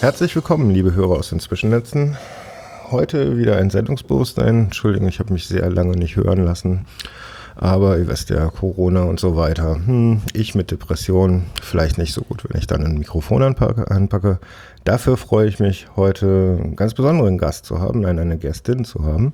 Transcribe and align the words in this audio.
Herzlich 0.00 0.36
willkommen, 0.36 0.70
liebe 0.70 0.94
Hörer 0.94 1.16
aus 1.18 1.30
den 1.30 1.40
Zwischennetzen. 1.40 2.16
Heute 2.92 3.36
wieder 3.36 3.56
ein 3.56 3.68
Sendungsbewusstsein. 3.68 4.66
Entschuldigung, 4.66 5.08
ich 5.08 5.18
habe 5.18 5.32
mich 5.32 5.48
sehr 5.48 5.68
lange 5.70 5.96
nicht 5.96 6.14
hören 6.14 6.44
lassen. 6.44 6.86
Aber 7.56 7.98
ihr 7.98 8.06
wisst 8.06 8.30
ja, 8.30 8.46
Corona 8.46 9.02
und 9.02 9.18
so 9.18 9.36
weiter. 9.36 9.74
Hm, 9.74 10.22
ich 10.34 10.54
mit 10.54 10.70
Depression, 10.70 11.46
vielleicht 11.60 11.98
nicht 11.98 12.14
so 12.14 12.22
gut, 12.22 12.44
wenn 12.48 12.60
ich 12.60 12.68
dann 12.68 12.84
ein 12.86 12.96
Mikrofon 12.96 13.42
anpacke. 13.42 13.90
anpacke. 13.90 14.38
Dafür 14.84 15.16
freue 15.16 15.48
ich 15.48 15.58
mich, 15.58 15.88
heute 15.96 16.60
einen 16.62 16.76
ganz 16.76 16.94
besonderen 16.94 17.36
Gast 17.36 17.64
zu 17.64 17.80
haben, 17.80 18.02
nein, 18.02 18.20
eine 18.20 18.38
Gästin 18.38 18.84
zu 18.84 19.04
haben. 19.04 19.32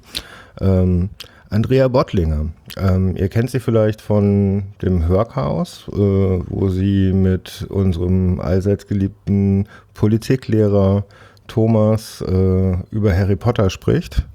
Ähm, 0.63 1.11
Andrea 1.51 1.89
Bottlinger. 1.89 2.51
Ähm, 2.77 3.17
ihr 3.17 3.29
kennt 3.29 3.51
sie 3.51 3.61
vielleicht 3.61 4.01
von 4.01 4.65
dem 4.83 5.07
Hörchaos, 5.07 5.87
äh, 5.93 5.97
wo 5.97 6.69
sie 6.69 7.13
mit 7.13 7.67
unserem 7.69 8.41
allseits 8.41 8.87
geliebten 8.87 9.69
Politiklehrer 9.95 11.05
Thomas 11.47 12.23
äh, 12.23 12.77
über 12.91 13.17
Harry 13.17 13.37
Potter 13.37 13.71
spricht. 13.71 14.27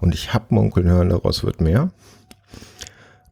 Und 0.00 0.14
ich 0.14 0.34
habe 0.34 0.46
munkeln 0.54 0.88
hören, 0.88 1.10
daraus 1.10 1.44
wird 1.44 1.60
mehr. 1.60 1.90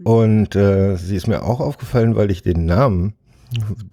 Und 0.03 0.57
äh, 0.57 0.97
sie 0.97 1.17
ist 1.17 1.29
mir 1.29 1.43
auch 1.43 1.61
aufgefallen, 1.61 2.17
weil 2.17 2.31
ich 2.31 2.43
den 2.43 2.65
Namen, 2.65 3.15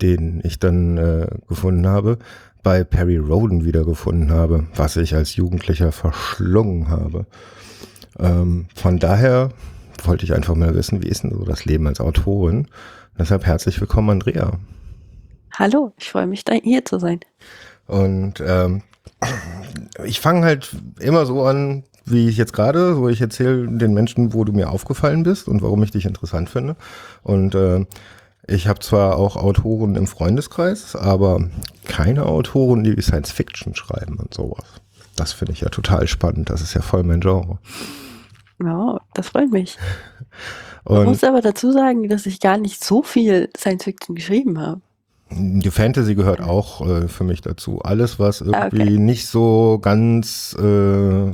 den 0.01 0.41
ich 0.43 0.59
dann 0.59 0.97
äh, 0.97 1.27
gefunden 1.47 1.87
habe, 1.87 2.17
bei 2.63 2.83
Perry 2.83 3.17
Roden 3.17 3.65
wiedergefunden 3.65 4.31
habe, 4.31 4.67
was 4.75 4.97
ich 4.97 5.15
als 5.15 5.35
Jugendlicher 5.35 5.91
verschlungen 5.91 6.89
habe. 6.89 7.25
Ähm, 8.19 8.67
von 8.75 8.99
daher 8.99 9.49
wollte 10.03 10.25
ich 10.25 10.33
einfach 10.33 10.55
mal 10.55 10.75
wissen, 10.75 11.03
wie 11.03 11.07
ist 11.07 11.23
denn 11.23 11.31
so 11.31 11.43
das 11.43 11.65
Leben 11.65 11.87
als 11.87 11.99
Autorin? 11.99 12.67
Deshalb 13.17 13.45
herzlich 13.45 13.79
willkommen, 13.79 14.09
Andrea. 14.09 14.53
Hallo, 15.53 15.93
ich 15.97 16.11
freue 16.11 16.27
mich, 16.27 16.43
hier 16.63 16.85
zu 16.85 16.99
sein. 16.99 17.19
Und 17.87 18.43
ähm, 18.45 18.83
ich 20.03 20.19
fange 20.19 20.45
halt 20.45 20.75
immer 20.99 21.25
so 21.25 21.43
an, 21.43 21.83
wie 22.05 22.29
ich 22.29 22.37
jetzt 22.37 22.53
gerade, 22.53 22.95
so 22.95 23.09
ich 23.09 23.21
erzähle 23.21 23.67
den 23.67 23.93
Menschen, 23.93 24.33
wo 24.33 24.43
du 24.43 24.53
mir 24.53 24.69
aufgefallen 24.69 25.23
bist 25.23 25.47
und 25.47 25.61
warum 25.61 25.83
ich 25.83 25.91
dich 25.91 26.05
interessant 26.05 26.49
finde. 26.49 26.75
Und 27.23 27.55
äh, 27.55 27.85
ich 28.47 28.67
habe 28.67 28.79
zwar 28.79 29.17
auch 29.17 29.35
Autoren 29.35 29.95
im 29.95 30.07
Freundeskreis, 30.07 30.95
aber 30.95 31.49
keine 31.85 32.25
Autoren, 32.25 32.83
die 32.83 33.01
Science 33.01 33.31
Fiction 33.31 33.75
schreiben 33.75 34.17
und 34.17 34.33
sowas. 34.33 34.63
Das 35.15 35.33
finde 35.33 35.53
ich 35.53 35.61
ja 35.61 35.69
total 35.69 36.07
spannend. 36.07 36.49
Das 36.49 36.61
ist 36.61 36.73
ja 36.73 36.81
voll 36.81 37.03
mein 37.03 37.19
Genre. 37.19 37.57
Ja, 38.63 38.99
das 39.13 39.29
freut 39.29 39.51
mich. 39.51 39.77
Und 40.83 41.01
ich 41.01 41.05
muss 41.07 41.23
aber 41.23 41.41
dazu 41.41 41.71
sagen, 41.71 42.07
dass 42.07 42.25
ich 42.25 42.39
gar 42.39 42.57
nicht 42.57 42.83
so 42.83 43.03
viel 43.03 43.49
Science 43.57 43.83
Fiction 43.83 44.15
geschrieben 44.15 44.59
habe. 44.59 44.81
Die 45.29 45.69
Fantasy 45.69 46.15
gehört 46.15 46.39
auch 46.39 46.87
äh, 46.87 47.07
für 47.09 47.25
mich 47.25 47.41
dazu. 47.41 47.81
Alles, 47.81 48.17
was 48.19 48.39
irgendwie 48.39 48.81
okay. 48.81 48.97
nicht 48.97 49.27
so 49.27 49.79
ganz, 49.81 50.55
äh, 50.57 51.31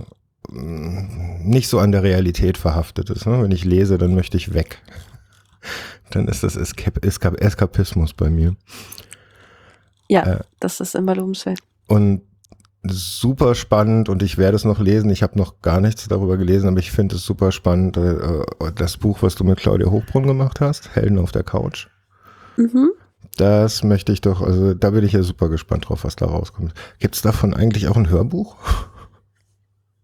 nicht 0.50 1.68
so 1.68 1.78
an 1.78 1.92
der 1.92 2.02
Realität 2.02 2.58
verhaftet 2.58 3.12
ist. 3.12 3.28
Ne? 3.28 3.44
Wenn 3.44 3.52
ich 3.52 3.64
lese, 3.64 4.00
dann 4.00 4.16
möchte 4.16 4.38
ich 4.38 4.54
weg. 4.54 4.82
Dann 6.10 6.28
ist 6.28 6.44
das 6.44 6.56
Eskap 6.56 7.04
Eskap 7.04 7.40
Eskapismus 7.42 8.14
bei 8.14 8.30
mir. 8.30 8.56
Ja, 10.10 10.24
äh, 10.24 10.40
das 10.60 10.80
ist 10.80 10.96
immer 10.96 11.16
lobenswert. 11.16 11.60
Und 11.88 12.22
super 12.84 13.56
spannend 13.56 14.10
und 14.10 14.22
ich 14.24 14.38
werde 14.38 14.56
es 14.56 14.66
noch 14.66 14.80
lesen. 14.80 15.10
Ich 15.10 15.24
habe 15.24 15.38
noch 15.38 15.62
gar 15.62 15.80
nichts 15.80 16.08
darüber 16.08 16.38
gelesen, 16.38 16.68
aber 16.68 16.80
ich 16.80 16.92
finde 16.92 17.16
es 17.16 17.26
super 17.26 17.52
spannend. 17.52 17.98
Äh, 17.98 18.20
das 18.76 18.98
Buch, 18.98 19.20
was 19.22 19.36
du 19.36 19.44
mit 19.44 19.60
Claudia 19.60 19.90
Hochbrunn 19.90 20.28
gemacht 20.28 20.60
hast, 20.60 20.96
Helden 20.96 21.18
auf 21.18 21.32
der 21.32 21.44
Couch. 21.44 21.88
Mhm. 22.58 22.92
Das 23.38 23.84
möchte 23.84 24.12
ich 24.12 24.22
doch, 24.22 24.42
also 24.42 24.74
da 24.74 24.92
bin 24.92 25.04
ich 25.04 25.14
ja 25.14 25.24
super 25.24 25.50
gespannt 25.50 25.90
drauf, 25.90 26.04
was 26.04 26.16
da 26.16 26.26
rauskommt. 26.26 26.74
Gibt 27.00 27.16
es 27.16 27.22
davon 27.22 27.54
eigentlich 27.54 27.88
auch 27.88 27.98
ein 27.98 28.10
Hörbuch? 28.10 28.58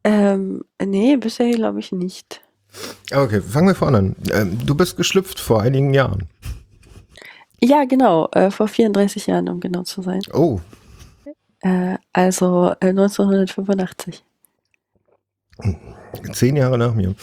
Ähm, 0.03 0.63
nee, 0.83 1.17
bisher 1.17 1.51
glaube 1.51 1.79
ich 1.79 1.91
nicht. 1.91 2.41
Okay, 3.13 3.41
fangen 3.41 3.67
wir 3.67 3.75
vorne 3.75 3.97
an. 3.97 4.15
Ähm, 4.31 4.57
du 4.65 4.73
bist 4.73 4.97
geschlüpft 4.97 5.39
vor 5.39 5.61
einigen 5.61 5.93
Jahren. 5.93 6.29
Ja, 7.61 7.83
genau, 7.83 8.29
äh, 8.31 8.51
vor 8.51 8.67
34 8.67 9.27
Jahren, 9.27 9.49
um 9.49 9.59
genau 9.59 9.83
zu 9.83 10.01
sein. 10.01 10.21
Oh, 10.33 10.61
äh, 11.61 11.97
also 12.13 12.73
äh, 12.79 12.89
1985. 12.89 14.23
Zehn 16.33 16.55
Jahre 16.55 16.77
nach 16.77 16.93
mir. 16.93 17.15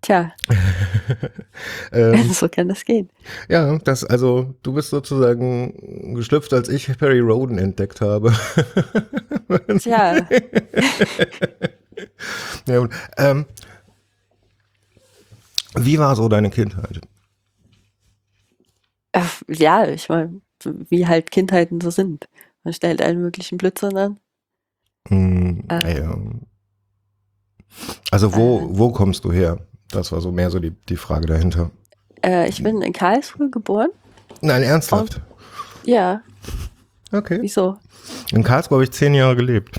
Tja. 0.00 0.32
ähm, 1.92 2.32
so 2.32 2.48
kann 2.48 2.68
das 2.68 2.84
gehen. 2.84 3.10
Ja, 3.48 3.78
das, 3.78 4.04
also 4.04 4.54
du 4.62 4.72
bist 4.72 4.90
sozusagen 4.90 6.14
geschlüpft, 6.14 6.52
als 6.52 6.68
ich 6.68 6.96
Perry 6.98 7.20
Roden 7.20 7.58
entdeckt 7.58 8.00
habe. 8.00 8.32
Tja. 9.78 10.16
ja, 12.66 12.78
und, 12.78 12.92
ähm, 13.16 13.46
wie 15.74 15.98
war 15.98 16.14
so 16.16 16.28
deine 16.28 16.50
Kindheit? 16.50 17.00
Ja, 19.48 19.86
ich 19.88 20.08
meine, 20.08 20.40
wie 20.64 21.06
halt 21.06 21.30
Kindheiten 21.30 21.80
so 21.80 21.90
sind. 21.90 22.28
Man 22.64 22.74
stellt 22.74 23.02
allen 23.02 23.20
möglichen 23.20 23.58
Blödsinn 23.58 23.96
an. 23.96 24.20
Mm, 25.08 25.60
äh, 25.70 26.00
ja. 26.00 26.16
Also 28.10 28.34
wo, 28.34 28.58
äh, 28.58 28.78
wo 28.78 28.92
kommst 28.92 29.24
du 29.24 29.32
her? 29.32 29.58
Das 29.90 30.12
war 30.12 30.20
so 30.20 30.32
mehr 30.32 30.50
so 30.50 30.58
die, 30.58 30.70
die 30.70 30.96
Frage 30.96 31.26
dahinter. 31.26 31.70
Äh, 32.22 32.48
ich 32.48 32.62
bin 32.62 32.82
in 32.82 32.92
Karlsruhe 32.92 33.50
geboren. 33.50 33.90
Nein, 34.40 34.62
ernsthaft? 34.62 35.16
Und, 35.16 35.88
ja. 35.88 36.22
Okay. 37.12 37.38
Wieso? 37.40 37.76
In 38.32 38.42
Karlsruhe 38.42 38.76
habe 38.76 38.84
ich 38.84 38.92
zehn 38.92 39.14
Jahre 39.14 39.36
gelebt. 39.36 39.78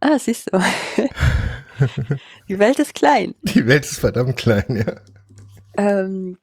Ah, 0.00 0.18
siehst 0.18 0.50
du. 0.52 0.58
die 2.48 2.58
Welt 2.58 2.78
ist 2.78 2.94
klein. 2.94 3.34
Die 3.42 3.66
Welt 3.66 3.84
ist 3.84 3.98
verdammt 3.98 4.36
klein, 4.36 4.84
ja. 4.86 4.96
Ähm, 5.76 6.38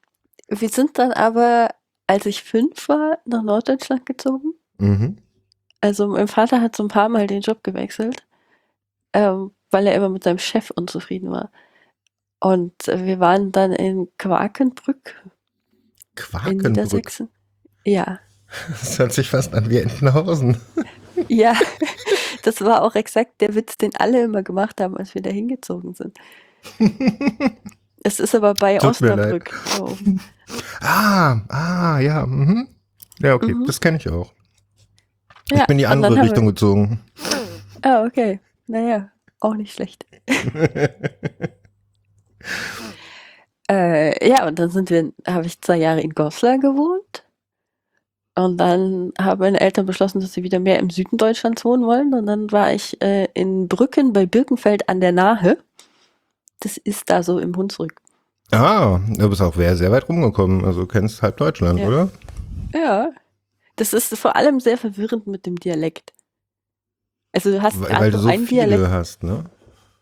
wir 0.48 0.70
sind 0.70 0.98
dann 1.00 1.12
aber, 1.12 1.70
als 2.06 2.26
ich 2.26 2.44
fünf 2.44 2.88
war, 2.88 3.18
nach 3.26 3.44
Norddeutschland 3.44 4.06
gezogen. 4.06 4.54
Mhm. 4.78 5.18
Also 5.82 6.08
mein 6.08 6.28
Vater 6.28 6.62
hat 6.62 6.76
so 6.76 6.84
ein 6.84 6.90
paar 6.90 7.10
Mal 7.10 7.28
den 7.28 7.42
Job 7.42 7.64
gewechselt, 7.64 8.26
ähm, 9.14 9.52
weil 9.70 9.88
er 9.88 9.96
immer 9.96 10.10
mit 10.10 10.24
seinem 10.24 10.40
Chef 10.40 10.72
unzufrieden 10.72 11.32
war. 11.32 11.52
Und 12.40 12.88
äh, 12.88 13.06
wir 13.06 13.20
waren 13.20 13.52
dann 13.52 13.72
in 13.72 14.08
Quakenbrück. 14.18 15.16
Quakenbrück? 16.16 16.66
In 16.66 16.72
Niedersachsen. 16.72 17.30
Ja. 17.84 18.20
Das 18.70 18.98
hört 18.98 19.12
sich 19.12 19.30
fast 19.30 19.54
an 19.54 19.70
wie 19.70 19.80
Entenhausen. 19.80 20.58
Ja, 21.30 21.56
das 22.44 22.62
war 22.62 22.84
auch 22.84 22.94
exakt 22.94 23.42
der 23.42 23.56
Witz, 23.56 23.76
den 23.76 23.96
alle 23.96 24.24
immer 24.24 24.44
gemacht 24.44 24.80
haben, 24.80 24.96
als 24.96 25.16
wir 25.16 25.22
da 25.24 25.32
hingezogen 25.32 25.96
sind. 25.96 26.18
Es 28.04 28.20
ist 28.22 28.36
aber 28.36 28.54
bei 28.54 28.78
Tut 28.78 28.92
Osnabrück. 28.92 29.52
So. 29.76 29.98
Ah, 30.80 31.42
ah, 31.50 32.00
ja. 32.00 32.26
Mhm. 32.26 32.68
Ja, 33.20 33.34
okay, 33.34 33.54
mhm. 33.54 33.66
das 33.66 33.82
kenne 33.82 33.98
ich 33.98 34.08
auch. 34.08 34.32
Ja, 35.52 35.62
ich 35.62 35.68
bin 35.68 35.78
die 35.78 35.88
andere 35.88 36.22
Richtung 36.22 36.46
wir... 36.46 36.52
gezogen. 36.52 37.00
Ah, 37.82 38.04
okay. 38.06 38.40
Naja, 38.68 39.10
auch 39.40 39.54
nicht 39.54 39.74
schlecht. 39.74 40.06
äh, 43.70 44.28
ja, 44.28 44.48
und 44.48 44.60
dann 44.60 44.70
sind 44.70 44.90
wir, 44.90 45.12
habe 45.26 45.46
ich 45.46 45.62
zwei 45.62 45.78
Jahre 45.78 46.02
in 46.02 46.14
Goslar 46.14 46.58
gewohnt. 46.58 47.24
Und 48.36 48.58
dann 48.58 49.14
haben 49.20 49.40
meine 49.40 49.60
Eltern 49.60 49.86
beschlossen, 49.86 50.20
dass 50.20 50.34
sie 50.34 50.44
wieder 50.44 50.60
mehr 50.60 50.80
im 50.80 50.90
Süden 50.90 51.18
Deutschlands 51.18 51.66
wohnen 51.66 51.86
wollen. 51.86 52.14
Und 52.14 52.28
dann 52.28 52.52
war 52.52 52.72
ich 52.74 53.02
äh, 53.02 53.28
in 53.34 53.68
Brücken 53.68 54.14
bei 54.14 54.26
Birkenfeld 54.26 54.90
an 54.90 55.02
der 55.02 55.12
Nahe. 55.12 55.58
Das 56.60 56.78
ist 56.78 57.10
da 57.10 57.24
so 57.24 57.40
im 57.40 57.56
Hunsrück. 57.56 58.00
Ah, 58.52 59.00
du 59.18 59.30
bist 59.30 59.42
auch 59.42 59.56
sehr 59.56 59.92
weit 59.92 60.08
rumgekommen. 60.08 60.66
Also 60.66 60.82
du 60.82 60.88
kennst 60.88 61.22
halb 61.22 61.38
Deutschland, 61.38 61.80
ja. 61.80 61.88
oder? 61.88 62.10
Ja, 62.74 63.10
das 63.78 63.94
ist 63.94 64.16
vor 64.18 64.36
allem 64.36 64.60
sehr 64.60 64.78
verwirrend 64.78 65.28
mit 65.28 65.46
dem 65.46 65.56
Dialekt. 65.56 66.12
Also 67.32 67.52
du 67.52 67.62
hast 67.62 67.80
weil, 67.80 68.00
weil 68.00 68.12
du 68.12 68.20
so 68.20 68.28
einen 68.28 68.46
viele 68.46 68.68
Dialekt. 68.68 68.92
hast, 68.92 69.24
ne? 69.24 69.46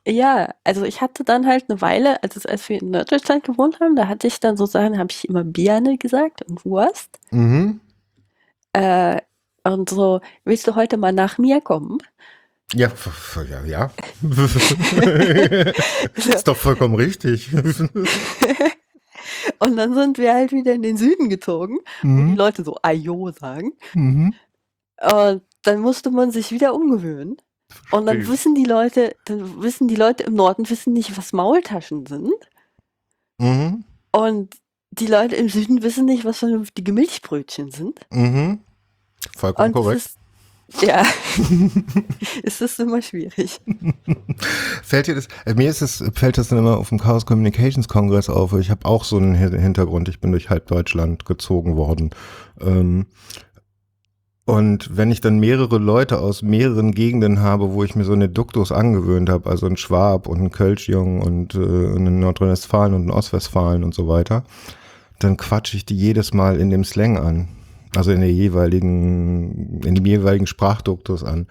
Ja, 0.07 0.53
also 0.63 0.83
ich 0.83 1.01
hatte 1.01 1.23
dann 1.23 1.47
halt 1.47 1.65
eine 1.67 1.81
Weile, 1.81 2.21
also 2.21 2.39
als 2.47 2.69
wir 2.69 2.81
in 2.81 2.91
Norddeutschland 2.91 3.43
gewohnt 3.43 3.79
haben, 3.79 3.95
da 3.95 4.07
hatte 4.07 4.27
ich 4.27 4.39
dann 4.39 4.55
so 4.55 4.65
Sachen, 4.65 4.99
habe 4.99 5.11
ich 5.11 5.27
immer 5.27 5.43
Bierne 5.43 5.97
gesagt 5.97 6.43
und 6.43 6.63
Wurst. 6.63 7.19
Mhm. 7.31 7.81
Äh, 8.73 9.19
und 9.63 9.89
so, 9.89 10.21
willst 10.43 10.67
du 10.67 10.75
heute 10.75 10.97
mal 10.97 11.11
nach 11.11 11.39
mir 11.39 11.59
kommen? 11.59 11.97
Ja, 12.73 12.91
ja, 13.49 13.65
ja. 13.65 13.91
ist 16.15 16.47
doch 16.47 16.57
vollkommen 16.57 16.95
richtig. 16.95 17.49
Und 19.59 19.77
dann 19.77 19.93
sind 19.93 20.17
wir 20.17 20.33
halt 20.33 20.51
wieder 20.51 20.73
in 20.73 20.81
den 20.81 20.97
Süden 20.97 21.29
gezogen, 21.29 21.77
mhm. 22.01 22.17
wo 22.17 22.31
die 22.31 22.37
Leute 22.37 22.63
so 22.63 22.77
Ayo 22.81 23.31
sagen. 23.31 23.73
Mhm. 23.93 24.33
Und 25.01 25.41
dann 25.63 25.79
musste 25.79 26.11
man 26.11 26.31
sich 26.31 26.51
wieder 26.51 26.73
umgewöhnen. 26.73 27.37
Und 27.91 28.05
dann 28.05 28.27
wissen 28.27 28.55
die 28.55 28.63
Leute, 28.63 29.15
dann 29.25 29.61
wissen 29.61 29.87
die 29.87 29.95
Leute 29.95 30.23
im 30.23 30.35
Norden 30.35 30.69
wissen 30.69 30.93
nicht, 30.93 31.17
was 31.17 31.33
Maultaschen 31.33 32.05
sind. 32.05 32.33
Mhm. 33.39 33.83
Und 34.11 34.55
die 34.91 35.07
Leute 35.07 35.35
im 35.35 35.49
Süden 35.49 35.81
wissen 35.81 36.05
nicht, 36.05 36.23
was 36.25 36.39
vernünftige 36.39 36.93
Milchbrötchen 36.93 37.71
sind. 37.71 37.99
Mhm. 38.11 38.59
Vollkommen 39.35 39.67
und 39.67 39.73
korrekt. 39.73 39.97
Das 39.97 40.05
ist, 40.11 40.17
Ja, 40.81 41.03
es 42.43 42.59
ist 42.59 42.79
immer 42.79 43.01
schwierig. 43.01 43.61
Fällt 44.83 45.07
dir 45.07 45.15
das, 45.15 45.27
äh, 45.45 45.53
mir 45.53 45.69
ist 45.69 45.81
es, 45.81 46.03
fällt 46.15 46.37
das 46.37 46.47
dann 46.47 46.59
immer 46.59 46.77
auf 46.77 46.89
dem 46.89 46.99
Chaos 46.99 47.25
Communications 47.25 47.87
Kongress 47.87 48.29
auf. 48.29 48.53
Ich 48.53 48.71
habe 48.71 48.85
auch 48.85 49.03
so 49.03 49.17
einen 49.17 49.35
Hintergrund. 49.35 50.09
Ich 50.09 50.19
bin 50.19 50.31
durch 50.31 50.49
halb 50.49 50.67
Deutschland 50.67 51.25
gezogen 51.25 51.75
worden. 51.75 52.09
Ähm, 52.59 53.05
und 54.45 54.95
wenn 54.95 55.09
ich 55.09 55.21
dann 55.21 55.39
mehrere 55.39 55.79
Leute 55.79 56.19
aus 56.19 56.43
mehreren 56.43 56.93
Gegenden 56.93 57.39
habe, 57.39 57.73
wo 57.73 57.83
ich 57.83 57.95
mir 57.95 58.03
so 58.03 58.13
eine 58.13 58.29
Duktus 58.29 58.71
angewöhnt 58.71 59.29
habe, 59.29 59.49
also 59.49 59.65
ein 59.65 59.77
Schwab 59.77 60.27
und 60.27 60.39
ein 60.39 60.51
Kölschjung 60.51 61.21
und 61.21 61.55
äh, 61.55 61.95
in 61.95 62.19
Nordrhein-Westfalen 62.19 62.93
und 62.93 63.03
in 63.03 63.11
Ostwestfalen 63.11 63.83
und 63.83 63.95
so 63.95 64.07
weiter, 64.07 64.43
dann 65.19 65.37
quatsche 65.37 65.77
ich 65.77 65.85
die 65.85 65.97
jedes 65.97 66.33
Mal 66.33 66.59
in 66.59 66.69
dem 66.69 66.83
Slang 66.83 67.17
an. 67.17 67.47
Also 67.95 68.11
in 68.11 68.21
der 68.21 68.31
jeweiligen, 68.31 69.81
in 69.81 69.95
dem 69.95 70.05
jeweiligen 70.05 70.47
Sprachduktus 70.47 71.23
an. 71.23 71.47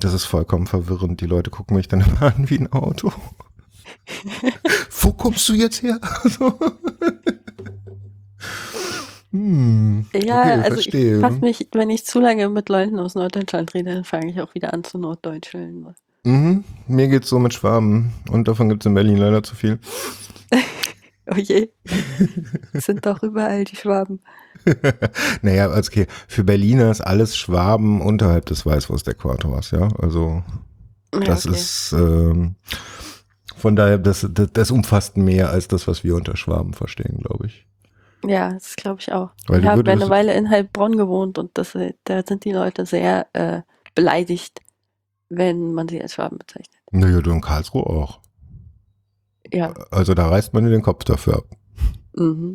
Das 0.00 0.12
ist 0.12 0.24
vollkommen 0.24 0.66
verwirrend. 0.66 1.20
Die 1.20 1.26
Leute 1.26 1.50
gucken 1.50 1.76
mich 1.76 1.88
dann 1.88 2.00
immer 2.06 2.22
an 2.22 2.50
wie 2.50 2.58
ein 2.58 2.72
Auto. 2.72 3.12
Wo 5.00 5.12
kommst 5.12 5.48
du 5.48 5.54
jetzt 5.54 5.82
her? 5.82 5.98
hm, 9.30 10.06
ja, 10.14 10.40
okay, 10.40 10.52
also 10.52 10.74
verstehe. 10.74 11.16
ich 11.16 11.20
fass 11.20 11.40
mich, 11.40 11.68
wenn 11.72 11.90
ich 11.90 12.04
zu 12.04 12.20
lange 12.20 12.48
mit 12.48 12.68
Leuten 12.68 12.98
aus 12.98 13.14
Norddeutschland 13.14 13.74
rede, 13.74 13.94
dann 13.94 14.04
fange 14.04 14.30
ich 14.30 14.40
auch 14.40 14.54
wieder 14.54 14.72
an 14.72 14.84
zu 14.84 14.98
Norddeutscheln. 14.98 15.86
Mhm, 16.24 16.64
mir 16.86 17.08
geht's 17.08 17.28
so 17.28 17.38
mit 17.38 17.54
Schwaben 17.54 18.12
und 18.30 18.48
davon 18.48 18.68
gibt's 18.68 18.86
in 18.86 18.94
Berlin 18.94 19.18
leider 19.18 19.42
zu 19.42 19.54
viel. 19.54 19.78
oh 21.30 21.36
je, 21.36 21.70
sind 22.74 23.06
doch 23.06 23.22
überall 23.22 23.64
die 23.64 23.76
Schwaben. 23.76 24.20
naja, 25.42 25.76
okay. 25.76 26.06
Für 26.26 26.44
Berliner 26.44 26.90
ist 26.90 27.00
alles 27.00 27.36
Schwaben 27.36 28.00
unterhalb 28.00 28.46
des 28.46 28.66
Weißwurst-Äquators, 28.66 29.70
ja. 29.72 29.88
Also 29.98 30.42
das 31.10 31.44
ja, 31.44 31.50
okay. 31.50 31.58
ist 31.58 31.92
ähm, 31.92 32.56
von 33.56 33.74
daher, 33.74 33.98
das, 33.98 34.26
das, 34.30 34.52
das, 34.52 34.70
umfasst 34.70 35.16
mehr 35.16 35.50
als 35.50 35.68
das, 35.68 35.88
was 35.88 36.04
wir 36.04 36.14
unter 36.14 36.36
Schwaben 36.36 36.74
verstehen, 36.74 37.18
glaube 37.18 37.46
ich. 37.46 37.66
Ja, 38.24 38.52
das 38.52 38.76
glaube 38.76 39.00
ich 39.00 39.12
auch. 39.12 39.30
Weil 39.46 39.60
ich 39.60 39.66
habe 39.66 39.90
eine 39.90 40.08
Weile 40.08 40.34
in 40.34 40.48
Heilbronn 40.48 40.96
gewohnt 40.96 41.38
und 41.38 41.56
das, 41.56 41.76
da 42.04 42.22
sind 42.26 42.44
die 42.44 42.52
Leute 42.52 42.86
sehr 42.86 43.26
äh, 43.32 43.62
beleidigt, 43.94 44.60
wenn 45.28 45.72
man 45.72 45.88
sie 45.88 46.00
als 46.00 46.14
Schwaben 46.14 46.38
bezeichnet. 46.38 46.76
Naja, 46.90 47.20
du 47.20 47.30
in 47.30 47.40
Karlsruhe 47.40 47.86
auch. 47.86 48.20
Ja. 49.52 49.72
Also 49.90 50.14
da 50.14 50.28
reißt 50.28 50.54
man 50.54 50.64
den 50.64 50.82
Kopf 50.82 51.04
dafür 51.04 51.38
ab. 51.38 51.46
Mhm. 52.14 52.54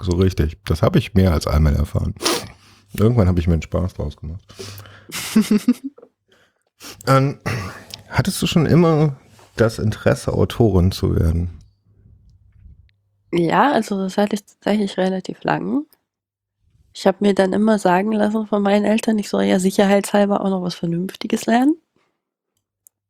So 0.00 0.16
richtig. 0.16 0.58
Das 0.64 0.82
habe 0.82 0.98
ich 0.98 1.14
mehr 1.14 1.32
als 1.32 1.46
einmal 1.46 1.74
erfahren. 1.74 2.14
Irgendwann 2.94 3.28
habe 3.28 3.40
ich 3.40 3.46
mir 3.46 3.54
einen 3.54 3.62
Spaß 3.62 3.94
draus 3.94 4.16
gemacht. 4.16 4.44
ähm, 7.06 7.38
hattest 8.08 8.40
du 8.42 8.46
schon 8.46 8.66
immer 8.66 9.16
das 9.56 9.78
Interesse, 9.78 10.32
Autorin 10.32 10.92
zu 10.92 11.16
werden? 11.16 11.58
Ja, 13.32 13.72
also 13.72 13.98
das 13.98 14.16
hatte 14.16 14.36
ich 14.36 14.44
tatsächlich 14.44 14.96
relativ 14.96 15.42
lang. 15.42 15.86
Ich 16.94 17.06
habe 17.06 17.18
mir 17.20 17.34
dann 17.34 17.52
immer 17.52 17.78
sagen 17.78 18.12
lassen 18.12 18.46
von 18.46 18.62
meinen 18.62 18.84
Eltern, 18.84 19.18
ich 19.18 19.28
soll 19.28 19.44
ja 19.44 19.58
sicherheitshalber 19.58 20.40
auch 20.40 20.48
noch 20.48 20.62
was 20.62 20.74
Vernünftiges 20.74 21.46
lernen. 21.46 21.76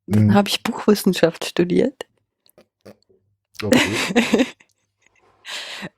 Dann 0.06 0.26
mhm. 0.26 0.34
habe 0.34 0.48
ich 0.48 0.62
Buchwissenschaft 0.62 1.44
studiert. 1.44 2.06
Okay. 3.62 4.46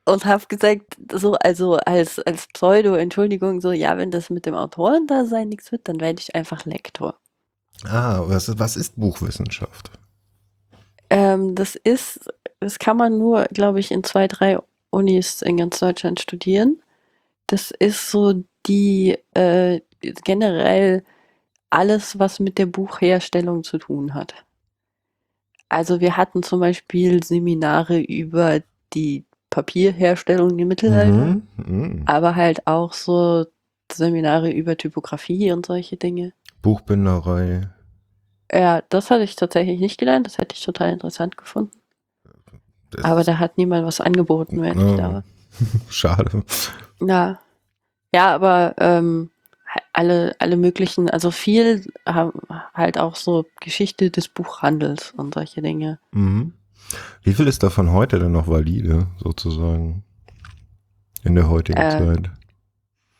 und 0.04 0.24
habe 0.24 0.44
gesagt, 0.48 0.96
so, 1.12 1.34
also 1.34 1.76
als, 1.76 2.18
als 2.20 2.46
Pseudo-Entschuldigung, 2.48 3.60
so, 3.60 3.72
ja, 3.72 3.96
wenn 3.96 4.10
das 4.10 4.30
mit 4.30 4.46
dem 4.46 4.54
Autorendasein 4.54 5.48
nichts 5.48 5.72
wird, 5.72 5.88
dann 5.88 6.00
werde 6.00 6.20
ich 6.20 6.34
einfach 6.34 6.64
Lektor. 6.64 7.18
Ah, 7.84 8.22
was, 8.24 8.48
ist, 8.48 8.58
was 8.58 8.76
ist 8.76 8.98
Buchwissenschaft? 8.98 9.90
Ähm, 11.10 11.54
das 11.54 11.76
ist, 11.76 12.28
das 12.60 12.78
kann 12.78 12.96
man 12.96 13.18
nur, 13.18 13.44
glaube 13.46 13.80
ich, 13.80 13.90
in 13.90 14.04
zwei, 14.04 14.28
drei 14.28 14.58
Unis 14.90 15.42
in 15.42 15.56
ganz 15.56 15.78
Deutschland 15.78 16.20
studieren. 16.20 16.82
Das 17.46 17.70
ist 17.70 18.10
so 18.10 18.42
die 18.66 19.18
äh, 19.34 19.80
generell 20.24 21.04
alles, 21.70 22.18
was 22.18 22.40
mit 22.40 22.58
der 22.58 22.66
Buchherstellung 22.66 23.64
zu 23.64 23.78
tun 23.78 24.14
hat. 24.14 24.34
Also 25.68 26.00
wir 26.00 26.16
hatten 26.16 26.42
zum 26.42 26.60
Beispiel 26.60 27.22
Seminare 27.22 28.00
über 28.00 28.62
die 28.94 29.24
Papierherstellung 29.58 30.56
im 30.56 30.68
Mittelalter, 30.68 31.10
mhm, 31.12 31.42
mhm. 31.56 32.02
aber 32.06 32.36
halt 32.36 32.66
auch 32.68 32.92
so 32.92 33.44
Seminare 33.90 34.52
über 34.52 34.76
Typografie 34.76 35.50
und 35.50 35.66
solche 35.66 35.96
Dinge. 35.96 36.32
Buchbinderei. 36.62 37.68
Ja, 38.52 38.82
das 38.88 39.10
hatte 39.10 39.24
ich 39.24 39.34
tatsächlich 39.34 39.80
nicht 39.80 39.98
gelernt, 39.98 40.26
das 40.26 40.38
hätte 40.38 40.54
ich 40.54 40.64
total 40.64 40.92
interessant 40.92 41.36
gefunden. 41.36 41.72
Das 42.90 43.04
aber 43.04 43.24
da 43.24 43.38
hat 43.38 43.58
niemand 43.58 43.84
was 43.84 44.00
angeboten, 44.00 44.62
wenn 44.62 44.78
oh, 44.78 44.90
ich 44.90 44.96
da 44.96 45.12
war. 45.12 45.24
Schade. 45.90 46.44
Ja. 47.00 47.40
Ja, 48.14 48.34
aber 48.34 48.74
ähm, 48.78 49.30
alle, 49.92 50.36
alle 50.38 50.56
möglichen, 50.56 51.10
also 51.10 51.32
viel 51.32 51.84
halt 52.06 52.96
auch 52.96 53.16
so 53.16 53.44
Geschichte 53.60 54.10
des 54.10 54.28
Buchhandels 54.28 55.12
und 55.16 55.34
solche 55.34 55.62
Dinge. 55.62 55.98
Mhm. 56.12 56.54
Wie 57.22 57.34
viel 57.34 57.46
ist 57.46 57.62
davon 57.62 57.92
heute 57.92 58.18
denn 58.18 58.32
noch 58.32 58.48
valide, 58.48 59.06
sozusagen? 59.22 60.04
In 61.24 61.34
der 61.34 61.50
heutigen 61.50 61.78
äh, 61.78 61.90
Zeit? 61.90 62.30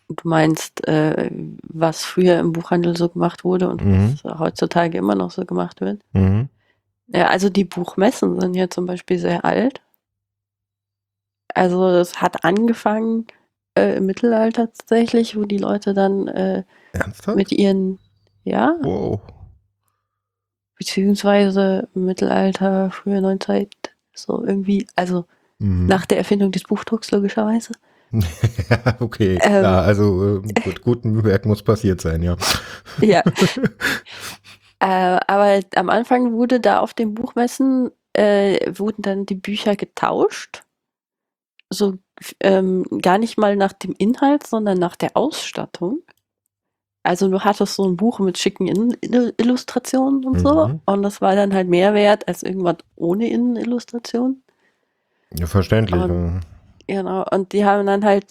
Du 0.09 0.29
meinst, 0.29 0.87
äh, 0.87 1.31
was 1.63 2.05
früher 2.05 2.39
im 2.39 2.53
Buchhandel 2.53 2.97
so 2.97 3.09
gemacht 3.09 3.45
wurde 3.45 3.69
und 3.69 3.85
mhm. 3.85 4.19
was 4.23 4.39
heutzutage 4.39 4.97
immer 4.97 5.15
noch 5.15 5.31
so 5.31 5.45
gemacht 5.45 5.81
wird? 5.81 6.01
Mhm. 6.13 6.49
Ja, 7.09 7.29
also 7.29 7.51
die 7.51 7.65
Buchmessen 7.65 8.41
sind 8.41 8.55
ja 8.55 8.71
zum 8.71 8.87
Beispiel 8.87 9.19
sehr 9.19 9.45
alt. 9.45 9.83
Also 11.55 11.89
es 11.89 12.23
hat 12.23 12.45
angefangen 12.45 13.27
äh, 13.75 13.97
im 13.97 14.07
Mittelalter 14.07 14.73
tatsächlich, 14.73 15.37
wo 15.37 15.45
die 15.45 15.59
Leute 15.59 15.93
dann 15.93 16.29
äh, 16.29 16.65
mit 17.35 17.53
ihren, 17.53 17.99
ja, 18.45 18.77
wow 18.83 19.21
beziehungsweise 20.79 21.89
im 21.95 22.07
Mittelalter, 22.07 22.91
frühe 22.91 23.21
Neuzeit, 23.21 23.71
so 24.15 24.45
irgendwie, 24.45 24.87
also 24.97 25.27
mhm. 25.59 25.87
nach 25.87 26.07
der 26.07 26.19
Erfindung 26.19 26.53
des 26.53 26.63
Buchdrucks 26.63 27.11
logischerweise. 27.11 27.73
ja, 28.13 28.97
okay, 29.01 29.35
ähm, 29.35 29.61
klar, 29.61 29.83
also 29.83 30.39
äh, 30.39 30.61
gut, 30.63 30.81
guten 30.83 31.25
Werk 31.25 31.45
muss 31.45 31.63
passiert 31.63 32.01
sein, 32.01 32.23
ja. 32.23 32.37
ja. 33.01 33.23
äh, 34.81 35.21
aber 35.27 35.61
am 35.75 35.91
Anfang 35.91 36.33
wurde 36.33 36.61
da 36.61 36.79
auf 36.81 36.95
den 36.95 37.13
Buchmessen, 37.15 37.91
äh, 38.15 38.73
wurden 38.79 39.03
dann 39.03 39.27
die 39.27 39.35
Bücher 39.35 39.77
getauscht. 39.77 40.63
So 41.71 41.99
ähm, 42.41 42.87
gar 43.03 43.19
nicht 43.19 43.37
mal 43.37 43.57
nach 43.57 43.75
dem 43.75 43.95
Inhalt, 43.99 44.47
sondern 44.47 44.79
nach 44.79 44.97
der 44.97 45.17
Ausstattung. 45.17 46.01
Also 47.03 47.29
du 47.29 47.41
hattest 47.41 47.75
so 47.75 47.85
ein 47.85 47.97
Buch 47.97 48.19
mit 48.19 48.39
schicken 48.39 48.67
Innenillustrationen 48.67 50.25
und 50.25 50.41
so. 50.41 50.69
Mhm. 50.69 50.81
Und 50.85 51.03
das 51.03 51.21
war 51.21 51.35
dann 51.35 51.55
halt 51.55 51.69
mehr 51.69 51.95
wert 51.95 52.29
als 52.29 52.43
irgendwas 52.43 52.77
ohne 52.97 53.29
Innenillustration. 53.31 54.43
Ja, 55.35 55.47
verständlich. 55.47 56.03
Und, 56.03 56.41
genau. 56.87 57.25
Und 57.31 57.53
die 57.53 57.65
haben 57.65 57.87
dann 57.87 58.05
halt 58.05 58.27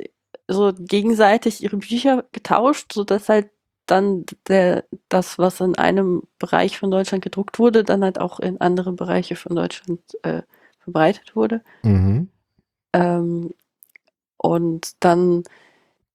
so 0.47 0.73
gegenseitig 0.77 1.63
ihre 1.63 1.77
Bücher 1.77 2.23
getauscht, 2.31 2.93
sodass 2.93 3.29
halt 3.29 3.49
dann 3.85 4.25
der, 4.47 4.83
das, 5.09 5.39
was 5.39 5.61
in 5.61 5.75
einem 5.75 6.23
Bereich 6.39 6.77
von 6.77 6.91
Deutschland 6.91 7.23
gedruckt 7.23 7.57
wurde, 7.57 7.83
dann 7.83 8.03
halt 8.03 8.19
auch 8.19 8.39
in 8.39 8.59
andere 8.59 8.91
Bereiche 8.91 9.35
von 9.35 9.55
Deutschland 9.55 10.01
äh, 10.23 10.41
verbreitet 10.79 11.35
wurde. 11.35 11.61
Mhm. 11.83 12.29
Ähm, 12.93 13.53
und 14.37 14.91
dann 14.99 15.43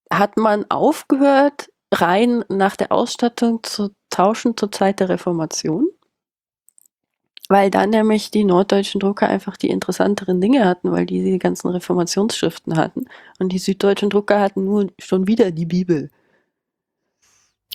hat 0.09 0.37
man 0.37 0.69
aufgehört, 0.69 1.69
rein 2.01 2.43
nach 2.49 2.75
der 2.75 2.91
Ausstattung 2.91 3.61
zu 3.63 3.91
tauschen 4.09 4.57
zur 4.57 4.71
Zeit 4.71 4.99
der 4.99 5.09
Reformation. 5.09 5.87
Weil 7.49 7.69
dann 7.69 7.89
nämlich 7.89 8.31
die 8.31 8.45
norddeutschen 8.45 8.99
Drucker 8.99 9.27
einfach 9.27 9.57
die 9.57 9.69
interessanteren 9.69 10.39
Dinge 10.39 10.65
hatten, 10.65 10.91
weil 10.91 11.05
die 11.05 11.23
die 11.23 11.39
ganzen 11.39 11.67
Reformationsschriften 11.69 12.77
hatten. 12.77 13.05
Und 13.37 13.49
die 13.49 13.59
süddeutschen 13.59 14.09
Drucker 14.09 14.39
hatten 14.39 14.63
nur 14.63 14.87
schon 14.97 15.27
wieder 15.27 15.51
die 15.51 15.65
Bibel. 15.65 16.09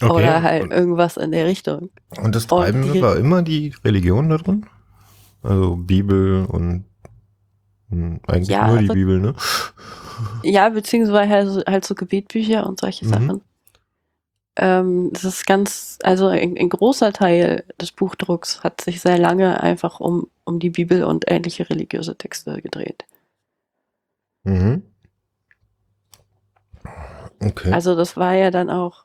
Okay. 0.00 0.12
Oder 0.12 0.42
halt 0.42 0.62
und, 0.64 0.72
irgendwas 0.72 1.16
in 1.16 1.32
der 1.32 1.46
Richtung. 1.46 1.90
Und 2.22 2.34
das 2.34 2.46
Treiben 2.46 2.90
und 2.90 3.02
war 3.02 3.16
immer 3.16 3.42
die 3.42 3.74
Religion 3.84 4.30
da 4.30 4.38
drin? 4.38 4.66
Also 5.42 5.76
Bibel 5.76 6.46
und 6.46 6.84
hm, 7.90 8.20
eigentlich 8.26 8.48
ja, 8.48 8.68
nur 8.68 8.78
die 8.78 8.84
also, 8.84 8.94
Bibel, 8.94 9.20
ne? 9.20 9.34
Ja, 10.42 10.68
beziehungsweise 10.68 11.30
halt, 11.30 11.66
halt 11.66 11.84
so 11.84 11.94
Gebetbücher 11.94 12.66
und 12.66 12.80
solche 12.80 13.04
mhm. 13.04 13.10
Sachen 13.10 13.42
ähm, 14.58 15.10
das 15.12 15.24
ist 15.24 15.46
ganz, 15.46 15.98
also 16.02 16.26
ein, 16.26 16.58
ein, 16.58 16.68
großer 16.68 17.12
Teil 17.12 17.64
des 17.80 17.92
Buchdrucks 17.92 18.64
hat 18.64 18.80
sich 18.80 19.00
sehr 19.00 19.16
lange 19.16 19.62
einfach 19.62 20.00
um, 20.00 20.28
um 20.44 20.58
die 20.58 20.70
Bibel 20.70 21.04
und 21.04 21.30
ähnliche 21.30 21.70
religiöse 21.70 22.16
Texte 22.16 22.60
gedreht. 22.60 23.04
Mhm. 24.42 24.82
Okay. 27.40 27.72
Also 27.72 27.94
das 27.94 28.16
war 28.16 28.34
ja 28.34 28.50
dann 28.50 28.68
auch, 28.68 29.04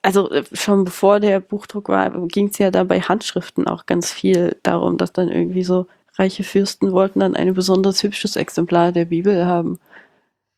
also 0.00 0.30
äh, 0.30 0.44
schon 0.52 0.84
bevor 0.84 1.18
der 1.18 1.40
Buchdruck 1.40 1.88
war, 1.88 2.28
ging 2.28 2.48
es 2.50 2.58
ja 2.58 2.70
da 2.70 2.84
bei 2.84 3.00
Handschriften 3.00 3.66
auch 3.66 3.84
ganz 3.86 4.12
viel 4.12 4.56
darum, 4.62 4.96
dass 4.96 5.12
dann 5.12 5.28
irgendwie 5.28 5.64
so 5.64 5.88
reiche 6.16 6.44
Fürsten 6.44 6.92
wollten 6.92 7.18
dann 7.18 7.34
ein 7.34 7.52
besonders 7.54 8.00
hübsches 8.04 8.36
Exemplar 8.36 8.92
der 8.92 9.06
Bibel 9.06 9.44
haben 9.44 9.80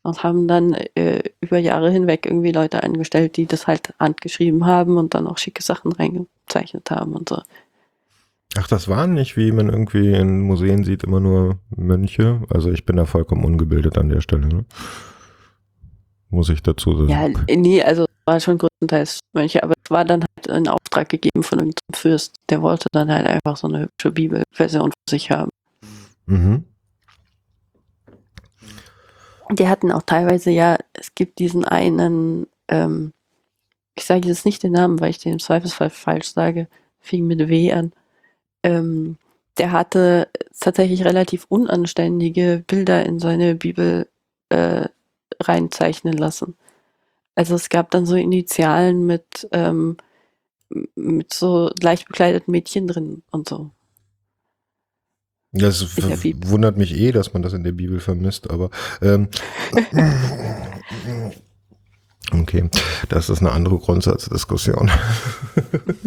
und 0.06 0.22
haben 0.22 0.48
dann 0.48 0.74
äh, 0.94 1.22
über 1.40 1.58
Jahre 1.58 1.90
hinweg 1.90 2.26
irgendwie 2.26 2.52
Leute 2.52 2.82
eingestellt, 2.82 3.36
die 3.36 3.46
das 3.46 3.66
halt 3.66 3.92
handgeschrieben 3.98 4.66
haben 4.66 4.96
und 4.96 5.14
dann 5.14 5.26
auch 5.26 5.38
schicke 5.38 5.62
Sachen 5.62 5.92
reingezeichnet 5.92 6.90
haben 6.90 7.14
und 7.14 7.28
so. 7.28 7.42
Ach, 8.58 8.68
das 8.68 8.88
waren 8.88 9.14
nicht, 9.14 9.36
wie 9.36 9.52
man 9.52 9.68
irgendwie 9.68 10.12
in 10.12 10.40
Museen 10.40 10.84
sieht, 10.84 11.04
immer 11.04 11.20
nur 11.20 11.58
Mönche. 11.76 12.42
Also 12.48 12.70
ich 12.70 12.86
bin 12.86 12.96
da 12.96 13.04
vollkommen 13.04 13.44
ungebildet 13.44 13.98
an 13.98 14.08
der 14.08 14.20
Stelle. 14.20 14.46
Ne? 14.46 14.64
Muss 16.30 16.48
ich 16.48 16.62
dazu 16.62 17.06
sagen. 17.06 17.10
Ja, 17.48 17.56
nee, 17.56 17.82
also 17.82 18.06
war 18.24 18.40
schon 18.40 18.58
größtenteils 18.58 19.20
Mönche, 19.34 19.62
aber 19.62 19.74
es 19.82 19.90
war 19.90 20.04
dann 20.04 20.22
halt 20.22 20.50
ein 20.50 20.68
Auftrag 20.68 21.08
gegeben 21.08 21.42
von 21.42 21.58
irgendeinem 21.58 21.94
Fürst. 21.94 22.36
Der 22.48 22.62
wollte 22.62 22.86
dann 22.92 23.12
halt 23.12 23.26
einfach 23.26 23.56
so 23.56 23.68
eine 23.68 23.82
hübsche 23.82 24.10
Bibelversion 24.10 24.90
für 24.90 25.10
sich 25.10 25.30
haben. 25.30 25.50
Mhm. 26.26 26.64
Die 29.50 29.68
hatten 29.68 29.92
auch 29.92 30.02
teilweise 30.02 30.50
ja, 30.50 30.78
es 30.92 31.14
gibt 31.14 31.38
diesen 31.38 31.64
einen, 31.64 32.46
ähm, 32.68 33.12
ich 33.94 34.04
sage 34.04 34.28
jetzt 34.28 34.44
nicht 34.44 34.62
den 34.62 34.72
Namen, 34.72 35.00
weil 35.00 35.10
ich 35.10 35.18
den 35.18 35.34
im 35.34 35.38
Zweifelsfall 35.38 35.90
falsch 35.90 36.32
sage, 36.32 36.68
fing 37.00 37.26
mit 37.26 37.48
W 37.48 37.72
an. 37.72 37.92
Ähm, 38.62 39.18
der 39.58 39.72
hatte 39.72 40.28
tatsächlich 40.58 41.04
relativ 41.04 41.46
unanständige 41.48 42.64
Bilder 42.66 43.06
in 43.06 43.20
seine 43.20 43.54
Bibel 43.54 44.08
äh, 44.50 44.88
reinzeichnen 45.40 46.14
lassen. 46.14 46.56
Also 47.36 47.54
es 47.54 47.68
gab 47.68 47.90
dann 47.90 48.06
so 48.06 48.16
Initialen 48.16 49.06
mit, 49.06 49.48
ähm, 49.52 49.96
mit 50.96 51.32
so 51.34 51.70
leicht 51.80 52.08
bekleideten 52.08 52.52
Mädchen 52.52 52.88
drin 52.88 53.22
und 53.30 53.48
so. 53.48 53.70
Das 55.58 55.96
wundert 55.96 56.76
mich 56.76 56.96
eh, 56.96 57.12
dass 57.12 57.32
man 57.32 57.42
das 57.42 57.52
in 57.52 57.64
der 57.64 57.72
Bibel 57.72 58.00
vermisst, 58.00 58.50
aber 58.50 58.70
ähm, 59.02 59.28
okay, 62.32 62.68
das 63.08 63.30
ist 63.30 63.40
eine 63.40 63.52
andere 63.52 63.78
Grundsatzdiskussion. 63.78 64.90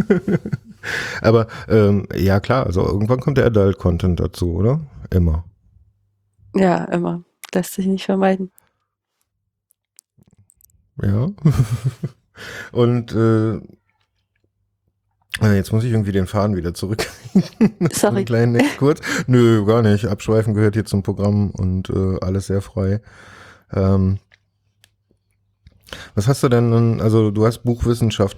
aber 1.21 1.47
ähm, 1.67 2.07
ja 2.15 2.39
klar, 2.39 2.65
also 2.65 2.85
irgendwann 2.85 3.19
kommt 3.19 3.37
der 3.37 3.45
Adult-Content 3.45 4.19
dazu, 4.19 4.53
oder? 4.53 4.79
Immer. 5.09 5.45
Ja, 6.55 6.85
immer. 6.85 7.23
Lässt 7.53 7.73
sich 7.73 7.85
nicht 7.85 8.05
vermeiden. 8.05 8.51
Ja. 11.01 11.29
Und 12.71 13.13
äh, 13.13 13.61
jetzt 15.41 15.71
muss 15.71 15.83
ich 15.83 15.91
irgendwie 15.91 16.11
den 16.11 16.27
Faden 16.27 16.55
wieder 16.55 16.73
zurück. 16.73 17.05
Sorry. 17.91 18.25
kleinen 18.25 18.61
kurz. 18.77 19.01
Nö, 19.27 19.65
gar 19.65 19.81
nicht. 19.81 20.05
Abschweifen 20.05 20.53
gehört 20.53 20.75
hier 20.75 20.85
zum 20.85 21.03
Programm 21.03 21.51
und 21.51 21.89
äh, 21.89 22.17
alles 22.21 22.47
sehr 22.47 22.61
frei. 22.61 23.01
Ähm, 23.73 24.19
was 26.15 26.27
hast 26.27 26.43
du 26.43 26.49
denn, 26.49 27.01
also 27.01 27.31
du 27.31 27.45
hast 27.45 27.59
Buchwissenschaft 27.59 28.37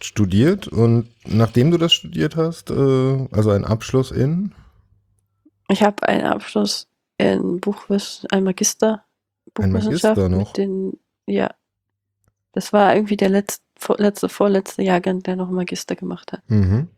studiert 0.00 0.68
und 0.68 1.08
nachdem 1.26 1.70
du 1.70 1.78
das 1.78 1.92
studiert 1.92 2.36
hast, 2.36 2.70
äh, 2.70 3.28
also 3.32 3.50
einen 3.50 3.64
Abschluss 3.64 4.10
in? 4.10 4.54
Ich 5.68 5.82
habe 5.82 6.08
einen 6.08 6.24
Abschluss 6.24 6.88
in 7.18 7.60
Buchwissenschaft, 7.60 8.32
ein 8.32 8.44
Magister 8.44 9.04
Buchwissenschaft 9.54 10.18
ein 10.18 10.28
Magister 10.28 10.28
noch? 10.28 10.52
Den, 10.52 10.92
ja, 11.26 11.50
das 12.52 12.72
war 12.72 12.94
irgendwie 12.94 13.16
der 13.16 13.28
letzte 13.28 13.62
letzte, 13.98 14.28
vorletzte 14.28 14.82
Jahrgang, 14.82 15.22
der 15.22 15.36
noch 15.36 15.50
Magister 15.50 15.96
gemacht 15.96 16.32
hat. 16.32 16.42
Mhm. 16.48 16.88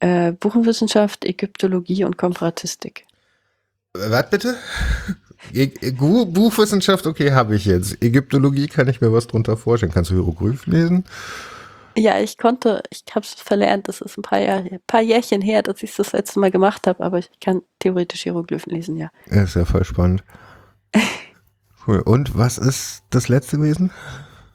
Äh, 0.00 0.32
Buchenwissenschaft, 0.32 1.24
Ägyptologie 1.24 2.04
und 2.04 2.16
Komparatistik. 2.16 3.06
Was 3.92 4.30
bitte? 4.30 4.56
Buchwissenschaft, 5.52 7.06
okay, 7.06 7.32
habe 7.32 7.56
ich 7.56 7.64
jetzt. 7.64 8.02
Ägyptologie 8.02 8.68
kann 8.68 8.88
ich 8.88 9.00
mir 9.00 9.12
was 9.12 9.26
drunter 9.26 9.56
vorstellen. 9.56 9.92
Kannst 9.92 10.10
du 10.10 10.14
Hieroglyph 10.14 10.66
lesen? 10.66 11.04
Ja, 11.96 12.20
ich 12.20 12.38
konnte, 12.38 12.82
ich 12.90 13.02
habe 13.14 13.24
es 13.24 13.34
verlernt. 13.34 13.88
Das 13.88 14.00
ist 14.00 14.16
ein 14.16 14.22
paar, 14.22 14.38
Jahr, 14.38 14.58
ein 14.58 14.80
paar 14.86 15.00
Jährchen 15.00 15.40
her, 15.40 15.62
dass 15.62 15.82
ich 15.82 15.90
es 15.90 15.96
das 15.96 16.12
letzte 16.12 16.38
Mal 16.38 16.50
gemacht 16.50 16.86
habe, 16.86 17.02
aber 17.02 17.18
ich 17.18 17.30
kann 17.40 17.62
theoretisch 17.78 18.22
Hieroglyphen 18.22 18.72
lesen, 18.72 18.96
ja. 18.96 19.10
Ja, 19.30 19.42
ist 19.42 19.56
ja 19.56 19.64
voll 19.64 19.84
spannend. 19.84 20.22
cool. 21.86 22.00
Und 22.00 22.38
was 22.38 22.58
ist 22.58 23.02
das 23.10 23.28
letzte 23.28 23.56
gewesen? 23.56 23.90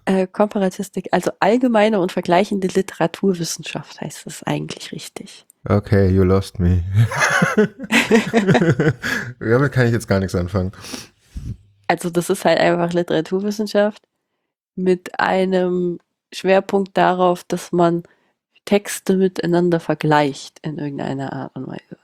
Äh, 0.05 0.27
Komparatistik, 0.27 1.07
also 1.11 1.31
allgemeine 1.39 1.99
und 1.99 2.11
vergleichende 2.11 2.67
Literaturwissenschaft 2.67 3.99
heißt 4.01 4.27
es 4.27 4.43
eigentlich 4.43 4.91
richtig. 4.91 5.47
Okay, 5.67 6.09
you 6.09 6.23
lost 6.23 6.59
me. 6.59 6.83
Damit 9.39 9.71
kann 9.71 9.87
ich 9.87 9.93
jetzt 9.93 10.07
gar 10.07 10.19
nichts 10.19 10.35
anfangen. 10.35 10.71
Also 11.87 12.11
das 12.11 12.29
ist 12.29 12.45
halt 12.45 12.59
einfach 12.59 12.93
Literaturwissenschaft 12.93 14.03
mit 14.75 15.19
einem 15.19 15.99
Schwerpunkt 16.31 16.95
darauf, 16.95 17.43
dass 17.43 17.71
man 17.71 18.03
Texte 18.65 19.15
miteinander 19.15 19.79
vergleicht 19.79 20.59
in 20.61 20.77
irgendeiner 20.77 21.33
Art 21.33 21.55
und 21.55 21.67
Weise. 21.67 21.97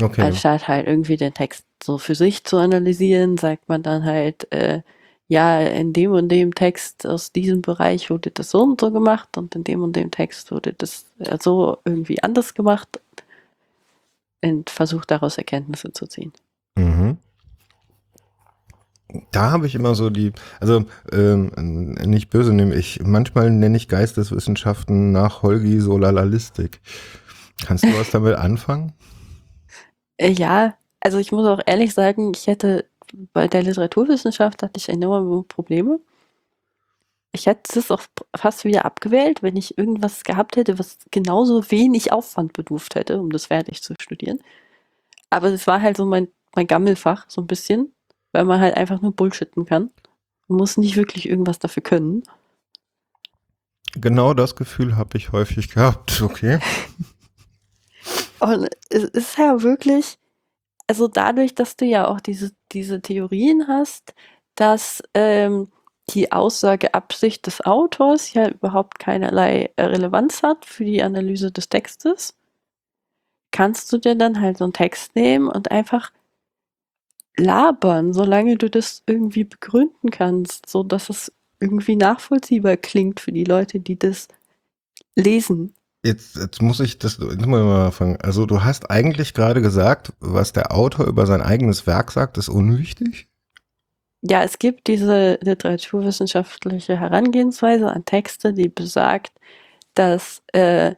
Okay. 0.00 0.22
Anstatt 0.22 0.68
halt 0.68 0.86
irgendwie 0.86 1.16
den 1.16 1.34
Text 1.34 1.64
so 1.82 1.98
für 1.98 2.14
sich 2.14 2.44
zu 2.44 2.56
analysieren, 2.56 3.36
sagt 3.36 3.68
man 3.68 3.82
dann 3.82 4.04
halt, 4.04 4.50
äh, 4.52 4.82
ja, 5.32 5.60
in 5.62 5.94
dem 5.94 6.12
und 6.12 6.28
dem 6.28 6.54
Text 6.54 7.06
aus 7.06 7.32
diesem 7.32 7.62
Bereich 7.62 8.10
wurde 8.10 8.30
das 8.30 8.50
so 8.50 8.64
und 8.64 8.78
so 8.78 8.90
gemacht 8.90 9.38
und 9.38 9.54
in 9.54 9.64
dem 9.64 9.82
und 9.82 9.96
dem 9.96 10.10
Text 10.10 10.50
wurde 10.50 10.74
das 10.74 11.06
äh, 11.20 11.38
so 11.40 11.78
irgendwie 11.86 12.22
anders 12.22 12.52
gemacht 12.52 13.00
und 14.44 14.68
versucht 14.68 15.10
daraus 15.10 15.38
Erkenntnisse 15.38 15.90
zu 15.90 16.06
ziehen. 16.06 16.34
Mhm. 16.76 17.16
Da 19.30 19.50
habe 19.50 19.66
ich 19.66 19.74
immer 19.74 19.94
so 19.94 20.10
die, 20.10 20.32
also 20.60 20.84
ähm, 21.10 21.94
nicht 22.04 22.28
böse 22.28 22.52
nehme 22.52 22.74
ich, 22.74 23.00
manchmal 23.02 23.50
nenne 23.50 23.78
ich 23.78 23.88
Geisteswissenschaften 23.88 25.12
nach 25.12 25.42
Holgi 25.42 25.80
Solalalistik. 25.80 26.82
Kannst 27.64 27.84
du 27.84 27.98
was 27.98 28.10
damit 28.10 28.34
anfangen? 28.34 28.92
Äh, 30.18 30.32
ja, 30.32 30.74
also 31.00 31.16
ich 31.16 31.32
muss 31.32 31.46
auch 31.46 31.60
ehrlich 31.64 31.94
sagen, 31.94 32.32
ich 32.34 32.46
hätte 32.46 32.84
bei 33.32 33.48
der 33.48 33.62
Literaturwissenschaft 33.62 34.62
hatte 34.62 34.78
ich 34.78 34.88
enorme 34.88 35.42
Probleme. 35.42 36.00
Ich 37.32 37.46
hätte 37.46 37.78
es 37.78 37.90
auch 37.90 38.02
fast 38.36 38.64
wieder 38.64 38.84
abgewählt, 38.84 39.42
wenn 39.42 39.56
ich 39.56 39.78
irgendwas 39.78 40.22
gehabt 40.22 40.56
hätte, 40.56 40.78
was 40.78 40.98
genauso 41.10 41.70
wenig 41.70 42.12
Aufwand 42.12 42.52
bedurft 42.52 42.94
hätte, 42.94 43.18
um 43.20 43.30
das 43.30 43.46
fertig 43.46 43.82
zu 43.82 43.94
studieren. 43.98 44.40
Aber 45.30 45.48
es 45.48 45.66
war 45.66 45.80
halt 45.80 45.96
so 45.96 46.04
mein, 46.04 46.28
mein 46.54 46.66
Gammelfach, 46.66 47.24
so 47.28 47.40
ein 47.40 47.46
bisschen, 47.46 47.94
weil 48.32 48.44
man 48.44 48.60
halt 48.60 48.76
einfach 48.76 49.00
nur 49.00 49.12
bullshitten 49.12 49.64
kann. 49.64 49.90
Man 50.48 50.58
muss 50.58 50.76
nicht 50.76 50.96
wirklich 50.96 51.28
irgendwas 51.28 51.58
dafür 51.58 51.82
können. 51.82 52.22
Genau 53.94 54.34
das 54.34 54.56
Gefühl 54.56 54.96
habe 54.96 55.16
ich 55.16 55.32
häufig 55.32 55.70
gehabt, 55.70 56.20
okay. 56.22 56.58
Und 58.40 58.68
es 58.90 59.04
ist 59.04 59.38
ja 59.38 59.62
wirklich, 59.62 60.18
also 60.92 61.08
dadurch, 61.08 61.54
dass 61.54 61.76
du 61.76 61.86
ja 61.86 62.06
auch 62.06 62.20
diese, 62.20 62.52
diese 62.72 63.00
Theorien 63.00 63.66
hast, 63.66 64.12
dass 64.56 65.02
ähm, 65.14 65.72
die 66.10 66.30
Aussageabsicht 66.30 67.46
des 67.46 67.62
Autors 67.62 68.34
ja 68.34 68.50
überhaupt 68.50 68.98
keinerlei 68.98 69.70
äh, 69.76 69.84
Relevanz 69.84 70.42
hat 70.42 70.66
für 70.66 70.84
die 70.84 71.02
Analyse 71.02 71.50
des 71.50 71.70
Textes, 71.70 72.34
kannst 73.52 73.90
du 73.90 73.96
dir 73.96 74.16
dann 74.16 74.38
halt 74.42 74.58
so 74.58 74.64
einen 74.64 74.74
Text 74.74 75.16
nehmen 75.16 75.48
und 75.48 75.70
einfach 75.70 76.12
labern, 77.38 78.12
solange 78.12 78.58
du 78.58 78.68
das 78.68 79.02
irgendwie 79.06 79.44
begründen 79.44 80.10
kannst, 80.10 80.68
so 80.68 80.82
dass 80.82 81.08
es 81.08 81.32
irgendwie 81.58 81.96
nachvollziehbar 81.96 82.76
klingt 82.76 83.18
für 83.18 83.32
die 83.32 83.44
Leute, 83.44 83.80
die 83.80 83.98
das 83.98 84.28
lesen. 85.16 85.72
Jetzt, 86.04 86.34
jetzt 86.36 86.60
muss 86.60 86.80
ich 86.80 86.98
das, 86.98 87.18
jetzt 87.18 87.46
muss 87.46 87.60
ich 87.60 87.64
mal 87.64 87.92
fangen. 87.92 88.20
Also 88.20 88.44
du 88.44 88.64
hast 88.64 88.90
eigentlich 88.90 89.34
gerade 89.34 89.62
gesagt, 89.62 90.12
was 90.18 90.52
der 90.52 90.74
Autor 90.74 91.06
über 91.06 91.26
sein 91.26 91.40
eigenes 91.40 91.86
Werk 91.86 92.10
sagt, 92.10 92.38
ist 92.38 92.48
unwichtig? 92.48 93.28
Ja, 94.20 94.42
es 94.42 94.58
gibt 94.58 94.88
diese 94.88 95.38
literaturwissenschaftliche 95.42 96.98
Herangehensweise 96.98 97.88
an 97.90 98.04
Texte, 98.04 98.52
die 98.52 98.68
besagt, 98.68 99.32
dass 99.94 100.42
äh, 100.52 100.94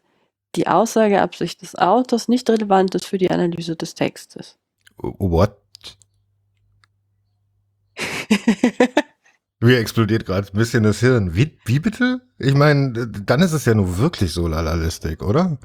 die 0.56 0.66
Aussageabsicht 0.68 1.60
des 1.62 1.74
Autors 1.74 2.28
nicht 2.28 2.48
relevant 2.48 2.94
ist 2.94 3.06
für 3.06 3.18
die 3.18 3.30
Analyse 3.30 3.76
des 3.76 3.94
Textes. 3.94 4.56
What? 4.96 5.56
Mir 9.60 9.78
explodiert 9.78 10.26
gerade 10.26 10.48
ein 10.52 10.58
bisschen 10.58 10.82
das 10.82 11.00
Hirn. 11.00 11.34
Wie, 11.34 11.58
wie 11.64 11.78
bitte? 11.78 12.20
Ich 12.38 12.54
meine, 12.54 13.06
dann 13.06 13.40
ist 13.40 13.52
es 13.52 13.64
ja 13.64 13.74
nur 13.74 13.98
wirklich 13.98 14.32
so 14.32 14.46
lalalistik, 14.46 15.22
oder? 15.22 15.58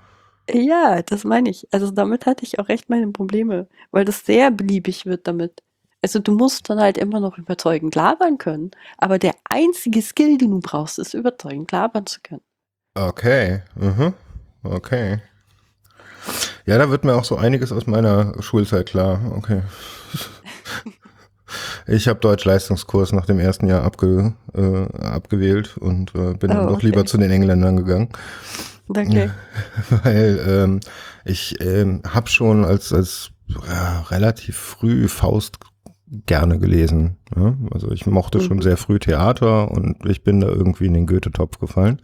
Ja, 0.51 1.01
das 1.01 1.23
meine 1.23 1.49
ich. 1.49 1.67
Also 1.71 1.91
damit 1.91 2.25
hatte 2.25 2.43
ich 2.43 2.59
auch 2.59 2.69
echt 2.69 2.89
meine 2.89 3.07
Probleme, 3.07 3.67
weil 3.91 4.05
das 4.05 4.25
sehr 4.25 4.51
beliebig 4.51 5.05
wird 5.05 5.27
damit. 5.27 5.61
Also 6.01 6.19
du 6.19 6.31
musst 6.31 6.69
dann 6.69 6.79
halt 6.79 6.97
immer 6.97 7.19
noch 7.19 7.37
überzeugend 7.37 7.93
labern 7.93 8.37
können, 8.37 8.71
aber 8.97 9.19
der 9.19 9.35
einzige 9.49 10.01
Skill, 10.01 10.37
den 10.37 10.51
du 10.51 10.59
brauchst, 10.61 10.97
ist 10.97 11.13
überzeugend 11.13 11.71
labern 11.71 12.05
zu 12.05 12.21
können. 12.21 12.41
Okay, 12.95 13.61
mhm. 13.75 14.13
okay. 14.63 15.21
Ja, 16.65 16.77
da 16.77 16.89
wird 16.89 17.03
mir 17.03 17.15
auch 17.15 17.25
so 17.25 17.35
einiges 17.35 17.71
aus 17.71 17.85
meiner 17.85 18.41
Schulzeit 18.41 18.87
klar. 18.87 19.19
Okay. 19.35 19.61
Ich 21.87 22.07
habe 22.07 22.19
Deutsch-Leistungskurs 22.19 23.11
nach 23.11 23.25
dem 23.25 23.39
ersten 23.39 23.67
Jahr 23.67 23.83
abge, 23.83 24.33
äh, 24.53 24.97
abgewählt 25.03 25.77
und 25.77 26.13
äh, 26.15 26.33
bin 26.33 26.51
oh, 26.51 26.53
dann 26.53 26.67
doch 26.67 26.75
okay. 26.75 26.87
lieber 26.87 27.05
zu 27.05 27.17
den 27.17 27.31
Engländern 27.31 27.77
gegangen. 27.77 28.09
Okay. 28.87 29.29
Weil 30.03 30.39
ähm, 30.47 30.79
ich 31.25 31.61
ähm, 31.61 32.01
habe 32.07 32.29
schon 32.29 32.65
als, 32.65 32.91
als 32.91 33.31
ja, 33.47 34.01
relativ 34.09 34.57
früh 34.57 35.07
Faust 35.07 35.57
gerne 36.25 36.59
gelesen. 36.59 37.17
Ja? 37.35 37.55
Also 37.71 37.91
ich 37.91 38.05
mochte 38.05 38.39
mhm. 38.39 38.43
schon 38.43 38.61
sehr 38.61 38.77
früh 38.77 38.99
Theater 38.99 39.71
und 39.71 40.05
ich 40.05 40.23
bin 40.23 40.41
da 40.41 40.47
irgendwie 40.47 40.87
in 40.87 40.93
den 40.93 41.07
Goethe-Topf 41.07 41.59
gefallen. 41.59 42.01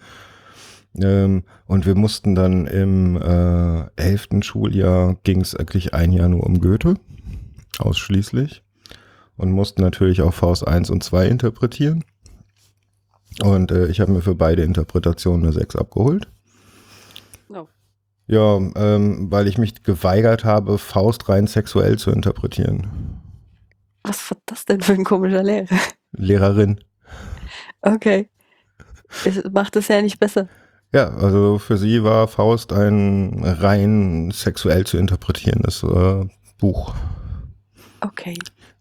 Ähm, 0.98 1.44
und 1.66 1.86
wir 1.86 1.96
mussten 1.96 2.36
dann 2.36 2.68
im 2.68 3.18
äh, 3.18 3.86
elften 3.96 4.44
Schuljahr 4.44 5.18
ging 5.24 5.42
es 5.42 5.56
eigentlich 5.56 5.94
ein 5.94 6.12
Jahr 6.12 6.30
nur 6.30 6.44
um 6.44 6.62
Goethe, 6.62 6.96
ausschließlich. 7.80 8.64
Und 9.38 9.51
mussten 9.51 9.82
natürlich 9.82 10.22
auch 10.22 10.34
Faust 10.34 10.68
1 10.68 10.89
und 10.89 11.04
2 11.04 11.27
interpretieren. 11.27 12.04
Und 13.44 13.72
äh, 13.72 13.88
ich 13.88 14.00
habe 14.00 14.12
mir 14.12 14.22
für 14.22 14.36
beide 14.36 14.63
Interpretationen 14.63 15.44
eine 15.44 15.54
6 15.54 15.75
abgeholt. 15.75 16.27
Oh. 17.50 17.68
Ja, 18.27 18.58
ähm, 18.58 19.30
weil 19.30 19.48
ich 19.48 19.58
mich 19.58 19.84
geweigert 19.84 20.46
habe, 20.46 20.77
Faust 20.77 21.27
rein 21.27 21.48
sexuell 21.48 22.00
zu 22.00 22.12
interpretieren. 22.12 23.22
Was 24.04 24.32
war 24.32 24.38
das 24.46 24.65
denn 24.65 24.82
für 24.82 24.94
ein 24.94 25.04
komischer 25.04 25.44
Lehrer? 25.44 25.68
Lehrerin. 26.12 26.80
Okay. 27.82 28.30
Es 29.25 29.44
macht 29.51 29.75
es 29.75 29.88
ja 29.88 30.01
nicht 30.01 30.20
besser. 30.20 30.48
Ja, 30.94 31.10
also 31.10 31.60
für 31.60 31.77
sie 31.77 32.04
war 32.04 32.27
Faust 32.27 32.72
ein 32.72 33.44
rein 33.44 34.32
sexuell 34.32 34.86
zu 34.86 34.98
interpretierendes 34.98 35.84
äh, 35.84 36.25
Buch. 36.58 36.96
Okay. 38.01 38.38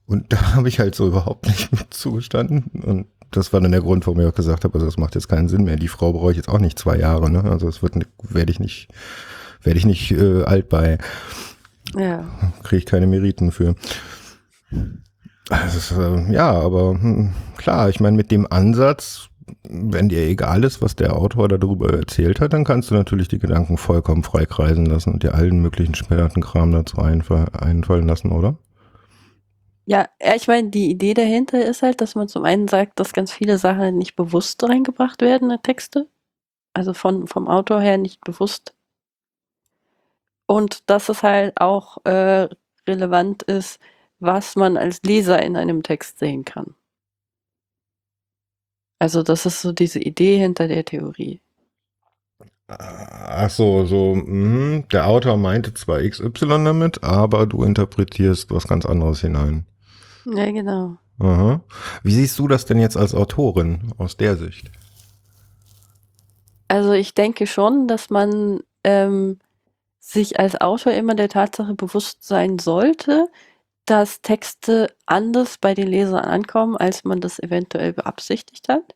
Und 0.06 0.32
da 0.32 0.40
habe 0.54 0.68
ich 0.68 0.80
halt 0.80 0.94
so 0.94 1.06
überhaupt 1.06 1.46
nicht 1.46 1.72
mit 1.72 1.92
zugestanden. 1.92 2.64
Und 2.82 3.06
das 3.30 3.52
war 3.52 3.60
dann 3.60 3.72
der 3.72 3.80
Grund, 3.80 4.06
warum 4.06 4.20
ich 4.20 4.26
auch 4.26 4.34
gesagt 4.34 4.64
habe, 4.64 4.74
also 4.74 4.86
das 4.86 4.96
macht 4.96 5.14
jetzt 5.14 5.28
keinen 5.28 5.48
Sinn 5.48 5.64
mehr. 5.64 5.76
Die 5.76 5.88
Frau 5.88 6.12
brauche 6.12 6.30
ich 6.30 6.36
jetzt 6.36 6.48
auch 6.48 6.60
nicht 6.60 6.78
zwei 6.78 6.96
Jahre, 6.96 7.30
ne? 7.30 7.44
Also 7.44 7.68
es 7.68 7.82
wird 7.82 7.94
werde 8.22 8.52
ich 8.52 8.60
nicht, 8.60 8.88
werde 9.62 9.78
ich 9.78 9.86
nicht 9.86 10.12
äh, 10.12 10.44
alt 10.44 10.68
bei. 10.68 10.98
Ja. 11.96 12.24
Kriege 12.62 12.78
ich 12.78 12.86
keine 12.86 13.06
Meriten 13.06 13.50
für. 13.50 13.74
Also, 15.50 16.00
äh, 16.00 16.32
ja, 16.32 16.50
aber 16.50 16.92
hm, 16.92 17.32
klar, 17.56 17.88
ich 17.88 18.00
meine, 18.00 18.16
mit 18.16 18.30
dem 18.30 18.50
Ansatz, 18.50 19.28
wenn 19.68 20.08
dir 20.08 20.26
egal 20.26 20.64
ist, 20.64 20.80
was 20.80 20.96
der 20.96 21.14
Autor 21.16 21.48
darüber 21.48 21.92
erzählt 21.92 22.40
hat, 22.40 22.52
dann 22.52 22.64
kannst 22.64 22.90
du 22.90 22.94
natürlich 22.94 23.28
die 23.28 23.38
Gedanken 23.38 23.76
vollkommen 23.76 24.22
freikreisen 24.22 24.86
lassen 24.86 25.12
und 25.12 25.22
dir 25.22 25.34
allen 25.34 25.60
möglichen 25.60 25.94
späteren 25.94 26.42
Kram 26.42 26.72
dazu 26.72 26.98
einfallen 26.98 28.06
lassen, 28.06 28.32
oder? 28.32 28.56
Ja, 29.86 30.08
ich 30.34 30.48
meine, 30.48 30.70
die 30.70 30.90
Idee 30.90 31.14
dahinter 31.14 31.64
ist 31.64 31.82
halt, 31.82 32.00
dass 32.00 32.14
man 32.14 32.28
zum 32.28 32.44
einen 32.44 32.68
sagt, 32.68 32.98
dass 33.00 33.12
ganz 33.12 33.32
viele 33.32 33.58
Sachen 33.58 33.98
nicht 33.98 34.16
bewusst 34.16 34.62
reingebracht 34.64 35.20
werden 35.20 35.50
in 35.50 35.62
Texte. 35.62 36.08
Also 36.74 36.94
von, 36.94 37.26
vom 37.28 37.48
Autor 37.48 37.80
her 37.80 37.98
nicht 37.98 38.22
bewusst. 38.22 38.74
Und 40.46 40.88
dass 40.90 41.08
es 41.08 41.22
halt 41.22 41.60
auch 41.60 42.04
äh, 42.04 42.48
relevant 42.88 43.42
ist, 43.44 43.80
was 44.20 44.56
man 44.56 44.76
als 44.76 45.02
Leser 45.02 45.42
in 45.42 45.56
einem 45.56 45.82
Text 45.82 46.18
sehen 46.18 46.44
kann. 46.44 46.74
Also 48.98 49.22
das 49.22 49.46
ist 49.46 49.60
so 49.62 49.72
diese 49.72 50.00
Idee 50.00 50.38
hinter 50.38 50.68
der 50.68 50.84
Theorie. 50.84 51.40
Ach 52.68 53.50
so, 53.50 53.84
so, 53.86 54.14
mh, 54.16 54.84
der 54.92 55.06
Autor 55.08 55.36
meinte 55.36 55.74
zwar 55.74 56.00
XY 56.02 56.64
damit, 56.64 57.04
aber 57.04 57.46
du 57.46 57.62
interpretierst 57.62 58.50
was 58.52 58.66
ganz 58.66 58.86
anderes 58.86 59.20
hinein. 59.20 59.66
Ja, 60.26 60.50
genau. 60.50 60.96
Aha. 61.18 61.62
Wie 62.02 62.14
siehst 62.14 62.38
du 62.38 62.48
das 62.48 62.64
denn 62.64 62.78
jetzt 62.78 62.96
als 62.96 63.14
Autorin 63.14 63.92
aus 63.98 64.16
der 64.16 64.36
Sicht? 64.36 64.70
Also 66.68 66.92
ich 66.92 67.14
denke 67.14 67.46
schon, 67.46 67.86
dass 67.86 68.10
man 68.10 68.60
ähm, 68.82 69.38
sich 70.00 70.38
als 70.38 70.60
Autor 70.60 70.92
immer 70.92 71.14
der 71.14 71.28
Tatsache 71.28 71.74
bewusst 71.74 72.24
sein 72.24 72.58
sollte, 72.58 73.28
dass 73.86 74.22
Texte 74.22 74.88
anders 75.06 75.58
bei 75.58 75.74
den 75.74 75.88
Lesern 75.88 76.24
ankommen, 76.24 76.76
als 76.76 77.04
man 77.04 77.20
das 77.20 77.38
eventuell 77.38 77.92
beabsichtigt 77.92 78.68
hat. 78.68 78.94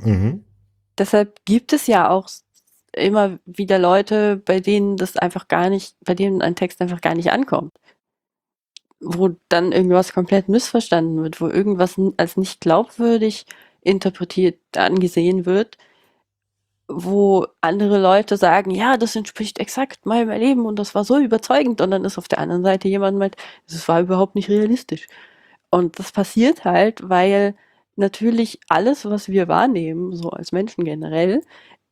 Mhm. 0.00 0.44
Deshalb 0.98 1.44
gibt 1.44 1.72
es 1.72 1.86
ja 1.86 2.08
auch 2.10 2.28
immer 2.92 3.38
wieder 3.44 3.78
Leute, 3.78 4.36
bei 4.36 4.60
denen 4.60 4.96
das 4.96 5.16
einfach 5.16 5.48
gar 5.48 5.68
nicht, 5.68 5.96
bei 6.04 6.14
denen 6.14 6.40
ein 6.40 6.56
Text 6.56 6.80
einfach 6.80 7.02
gar 7.02 7.14
nicht 7.14 7.30
ankommt. 7.30 7.72
Wo 9.00 9.30
dann 9.48 9.72
irgendwas 9.72 10.12
komplett 10.12 10.48
missverstanden 10.48 11.22
wird, 11.22 11.40
wo 11.40 11.48
irgendwas 11.48 11.96
als 12.16 12.36
nicht 12.36 12.60
glaubwürdig 12.60 13.46
interpretiert 13.82 14.58
angesehen 14.76 15.46
wird, 15.46 15.76
wo 16.88 17.46
andere 17.60 18.00
Leute 18.00 18.36
sagen, 18.36 18.70
ja, 18.70 18.96
das 18.96 19.16
entspricht 19.16 19.58
exakt 19.58 20.06
meinem 20.06 20.30
Erleben 20.30 20.66
und 20.66 20.78
das 20.78 20.94
war 20.94 21.04
so 21.04 21.18
überzeugend 21.18 21.80
und 21.80 21.90
dann 21.90 22.04
ist 22.04 22.18
auf 22.18 22.28
der 22.28 22.38
anderen 22.38 22.62
Seite 22.62 22.88
jemand 22.88 23.18
meint, 23.18 23.36
das 23.68 23.88
war 23.88 24.00
überhaupt 24.00 24.34
nicht 24.36 24.48
realistisch. 24.48 25.08
Und 25.70 25.98
das 25.98 26.12
passiert 26.12 26.64
halt, 26.64 27.08
weil 27.08 27.56
natürlich 27.96 28.60
alles, 28.68 29.04
was 29.06 29.28
wir 29.28 29.48
wahrnehmen, 29.48 30.14
so 30.16 30.30
als 30.30 30.52
Menschen 30.52 30.84
generell, 30.84 31.42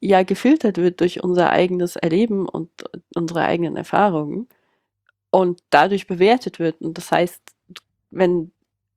ja 0.00 0.22
gefiltert 0.22 0.76
wird 0.78 1.00
durch 1.00 1.22
unser 1.24 1.50
eigenes 1.50 1.96
Erleben 1.96 2.48
und 2.48 2.70
unsere 3.16 3.42
eigenen 3.42 3.76
Erfahrungen 3.76 4.48
und 5.35 5.61
dadurch 5.70 6.07
bewertet 6.07 6.61
wird. 6.61 6.81
Und 6.81 6.97
das 6.97 7.11
heißt, 7.11 7.40
wenn 8.12 8.53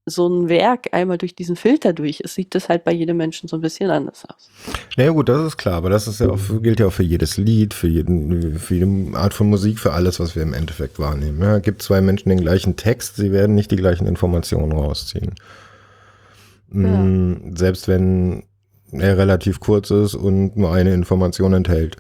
so 0.06 0.28
ein 0.28 0.48
Werk 0.50 0.90
einmal 0.92 1.18
durch 1.18 1.36
diesen 1.36 1.56
Filter 1.56 1.94
durch 1.94 2.20
ist, 2.20 2.36
sieht 2.36 2.54
das 2.54 2.70
halt 2.70 2.84
bei 2.84 2.94
jedem 2.94 3.18
Menschen 3.18 3.50
so 3.50 3.58
ein 3.58 3.62
bisschen 3.62 3.90
anders 3.90 4.24
aus. 4.30 4.50
Naja 4.96 5.10
gut, 5.10 5.30
das 5.30 5.48
ist 5.48 5.58
klar, 5.58 5.74
aber 5.78 5.90
das 5.90 6.08
ist 6.08 6.22
ja 6.22 6.30
auch, 6.30 6.40
gilt 6.62 6.80
ja 6.80 6.86
auch 6.86 6.94
für 6.94 7.04
jedes 7.04 7.38
Lied, 7.38 7.74
für, 7.74 7.88
jeden, 7.88 8.60
für 8.60 8.76
jede 8.76 9.18
Art 9.18 9.34
von 9.34 9.50
Musik, 9.50 9.80
für 9.80 9.94
alles, 9.94 10.20
was 10.20 10.36
wir 10.36 10.44
im 10.44 10.54
Endeffekt 10.54 11.00
wahrnehmen. 11.00 11.42
Ja, 11.42 11.58
gibt 11.58 11.82
zwei 11.82 12.02
Menschen 12.02 12.30
den 12.30 12.40
gleichen 12.40 12.76
Text, 12.76 13.16
sie 13.16 13.32
werden 13.32 13.56
nicht 13.56 13.72
die 13.72 13.76
gleichen 13.76 14.06
Informationen 14.06 14.74
rausziehen. 14.74 15.34
Ja. 16.72 16.80
Mm, 16.80 17.58
selbst 17.58 17.88
wenn 17.88 18.44
er 18.92 19.18
relativ 19.18 19.60
kurz 19.60 19.90
ist 19.90 20.14
und 20.14 20.56
nur 20.56 20.72
eine 20.72 20.94
Information 20.94 21.54
enthält. 21.54 21.98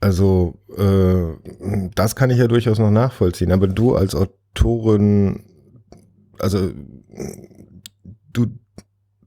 Also 0.00 0.54
äh, 0.76 1.90
das 1.94 2.16
kann 2.16 2.30
ich 2.30 2.38
ja 2.38 2.48
durchaus 2.48 2.78
noch 2.78 2.90
nachvollziehen. 2.90 3.52
Aber 3.52 3.68
du 3.68 3.94
als 3.94 4.14
Autorin 4.14 5.44
also 6.40 6.70
du, 8.32 8.46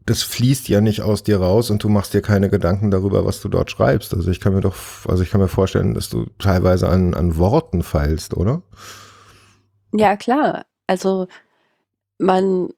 das 0.06 0.24
fließt 0.24 0.68
ja 0.68 0.82
nicht 0.82 1.02
aus 1.02 1.24
dir 1.24 1.40
raus 1.40 1.70
und 1.70 1.84
du 1.84 1.90
machst 1.90 2.14
dir 2.14 2.22
keine 2.22 2.50
Gedanken 2.50 2.92
darüber, 2.92 3.26
was 3.26 3.42
du 3.42 3.50
dort 3.50 3.72
schreibst. 3.72 4.14
Also 4.14 4.30
ich 4.32 4.40
kann 4.40 4.54
mir 4.54 4.62
doch, 4.62 4.76
also 5.08 5.24
ich 5.24 5.30
kann 5.30 5.42
mir 5.42 5.48
vorstellen, 5.48 5.94
dass 5.94 6.10
du 6.10 6.26
teilweise 6.40 6.90
an, 6.90 7.14
an 7.14 7.38
Worten 7.38 7.84
feilst, 7.84 8.36
oder? 8.36 8.64
Ja, 9.94 10.18
klar. 10.18 10.66
Also 10.88 11.28
man, 12.18 12.70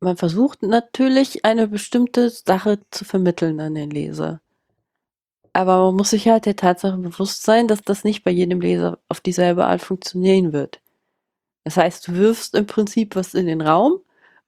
man 0.00 0.16
versucht 0.16 0.62
natürlich 0.62 1.44
eine 1.44 1.68
bestimmte 1.68 2.30
Sache 2.30 2.78
zu 2.90 3.04
vermitteln 3.04 3.60
an 3.60 3.74
den 3.74 3.90
Leser. 3.90 4.40
Aber 5.52 5.86
man 5.86 5.96
muss 5.96 6.10
sich 6.10 6.28
halt 6.28 6.46
der 6.46 6.56
Tatsache 6.56 6.96
bewusst 6.98 7.42
sein, 7.42 7.66
dass 7.66 7.82
das 7.82 8.04
nicht 8.04 8.22
bei 8.22 8.30
jedem 8.30 8.60
Leser 8.60 8.98
auf 9.08 9.20
dieselbe 9.20 9.66
Art 9.66 9.82
funktionieren 9.82 10.52
wird. 10.52 10.80
Das 11.64 11.76
heißt, 11.76 12.08
du 12.08 12.14
wirfst 12.14 12.54
im 12.54 12.66
Prinzip 12.66 13.16
was 13.16 13.34
in 13.34 13.46
den 13.46 13.60
Raum 13.60 14.00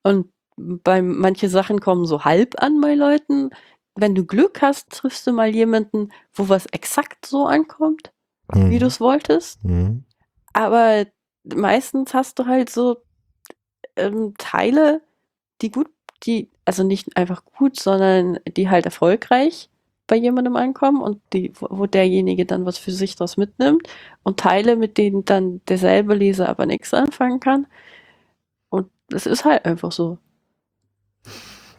und 0.02 0.32
bei 0.56 1.02
manche 1.02 1.48
Sachen 1.48 1.80
kommen 1.80 2.06
so 2.06 2.24
halb 2.24 2.62
an 2.62 2.80
bei 2.80 2.94
Leuten. 2.94 3.50
Wenn 3.94 4.14
du 4.14 4.24
Glück 4.24 4.62
hast, 4.62 4.90
triffst 4.90 5.26
du 5.26 5.32
mal 5.32 5.54
jemanden, 5.54 6.10
wo 6.32 6.48
was 6.48 6.66
exakt 6.66 7.26
so 7.26 7.46
ankommt, 7.46 8.12
mhm. 8.52 8.70
wie 8.70 8.78
du 8.78 8.86
es 8.86 9.00
wolltest. 9.00 9.64
Mhm. 9.64 10.04
Aber 10.52 11.06
meistens 11.44 12.14
hast 12.14 12.38
du 12.38 12.46
halt 12.46 12.70
so 12.70 12.98
ähm, 13.96 14.34
Teile, 14.38 15.02
die 15.60 15.70
gut, 15.70 15.90
die, 16.24 16.50
also 16.64 16.84
nicht 16.84 17.16
einfach 17.16 17.44
gut, 17.44 17.80
sondern 17.80 18.38
die 18.56 18.70
halt 18.70 18.84
erfolgreich 18.84 19.68
bei 20.06 20.16
jemandem 20.16 20.56
ankommen 20.56 21.00
und 21.00 21.20
die, 21.32 21.52
wo 21.58 21.86
derjenige 21.86 22.46
dann 22.46 22.66
was 22.66 22.78
für 22.78 22.92
sich 22.92 23.16
daraus 23.16 23.36
mitnimmt 23.36 23.88
und 24.22 24.38
Teile, 24.40 24.76
mit 24.76 24.98
denen 24.98 25.24
dann 25.24 25.60
derselbe 25.68 26.14
Leser 26.14 26.48
aber 26.48 26.66
nichts 26.66 26.94
anfangen 26.94 27.40
kann. 27.40 27.66
Und 28.70 28.90
es 29.12 29.26
ist 29.26 29.44
halt 29.44 29.64
einfach 29.64 29.92
so. 29.92 30.18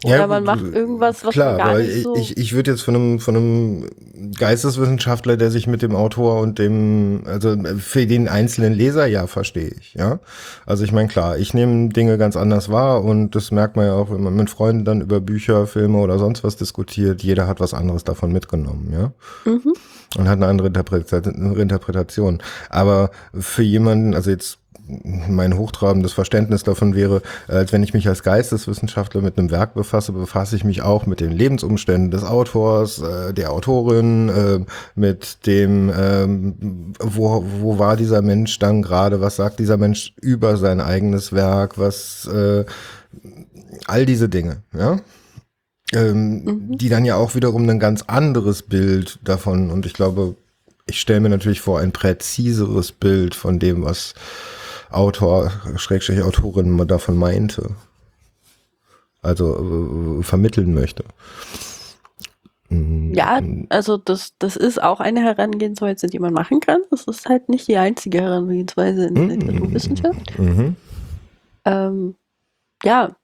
Oder 0.03 0.17
ja, 0.17 0.27
man 0.27 0.43
macht 0.43 0.63
irgendwas, 0.63 1.23
was 1.23 1.33
klar, 1.33 1.57
man 1.57 1.67
gar 1.67 1.77
nicht 1.79 2.03
so 2.03 2.15
ich, 2.15 2.37
ich 2.37 2.53
würde 2.53 2.71
jetzt 2.71 2.81
von 2.81 2.95
einem, 2.95 3.19
von 3.19 3.35
einem 3.35 3.89
Geisteswissenschaftler, 4.37 5.37
der 5.37 5.51
sich 5.51 5.67
mit 5.67 5.81
dem 5.81 5.95
Autor 5.95 6.41
und 6.41 6.59
dem, 6.59 7.23
also 7.25 7.55
für 7.77 8.05
den 8.05 8.27
einzelnen 8.27 8.73
Leser, 8.73 9.05
ja, 9.05 9.27
verstehe 9.27 9.71
ich, 9.79 9.93
ja. 9.93 10.19
Also 10.65 10.83
ich 10.83 10.91
meine, 10.91 11.07
klar, 11.07 11.37
ich 11.37 11.53
nehme 11.53 11.89
Dinge 11.89 12.17
ganz 12.17 12.35
anders 12.35 12.69
wahr 12.69 13.03
und 13.03 13.31
das 13.35 13.51
merkt 13.51 13.75
man 13.75 13.85
ja 13.85 13.93
auch, 13.93 14.11
wenn 14.11 14.21
man 14.21 14.35
mit 14.35 14.49
Freunden 14.49 14.85
dann 14.85 15.01
über 15.01 15.21
Bücher, 15.21 15.67
Filme 15.67 15.99
oder 15.99 16.19
sonst 16.19 16.43
was 16.43 16.55
diskutiert, 16.55 17.23
jeder 17.23 17.47
hat 17.47 17.59
was 17.59 17.73
anderes 17.73 18.03
davon 18.03 18.31
mitgenommen, 18.31 18.93
ja. 18.93 19.11
Mhm. 19.51 19.73
Und 20.15 20.27
hat 20.27 20.37
eine 20.37 20.45
andere 20.45 20.67
Interpretation. 20.67 22.39
Aber 22.69 23.09
für 23.33 23.63
jemanden, 23.63 24.13
also 24.13 24.29
jetzt 24.29 24.59
mein 24.85 25.57
hochtrabendes 25.57 26.13
Verständnis 26.13 26.63
davon 26.63 26.95
wäre, 26.95 27.21
als 27.47 27.71
wenn 27.71 27.83
ich 27.83 27.93
mich 27.93 28.07
als 28.07 28.23
Geisteswissenschaftler 28.23 29.21
mit 29.21 29.37
einem 29.37 29.49
Werk 29.49 29.73
befasse, 29.75 30.11
befasse 30.11 30.55
ich 30.55 30.63
mich 30.63 30.81
auch 30.81 31.05
mit 31.05 31.19
den 31.19 31.31
Lebensumständen 31.31 32.11
des 32.11 32.23
Autors, 32.23 32.99
äh, 32.99 33.33
der 33.33 33.51
Autorin, 33.51 34.29
äh, 34.29 34.59
mit 34.95 35.45
dem, 35.45 35.91
ähm, 35.97 36.93
wo, 36.99 37.45
wo 37.61 37.79
war 37.79 37.95
dieser 37.95 38.21
Mensch 38.21 38.59
dann 38.59 38.81
gerade, 38.81 39.21
was 39.21 39.37
sagt 39.37 39.59
dieser 39.59 39.77
Mensch 39.77 40.13
über 40.21 40.57
sein 40.57 40.81
eigenes 40.81 41.31
Werk, 41.31 41.77
was, 41.77 42.27
äh, 42.27 42.65
all 43.87 44.05
diese 44.05 44.29
Dinge, 44.29 44.63
ja. 44.77 44.97
Ähm, 45.93 46.43
mhm. 46.43 46.77
Die 46.77 46.89
dann 46.89 47.05
ja 47.05 47.15
auch 47.15 47.35
wiederum 47.35 47.69
ein 47.69 47.79
ganz 47.79 48.03
anderes 48.07 48.63
Bild 48.63 49.19
davon 49.23 49.69
und 49.69 49.85
ich 49.85 49.93
glaube, 49.93 50.35
ich 50.85 50.99
stelle 50.99 51.21
mir 51.21 51.29
natürlich 51.29 51.61
vor, 51.61 51.79
ein 51.79 51.91
präziseres 51.91 52.91
Bild 52.91 53.35
von 53.35 53.59
dem, 53.59 53.83
was 53.83 54.15
Autor, 54.93 55.51
Schrägstrich 55.75 56.21
Autorin 56.21 56.87
davon 56.87 57.17
meinte. 57.17 57.75
Also 59.21 60.19
äh, 60.19 60.23
vermitteln 60.23 60.73
möchte. 60.73 61.05
Ja, 62.69 63.39
also 63.69 63.97
das, 63.97 64.33
das 64.39 64.55
ist 64.55 64.81
auch 64.81 64.99
eine 64.99 65.21
Herangehensweise, 65.21 66.07
die 66.07 66.19
man 66.19 66.33
machen 66.33 66.59
kann. 66.59 66.81
Das 66.89 67.03
ist 67.05 67.27
halt 67.27 67.49
nicht 67.49 67.67
die 67.67 67.77
einzige 67.77 68.21
Herangehensweise 68.21 69.05
in 69.05 69.15
der 69.15 69.23
mm, 69.23 69.29
Literaturwissenschaft. 69.29 70.39
Mhm. 70.39 70.75
Ähm, 71.65 72.15
ja, 72.83 73.15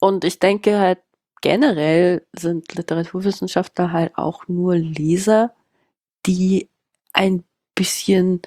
und 0.00 0.24
ich 0.24 0.38
denke 0.38 0.78
halt 0.78 0.98
generell 1.40 2.26
sind 2.32 2.74
Literaturwissenschaftler 2.74 3.92
halt 3.92 4.16
auch 4.16 4.48
nur 4.48 4.76
Leser, 4.76 5.52
die 6.26 6.68
ein 7.12 7.44
bisschen 7.74 8.42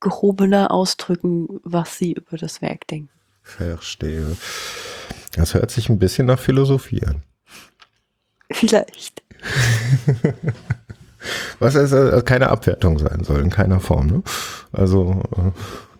gehobener 0.00 0.70
ausdrücken, 0.70 1.60
was 1.64 1.98
sie 1.98 2.12
über 2.12 2.36
das 2.36 2.62
Werk 2.62 2.86
denken. 2.86 3.10
Verstehe. 3.42 4.36
Das 5.34 5.54
hört 5.54 5.70
sich 5.70 5.88
ein 5.88 5.98
bisschen 5.98 6.26
nach 6.26 6.38
Philosophie 6.38 7.02
an. 7.04 7.22
Vielleicht. 8.50 9.22
was 11.58 11.76
also 11.76 12.22
keine 12.22 12.50
Abwertung 12.50 12.98
sein 12.98 13.24
soll, 13.24 13.40
in 13.40 13.50
keiner 13.50 13.80
Form. 13.80 14.06
Ne? 14.06 14.22
Also 14.72 15.22
äh, 15.36 15.50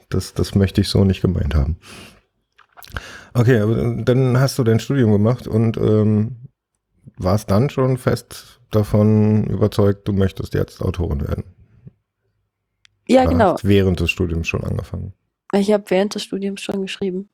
das, 0.09 0.35
das 0.35 0.55
möchte 0.55 0.81
ich 0.81 0.89
so 0.89 1.05
nicht 1.05 1.21
gemeint 1.21 1.55
haben. 1.55 1.79
Okay, 3.35 3.61
aber 3.61 4.03
dann 4.03 4.41
hast 4.41 4.59
du 4.59 4.65
dein 4.65 4.81
Studium 4.81 5.13
gemacht 5.13 5.47
und 5.47 5.77
ähm, 5.77 6.49
warst 7.17 7.51
dann 7.51 7.71
schon 7.71 7.99
fest 7.99 8.61
davon 8.71 9.45
überzeugt, 9.45 10.09
du 10.09 10.13
möchtest 10.13 10.55
jetzt 10.55 10.83
Autorin 10.83 11.27
werden. 11.27 11.45
Ja, 13.09 13.23
Oder 13.23 13.31
genau. 13.31 13.57
während 13.63 14.01
des 14.01 14.11
Studiums 14.11 14.49
schon 14.49 14.65
angefangen? 14.65 15.13
Ich 15.53 15.73
habe 15.73 15.85
während 15.89 16.15
des 16.15 16.23
Studiums 16.23 16.61
schon 16.61 16.83
geschrieben. 16.83 17.31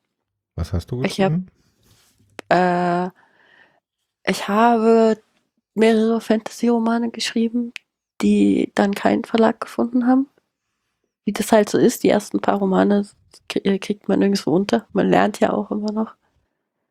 Was 0.55 0.73
hast 0.73 0.91
du 0.91 0.99
geschrieben? 0.99 1.49
Ich 2.49 2.53
habe 2.53 3.11
äh, 4.27 4.31
ich 4.31 4.49
habe 4.49 5.19
mehrere 5.75 6.21
Fantasy-Romane 6.21 7.11
geschrieben, 7.11 7.73
die 8.23 8.71
dann 8.75 8.95
keinen 8.95 9.25
Verlag 9.25 9.61
gefunden 9.61 10.07
haben. 10.07 10.29
Wie 11.25 11.33
das 11.33 11.53
halt 11.53 11.69
so 11.69 11.79
ist, 11.79 12.05
die 12.05 12.11
ersten 12.11 12.41
paar 12.41 12.59
Romane 12.59 13.07
äh, 13.55 13.79
kriegt 13.79 14.09
man 14.09 14.21
nirgendwo 14.21 14.53
unter. 14.53 14.87
Man 14.93 15.09
lernt 15.09 15.41
ja 15.41 15.53
auch 15.53 15.71
immer 15.71 15.93
noch. 15.93 16.15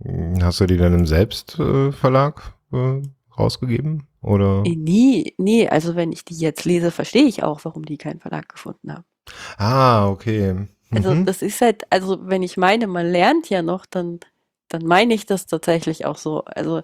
Hm, 0.03 0.43
hast 0.43 0.59
du 0.59 0.65
die 0.65 0.77
dann 0.77 0.93
im 0.93 1.05
Selbstverlag 1.05 2.53
äh, 2.73 3.01
rausgegeben? 3.37 4.07
Oder? 4.23 4.63
Äh, 4.65 4.75
nie, 4.75 5.33
nee, 5.37 5.67
also 5.67 5.95
wenn 5.95 6.11
ich 6.11 6.25
die 6.25 6.37
jetzt 6.37 6.65
lese, 6.65 6.91
verstehe 6.91 7.25
ich 7.25 7.43
auch, 7.43 7.63
warum 7.63 7.85
die 7.85 7.97
keinen 7.97 8.19
Verlag 8.19 8.49
gefunden 8.49 8.93
haben. 8.93 9.05
Ah, 9.57 10.07
okay. 10.09 10.53
Mhm. 10.53 10.67
Also 10.91 11.13
das 11.23 11.41
ist 11.41 11.61
halt, 11.61 11.83
also 11.91 12.17
wenn 12.21 12.41
ich 12.41 12.57
meine, 12.57 12.87
man 12.87 13.05
lernt 13.05 13.49
ja 13.49 13.61
noch, 13.61 13.85
dann, 13.85 14.19
dann 14.69 14.85
meine 14.85 15.13
ich 15.13 15.25
das 15.25 15.45
tatsächlich 15.45 16.05
auch 16.05 16.17
so. 16.17 16.43
Also 16.45 16.81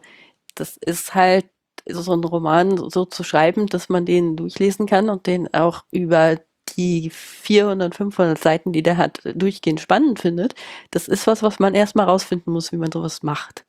das 0.56 0.78
ist 0.78 1.15
halt 1.15 1.45
so 1.88 2.13
ein 2.13 2.23
Roman 2.23 2.78
so 2.89 3.06
zu 3.06 3.23
schreiben, 3.23 3.67
dass 3.67 3.89
man 3.89 4.06
den 4.06 4.36
durchlesen 4.36 4.86
kann 4.86 5.10
und 5.10 5.25
den 5.25 5.52
auch 5.54 5.86
über 5.91 6.38
die 6.75 7.10
400, 7.10 7.95
500 7.95 8.38
Seiten, 8.38 8.73
die 8.73 8.84
der 8.84 8.97
hat, 8.97 9.21
durchgehend 9.23 9.80
spannend 9.80 10.19
findet. 10.19 10.56
Das 10.91 11.08
ist 11.08 11.25
was, 11.25 11.41
was 11.41 11.60
man 11.60 11.73
erstmal 11.73 12.06
rausfinden 12.06 12.54
muss, 12.54 12.71
wie 12.71 12.78
man 12.78 12.91
sowas 12.91 13.23
macht. 13.23 13.65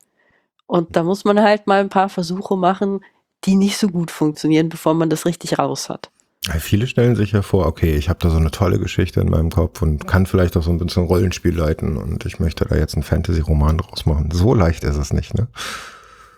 Und 0.67 0.95
da 0.95 1.03
muss 1.03 1.25
man 1.25 1.41
halt 1.41 1.67
mal 1.67 1.79
ein 1.79 1.89
paar 1.89 2.09
Versuche 2.09 2.55
machen, 2.55 3.01
die 3.45 3.55
nicht 3.55 3.77
so 3.77 3.87
gut 3.87 4.11
funktionieren, 4.11 4.69
bevor 4.69 4.93
man 4.93 5.09
das 5.09 5.25
richtig 5.25 5.57
raus 5.59 5.89
hat. 5.89 6.11
Ja, 6.47 6.53
viele 6.53 6.87
stellen 6.87 7.15
sich 7.15 7.33
ja 7.33 7.43
vor, 7.43 7.67
okay, 7.67 7.95
ich 7.95 8.09
habe 8.09 8.19
da 8.19 8.29
so 8.31 8.37
eine 8.37 8.49
tolle 8.49 8.79
Geschichte 8.79 9.21
in 9.21 9.29
meinem 9.29 9.51
Kopf 9.51 9.81
und 9.83 10.07
kann 10.07 10.25
vielleicht 10.25 10.57
auch 10.57 10.63
so 10.63 10.71
ein 10.71 10.79
bisschen 10.79 11.05
Rollenspiel 11.05 11.55
leiten 11.55 11.97
und 11.97 12.25
ich 12.25 12.39
möchte 12.39 12.65
da 12.65 12.75
jetzt 12.75 12.95
einen 12.95 13.03
Fantasy-Roman 13.03 13.77
draus 13.77 14.07
machen. 14.07 14.31
So 14.31 14.55
leicht 14.55 14.83
ist 14.83 14.97
es 14.97 15.13
nicht, 15.13 15.35
ne? 15.35 15.47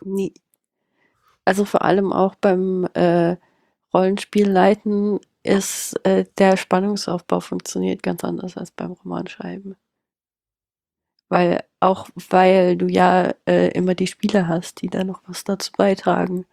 Nee. 0.03 0.33
Also 1.45 1.63
vor 1.63 1.83
allem 1.83 2.11
auch 2.11 2.35
beim 2.35 2.85
äh, 2.93 3.37
Rollenspiel 3.93 4.49
leiten 4.49 5.19
ist 5.43 5.93
äh, 6.05 6.25
der 6.37 6.57
Spannungsaufbau 6.57 7.39
funktioniert 7.39 8.03
ganz 8.03 8.23
anders 8.23 8.57
als 8.57 8.71
beim 8.71 8.91
Romanschreiben. 8.91 9.75
Weil 11.29 11.63
auch 11.79 12.09
weil 12.29 12.77
du 12.77 12.87
ja 12.87 13.33
äh, 13.45 13.69
immer 13.71 13.95
die 13.95 14.07
Spieler 14.07 14.47
hast, 14.47 14.81
die 14.81 14.89
da 14.89 15.03
noch 15.03 15.21
was 15.27 15.43
dazu 15.43 15.71
beitragen. 15.77 16.45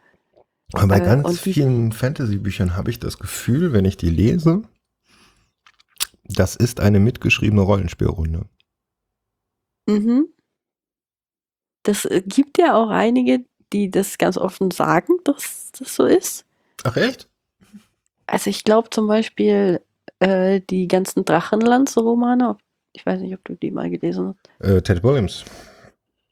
Aber 0.73 0.89
bei 0.89 0.99
äh, 0.99 1.05
ganz 1.05 1.41
vielen 1.41 1.93
Fantasy-Büchern 1.93 2.77
habe 2.77 2.91
ich 2.91 2.99
das 2.99 3.19
Gefühl, 3.19 3.73
wenn 3.73 3.85
ich 3.85 3.97
die 3.97 4.11
lese, 4.11 4.63
das 6.25 6.57
ist 6.57 6.81
eine 6.81 7.01
mitgeschriebene 7.01 7.63
Rollenspielrunde. 7.63 8.47
Mhm. 9.87 10.29
Das 11.83 12.05
äh, 12.05 12.23
gibt 12.25 12.59
ja 12.59 12.75
auch 12.75 12.91
einige, 12.91 13.45
die 13.73 13.91
das 13.91 14.19
ganz 14.19 14.37
offen 14.37 14.71
sagen, 14.71 15.15
dass 15.25 15.73
das 15.79 15.95
so 15.95 16.05
ist. 16.05 16.45
Ach 16.85 16.97
echt? 16.97 17.29
Also 18.27 18.51
ich 18.51 18.65
glaube 18.65 18.91
zum 18.91 19.07
Beispiel 19.07 19.81
äh, 20.21 20.61
die 20.71 20.87
ganzen 20.87 21.25
Drachenlands-Romane, 21.25 22.57
ich 22.93 23.05
weiß 23.05 23.21
nicht, 23.21 23.35
ob 23.35 23.45
du 23.45 23.55
die 23.55 23.71
mal 23.71 23.91
gelesen 23.91 24.29
hast. 24.29 24.71
Äh, 24.71 24.83
Ted 24.83 25.03
Williams. 25.03 25.45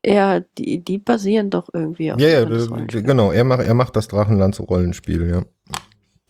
Ja, 0.04 0.40
die, 0.56 0.82
die 0.82 0.98
basieren 0.98 1.50
doch 1.50 1.68
irgendwie 1.72 2.12
auf 2.12 2.20
Ja, 2.20 2.28
ja, 2.28 2.44
genau. 2.44 3.32
Er 3.32 3.44
macht, 3.44 3.61
er 3.61 3.74
macht 3.74 3.96
das 3.96 4.08
Drachenlands-Rollenspiel, 4.08 5.28
ja. 5.28 5.42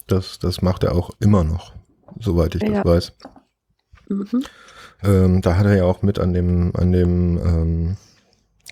Das, 0.06 0.38
das 0.38 0.62
macht 0.62 0.84
er 0.84 0.94
auch 0.94 1.10
immer 1.20 1.44
noch, 1.44 1.74
soweit 2.18 2.54
ich 2.54 2.62
ja. 2.62 2.82
das 2.82 2.84
weiß. 2.84 3.12
Mhm. 4.08 4.44
Ähm, 5.04 5.42
da 5.42 5.56
hat 5.56 5.66
er 5.66 5.76
ja 5.76 5.84
auch 5.84 6.02
mit 6.02 6.18
an 6.18 6.32
dem, 6.32 6.74
an 6.74 6.92
dem 6.92 7.38
ähm, 7.38 7.96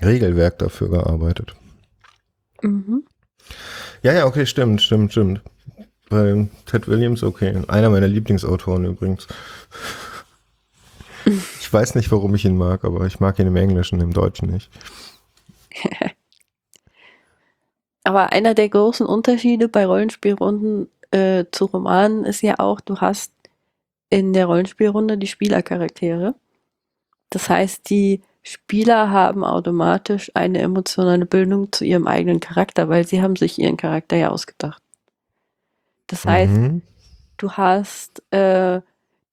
Regelwerk 0.03 0.59
dafür 0.59 0.89
gearbeitet. 0.89 1.55
Mhm. 2.63 3.05
Ja, 4.03 4.13
ja, 4.13 4.27
okay, 4.27 4.47
stimmt, 4.47 4.83
stimmt, 4.83 5.13
stimmt. 5.13 5.43
Bei 6.09 6.49
Ted 6.67 6.89
Williams, 6.89 7.23
okay. 7.23 7.63
Einer 7.69 7.91
meiner 7.91 8.09
Lieblingsautoren 8.09 8.85
übrigens. 8.85 9.27
Ich 11.77 11.83
weiß 11.83 11.95
nicht, 11.95 12.11
warum 12.11 12.35
ich 12.35 12.47
ihn 12.47 12.57
mag, 12.57 12.85
aber 12.85 13.05
ich 13.05 13.21
mag 13.21 13.39
ihn 13.39 13.49
im 13.49 13.57
Englischen, 13.57 14.01
im 14.01 14.15
Deutschen 14.15 14.49
nicht. 14.49 14.71
aber 18.03 18.33
einer 18.33 18.55
der 18.55 18.71
großen 18.71 19.05
Unterschiede 19.05 19.69
bei 19.69 19.85
Rollenspielrunden 19.85 20.89
äh, 21.11 21.45
zu 21.53 21.67
Romanen 21.67 22.25
ist 22.25 22.41
ja 22.41 22.61
auch, 22.61 22.81
du 22.81 23.03
hast 23.03 23.31
in 24.09 24.33
der 24.33 24.47
Rollenspielrunde 24.47 25.19
die 25.19 25.27
Spielercharaktere. 25.27 26.35
Das 27.29 27.51
heißt, 27.51 27.91
die 27.91 28.23
Spieler 28.43 29.11
haben 29.11 29.45
automatisch 29.45 30.31
eine 30.33 30.61
emotionale 30.61 31.27
Bildung 31.27 31.73
zu 31.73 31.85
ihrem 31.85 32.07
eigenen 32.07 32.41
Charakter, 32.41 32.89
weil 32.89 33.07
sie 33.07 33.21
haben 33.21 33.37
sich 33.37 33.59
ihren 33.59 33.77
Charakter 33.77 34.17
ja 34.17 34.31
ausgedacht. 34.31 34.83
Das 36.07 36.25
heißt, 36.25 36.55
mhm. 36.55 36.81
du 37.37 37.53
hast 37.53 38.23
äh, 38.33 38.81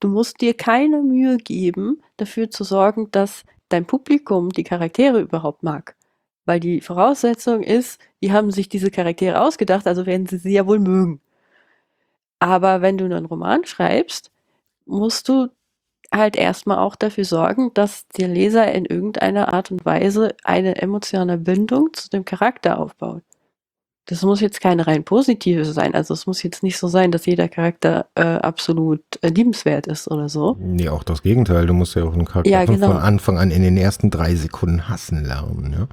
Du 0.04 0.10
musst 0.10 0.42
dir 0.42 0.54
keine 0.54 1.02
Mühe 1.02 1.38
geben, 1.38 2.04
dafür 2.18 2.50
zu 2.50 2.66
sorgen, 2.66 3.10
dass 3.12 3.46
dein 3.70 3.86
Publikum 3.86 4.50
die 4.50 4.66
Charaktere 4.66 5.22
überhaupt 5.22 5.64
mag. 5.64 5.96
Weil 6.44 6.60
die 6.60 6.82
Voraussetzung 6.82 7.64
ist, 7.64 8.02
die 8.22 8.34
haben 8.34 8.52
sich 8.52 8.68
diese 8.68 8.92
Charaktere 8.92 9.40
ausgedacht, 9.40 9.88
also 9.88 10.06
werden 10.06 10.28
sie 10.28 10.40
sie 10.40 10.52
ja 10.52 10.68
wohl 10.68 10.80
mögen. 10.80 11.22
Aber 12.40 12.82
wenn 12.82 12.98
du 12.98 13.06
einen 13.06 13.24
Roman 13.26 13.66
schreibst, 13.66 14.30
musst 14.86 15.30
du 15.30 15.48
halt 16.12 16.36
erstmal 16.36 16.80
auch 16.80 16.98
dafür 16.98 17.24
sorgen, 17.24 17.74
dass 17.74 18.06
der 18.10 18.28
Leser 18.28 18.70
in 18.74 18.84
irgendeiner 18.84 19.54
Art 19.54 19.72
und 19.72 19.86
Weise 19.86 20.36
eine 20.44 20.82
emotionale 20.82 21.38
Bindung 21.38 21.94
zu 21.94 22.10
dem 22.10 22.26
Charakter 22.26 22.78
aufbaut. 22.78 23.24
Das 24.06 24.22
muss 24.24 24.42
jetzt 24.42 24.60
keine 24.60 24.86
rein 24.86 25.06
positive 25.06 25.64
sein. 25.64 25.96
Also 25.96 26.14
es 26.14 26.28
muss 26.28 26.44
jetzt 26.44 26.62
nicht 26.62 26.78
so 26.78 26.88
sein, 26.88 27.12
dass 27.12 27.26
jeder 27.26 27.48
Charakter 27.48 28.08
äh, 28.16 28.24
absolut 28.24 29.02
äh, 29.22 29.30
liebenswert 29.30 29.88
ist 29.88 30.10
oder 30.10 30.28
so. 30.28 30.58
Nee, 30.60 30.90
auch 30.90 31.04
das 31.04 31.22
Gegenteil. 31.22 31.68
Du 31.68 31.74
musst 31.74 31.96
ja 31.96 32.04
auch 32.04 32.14
einen 32.14 32.26
Charakter 32.26 32.52
ja, 32.52 32.66
genau. 32.66 32.88
von 32.88 32.98
Anfang 32.98 33.38
an 33.38 33.50
in 33.50 33.62
den 33.62 33.78
ersten 33.78 34.12
drei 34.12 34.36
Sekunden 34.36 34.90
hassen 34.90 35.24
lernen. 35.24 35.74
Ja? 35.74 35.88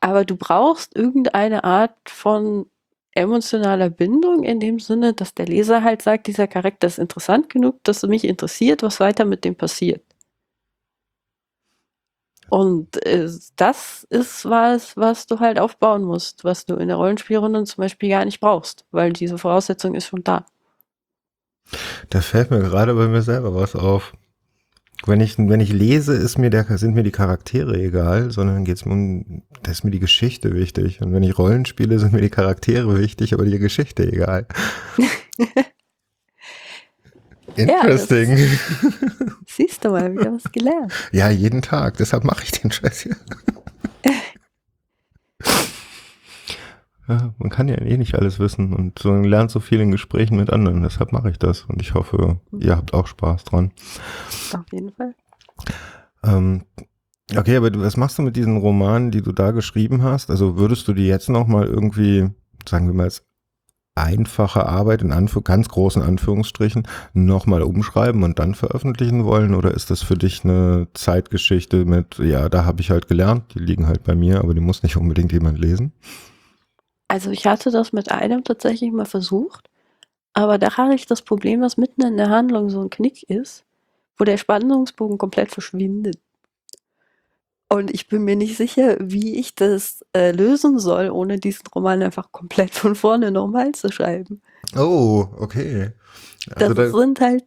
Aber 0.00 0.24
du 0.24 0.36
brauchst 0.36 0.96
irgendeine 0.96 1.64
Art 1.64 1.94
von 2.06 2.66
emotionaler 3.12 3.90
Bindung 3.90 4.42
in 4.42 4.60
dem 4.60 4.78
Sinne, 4.78 5.12
dass 5.12 5.34
der 5.34 5.46
Leser 5.46 5.82
halt 5.82 6.02
sagt, 6.02 6.26
dieser 6.26 6.46
Charakter 6.46 6.86
ist 6.86 6.98
interessant 6.98 7.50
genug, 7.50 7.82
dass 7.84 8.02
es 8.02 8.08
mich 8.08 8.24
interessiert, 8.24 8.82
was 8.82 9.00
weiter 9.00 9.24
mit 9.24 9.44
dem 9.44 9.56
passiert. 9.56 10.02
Und 12.50 13.04
äh, 13.06 13.28
das 13.56 14.04
ist 14.10 14.44
was, 14.44 14.96
was 14.96 15.26
du 15.26 15.38
halt 15.38 15.58
aufbauen 15.58 16.02
musst, 16.02 16.44
was 16.44 16.66
du 16.66 16.74
in 16.74 16.88
der 16.88 16.96
Rollenspielrunde 16.96 17.62
zum 17.64 17.82
Beispiel 17.82 18.10
gar 18.10 18.24
nicht 18.24 18.40
brauchst, 18.40 18.84
weil 18.90 19.12
diese 19.12 19.38
Voraussetzung 19.38 19.94
ist 19.94 20.08
schon 20.08 20.24
da. 20.24 20.44
Da 22.08 22.20
fällt 22.20 22.50
mir 22.50 22.58
gerade 22.58 22.94
bei 22.94 23.06
mir 23.06 23.22
selber 23.22 23.54
was 23.54 23.76
auf. 23.76 24.12
Wenn 25.06 25.20
ich, 25.20 25.38
wenn 25.38 25.60
ich 25.60 25.72
lese, 25.72 26.12
ist 26.14 26.38
mir 26.38 26.50
der, 26.50 26.66
sind 26.76 26.94
mir 26.94 27.04
die 27.04 27.12
Charaktere 27.12 27.80
egal, 27.80 28.32
sondern 28.32 28.64
geht's 28.64 28.82
um, 28.82 29.42
da 29.62 29.70
ist 29.70 29.84
mir 29.84 29.92
die 29.92 30.00
Geschichte 30.00 30.52
wichtig. 30.52 31.00
Und 31.00 31.14
wenn 31.14 31.22
ich 31.22 31.38
Rollen 31.38 31.64
spiele, 31.64 32.00
sind 32.00 32.12
mir 32.12 32.20
die 32.20 32.30
Charaktere 32.30 32.98
wichtig, 32.98 33.32
aber 33.32 33.44
die 33.44 33.58
Geschichte 33.58 34.06
egal. 34.12 34.46
Interesting. 37.56 38.36
Ja, 38.36 38.46
siehst 39.46 39.84
du 39.84 39.90
mal, 39.90 40.12
wieder 40.12 40.32
was 40.32 40.50
gelernt. 40.52 40.92
Ja, 41.12 41.28
jeden 41.30 41.62
Tag. 41.62 41.96
Deshalb 41.96 42.24
mache 42.24 42.44
ich 42.44 42.52
den 42.52 42.70
Scheiß 42.70 43.00
hier. 43.00 43.16
ja, 47.08 47.34
man 47.38 47.50
kann 47.50 47.68
ja 47.68 47.76
eh 47.76 47.96
nicht 47.96 48.14
alles 48.14 48.38
wissen 48.38 48.72
und 48.72 48.98
so 48.98 49.12
lernt 49.14 49.50
so 49.50 49.60
viel 49.60 49.80
in 49.80 49.90
Gesprächen 49.90 50.36
mit 50.36 50.50
anderen. 50.50 50.82
Deshalb 50.82 51.12
mache 51.12 51.30
ich 51.30 51.38
das 51.38 51.62
und 51.64 51.80
ich 51.80 51.94
hoffe, 51.94 52.38
mhm. 52.50 52.60
ihr 52.60 52.76
habt 52.76 52.94
auch 52.94 53.06
Spaß 53.06 53.44
dran. 53.44 53.72
Auf 54.52 54.72
jeden 54.72 54.92
Fall. 54.92 55.14
Ähm, 56.22 56.64
okay, 57.36 57.56
aber 57.56 57.70
was 57.80 57.96
machst 57.96 58.18
du 58.18 58.22
mit 58.22 58.36
diesen 58.36 58.58
Romanen, 58.58 59.10
die 59.10 59.22
du 59.22 59.32
da 59.32 59.50
geschrieben 59.50 60.02
hast? 60.02 60.30
Also 60.30 60.56
würdest 60.56 60.86
du 60.88 60.92
die 60.92 61.06
jetzt 61.06 61.28
noch 61.28 61.46
mal 61.46 61.66
irgendwie, 61.66 62.28
sagen 62.68 62.86
wir 62.86 62.94
mal, 62.94 63.04
als 63.04 63.24
einfache 63.94 64.66
Arbeit 64.66 65.02
in 65.02 65.12
Anf 65.12 65.38
ganz 65.44 65.68
großen 65.68 66.02
Anführungsstrichen 66.02 66.86
nochmal 67.12 67.62
umschreiben 67.62 68.22
und 68.22 68.38
dann 68.38 68.54
veröffentlichen 68.54 69.24
wollen? 69.24 69.54
Oder 69.54 69.72
ist 69.72 69.90
das 69.90 70.02
für 70.02 70.14
dich 70.14 70.44
eine 70.44 70.88
Zeitgeschichte 70.94 71.84
mit, 71.84 72.18
ja, 72.18 72.48
da 72.48 72.64
habe 72.64 72.80
ich 72.80 72.90
halt 72.90 73.08
gelernt, 73.08 73.54
die 73.54 73.58
liegen 73.58 73.86
halt 73.86 74.04
bei 74.04 74.14
mir, 74.14 74.38
aber 74.40 74.54
die 74.54 74.60
muss 74.60 74.82
nicht 74.82 74.96
unbedingt 74.96 75.32
jemand 75.32 75.58
lesen? 75.58 75.92
Also 77.08 77.30
ich 77.30 77.46
hatte 77.46 77.70
das 77.70 77.92
mit 77.92 78.10
einem 78.10 78.44
tatsächlich 78.44 78.92
mal 78.92 79.04
versucht, 79.04 79.68
aber 80.32 80.58
da 80.58 80.76
hatte 80.76 80.94
ich 80.94 81.06
das 81.06 81.22
Problem, 81.22 81.60
dass 81.60 81.76
mitten 81.76 82.02
in 82.02 82.16
der 82.16 82.30
Handlung 82.30 82.70
so 82.70 82.80
ein 82.80 82.90
Knick 82.90 83.28
ist, 83.28 83.64
wo 84.16 84.24
der 84.24 84.36
Spannungsbogen 84.36 85.18
komplett 85.18 85.50
verschwindet. 85.50 86.18
Und 87.72 87.92
ich 87.92 88.08
bin 88.08 88.24
mir 88.24 88.34
nicht 88.34 88.56
sicher, 88.56 88.96
wie 88.98 89.38
ich 89.38 89.54
das 89.54 90.04
äh, 90.12 90.32
lösen 90.32 90.80
soll, 90.80 91.08
ohne 91.08 91.38
diesen 91.38 91.68
Roman 91.72 92.02
einfach 92.02 92.32
komplett 92.32 92.74
von 92.74 92.96
vorne 92.96 93.30
nochmal 93.30 93.72
zu 93.72 93.92
schreiben. 93.92 94.42
Oh, 94.76 95.28
okay. 95.36 95.92
Also 96.56 96.74
das 96.74 96.90
da 96.92 96.98
sind 96.98 97.20
halt 97.20 97.44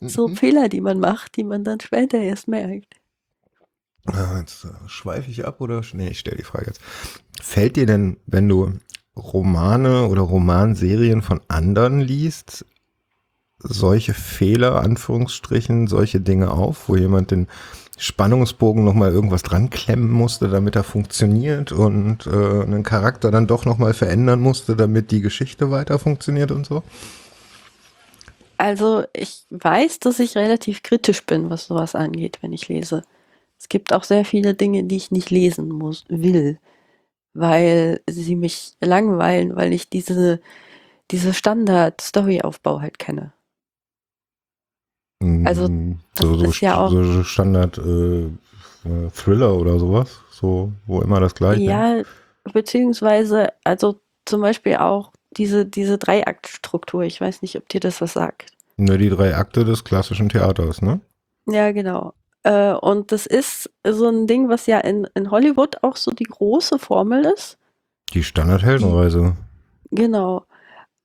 so 0.00 0.28
mhm. 0.28 0.36
Fehler, 0.36 0.68
die 0.68 0.82
man 0.82 1.00
macht, 1.00 1.36
die 1.36 1.44
man 1.44 1.64
dann 1.64 1.80
später 1.80 2.18
erst 2.18 2.46
merkt. 2.46 2.96
Ah, 4.04 4.38
jetzt 4.38 4.66
äh, 4.66 4.68
schweife 4.86 5.30
ich 5.30 5.46
ab 5.46 5.62
oder? 5.62 5.82
Nee, 5.94 6.10
ich 6.10 6.18
stelle 6.18 6.36
die 6.36 6.44
Frage 6.44 6.66
jetzt. 6.66 6.82
Fällt 7.40 7.76
dir 7.76 7.86
denn, 7.86 8.18
wenn 8.26 8.46
du 8.48 8.74
Romane 9.16 10.08
oder 10.08 10.22
Romanserien 10.22 11.22
von 11.22 11.40
anderen 11.48 12.00
liest, 12.00 12.66
solche 13.68 14.14
Fehler, 14.14 14.82
Anführungsstrichen, 14.82 15.86
solche 15.86 16.20
Dinge 16.20 16.50
auf, 16.50 16.88
wo 16.88 16.96
jemand 16.96 17.30
den 17.30 17.48
Spannungsbogen 17.98 18.84
nochmal 18.84 19.12
irgendwas 19.12 19.42
dran 19.42 19.70
klemmen 19.70 20.10
musste, 20.10 20.48
damit 20.48 20.76
er 20.76 20.84
funktioniert 20.84 21.72
und 21.72 22.26
äh, 22.26 22.62
einen 22.62 22.82
Charakter 22.82 23.30
dann 23.30 23.46
doch 23.46 23.64
nochmal 23.64 23.94
verändern 23.94 24.40
musste, 24.40 24.76
damit 24.76 25.10
die 25.10 25.22
Geschichte 25.22 25.70
weiter 25.70 25.98
funktioniert 25.98 26.50
und 26.50 26.66
so? 26.66 26.82
Also 28.58 29.04
ich 29.14 29.44
weiß, 29.50 29.98
dass 30.00 30.18
ich 30.18 30.36
relativ 30.36 30.82
kritisch 30.82 31.24
bin, 31.24 31.50
was 31.50 31.66
sowas 31.66 31.94
angeht, 31.94 32.38
wenn 32.42 32.52
ich 32.52 32.68
lese. 32.68 33.02
Es 33.58 33.68
gibt 33.68 33.92
auch 33.92 34.04
sehr 34.04 34.24
viele 34.24 34.54
Dinge, 34.54 34.84
die 34.84 34.96
ich 34.96 35.10
nicht 35.10 35.30
lesen 35.30 35.68
muss, 35.68 36.04
will, 36.08 36.58
weil 37.32 38.00
sie 38.08 38.36
mich 38.36 38.74
langweilen, 38.80 39.56
weil 39.56 39.72
ich 39.72 39.88
diese, 39.88 40.40
diese 41.10 41.32
Standard-Story-Aufbau 41.32 42.80
halt 42.80 42.98
kenne. 42.98 43.32
Also 45.20 45.68
mm, 45.68 45.98
so, 46.18 46.34
so, 46.36 46.50
ja 46.60 46.78
auch, 46.78 46.90
so 46.90 47.24
Standard 47.24 47.78
äh, 47.78 48.28
Thriller 49.14 49.56
oder 49.56 49.78
sowas, 49.78 50.20
so 50.30 50.72
wo 50.86 51.00
immer 51.00 51.20
das 51.20 51.34
gleiche. 51.34 51.62
Ja, 51.62 52.02
beziehungsweise 52.52 53.48
also 53.64 54.00
zum 54.24 54.42
Beispiel 54.42 54.76
auch 54.76 55.12
diese 55.36 55.64
diese 55.64 55.98
Dreiaktstruktur. 55.98 57.02
Ich 57.02 57.20
weiß 57.20 57.42
nicht, 57.42 57.56
ob 57.56 57.68
dir 57.68 57.80
das 57.80 58.00
was 58.00 58.12
sagt. 58.12 58.52
Ne, 58.76 58.98
die 58.98 59.08
drei 59.08 59.34
Akte 59.34 59.64
des 59.64 59.84
klassischen 59.84 60.28
Theaters, 60.28 60.82
ne? 60.82 61.00
Ja, 61.46 61.72
genau. 61.72 62.12
Äh, 62.42 62.74
und 62.74 63.10
das 63.10 63.26
ist 63.26 63.70
so 63.84 64.08
ein 64.08 64.26
Ding, 64.26 64.48
was 64.48 64.66
ja 64.66 64.78
in, 64.78 65.08
in 65.14 65.30
Hollywood 65.30 65.82
auch 65.82 65.96
so 65.96 66.10
die 66.10 66.24
große 66.24 66.78
Formel 66.78 67.24
ist. 67.24 67.58
Die 68.12 68.22
Standardheldenreise. 68.22 69.34
Genau. 69.90 70.44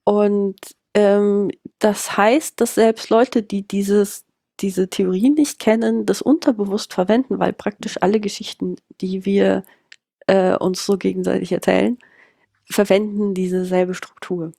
Und 0.03 0.57
ähm, 0.93 1.49
das 1.81 2.15
heißt, 2.15 2.61
dass 2.61 2.75
selbst 2.75 3.09
Leute, 3.09 3.41
die 3.41 3.67
dieses, 3.67 4.23
diese 4.59 4.87
Theorie 4.87 5.31
nicht 5.31 5.57
kennen, 5.57 6.05
das 6.05 6.21
unterbewusst 6.21 6.93
verwenden, 6.93 7.39
weil 7.39 7.53
praktisch 7.53 7.97
alle 8.01 8.19
Geschichten, 8.19 8.75
die 9.01 9.25
wir 9.25 9.63
äh, 10.27 10.55
uns 10.55 10.85
so 10.85 10.97
gegenseitig 10.97 11.51
erzählen, 11.51 11.97
verwenden 12.65 13.33
dieselbe 13.33 13.95
Struktur. 13.95 14.53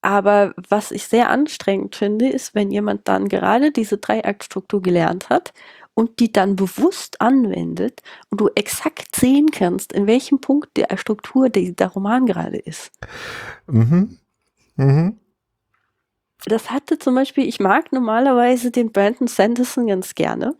Aber 0.00 0.54
was 0.70 0.90
ich 0.90 1.04
sehr 1.04 1.28
anstrengend 1.28 1.94
finde, 1.96 2.30
ist, 2.30 2.54
wenn 2.54 2.70
jemand 2.70 3.06
dann 3.06 3.28
gerade 3.28 3.70
diese 3.70 3.98
Dreiaktstruktur 3.98 4.80
gelernt 4.80 5.28
hat 5.28 5.52
und 5.92 6.18
die 6.18 6.32
dann 6.32 6.56
bewusst 6.56 7.20
anwendet 7.20 8.00
und 8.30 8.40
du 8.40 8.48
exakt 8.54 9.14
sehen 9.14 9.50
kannst, 9.50 9.92
in 9.92 10.06
welchem 10.06 10.40
Punkt 10.40 10.74
der 10.78 10.96
Struktur 10.96 11.50
der, 11.50 11.72
der 11.72 11.88
Roman 11.88 12.24
gerade 12.24 12.56
ist. 12.56 12.90
Mhm. 13.66 14.16
Mhm. 14.76 15.19
Das 16.46 16.70
hatte 16.70 16.98
zum 16.98 17.14
Beispiel, 17.14 17.46
ich 17.46 17.60
mag 17.60 17.92
normalerweise 17.92 18.70
den 18.70 18.92
Brandon 18.92 19.26
Sanderson 19.26 19.86
ganz 19.86 20.14
gerne. 20.14 20.54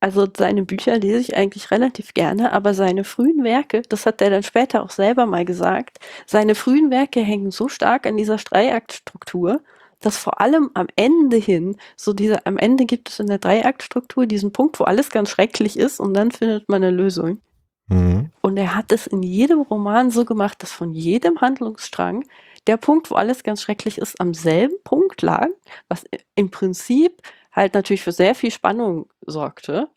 Also 0.00 0.26
seine 0.34 0.64
Bücher 0.64 0.98
lese 0.98 1.18
ich 1.18 1.36
eigentlich 1.36 1.70
relativ 1.70 2.14
gerne, 2.14 2.52
aber 2.52 2.72
seine 2.72 3.04
frühen 3.04 3.44
Werke, 3.44 3.82
das 3.88 4.06
hat 4.06 4.22
er 4.22 4.30
dann 4.30 4.42
später 4.42 4.82
auch 4.82 4.90
selber 4.90 5.26
mal 5.26 5.44
gesagt, 5.44 5.98
seine 6.26 6.54
frühen 6.54 6.90
Werke 6.90 7.20
hängen 7.20 7.50
so 7.50 7.68
stark 7.68 8.06
an 8.06 8.16
dieser 8.16 8.36
Dreiaktstruktur, 8.36 9.60
dass 10.00 10.16
vor 10.16 10.40
allem 10.40 10.70
am 10.72 10.86
Ende 10.96 11.36
hin, 11.36 11.76
so 11.96 12.14
diese, 12.14 12.46
am 12.46 12.56
Ende 12.56 12.86
gibt 12.86 13.10
es 13.10 13.20
in 13.20 13.26
der 13.26 13.38
Dreiaktstruktur 13.38 14.24
diesen 14.24 14.52
Punkt, 14.52 14.80
wo 14.80 14.84
alles 14.84 15.10
ganz 15.10 15.28
schrecklich 15.28 15.78
ist 15.78 16.00
und 16.00 16.14
dann 16.14 16.30
findet 16.30 16.70
man 16.70 16.82
eine 16.82 16.96
Lösung. 16.96 17.42
Mhm. 17.88 18.30
Und 18.40 18.56
er 18.56 18.74
hat 18.74 18.92
es 18.92 19.06
in 19.06 19.22
jedem 19.22 19.60
Roman 19.60 20.10
so 20.10 20.24
gemacht, 20.24 20.62
dass 20.62 20.72
von 20.72 20.94
jedem 20.94 21.42
Handlungsstrang 21.42 22.24
der 22.66 22.76
Punkt, 22.76 23.10
wo 23.10 23.14
alles 23.14 23.42
ganz 23.42 23.62
schrecklich 23.62 23.98
ist, 23.98 24.20
am 24.20 24.34
selben 24.34 24.76
Punkt 24.84 25.22
lag, 25.22 25.48
was 25.88 26.04
im 26.34 26.50
Prinzip 26.50 27.22
halt 27.52 27.74
natürlich 27.74 28.02
für 28.02 28.12
sehr 28.12 28.34
viel 28.34 28.50
Spannung 28.50 29.08
sorgte. 29.26 29.88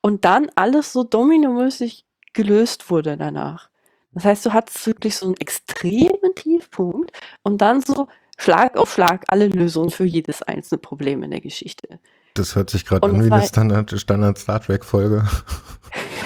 Und 0.00 0.24
dann 0.24 0.50
alles 0.54 0.92
so 0.92 1.04
dominomäßig 1.04 2.04
gelöst 2.32 2.90
wurde 2.90 3.16
danach. 3.16 3.70
Das 4.12 4.24
heißt, 4.24 4.46
du 4.46 4.52
hattest 4.52 4.86
wirklich 4.86 5.16
so 5.16 5.26
einen 5.26 5.36
extremen 5.36 6.34
Tiefpunkt 6.34 7.12
und 7.42 7.60
dann 7.60 7.82
so 7.82 8.08
Schlag 8.38 8.76
auf 8.76 8.92
Schlag 8.92 9.24
alle 9.28 9.48
Lösungen 9.48 9.90
für 9.90 10.04
jedes 10.04 10.42
einzelne 10.42 10.78
Problem 10.78 11.22
in 11.22 11.30
der 11.30 11.40
Geschichte. 11.40 11.98
Das 12.34 12.54
hört 12.54 12.70
sich 12.70 12.84
gerade 12.84 13.06
an 13.06 13.24
wie 13.24 13.30
eine 13.30 13.46
Standard, 13.46 13.98
Standard 13.98 14.38
Star 14.38 14.60
Trek 14.60 14.84
Folge. 14.84 15.26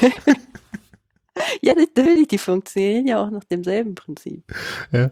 ja, 1.62 1.74
natürlich, 1.74 2.28
die 2.28 2.38
funktionieren 2.38 3.06
ja 3.06 3.22
auch 3.22 3.30
nach 3.30 3.44
demselben 3.44 3.94
Prinzip. 3.94 4.42
Ja. 4.90 5.10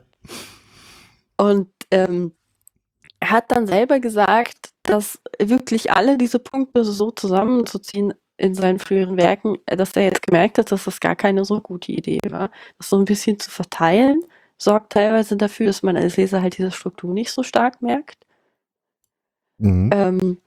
Und 1.37 1.69
ähm, 1.91 2.33
er 3.21 3.31
hat 3.31 3.51
dann 3.51 3.67
selber 3.67 4.01
gesagt, 4.01 4.71
dass 4.83 5.19
wirklich 5.39 5.93
alle 5.93 6.19
diese 6.19 6.39
Punkte 6.39 6.85
so 6.85 7.11
zusammenzuziehen 7.11 8.15
in 8.37 8.55
seinen 8.55 8.79
früheren 8.79 9.17
Werken, 9.17 9.59
dass 9.67 9.93
er 9.93 10.05
jetzt 10.05 10.23
gemerkt 10.23 10.59
hat, 10.59 10.71
dass 10.71 10.85
das 10.85 11.01
gar 11.01 11.17
keine 11.17 11.45
so 11.45 11.61
gute 11.61 11.93
Idee 11.93 12.21
war. 12.31 12.51
Das 12.79 12.89
so 12.89 12.99
ein 12.99 13.05
bisschen 13.05 13.39
zu 13.39 13.51
verteilen, 13.51 14.23
sorgt 14.57 14.93
teilweise 14.93 15.37
dafür, 15.37 15.67
dass 15.67 15.83
man 15.83 15.97
als 15.97 16.17
Leser 16.17 16.41
halt 16.41 16.57
diese 16.57 16.71
Struktur 16.71 17.13
nicht 17.13 17.33
so 17.33 17.43
stark 17.43 17.83
merkt. 17.83 18.25
Mhm. 19.59 19.91
Ähm, 19.93 20.39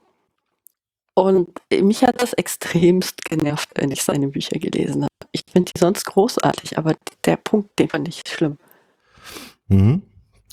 und 1.14 1.60
mich 1.70 2.02
hat 2.02 2.22
das 2.22 2.32
extremst 2.32 3.22
genervt, 3.24 3.68
wenn 3.74 3.90
ich 3.90 4.02
seine 4.02 4.28
Bücher 4.28 4.58
gelesen 4.58 5.02
habe. 5.02 5.28
Ich 5.32 5.44
finde 5.50 5.70
die 5.74 5.78
sonst 5.78 6.04
großartig, 6.06 6.78
aber 6.78 6.94
der 7.24 7.36
Punkt, 7.36 7.78
den 7.78 7.90
fand 7.90 8.08
ich 8.08 8.22
schlimm. 8.26 8.58
Mhm. 9.72 10.02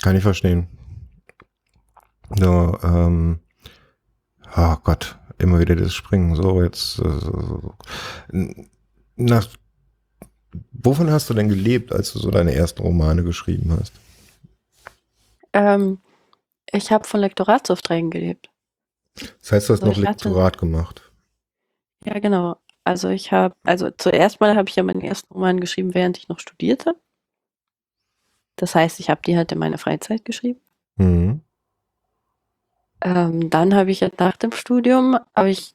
Kann 0.02 0.16
ich 0.16 0.24
verstehen. 0.24 0.68
So, 2.38 2.78
ähm, 2.84 3.40
oh 4.56 4.76
Gott, 4.84 5.18
immer 5.38 5.60
wieder 5.60 5.76
das 5.76 5.94
Springen. 5.94 6.36
So, 6.36 6.64
jetzt, 6.64 7.00
äh, 7.00 8.66
nach, 9.16 9.48
wovon 10.72 11.12
hast 11.12 11.30
du 11.30 11.34
denn 11.34 11.50
gelebt, 11.50 11.92
als 11.92 12.14
du 12.14 12.20
so 12.20 12.32
deine 12.32 12.54
ersten 12.56 12.82
Romane 12.82 13.24
geschrieben 13.24 13.76
hast? 13.78 13.92
Ähm, 15.54 16.00
ich 16.72 16.92
habe 16.92 17.08
von 17.08 17.20
Lektoratsaufträgen 17.20 18.12
gelebt. 18.12 18.50
Das 19.16 19.52
heißt, 19.52 19.70
du 19.70 19.74
hast 19.74 19.84
also 19.84 19.88
noch 19.88 19.98
Lektorat 19.98 20.54
hatte, 20.54 20.60
gemacht. 20.60 21.12
Ja, 22.06 22.20
genau. 22.20 22.58
Also 22.86 23.10
ich 23.10 23.32
habe, 23.32 23.56
also 23.64 23.90
zuerst 23.92 24.40
mal 24.40 24.56
habe 24.56 24.70
ich 24.70 24.76
ja 24.76 24.84
meinen 24.84 25.02
ersten 25.02 25.34
Roman 25.34 25.60
geschrieben, 25.60 25.94
während 25.94 26.18
ich 26.18 26.30
noch 26.30 26.40
studierte. 26.40 26.96
Das 28.60 28.76
heißt, 28.76 29.00
ich 29.00 29.10
habe 29.10 29.22
die 29.26 29.38
halt 29.38 29.52
in 29.52 29.60
meiner 29.60 29.78
Freizeit 29.78 30.26
geschrieben. 30.26 30.60
Mhm. 30.98 31.42
Ähm, 33.02 33.50
dann 33.50 33.74
habe 33.74 33.92
ich 33.92 34.06
nach 34.18 34.36
dem 34.36 34.52
Studium, 34.52 35.18
habe 35.34 35.50
ich 35.50 35.74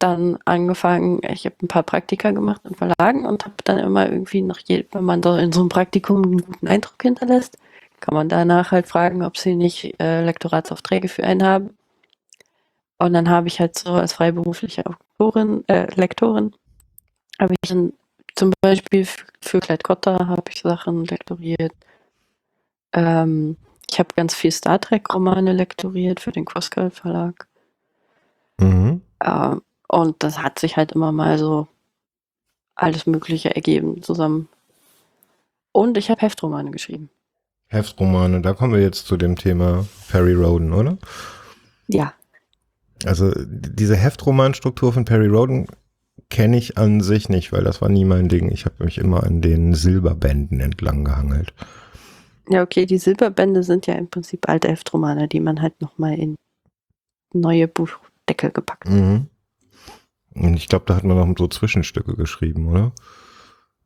dann 0.00 0.38
angefangen, 0.44 1.20
ich 1.22 1.46
habe 1.46 1.54
ein 1.62 1.68
paar 1.68 1.84
Praktika 1.84 2.32
gemacht 2.32 2.60
in 2.64 2.74
Verlagen 2.74 3.24
und 3.24 3.44
habe 3.44 3.54
dann 3.64 3.78
immer 3.78 4.10
irgendwie 4.10 4.42
nach 4.42 4.58
jedem, 4.58 4.88
wenn 4.92 5.04
man 5.04 5.22
da 5.22 5.38
in 5.38 5.52
so 5.52 5.60
einem 5.60 5.68
Praktikum 5.68 6.22
einen 6.22 6.44
guten 6.44 6.66
Eindruck 6.66 7.00
hinterlässt, 7.00 7.56
kann 8.00 8.14
man 8.14 8.28
danach 8.28 8.72
halt 8.72 8.88
fragen, 8.88 9.22
ob 9.22 9.38
sie 9.38 9.54
nicht 9.54 9.94
äh, 10.00 10.24
Lektoratsaufträge 10.24 11.08
für 11.08 11.24
einen 11.24 11.44
haben. 11.44 11.76
Und 12.98 13.12
dann 13.12 13.30
habe 13.30 13.46
ich 13.46 13.60
halt 13.60 13.78
so 13.78 13.92
als 13.92 14.14
freiberufliche 14.14 14.84
Autorin, 14.86 15.64
äh, 15.68 15.86
Lektorin, 15.94 16.52
habe 17.38 17.54
ich 17.54 17.68
dann 17.68 17.92
zum 18.34 18.52
Beispiel 18.60 19.06
für, 19.40 19.60
Clyde 19.60 19.82
Cotta 19.82 20.26
habe 20.26 20.42
ich 20.50 20.60
Sachen 20.60 21.04
lektoriert. 21.04 21.72
Ähm, 22.92 23.56
ich 23.90 23.98
habe 23.98 24.08
ganz 24.16 24.34
viel 24.34 24.50
Star 24.50 24.80
Trek-Romane 24.80 25.52
lektoriert 25.52 26.20
für 26.20 26.32
den 26.32 26.44
Crosscult 26.44 26.94
Verlag. 26.94 27.46
Mhm. 28.58 29.02
Ähm, 29.22 29.62
und 29.88 30.22
das 30.22 30.42
hat 30.42 30.58
sich 30.58 30.76
halt 30.76 30.92
immer 30.92 31.12
mal 31.12 31.38
so 31.38 31.68
alles 32.74 33.06
Mögliche 33.06 33.54
ergeben 33.54 34.02
zusammen. 34.02 34.48
Und 35.72 35.96
ich 35.98 36.10
habe 36.10 36.22
Heftromane 36.22 36.70
geschrieben. 36.70 37.10
Heftromane, 37.68 38.40
da 38.42 38.54
kommen 38.54 38.72
wir 38.72 38.80
jetzt 38.80 39.06
zu 39.06 39.16
dem 39.16 39.36
Thema 39.36 39.86
Perry 40.08 40.34
Roden, 40.34 40.72
oder? 40.72 40.98
Ja. 41.88 42.14
Also 43.04 43.32
diese 43.36 43.96
Heftromanstruktur 43.96 44.92
von 44.92 45.04
Perry 45.04 45.26
Roden 45.26 45.66
kenne 46.30 46.56
ich 46.56 46.78
an 46.78 47.00
sich 47.00 47.28
nicht, 47.28 47.52
weil 47.52 47.64
das 47.64 47.82
war 47.82 47.88
nie 47.88 48.04
mein 48.04 48.28
Ding. 48.28 48.50
Ich 48.50 48.64
habe 48.64 48.84
mich 48.84 48.98
immer 48.98 49.24
an 49.24 49.42
den 49.42 49.74
Silberbänden 49.74 50.60
entlang 50.60 51.04
gehangelt. 51.04 51.52
Ja, 52.48 52.62
okay, 52.62 52.86
die 52.86 52.98
Silberbände 52.98 53.62
sind 53.62 53.86
ja 53.86 53.94
im 53.94 54.08
Prinzip 54.08 54.48
alte 54.48 54.68
Heftromane, 54.68 55.28
die 55.28 55.40
man 55.40 55.60
halt 55.60 55.80
nochmal 55.80 56.18
in 56.18 56.36
neue 57.32 57.66
Buchdeckel 57.66 58.50
gepackt. 58.50 58.88
Mhm. 58.88 59.28
Und 60.34 60.54
ich 60.54 60.68
glaube, 60.68 60.84
da 60.86 60.96
hat 60.96 61.04
man 61.04 61.16
noch 61.16 61.38
so 61.38 61.48
Zwischenstücke 61.48 62.14
geschrieben, 62.14 62.68
oder? 62.68 62.92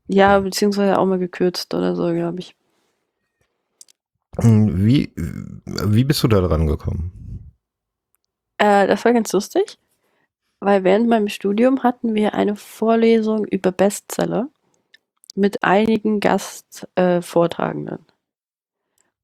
Ja, 0.09 0.40
beziehungsweise 0.40 0.99
auch 0.99 1.07
mal 1.07 1.18
gekürzt 1.18 1.73
oder 1.73 1.94
so, 1.94 2.12
glaube 2.12 2.40
ich. 2.40 2.57
Wie, 4.37 5.12
wie 5.14 6.05
bist 6.05 6.23
du 6.23 6.29
da 6.29 6.40
dran 6.40 6.66
gekommen? 6.66 7.53
Äh, 8.59 8.87
das 8.87 9.05
war 9.05 9.12
ganz 9.12 9.33
lustig, 9.33 9.79
weil 10.61 10.85
während 10.85 11.09
meinem 11.09 11.29
Studium 11.29 11.83
hatten 11.83 12.14
wir 12.14 12.35
eine 12.35 12.57
Vorlesung 12.57 13.44
über 13.46 13.73
Bestseller 13.73 14.49
mit 15.35 15.62
einigen 15.62 16.20
Gastvortragenden. 16.20 17.99
Äh, 17.99 18.10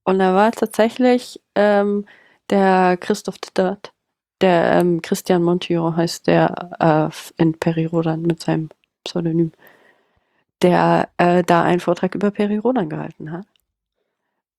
und 0.06 0.20
da 0.20 0.36
war 0.36 0.52
tatsächlich 0.52 1.40
ähm, 1.56 2.06
der 2.48 2.96
Christoph 2.96 3.38
Dittert, 3.38 3.92
der 4.40 4.74
ähm, 4.74 5.02
Christian 5.02 5.42
Montijo 5.42 5.96
heißt 5.96 6.28
der 6.28 7.10
äh, 7.10 7.42
in 7.42 7.58
Perirodan 7.58 8.22
mit 8.22 8.40
seinem 8.40 8.68
Pseudonym, 9.02 9.50
der 10.62 11.08
äh, 11.16 11.42
da 11.42 11.64
einen 11.64 11.80
Vortrag 11.80 12.14
über 12.14 12.30
Perirodan 12.30 12.88
gehalten 12.88 13.32
hat. 13.32 13.46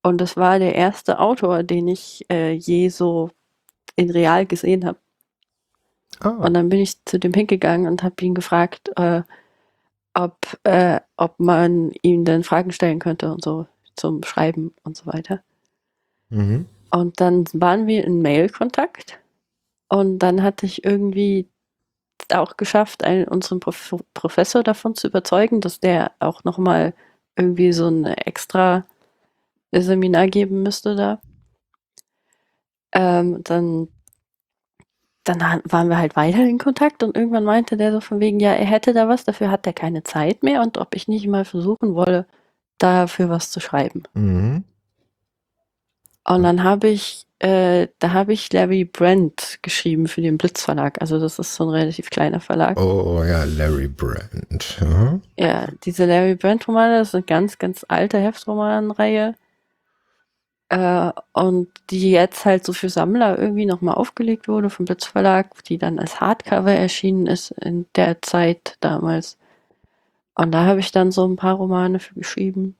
Und 0.03 0.19
das 0.19 0.35
war 0.35 0.59
der 0.59 0.75
erste 0.75 1.17
Autor, 1.17 1.63
den 1.63 1.87
ich 1.87 2.25
äh, 2.29 2.51
je 2.51 2.89
so 2.89 3.31
in 3.95 4.09
real 4.09 4.45
gesehen 4.45 4.85
habe. 4.85 4.99
Oh. 6.25 6.29
Und 6.29 6.55
dann 6.55 6.67
bin 6.67 6.79
ich 6.81 7.05
zu 7.05 7.19
dem 7.19 7.33
hingegangen 7.33 7.89
und 7.89 8.03
habe 8.03 8.15
ihn 8.19 8.35
gefragt, 8.35 8.91
äh, 8.97 9.21
ob, 10.13 10.35
äh, 10.63 10.99
ob 11.15 11.39
man 11.39 11.93
ihm 12.01 12.25
denn 12.25 12.43
Fragen 12.43 12.73
stellen 12.73 12.99
könnte 12.99 13.31
und 13.31 13.41
so 13.41 13.65
zum 13.97 14.23
Schreiben 14.23 14.73
und 14.83 14.95
so 14.95 15.05
weiter. 15.07 15.41
Mhm. 16.29 16.65
Und 16.91 17.19
dann 17.19 17.45
waren 17.53 17.87
wir 17.87 18.03
in 18.05 18.21
Mail-Kontakt 18.21 19.19
und 19.89 20.19
dann 20.19 20.43
hatte 20.43 20.65
ich 20.65 20.85
irgendwie 20.85 21.47
auch 22.33 22.57
geschafft, 22.57 23.03
einen, 23.03 23.27
unseren 23.27 23.59
Prof 23.59 23.95
Professor 24.13 24.63
davon 24.63 24.95
zu 24.95 25.07
überzeugen, 25.07 25.61
dass 25.61 25.79
der 25.79 26.11
auch 26.19 26.43
nochmal 26.43 26.93
irgendwie 27.35 27.71
so 27.71 27.87
ein 27.87 28.05
extra 28.05 28.85
Seminar 29.71 30.27
geben 30.27 30.63
müsste 30.63 30.95
da. 30.95 31.21
Ähm, 32.93 33.41
dann, 33.43 33.89
dann 35.23 35.61
waren 35.65 35.89
wir 35.89 35.97
halt 35.97 36.15
weiter 36.15 36.39
in 36.39 36.57
Kontakt 36.57 37.03
und 37.03 37.15
irgendwann 37.15 37.43
meinte 37.43 37.77
der 37.77 37.91
so 37.91 38.01
von 38.01 38.19
wegen, 38.19 38.39
ja, 38.39 38.53
er 38.53 38.65
hätte 38.65 38.93
da 38.93 39.07
was, 39.07 39.23
dafür 39.23 39.51
hat 39.51 39.67
er 39.67 39.73
keine 39.73 40.03
Zeit 40.03 40.43
mehr 40.43 40.61
und 40.61 40.77
ob 40.77 40.95
ich 40.95 41.07
nicht 41.07 41.27
mal 41.27 41.45
versuchen 41.45 41.95
wolle, 41.95 42.25
dafür 42.77 43.29
was 43.29 43.51
zu 43.51 43.59
schreiben. 43.59 44.03
Mhm. 44.13 44.63
Und 46.27 46.43
dann 46.43 46.63
habe 46.63 46.89
ich, 46.89 47.25
äh, 47.39 47.87
da 47.99 48.11
habe 48.11 48.33
ich 48.33 48.51
Larry 48.51 48.83
Brand 48.83 49.59
geschrieben 49.61 50.07
für 50.07 50.21
den 50.21 50.37
Blitz 50.37 50.63
Verlag. 50.63 50.99
Also 50.99 51.19
das 51.19 51.39
ist 51.39 51.55
so 51.55 51.63
ein 51.65 51.69
relativ 51.69 52.09
kleiner 52.09 52.41
Verlag. 52.41 52.77
Oh, 52.79 53.19
oh 53.19 53.23
ja, 53.23 53.45
Larry 53.45 53.87
Brand. 53.87 54.77
Ja, 54.81 55.19
ja 55.37 55.67
diese 55.83 56.05
Larry 56.05 56.35
Brand 56.35 56.67
Romane, 56.67 56.99
das 56.99 57.09
ist 57.09 57.15
eine 57.15 57.23
ganz, 57.23 57.57
ganz 57.57 57.85
alte 57.87 58.17
Heftromanreihe. 58.17 59.35
Äh, 60.69 61.11
und 61.31 61.69
die 61.89 62.11
jetzt 62.11 62.43
halt 62.43 62.65
so 62.65 62.73
für 62.73 62.89
Sammler 62.89 63.39
irgendwie 63.39 63.65
nochmal 63.65 63.95
aufgelegt 63.95 64.49
wurde 64.49 64.69
vom 64.69 64.85
Blitz 64.85 65.05
Verlag, 65.05 65.63
die 65.63 65.77
dann 65.77 65.97
als 65.97 66.19
Hardcover 66.19 66.73
erschienen 66.73 67.25
ist 67.25 67.51
in 67.51 67.85
der 67.95 68.21
Zeit 68.21 68.75
damals. 68.81 69.37
Und 70.37 70.51
da 70.51 70.65
habe 70.65 70.79
ich 70.79 70.91
dann 70.91 71.11
so 71.11 71.27
ein 71.27 71.35
paar 71.35 71.55
Romane 71.55 71.99
für 71.99 72.13
geschrieben. 72.13 72.77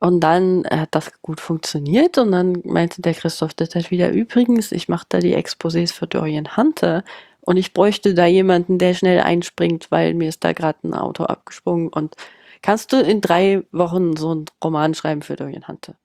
Und 0.00 0.20
dann 0.20 0.64
hat 0.70 0.94
das 0.94 1.10
gut 1.20 1.40
funktioniert 1.40 2.16
und 2.18 2.30
dann 2.32 2.62
meinte 2.64 3.02
der 3.02 3.14
Christoph 3.14 3.52
halt 3.58 3.90
wieder, 3.90 4.12
übrigens, 4.12 4.70
ich 4.70 4.88
mache 4.88 5.06
da 5.08 5.18
die 5.18 5.36
Exposés 5.36 5.92
für 5.92 6.06
Dorian 6.06 6.56
Hunter 6.56 7.04
und 7.40 7.56
ich 7.56 7.72
bräuchte 7.74 8.14
da 8.14 8.26
jemanden, 8.26 8.78
der 8.78 8.94
schnell 8.94 9.20
einspringt, 9.20 9.90
weil 9.90 10.14
mir 10.14 10.28
ist 10.28 10.44
da 10.44 10.52
gerade 10.52 10.78
ein 10.84 10.94
Auto 10.94 11.24
abgesprungen 11.24 11.88
und 11.88 12.16
kannst 12.62 12.92
du 12.92 13.00
in 13.00 13.20
drei 13.20 13.64
Wochen 13.72 14.16
so 14.16 14.30
einen 14.30 14.44
Roman 14.62 14.94
schreiben 14.94 15.22
für 15.22 15.36
Dorian 15.36 15.66
Hunter? 15.66 15.96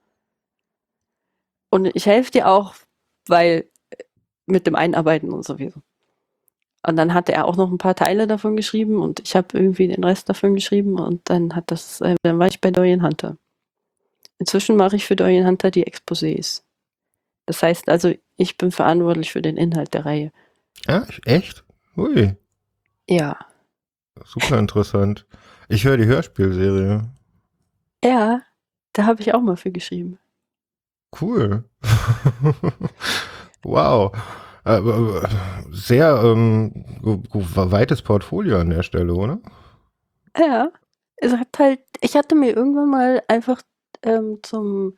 Und 1.72 1.86
ich 1.96 2.06
helfe 2.06 2.32
dir 2.32 2.48
auch, 2.48 2.74
weil 3.28 3.70
mit 4.48 4.66
dem 4.66 4.76
Einarbeiten 4.76 5.32
und 5.32 5.46
sowieso. 5.46 5.82
Und 6.86 6.96
dann 6.96 7.14
hatte 7.14 7.34
er 7.34 7.46
auch 7.46 7.58
noch 7.58 7.70
ein 7.70 7.78
paar 7.78 7.96
Teile 7.96 8.26
davon 8.26 8.56
geschrieben 8.56 9.02
und 9.02 9.20
ich 9.20 9.36
habe 9.36 9.58
irgendwie 9.58 9.88
den 9.88 10.04
Rest 10.04 10.30
davon 10.30 10.54
geschrieben 10.54 10.98
und 10.98 11.30
dann 11.30 11.56
hat 11.56 11.72
das, 11.72 12.00
äh, 12.02 12.16
dann 12.24 12.40
war 12.40 12.48
ich 12.48 12.62
bei 12.62 12.72
Dorian 12.72 13.04
Hunter. 13.04 13.38
Inzwischen 14.38 14.78
mache 14.78 14.96
ich 14.96 15.06
für 15.06 15.18
Dorian 15.18 15.46
Hunter 15.46 15.72
die 15.72 15.86
Exposés. 15.86 16.64
Das 17.46 17.62
heißt 17.62 17.90
also, 17.90 18.14
ich 18.38 18.58
bin 18.58 18.72
verantwortlich 18.72 19.32
für 19.32 19.42
den 19.42 19.58
Inhalt 19.58 19.94
der 19.94 20.06
Reihe. 20.06 20.32
Ja, 20.88 21.06
echt? 21.26 21.66
Ui. 21.98 22.38
Ja. 23.10 23.38
Super 24.24 24.60
interessant. 24.60 25.26
Ich 25.68 25.84
höre 25.84 25.98
die 25.98 26.06
Hörspielserie. 26.06 27.10
Ja, 28.04 28.42
da 28.94 29.06
habe 29.06 29.22
ich 29.22 29.34
auch 29.34 29.42
mal 29.42 29.58
für 29.58 29.72
geschrieben. 29.72 30.20
Cool. 31.20 31.66
wow. 33.64 34.16
Äh, 34.66 34.82
sehr 35.72 36.22
ähm, 36.24 36.86
weites 37.32 38.02
Portfolio 38.02 38.60
an 38.60 38.70
der 38.70 38.84
Stelle, 38.84 39.14
oder? 39.14 39.40
Ja. 40.38 40.72
Es 41.22 41.34
hat 41.34 41.48
halt, 41.58 41.82
ich 42.00 42.16
hatte 42.16 42.36
mir 42.36 42.56
irgendwann 42.56 42.90
mal 42.90 43.22
einfach 43.28 43.62
ähm, 44.04 44.40
zum 44.42 44.98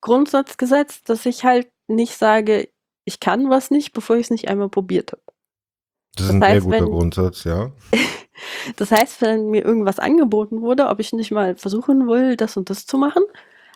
Grundsatz 0.00 0.56
gesetzt, 0.56 1.08
dass 1.08 1.26
ich 1.26 1.44
halt 1.44 1.68
nicht 1.88 2.16
sage, 2.16 2.68
ich 3.04 3.20
kann 3.20 3.50
was 3.50 3.70
nicht, 3.70 3.92
bevor 3.92 4.16
ich 4.16 4.26
es 4.26 4.30
nicht 4.30 4.48
einmal 4.48 4.68
probiert 4.68 5.12
habe. 5.12 5.22
Das 6.14 6.26
ist 6.26 6.28
das 6.28 6.34
ein 6.34 6.42
heißt, 6.42 6.52
sehr 6.52 6.62
guter 6.62 6.84
wenn, 6.84 6.84
Grundsatz, 6.90 7.44
ja. 7.44 7.72
das 8.76 8.90
heißt, 8.90 9.20
wenn 9.20 9.50
mir 9.50 9.64
irgendwas 9.64 9.98
angeboten 9.98 10.60
wurde, 10.62 10.88
ob 10.88 11.00
ich 11.00 11.12
nicht 11.12 11.30
mal 11.30 11.56
versuchen 11.56 12.06
will, 12.08 12.36
das 12.36 12.56
und 12.56 12.70
das 12.70 12.86
zu 12.86 12.98
machen, 12.98 13.22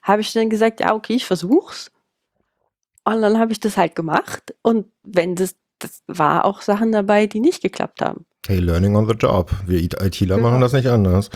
habe 0.03 0.23
ich 0.23 0.33
dann 0.33 0.51
gesagt, 0.51 0.81
ja, 0.81 0.95
okay, 0.95 1.15
ich 1.15 1.27
versuch's. 1.27 1.91
Und 3.05 3.23
dann 3.23 3.39
habe 3.39 3.53
ich 3.53 3.61
das 3.61 3.77
halt 3.77 3.95
gemacht. 3.95 4.55
Und 4.63 4.87
wenn 5.03 5.35
das, 5.35 5.57
das 5.79 6.03
war 6.07 6.45
auch 6.45 6.63
Sachen 6.63 6.93
dabei, 6.93 7.27
die 7.27 7.41
nicht 7.41 7.63
geklappt 7.63 8.01
haben. 8.01 8.27
Hey, 8.47 8.59
learning 8.59 8.97
on 8.97 9.07
the 9.07 9.15
job. 9.15 9.51
Wir 9.67 9.81
ITler 9.81 10.37
genau. 10.37 10.49
machen 10.49 10.61
das 10.61 10.73
nicht 10.73 10.89
anders. 10.89 11.31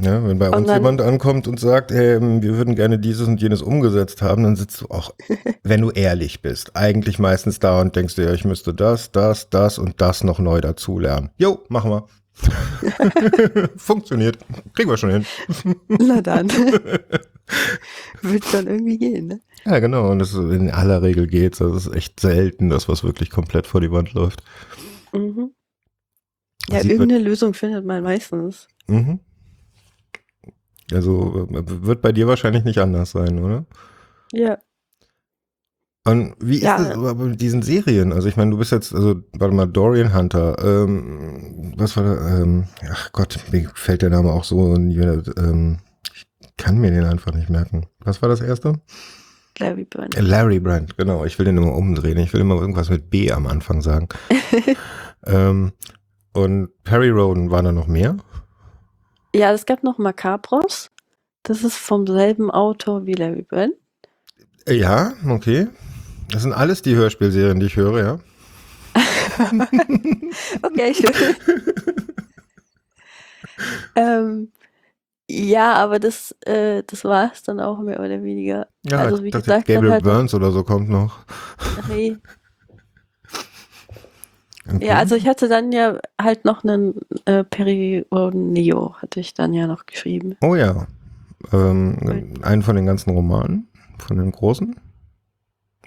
Ja, 0.00 0.26
wenn 0.26 0.38
bei 0.38 0.50
uns 0.50 0.66
dann, 0.66 0.78
jemand 0.78 1.00
ankommt 1.00 1.46
und 1.46 1.60
sagt, 1.60 1.92
hey, 1.92 2.20
wir 2.20 2.56
würden 2.56 2.74
gerne 2.74 2.98
dieses 2.98 3.28
und 3.28 3.40
jenes 3.40 3.62
umgesetzt 3.62 4.22
haben, 4.22 4.42
dann 4.42 4.56
sitzt 4.56 4.80
du 4.80 4.86
auch, 4.88 5.14
wenn 5.62 5.82
du 5.82 5.90
ehrlich 5.90 6.42
bist, 6.42 6.74
eigentlich 6.74 7.18
meistens 7.18 7.58
da 7.58 7.80
und 7.80 7.94
denkst 7.94 8.16
dir, 8.16 8.24
ja, 8.24 8.32
ich 8.32 8.44
müsste 8.44 8.74
das, 8.74 9.12
das, 9.12 9.50
das 9.50 9.78
und 9.78 10.00
das 10.00 10.24
noch 10.24 10.38
neu 10.38 10.60
dazulernen. 10.60 11.30
Jo, 11.36 11.60
machen 11.68 11.90
wir. 11.90 12.06
Funktioniert. 13.76 14.38
Kriegen 14.74 14.90
wir 14.90 14.96
schon 14.96 15.10
hin. 15.10 15.26
Na 15.88 16.20
dann. 16.20 16.48
Wird 18.22 18.44
schon 18.44 18.66
irgendwie 18.66 18.98
gehen, 18.98 19.26
ne? 19.26 19.40
Ja, 19.64 19.78
genau. 19.78 20.10
Und 20.10 20.18
das 20.18 20.34
in 20.34 20.70
aller 20.70 21.02
Regel 21.02 21.26
geht's. 21.26 21.58
Das 21.58 21.86
ist 21.86 21.94
echt 21.94 22.20
selten, 22.20 22.70
dass 22.70 22.88
was 22.88 23.04
wirklich 23.04 23.30
komplett 23.30 23.66
vor 23.66 23.80
die 23.80 23.90
Wand 23.90 24.12
läuft. 24.14 24.42
Mhm. 25.12 25.52
Ja, 26.68 26.78
irgendeine 26.78 27.18
Lösung 27.18 27.54
findet 27.54 27.84
man 27.84 28.02
meistens. 28.02 28.68
Mhm. 28.86 29.20
Also 30.92 31.46
wird 31.50 32.02
bei 32.02 32.12
dir 32.12 32.26
wahrscheinlich 32.26 32.64
nicht 32.64 32.78
anders 32.78 33.12
sein, 33.12 33.38
oder? 33.42 33.66
Ja. 34.32 34.58
Und 36.04 36.34
wie 36.40 36.56
ist 36.56 36.62
ja. 36.62 36.78
das 36.78 36.96
aber 36.96 37.14
mit 37.14 37.40
diesen 37.40 37.62
Serien? 37.62 38.12
Also 38.12 38.28
ich 38.28 38.36
meine, 38.36 38.50
du 38.50 38.58
bist 38.58 38.72
jetzt, 38.72 38.92
also 38.92 39.22
warte 39.34 39.54
mal, 39.54 39.66
Dorian 39.66 40.12
Hunter, 40.12 40.56
ähm, 40.58 41.74
was 41.76 41.96
war 41.96 42.02
da, 42.02 42.40
ähm, 42.40 42.64
ach 42.90 43.12
Gott, 43.12 43.38
mir 43.52 43.70
fällt 43.74 44.02
der 44.02 44.10
Name 44.10 44.32
auch 44.32 44.42
so, 44.42 44.74
ähm, 44.74 45.78
ich 46.12 46.26
kann 46.56 46.78
mir 46.78 46.90
den 46.90 47.04
einfach 47.04 47.32
nicht 47.32 47.50
merken. 47.50 47.86
Was 48.00 48.20
war 48.20 48.28
das 48.28 48.40
erste? 48.40 48.80
Larry 49.58 49.84
Brand. 49.84 50.20
Larry 50.20 50.58
Brand, 50.58 50.96
genau. 50.96 51.24
Ich 51.24 51.38
will 51.38 51.46
den 51.46 51.58
immer 51.58 51.74
umdrehen. 51.74 52.18
Ich 52.18 52.32
will 52.32 52.40
immer 52.40 52.56
irgendwas 52.56 52.90
mit 52.90 53.10
B 53.10 53.30
am 53.30 53.46
Anfang 53.46 53.80
sagen. 53.80 54.08
ähm, 55.26 55.72
und 56.32 56.70
Perry 56.82 57.10
Roden, 57.10 57.50
war 57.50 57.62
da 57.62 57.70
noch 57.70 57.86
mehr? 57.86 58.16
Ja, 59.34 59.52
es 59.52 59.66
gab 59.66 59.84
noch 59.84 59.98
Macabros. 59.98 60.90
Das 61.42 61.62
ist 61.62 61.76
vom 61.76 62.06
selben 62.06 62.50
Autor 62.50 63.06
wie 63.06 63.14
Larry 63.14 63.42
Brand. 63.42 63.74
Ja, 64.68 65.12
okay. 65.28 65.68
Das 66.32 66.42
sind 66.42 66.54
alles 66.54 66.80
die 66.80 66.96
Hörspielserien, 66.96 67.60
die 67.60 67.66
ich 67.66 67.76
höre, 67.76 68.02
ja. 68.02 68.18
okay, 70.62 70.94
schön. 70.94 71.36
ähm, 73.96 74.52
ja, 75.28 75.74
aber 75.74 75.98
das, 75.98 76.34
äh, 76.46 76.82
das 76.86 77.04
war 77.04 77.30
es 77.32 77.42
dann 77.42 77.60
auch 77.60 77.78
mehr 77.80 78.00
oder 78.00 78.22
weniger. 78.22 78.66
Ja, 78.82 78.98
also, 79.00 79.22
wie 79.22 79.30
gesagt, 79.30 79.66
Gabriel 79.66 79.92
halt 79.92 80.04
Burns 80.04 80.32
oder 80.32 80.50
so 80.50 80.64
kommt 80.64 80.88
noch. 80.88 81.18
Nee. 81.88 82.16
Okay. 84.64 84.86
Ja, 84.86 84.98
also 84.98 85.16
ich 85.16 85.26
hatte 85.26 85.48
dann 85.48 85.72
ja 85.72 85.98
halt 86.20 86.44
noch 86.44 86.62
einen 86.62 86.94
äh, 87.24 87.42
Periroden 87.42 88.52
Neo, 88.52 88.94
hatte 88.94 89.18
ich 89.18 89.34
dann 89.34 89.52
ja 89.52 89.66
noch 89.66 89.86
geschrieben. 89.86 90.36
Oh 90.40 90.54
ja. 90.54 90.86
Ähm. 91.52 92.36
Einen 92.42 92.62
von 92.62 92.76
den 92.76 92.86
ganzen 92.86 93.10
Romanen, 93.10 93.66
von 93.98 94.18
den 94.18 94.30
großen? 94.30 94.76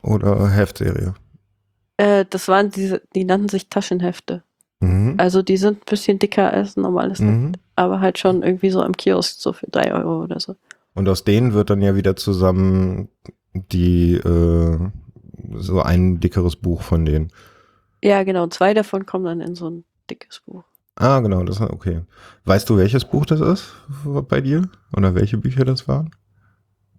Oder 0.06 0.50
Heftserie? 0.50 1.16
Äh, 1.98 2.26
das 2.30 2.48
waren 2.48 2.70
diese, 2.70 3.02
die 3.16 3.26
nannten 3.26 3.50
sich 3.50 3.70
Taschenhefte. 3.70 4.44
Mhm. 4.80 5.16
Also 5.18 5.42
die 5.42 5.58
sind 5.58 5.80
ein 5.80 5.86
bisschen 5.90 6.20
dicker 6.20 6.52
als 6.52 6.78
ein 6.78 6.82
normales 6.82 7.20
mhm. 7.20 7.48
Heft, 7.48 7.60
aber 7.76 8.02
halt 8.02 8.20
schon 8.20 8.44
irgendwie 8.44 8.70
so 8.70 8.84
im 8.84 8.96
Kiosk 8.96 9.40
so 9.40 9.54
für 9.54 9.68
drei 9.68 9.94
Euro 9.94 10.24
oder 10.24 10.40
so. 10.40 10.56
Und 10.94 11.10
aus 11.10 11.24
denen 11.24 11.54
wird 11.54 11.72
dann 11.72 11.82
ja 11.82 11.96
wieder 11.96 12.16
zusammen 12.16 13.10
die 13.54 14.14
äh, 14.14 14.78
so 15.56 15.82
ein 15.82 16.20
dickeres 16.20 16.56
Buch 16.56 16.84
von 16.84 17.06
denen. 17.06 17.32
Ja, 18.04 18.24
genau. 18.24 18.48
Zwei 18.48 18.74
davon 18.74 19.06
kommen 19.06 19.26
dann 19.26 19.42
in 19.42 19.56
so 19.56 19.70
ein 19.70 19.86
dickes 20.10 20.42
Buch. 20.46 20.64
Ah, 20.96 21.20
genau, 21.20 21.44
das 21.44 21.60
ist 21.60 21.70
okay. 21.70 22.02
Weißt 22.46 22.70
du, 22.70 22.78
welches 22.78 23.06
Buch 23.06 23.26
das 23.26 23.42
ist 23.42 23.74
bei 24.30 24.40
dir? 24.42 24.70
Oder 24.96 25.16
welche 25.16 25.38
Bücher 25.38 25.66
das 25.66 25.88
waren? 25.88 26.12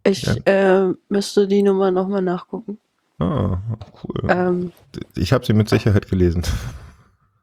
Ich 0.02 0.22
ja. 0.22 0.34
äh, 0.44 0.94
müsste 1.08 1.46
die 1.48 1.62
Nummer 1.62 1.90
nochmal 1.90 2.22
nachgucken. 2.22 2.78
Ah, 3.18 3.58
cool. 4.02 4.28
Ähm, 4.28 4.72
ich 5.16 5.32
habe 5.32 5.44
sie 5.44 5.54
mit 5.54 5.68
Sicherheit 5.68 6.08
gelesen. 6.08 6.42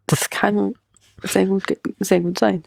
Das 0.08 0.30
kann 0.30 0.76
sehr 1.24 1.46
gut, 1.46 1.64
sehr 2.00 2.20
gut 2.20 2.38
sein. 2.38 2.64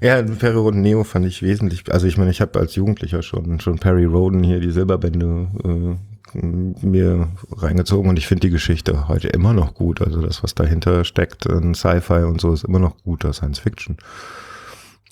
Ja, 0.00 0.22
Perry 0.22 0.56
Roden 0.56 0.80
Neo 0.80 1.04
fand 1.04 1.26
ich 1.26 1.42
wesentlich, 1.42 1.92
also 1.92 2.06
ich 2.06 2.16
meine, 2.16 2.30
ich 2.30 2.40
habe 2.40 2.58
als 2.58 2.74
Jugendlicher 2.74 3.22
schon, 3.22 3.60
schon 3.60 3.78
Perry 3.78 4.06
Roden 4.06 4.42
hier 4.42 4.58
die 4.58 4.70
Silberbände 4.70 5.48
äh, 5.62 5.96
mir 6.32 7.28
reingezogen 7.52 8.08
und 8.08 8.18
ich 8.18 8.26
finde 8.26 8.46
die 8.46 8.50
Geschichte 8.50 9.08
heute 9.08 9.28
immer 9.28 9.52
noch 9.52 9.74
gut. 9.74 10.00
Also 10.00 10.22
das, 10.22 10.42
was 10.42 10.54
dahinter 10.54 11.04
steckt, 11.04 11.46
in 11.46 11.74
Sci-Fi 11.74 12.24
und 12.24 12.40
so, 12.40 12.52
ist 12.52 12.64
immer 12.64 12.78
noch 12.78 12.96
guter 13.02 13.32
Science 13.32 13.58
Fiction. 13.58 13.98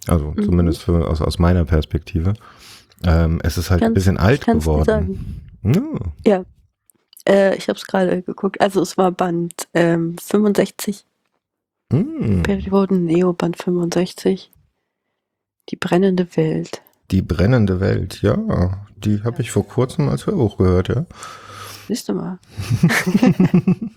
Also 0.06 0.32
mhm. 0.36 0.42
zumindest 0.42 0.82
für, 0.82 1.09
aus, 1.09 1.20
aus 1.20 1.38
meiner 1.38 1.64
Perspektive. 1.64 2.34
Ähm, 3.04 3.40
es 3.42 3.59
ist 3.59 3.70
halt 3.70 3.80
kannst, 3.80 3.90
ein 3.90 3.94
bisschen 3.94 4.16
alt 4.16 4.46
geworden. 4.46 5.47
Ja. 5.62 5.82
ja. 6.24 6.44
Äh, 7.28 7.56
ich 7.56 7.68
habe 7.68 7.78
es 7.78 7.86
gerade 7.86 8.22
geguckt. 8.22 8.61
Also 8.61 8.80
es 8.80 8.96
war 8.96 9.11
Band 9.11 9.68
ähm, 9.74 10.16
65. 10.18 11.04
Mhm. 11.90 12.42
Perioden 12.42 13.04
Neo 13.04 13.32
Band 13.32 13.56
65. 13.56 14.50
Die 15.68 15.76
brennende 15.76 16.36
Welt. 16.36 16.82
Die 17.11 17.22
brennende 17.22 17.80
Welt, 17.80 18.22
ja. 18.22 18.86
Die 18.96 19.22
habe 19.22 19.42
ich 19.42 19.50
vor 19.50 19.66
kurzem 19.66 20.09
als 20.09 20.26
Hörbuch 20.26 20.59
gehört, 20.59 20.88
ja. 20.88 21.06
Siehst 21.86 22.09
du 22.09 22.14
mal. 22.14 22.38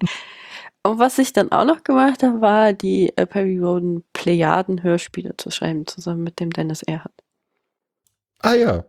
Und 0.84 0.98
was 0.98 1.20
ich 1.20 1.32
dann 1.32 1.52
auch 1.52 1.66
noch 1.66 1.84
gemacht 1.84 2.24
habe, 2.24 2.42
war 2.42 2.74
die 2.74 3.16
äh, 3.16 3.26
Perry 3.26 3.60
Roden 3.60 4.04
Plejaden 4.14 4.82
Hörspiele 4.82 5.38
zu 5.38 5.52
schreiben, 5.52 5.86
zusammen 5.86 6.24
mit 6.24 6.40
dem 6.40 6.50
Dennis 6.50 6.82
Erhardt. 6.82 7.14
Ah 8.40 8.56
ja. 8.56 8.86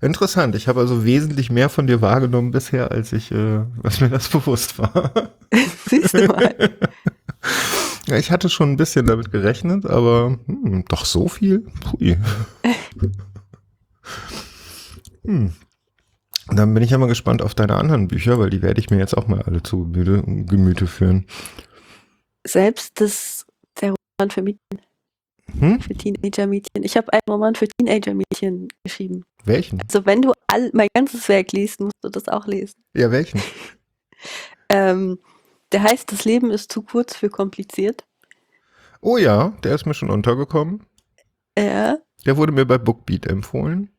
Interessant. 0.00 0.54
Ich 0.54 0.68
habe 0.68 0.80
also 0.80 1.04
wesentlich 1.04 1.50
mehr 1.50 1.68
von 1.68 1.86
dir 1.86 2.00
wahrgenommen 2.00 2.50
bisher, 2.50 2.90
als 2.90 3.12
ich, 3.12 3.32
äh, 3.32 3.64
was 3.76 4.00
mir 4.00 4.08
das 4.08 4.28
bewusst 4.28 4.78
war. 4.78 5.32
Siehst 5.86 6.14
du 6.14 6.26
mal. 6.26 6.70
Ja, 8.06 8.16
ich 8.16 8.30
hatte 8.30 8.48
schon 8.48 8.72
ein 8.72 8.76
bisschen 8.76 9.06
damit 9.06 9.30
gerechnet, 9.30 9.84
aber 9.84 10.38
hm, 10.46 10.84
doch 10.88 11.04
so 11.04 11.28
viel? 11.28 11.66
Pui. 11.80 12.16
hm. 15.24 15.52
Dann 16.50 16.72
bin 16.72 16.82
ich 16.82 16.90
ja 16.90 16.98
mal 16.98 17.06
gespannt 17.06 17.42
auf 17.42 17.54
deine 17.54 17.74
anderen 17.74 18.08
Bücher, 18.08 18.38
weil 18.38 18.48
die 18.48 18.62
werde 18.62 18.80
ich 18.80 18.88
mir 18.88 18.96
jetzt 18.96 19.14
auch 19.14 19.28
mal 19.28 19.42
alle 19.42 19.62
zu 19.62 19.92
Gemüte, 19.92 20.22
Gemüte 20.22 20.86
führen. 20.86 21.26
Selbst 22.46 22.98
das, 23.00 23.44
der 23.80 23.94
Roman 24.18 24.44
Mädchen. 24.44 24.87
Hm? 25.58 25.80
Für 25.80 25.94
Teenager-Mädchen. 25.94 26.82
Ich 26.82 26.96
habe 26.96 27.12
einen 27.12 27.22
Roman 27.28 27.54
für 27.54 27.68
Teenager-Mädchen 27.68 28.68
geschrieben. 28.84 29.24
Welchen? 29.44 29.80
Also 29.82 30.06
wenn 30.06 30.22
du 30.22 30.32
all, 30.46 30.70
mein 30.72 30.88
ganzes 30.94 31.28
Werk 31.28 31.52
liest, 31.52 31.80
musst 31.80 31.96
du 32.02 32.08
das 32.08 32.28
auch 32.28 32.46
lesen. 32.46 32.82
Ja, 32.94 33.10
welchen? 33.10 33.40
ähm, 34.68 35.18
der 35.72 35.82
heißt, 35.82 36.10
das 36.12 36.24
Leben 36.24 36.50
ist 36.50 36.72
zu 36.72 36.82
kurz 36.82 37.16
für 37.16 37.28
kompliziert. 37.28 38.04
Oh 39.00 39.16
ja, 39.16 39.52
der 39.62 39.74
ist 39.74 39.86
mir 39.86 39.94
schon 39.94 40.10
untergekommen. 40.10 40.84
Ja. 41.58 41.98
Der 42.26 42.36
wurde 42.36 42.52
mir 42.52 42.64
bei 42.64 42.78
Bookbeat 42.78 43.26
empfohlen. 43.26 43.90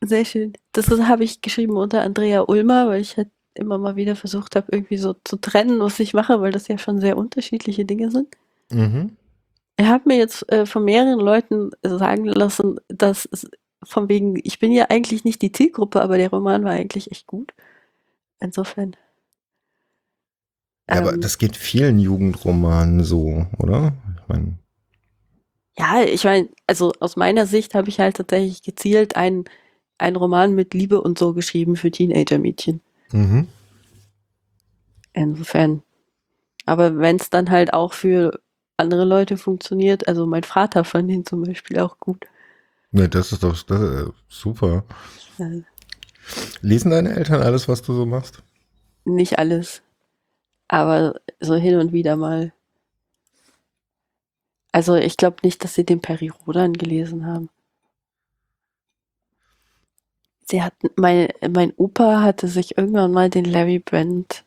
Sehr 0.00 0.24
schön. 0.24 0.52
Das 0.72 0.88
habe 0.88 1.24
ich 1.24 1.40
geschrieben 1.40 1.76
unter 1.76 2.02
Andrea 2.02 2.42
Ulmer, 2.42 2.88
weil 2.88 3.00
ich 3.00 3.16
halt 3.16 3.30
immer 3.54 3.78
mal 3.78 3.96
wieder 3.96 4.14
versucht 4.16 4.56
habe, 4.56 4.68
irgendwie 4.70 4.96
so 4.96 5.16
zu 5.24 5.36
trennen, 5.36 5.80
was 5.80 5.98
ich 6.00 6.14
mache, 6.14 6.40
weil 6.40 6.52
das 6.52 6.68
ja 6.68 6.78
schon 6.78 7.00
sehr 7.00 7.16
unterschiedliche 7.16 7.84
Dinge 7.84 8.10
sind. 8.10 8.36
Mhm. 8.70 9.16
Ich 9.78 9.86
habe 9.86 10.08
mir 10.08 10.16
jetzt 10.16 10.50
äh, 10.50 10.66
von 10.66 10.84
mehreren 10.84 11.20
Leuten 11.20 11.70
sagen 11.82 12.24
lassen, 12.24 12.80
dass 12.88 13.28
von 13.84 14.08
wegen, 14.08 14.38
ich 14.42 14.58
bin 14.58 14.72
ja 14.72 14.86
eigentlich 14.88 15.24
nicht 15.24 15.40
die 15.40 15.52
Zielgruppe, 15.52 16.02
aber 16.02 16.18
der 16.18 16.30
Roman 16.30 16.64
war 16.64 16.72
eigentlich 16.72 17.12
echt 17.12 17.26
gut. 17.26 17.54
Insofern. 18.40 18.96
Ja, 20.88 20.96
aber 20.96 21.14
ähm. 21.14 21.20
das 21.20 21.38
geht 21.38 21.56
vielen 21.56 22.00
Jugendromanen 22.00 23.04
so, 23.04 23.46
oder? 23.58 23.92
Ich 24.16 24.28
mein, 24.28 24.58
ja, 25.78 26.02
ich 26.02 26.24
meine, 26.24 26.48
also 26.66 26.92
aus 26.98 27.16
meiner 27.16 27.46
Sicht 27.46 27.74
habe 27.74 27.88
ich 27.88 28.00
halt 28.00 28.16
tatsächlich 28.16 28.62
gezielt 28.62 29.14
einen, 29.14 29.44
einen 29.96 30.16
Roman 30.16 30.54
mit 30.54 30.74
Liebe 30.74 31.00
und 31.00 31.18
so 31.18 31.34
geschrieben 31.34 31.76
für 31.76 31.92
Teenager-Mädchen. 31.92 32.80
Mhm. 33.12 33.46
Insofern. 35.12 35.82
Aber 36.66 36.98
wenn 36.98 37.16
es 37.16 37.30
dann 37.30 37.50
halt 37.50 37.72
auch 37.72 37.92
für 37.92 38.40
andere 38.78 39.04
Leute 39.04 39.36
funktioniert, 39.36 40.08
also 40.08 40.26
mein 40.26 40.44
Vater 40.44 40.84
fand 40.84 41.10
ihn 41.10 41.26
zum 41.26 41.42
Beispiel 41.42 41.78
auch 41.80 41.98
gut. 41.98 42.24
Ne, 42.90 43.08
das 43.08 43.32
ist 43.32 43.42
doch 43.42 43.62
das 43.62 43.80
ist 43.80 44.12
super. 44.28 44.84
Ja. 45.38 45.50
Lesen 46.62 46.90
deine 46.90 47.14
Eltern 47.14 47.42
alles, 47.42 47.68
was 47.68 47.82
du 47.82 47.92
so 47.94 48.06
machst? 48.06 48.42
Nicht 49.04 49.38
alles 49.38 49.82
aber 50.68 51.20
so 51.40 51.54
hin 51.54 51.78
und 51.78 51.92
wieder 51.92 52.16
mal. 52.16 52.52
Also 54.70 54.94
ich 54.94 55.16
glaube 55.16 55.38
nicht, 55.42 55.64
dass 55.64 55.74
sie 55.74 55.84
den 55.84 56.00
Peri 56.00 56.28
Rodan 56.28 56.74
gelesen 56.74 57.26
haben. 57.26 57.48
sie 60.50 60.62
hat, 60.62 60.72
mein, 60.96 61.28
mein 61.50 61.74
Opa 61.76 62.22
hatte 62.22 62.48
sich 62.48 62.78
irgendwann 62.78 63.12
mal 63.12 63.28
den 63.28 63.44
Larry 63.44 63.80
Brand 63.80 64.44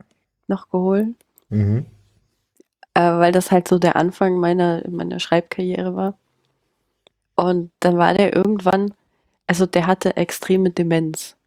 noch 0.47 0.69
geholt. 0.69 1.15
Mhm. 1.49 1.85
Äh, 2.93 3.01
weil 3.01 3.31
das 3.31 3.51
halt 3.51 3.67
so 3.67 3.79
der 3.79 3.95
Anfang 3.95 4.37
meiner, 4.37 4.83
meiner 4.89 5.19
Schreibkarriere 5.19 5.95
war. 5.95 6.17
Und 7.35 7.71
dann 7.79 7.97
war 7.97 8.13
der 8.13 8.35
irgendwann, 8.35 8.93
also 9.47 9.65
der 9.65 9.87
hatte 9.87 10.17
extreme 10.17 10.71
Demenz. 10.71 11.37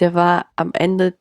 Der 0.00 0.14
war 0.14 0.46
am 0.56 0.72
Ende 0.72 1.14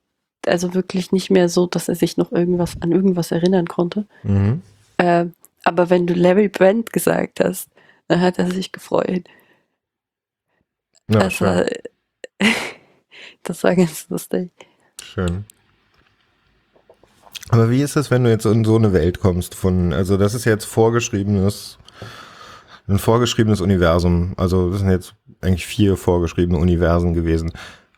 also 0.48 0.74
wirklich 0.74 1.12
nicht 1.12 1.30
mehr 1.30 1.50
so, 1.50 1.68
dass 1.68 1.90
er 1.90 1.96
sich 1.96 2.18
noch 2.18 2.32
irgendwas 2.32 2.82
an 2.82 2.92
irgendwas 2.92 3.32
erinnern 3.32 3.68
konnte. 3.68 4.08
Mhm. 4.24 4.62
Äh, 4.98 5.26
aber 5.64 5.90
wenn 5.90 6.08
du 6.08 6.14
Larry 6.14 6.48
Brand 6.48 6.92
gesagt 6.92 7.40
hast, 7.42 7.70
dann 8.08 8.22
hat 8.22 8.40
er 8.40 8.50
sich 8.50 8.72
gefreut. 8.72 9.26
Ja, 11.10 11.20
das, 11.20 11.42
war, 11.42 11.66
das 13.44 13.64
war 13.64 13.76
ganz 13.76 14.10
lustig. 14.10 14.52
Schön. 15.02 15.46
Aber 17.50 17.70
wie 17.70 17.82
ist 17.82 17.96
es, 17.96 18.12
wenn 18.12 18.24
du 18.24 18.30
jetzt 18.30 18.46
in 18.46 18.64
so 18.64 18.76
eine 18.76 18.94
Welt 18.94 19.20
kommst 19.20 19.56
von, 19.56 19.92
also 19.92 20.18
das 20.18 20.34
ist 20.34 20.46
jetzt 20.46 20.66
vorgeschriebenes, 20.66 21.80
ein 22.88 23.00
vorgeschriebenes 23.00 23.62
Universum. 23.62 24.34
Also 24.38 24.72
das 24.72 24.80
sind 24.80 24.90
jetzt 24.90 25.14
eigentlich 25.42 25.66
vier 25.66 25.98
vorgeschriebene 25.98 26.60
Universen 26.60 27.14
gewesen. 27.14 27.52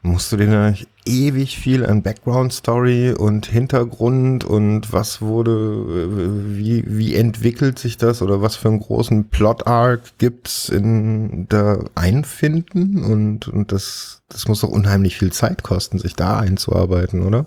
Musst 0.03 0.31
du 0.31 0.37
dir 0.37 0.47
da 0.47 0.73
ewig 1.05 1.59
viel 1.59 1.85
an 1.85 2.01
Background 2.01 2.51
Story 2.53 3.11
und 3.11 3.45
Hintergrund 3.45 4.43
und 4.43 4.91
was 4.91 5.21
wurde, 5.21 6.57
wie, 6.57 6.83
wie 6.87 7.15
entwickelt 7.15 7.77
sich 7.77 7.97
das 7.97 8.23
oder 8.23 8.41
was 8.41 8.55
für 8.55 8.69
einen 8.69 8.79
großen 8.79 9.29
Plot 9.29 9.67
Arc 9.67 10.17
gibt's 10.17 10.69
in 10.69 11.45
da 11.49 11.83
einfinden 11.93 13.03
und, 13.03 13.47
und 13.47 13.71
das, 13.71 14.23
das 14.29 14.47
muss 14.47 14.61
doch 14.61 14.69
unheimlich 14.69 15.17
viel 15.17 15.31
Zeit 15.31 15.61
kosten, 15.61 15.99
sich 15.99 16.15
da 16.15 16.39
einzuarbeiten, 16.39 17.21
oder? 17.21 17.45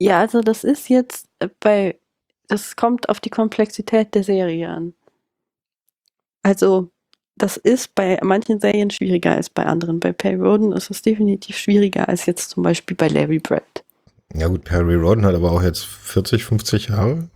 Ja, 0.00 0.18
also 0.18 0.40
das 0.40 0.64
ist 0.64 0.88
jetzt 0.88 1.28
bei, 1.60 1.98
das 2.48 2.74
kommt 2.74 3.08
auf 3.08 3.20
die 3.20 3.30
Komplexität 3.30 4.14
der 4.14 4.24
Serie 4.24 4.68
an. 4.68 4.94
Also 6.42 6.90
das 7.36 7.58
ist 7.58 7.94
bei 7.94 8.18
manchen 8.22 8.60
Serien 8.60 8.90
schwieriger 8.90 9.32
als 9.32 9.50
bei 9.50 9.64
anderen. 9.64 10.00
Bei 10.00 10.12
Perry 10.12 10.40
Roden 10.40 10.72
ist 10.72 10.90
es 10.90 11.02
definitiv 11.02 11.56
schwieriger 11.56 12.08
als 12.08 12.26
jetzt 12.26 12.50
zum 12.50 12.62
Beispiel 12.62 12.96
bei 12.96 13.08
Larry 13.08 13.38
Brad. 13.38 13.84
Ja 14.34 14.48
gut, 14.48 14.64
Perry 14.64 14.94
Roden 14.94 15.24
hat 15.26 15.34
aber 15.34 15.52
auch 15.52 15.62
jetzt 15.62 15.84
40, 15.84 16.44
50 16.44 16.88
Jahre 16.88 17.28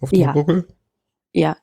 auf 0.00 0.10
dem 0.10 0.20
ja. 0.20 0.32
Buckel. 0.32 0.66
Ja, 1.32 1.56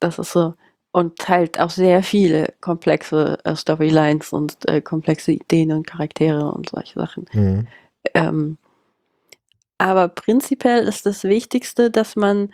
das 0.00 0.18
ist 0.18 0.32
so. 0.32 0.54
Und 0.90 1.28
halt 1.28 1.58
auch 1.58 1.70
sehr 1.70 2.02
viele 2.02 2.54
komplexe 2.60 3.38
äh, 3.44 3.56
Storylines 3.56 4.32
und 4.32 4.56
äh, 4.68 4.80
komplexe 4.80 5.32
Ideen 5.32 5.72
und 5.72 5.86
Charaktere 5.86 6.52
und 6.52 6.70
solche 6.70 6.98
Sachen. 6.98 7.26
Mhm. 7.32 7.66
Ähm, 8.14 8.58
aber 9.82 10.06
prinzipiell 10.08 10.86
ist 10.86 11.06
das 11.06 11.24
Wichtigste, 11.24 11.90
dass 11.90 12.14
man 12.14 12.52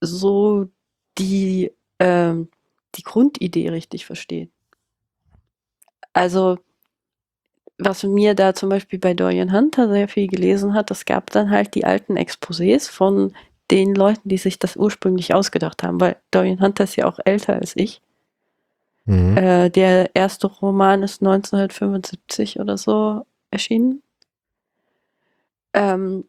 so 0.00 0.68
die 1.16 1.72
ähm, 1.98 2.48
die 2.96 3.02
Grundidee 3.02 3.70
richtig 3.70 4.04
versteht. 4.04 4.50
Also, 6.12 6.58
was 7.78 8.02
mir 8.02 8.34
da 8.34 8.54
zum 8.54 8.68
Beispiel 8.68 8.98
bei 8.98 9.14
Dorian 9.14 9.52
Hunter 9.52 9.88
sehr 9.88 10.06
viel 10.06 10.28
gelesen 10.28 10.74
hat, 10.74 10.90
es 10.90 11.06
gab 11.06 11.30
dann 11.30 11.48
halt 11.48 11.74
die 11.74 11.86
alten 11.86 12.18
Exposés 12.18 12.90
von 12.90 13.34
den 13.70 13.94
Leuten, 13.94 14.28
die 14.28 14.36
sich 14.36 14.58
das 14.58 14.76
ursprünglich 14.76 15.32
ausgedacht 15.32 15.82
haben, 15.82 15.98
weil 15.98 16.16
Dorian 16.30 16.60
Hunter 16.60 16.84
ist 16.84 16.96
ja 16.96 17.06
auch 17.06 17.18
älter 17.24 17.54
als 17.54 17.74
ich. 17.74 18.02
Mhm. 19.06 19.36
Äh, 19.38 19.70
der 19.70 20.14
erste 20.14 20.46
Roman 20.46 21.02
ist 21.02 21.22
1975 21.22 22.60
oder 22.60 22.76
so 22.76 23.26
erschienen. 23.50 24.02
Ähm, 25.72 26.24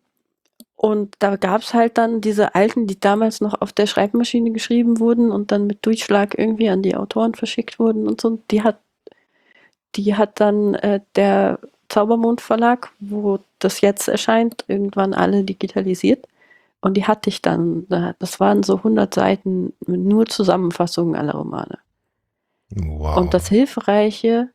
und 0.75 1.15
da 1.19 1.37
gab 1.37 1.61
es 1.61 1.73
halt 1.73 1.97
dann 1.97 2.21
diese 2.21 2.53
alten, 2.53 2.85
die 2.85 2.99
damals 2.99 3.39
noch 3.39 3.59
auf 3.61 3.71
der 3.71 3.87
Schreibmaschine 3.87 4.51
geschrieben 4.51 4.99
wurden 4.99 5.31
und 5.31 5.51
dann 5.51 5.67
mit 5.67 5.85
Durchschlag 5.85 6.37
irgendwie 6.37 6.69
an 6.69 6.81
die 6.81 6.95
Autoren 6.95 7.33
verschickt 7.33 7.79
wurden 7.79 8.07
und 8.07 8.19
so. 8.19 8.39
Die 8.51 8.61
hat, 8.61 8.79
die 9.95 10.15
hat 10.15 10.39
dann 10.41 10.75
äh, 10.75 10.99
der 11.15 11.59
Zaubermond 11.87 12.41
Verlag, 12.41 12.91
wo 12.99 13.39
das 13.59 13.81
jetzt 13.81 14.09
erscheint, 14.09 14.65
irgendwann 14.67 15.13
alle 15.13 15.43
digitalisiert. 15.43 16.27
Und 16.81 16.97
die 16.97 17.05
hatte 17.05 17.29
ich 17.29 17.41
dann, 17.41 17.87
das 18.19 18.39
waren 18.39 18.61
so 18.61 18.77
100 18.77 19.13
Seiten 19.13 19.73
mit 19.87 20.01
nur 20.01 20.25
Zusammenfassungen 20.27 21.15
aller 21.15 21.33
Romane. 21.33 21.79
Wow. 22.69 23.17
Und 23.17 23.33
das 23.33 23.47
Hilfreiche 23.47 24.49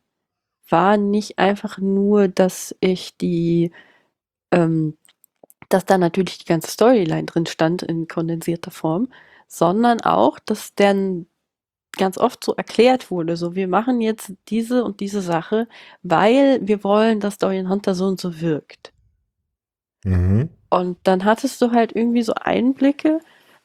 war 0.69 0.97
nicht 0.97 1.39
einfach 1.39 1.77
nur, 1.79 2.27
dass 2.27 2.75
ich 2.79 3.17
die 3.17 3.71
ähm, 4.51 4.97
dass 5.73 5.85
da 5.85 5.97
natürlich 5.97 6.37
die 6.39 6.45
ganze 6.45 6.69
Storyline 6.69 7.25
drin 7.25 7.45
stand 7.45 7.81
in 7.83 8.07
kondensierter 8.07 8.71
Form, 8.71 9.09
sondern 9.47 10.01
auch, 10.01 10.39
dass 10.39 10.75
dann 10.75 11.27
ganz 11.97 12.17
oft 12.17 12.43
so 12.43 12.53
erklärt 12.55 13.11
wurde, 13.11 13.35
so 13.35 13.55
wir 13.55 13.67
machen 13.67 14.01
jetzt 14.01 14.33
diese 14.47 14.83
und 14.83 14.99
diese 15.01 15.21
Sache, 15.21 15.67
weil 16.03 16.59
wir 16.61 16.83
wollen, 16.83 17.19
dass 17.19 17.37
Dorian 17.37 17.69
Hunter 17.69 17.95
so 17.95 18.05
und 18.05 18.19
so 18.19 18.39
wirkt. 18.39 18.93
Mhm. 20.03 20.49
Und 20.69 20.97
dann 21.03 21.25
hattest 21.25 21.61
du 21.61 21.71
halt 21.71 21.93
irgendwie 21.93 22.23
so 22.23 22.33
Einblicke, 22.33 23.19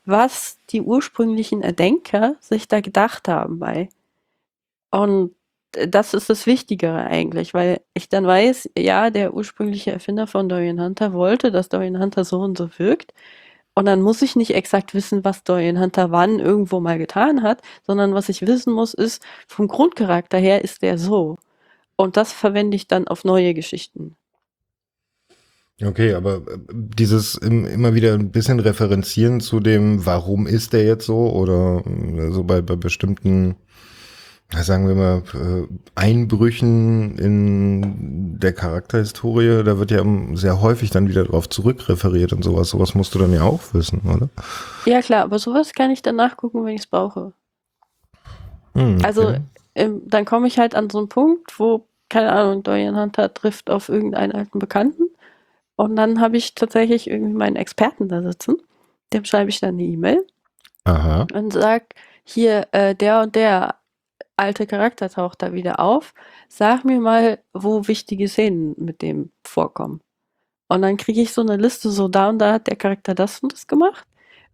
was 0.05 0.59
die 0.71 0.83
ursprünglichen 0.83 1.63
Erdenker 1.63 2.37
sich 2.41 2.69
da 2.69 2.81
gedacht 2.81 3.29
haben 3.29 3.59
bei. 3.59 3.89
Und 4.91 5.35
das 5.89 6.15
ist 6.15 6.31
das 6.31 6.47
Wichtigere 6.47 7.05
eigentlich, 7.05 7.55
weil 7.55 7.81
ich 7.95 8.09
dann 8.09 8.27
weiß, 8.27 8.71
ja, 8.79 9.11
der 9.11 9.35
ursprüngliche 9.35 9.93
Erfinder 9.93 10.27
von 10.27 10.49
Dorian 10.49 10.81
Hunter 10.81 11.13
wollte, 11.13 11.51
dass 11.53 11.69
Dorian 11.69 12.01
Hunter 12.01 12.25
so 12.25 12.41
und 12.41 12.57
so 12.59 12.71
wirkt. 12.79 13.13
Und 13.75 13.85
dann 13.87 14.01
muss 14.01 14.23
ich 14.23 14.37
nicht 14.37 14.55
exakt 14.55 14.95
wissen, 14.95 15.25
was 15.25 15.45
Dorian 15.45 15.79
Hunter 15.79 16.11
wann 16.11 16.39
irgendwo 16.39 16.81
mal 16.81 16.99
getan 16.99 17.43
hat, 17.43 17.61
sondern 17.87 18.15
was 18.15 18.29
ich 18.31 18.43
wissen 18.43 18.73
muss, 18.73 18.95
ist, 18.95 19.23
vom 19.47 19.69
Grundcharakter 19.69 20.39
her 20.39 20.65
ist 20.65 20.83
der 20.83 20.99
so. 20.99 21.37
Und 21.97 22.17
das 22.17 22.33
verwende 22.33 22.77
ich 22.77 22.89
dann 22.89 23.09
auf 23.09 23.25
neue 23.25 23.55
Geschichten. 23.55 24.17
Okay, 25.83 26.15
aber 26.15 26.37
äh, 26.37 26.59
dieses 26.73 27.35
immer 27.35 27.95
wieder 27.95 28.15
ein 28.15 28.31
bisschen 28.31 28.61
referenzieren 28.61 29.41
zu 29.41 29.61
dem, 29.61 30.07
warum 30.07 30.47
ist 30.47 30.73
der 30.73 30.85
jetzt 30.85 31.05
so 31.05 31.31
oder 31.33 31.83
äh, 31.87 32.31
so 32.31 32.45
bei, 32.45 32.63
bei 32.63 32.77
bestimmten 32.77 33.57
sagen 34.53 34.87
wir 34.87 34.95
mal, 34.95 35.23
äh, 35.35 35.67
Einbrüchen 35.95 37.19
in 37.19 38.39
der 38.39 38.53
Charakterhistorie, 38.53 39.65
da 39.65 39.79
wird 39.79 39.91
ja 39.91 40.05
sehr 40.35 40.61
häufig 40.61 40.91
dann 40.91 41.09
wieder 41.09 41.25
darauf 41.25 41.49
zurückreferiert 41.49 42.33
und 42.33 42.43
sowas. 42.43 42.71
Sowas 42.71 42.95
musst 42.95 43.15
du 43.15 43.19
dann 43.19 43.33
ja 43.33 43.43
auch 43.43 43.63
wissen, 43.73 44.03
oder? 44.03 44.29
Ja, 44.85 45.03
klar, 45.03 45.25
aber 45.25 45.39
sowas 45.39 45.73
kann 45.73 45.91
ich 45.91 46.03
dann 46.03 46.17
nachgucken, 46.17 46.65
wenn 46.65 46.75
ich 46.75 46.83
es 46.83 46.87
brauche. 46.87 47.33
Hm, 48.75 48.97
okay. 48.97 49.05
Also, 49.05 49.35
ähm, 49.75 50.03
dann 50.07 50.25
komme 50.25 50.47
ich 50.47 50.59
halt 50.59 50.75
an 50.75 50.91
so 50.91 50.99
einen 50.99 51.09
Punkt, 51.09 51.59
wo, 51.59 51.87
keine 52.09 52.33
Ahnung, 52.33 52.63
Dorian 52.63 52.99
Hunter 52.99 53.33
trifft 53.35 53.69
auf 53.69 53.89
irgendeinen 53.89 54.33
alten 54.33 54.59
Bekannten. 54.59 55.05
Und 55.75 55.97
dann 55.97 56.21
habe 56.21 56.37
ich 56.37 56.55
tatsächlich 56.55 57.11
irgendwie 57.11 57.35
meinen 57.35 57.57
Experten 57.57 58.09
da 58.09 58.23
sitzen. 58.23 58.57
Dem 59.13 59.25
schreibe 59.25 59.51
ich 59.51 59.61
dann 59.61 59.75
eine 59.75 59.83
E-Mail. 59.83 60.25
Und 61.35 61.53
sage, 61.53 61.87
hier, 62.25 62.69
äh, 62.73 62.95
der 62.95 63.23
und 63.23 63.35
der 63.35 63.75
alte 64.37 64.67
Charakter 64.67 65.09
taucht 65.09 65.43
da 65.43 65.53
wieder 65.53 65.81
auf. 65.81 66.15
Sag 66.49 66.85
mir 66.85 67.01
mal, 67.01 67.39
wo 67.53 67.89
wichtige 67.89 68.29
Szenen 68.29 68.75
mit 68.77 69.03
dem 69.03 69.31
vorkommen. 69.45 70.01
Und 70.69 70.83
dann 70.83 70.97
kriege 70.97 71.21
ich 71.21 71.33
so 71.33 71.43
eine 71.43 71.57
Liste, 71.57 71.91
so 71.91 72.09
da 72.09 72.29
und 72.29 72.39
da 72.39 72.55
hat 72.55 72.67
der 72.67 72.77
Charakter 72.77 73.15
das 73.15 73.41
und 73.41 73.53
das 73.53 73.67
gemacht. 73.67 74.07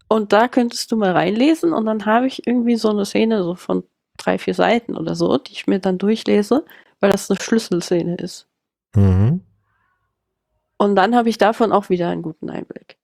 Und 0.09 0.33
da 0.33 0.49
könntest 0.49 0.93
du 0.93 0.97
mal 0.97 1.13
reinlesen 1.13 1.73
und 1.73 1.87
dann 1.87 2.05
habe 2.05 2.27
ich 2.27 2.47
irgendwie 2.47 2.77
so 2.77 2.91
eine 2.91 3.07
Szene 3.07 3.43
so 3.43 3.55
von 3.55 3.83
drei, 4.19 4.39
vier 4.39 4.55
Seiten 4.55 4.97
oder 4.97 5.15
so, 5.15 5.39
die 5.39 5.53
ich 5.53 5.67
mir 5.67 5.79
dann 5.79 5.99
durchlese, 5.99 6.65
weil 7.01 7.11
das 7.11 7.31
eine 7.31 7.41
Schlüsselszene 7.41 8.17
ist. 8.17 8.47
Mhm. 8.95 9.41
Und 10.77 10.97
dann 10.97 11.15
habe 11.15 11.31
ich 11.31 11.39
davon 11.39 11.73
auch 11.73 11.89
wieder 11.89 12.11
einen 12.11 12.23
guten 12.23 12.51
Einblick. 12.51 12.99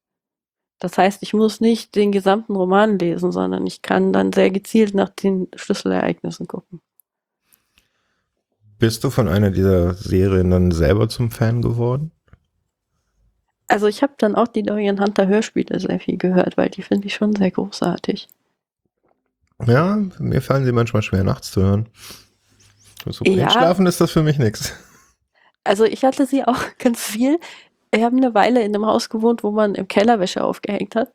Das 0.79 0.97
heißt, 0.97 1.23
ich 1.23 1.35
muss 1.35 1.61
nicht 1.61 1.97
den 1.97 2.13
gesamten 2.13 2.55
Roman 2.55 2.99
lesen, 2.99 3.33
sondern 3.33 3.67
ich 3.67 3.83
kann 3.83 4.13
dann 4.13 4.33
sehr 4.33 4.51
gezielt 4.51 4.95
nach 4.95 5.09
den 5.09 5.49
Schlüsselereignissen 5.57 6.47
gucken. 6.47 6.81
Bist 8.79 9.03
du 9.03 9.11
von 9.11 9.27
einer 9.27 9.51
dieser 9.51 9.95
Serien 9.95 10.51
dann 10.51 10.71
selber 10.71 11.09
zum 11.09 11.33
Fan 11.33 11.63
geworden? 11.63 12.13
Also 13.67 13.87
ich 13.87 14.03
habe 14.03 14.15
dann 14.19 14.35
auch 14.35 14.49
die 14.49 14.63
Dorian 14.63 15.01
Hunter 15.01 15.27
Hörspiele 15.27 15.79
sehr 15.81 16.01
viel 16.01 16.17
gehört, 16.17 16.57
weil 16.57 16.71
die 16.71 16.83
finde 16.83 17.07
ich 17.07 17.15
schon 17.15 17.35
sehr 17.35 17.51
großartig. 17.51 18.29
Ja, 19.67 19.99
mir 20.19 20.41
fallen 20.41 20.65
sie 20.65 20.73
manchmal 20.73 21.03
schwer 21.03 21.25
nachts 21.25 21.51
zu 21.51 21.63
hören. 21.63 21.89
So 23.05 23.25
ja. 23.25 23.45
Einschlafen 23.45 23.87
ist 23.87 24.01
das 24.01 24.13
für 24.13 24.23
mich 24.23 24.39
nichts. 24.39 24.75
Also 25.65 25.85
ich 25.85 26.05
hatte 26.05 26.25
sie 26.25 26.45
auch 26.45 26.63
ganz 26.79 27.01
viel 27.01 27.39
ich 27.91 28.03
habe 28.03 28.17
eine 28.17 28.35
Weile 28.35 28.63
in 28.63 28.75
einem 28.75 28.87
Haus 28.87 29.09
gewohnt, 29.09 29.43
wo 29.43 29.51
man 29.51 29.75
im 29.75 29.89
Keller 29.89 30.21
Wäsche 30.21 30.45
aufgehängt 30.45 30.95
hat. 30.95 31.13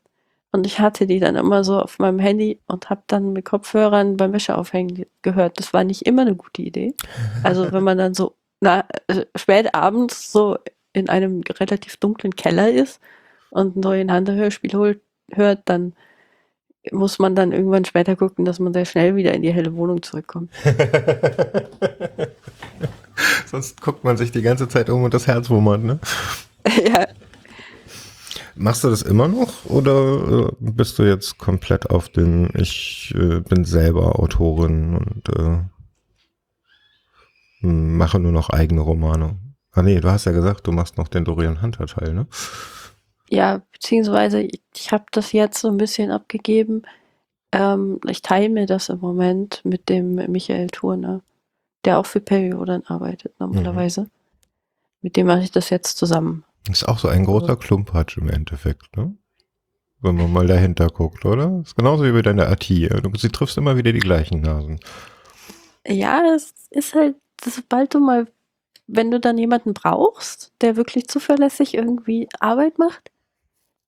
Und 0.52 0.66
ich 0.66 0.78
hatte 0.78 1.08
die 1.08 1.18
dann 1.18 1.34
immer 1.34 1.64
so 1.64 1.80
auf 1.80 1.98
meinem 1.98 2.20
Handy 2.20 2.60
und 2.68 2.88
habe 2.88 3.02
dann 3.08 3.32
mit 3.32 3.44
Kopfhörern 3.44 4.16
beim 4.16 4.32
Wäscheaufhängen 4.32 5.04
gehört. 5.22 5.58
Das 5.58 5.72
war 5.72 5.82
nicht 5.82 6.02
immer 6.02 6.22
eine 6.22 6.36
gute 6.36 6.62
Idee. 6.62 6.94
Also 7.42 7.72
wenn 7.72 7.82
man 7.82 7.98
dann 7.98 8.14
so 8.14 8.36
na, 8.60 8.84
äh, 9.08 9.24
spät 9.34 9.74
abends 9.74 10.30
so 10.30 10.56
in 10.92 11.08
einem 11.08 11.42
relativ 11.58 11.96
dunklen 11.96 12.36
Keller 12.36 12.70
ist 12.70 13.00
und 13.50 13.76
ein 13.76 13.80
neuen 13.80 14.12
Handelhörspiel 14.12 14.74
holt, 14.74 15.00
hört, 15.32 15.62
dann 15.64 15.94
muss 16.92 17.18
man 17.18 17.34
dann 17.34 17.50
irgendwann 17.50 17.84
später 17.84 18.14
gucken, 18.14 18.44
dass 18.44 18.60
man 18.60 18.72
sehr 18.72 18.84
schnell 18.84 19.16
wieder 19.16 19.34
in 19.34 19.42
die 19.42 19.52
helle 19.52 19.74
Wohnung 19.74 20.02
zurückkommt. 20.02 20.52
Sonst 23.46 23.80
guckt 23.80 24.04
man 24.04 24.16
sich 24.16 24.30
die 24.30 24.42
ganze 24.42 24.68
Zeit 24.68 24.88
um 24.88 25.02
und 25.02 25.14
das 25.14 25.26
Herz 25.26 25.50
wummert, 25.50 25.82
ne? 25.82 25.98
ja. 26.84 27.06
Machst 28.56 28.84
du 28.84 28.90
das 28.90 29.02
immer 29.02 29.26
noch 29.26 29.64
oder 29.64 30.48
äh, 30.48 30.52
bist 30.60 30.98
du 30.98 31.02
jetzt 31.02 31.38
komplett 31.38 31.90
auf 31.90 32.08
dem, 32.08 32.50
ich 32.54 33.12
äh, 33.16 33.40
bin 33.40 33.64
selber 33.64 34.20
Autorin 34.20 34.96
und 34.96 35.28
äh, 35.36 35.58
mache 37.66 38.20
nur 38.20 38.32
noch 38.32 38.50
eigene 38.50 38.80
Romane? 38.80 39.36
Ah 39.72 39.82
nee, 39.82 39.98
du 39.98 40.08
hast 40.08 40.26
ja 40.26 40.32
gesagt, 40.32 40.66
du 40.66 40.72
machst 40.72 40.96
noch 40.98 41.08
den 41.08 41.24
Dorian 41.24 41.62
Hunter 41.62 41.86
Teil, 41.86 42.14
ne? 42.14 42.26
Ja, 43.28 43.62
beziehungsweise 43.72 44.42
ich, 44.42 44.62
ich 44.74 44.92
habe 44.92 45.06
das 45.10 45.32
jetzt 45.32 45.58
so 45.58 45.68
ein 45.68 45.76
bisschen 45.76 46.12
abgegeben. 46.12 46.82
Ähm, 47.50 48.00
ich 48.08 48.22
teile 48.22 48.48
mir 48.50 48.66
das 48.66 48.88
im 48.88 49.00
Moment 49.00 49.62
mit 49.64 49.88
dem 49.88 50.14
Michael 50.30 50.68
Turner, 50.68 51.22
der 51.84 51.98
auch 51.98 52.06
für 52.06 52.20
Perioden 52.20 52.86
arbeitet 52.86 53.38
normalerweise. 53.40 54.02
Mhm. 54.02 54.10
Mit 55.02 55.16
dem 55.16 55.26
mache 55.26 55.42
ich 55.42 55.50
das 55.50 55.70
jetzt 55.70 55.98
zusammen. 55.98 56.44
Ist 56.70 56.88
auch 56.88 56.98
so 56.98 57.08
ein 57.08 57.24
großer 57.24 57.56
Klumpatsch 57.56 58.16
im 58.16 58.28
Endeffekt, 58.28 58.96
ne? 58.96 59.16
Wenn 60.00 60.16
man 60.16 60.32
mal 60.32 60.46
dahinter 60.46 60.88
guckt, 60.88 61.24
oder? 61.24 61.60
Ist 61.62 61.76
genauso 61.76 62.04
wie 62.04 62.12
bei 62.12 62.22
deiner 62.22 62.48
Ati. 62.48 62.88
Du, 62.88 63.10
sie 63.16 63.30
triffst 63.30 63.56
immer 63.56 63.76
wieder 63.76 63.92
die 63.92 64.00
gleichen 64.00 64.40
Nasen. 64.40 64.78
Ja, 65.86 66.22
es 66.34 66.54
ist 66.70 66.94
halt, 66.94 67.16
sobald 67.42 67.94
du 67.94 68.00
mal, 68.00 68.26
wenn 68.86 69.10
du 69.10 69.18
dann 69.18 69.38
jemanden 69.38 69.72
brauchst, 69.72 70.52
der 70.60 70.76
wirklich 70.76 71.08
zuverlässig 71.08 71.74
irgendwie 71.74 72.28
Arbeit 72.40 72.78
macht, 72.78 73.10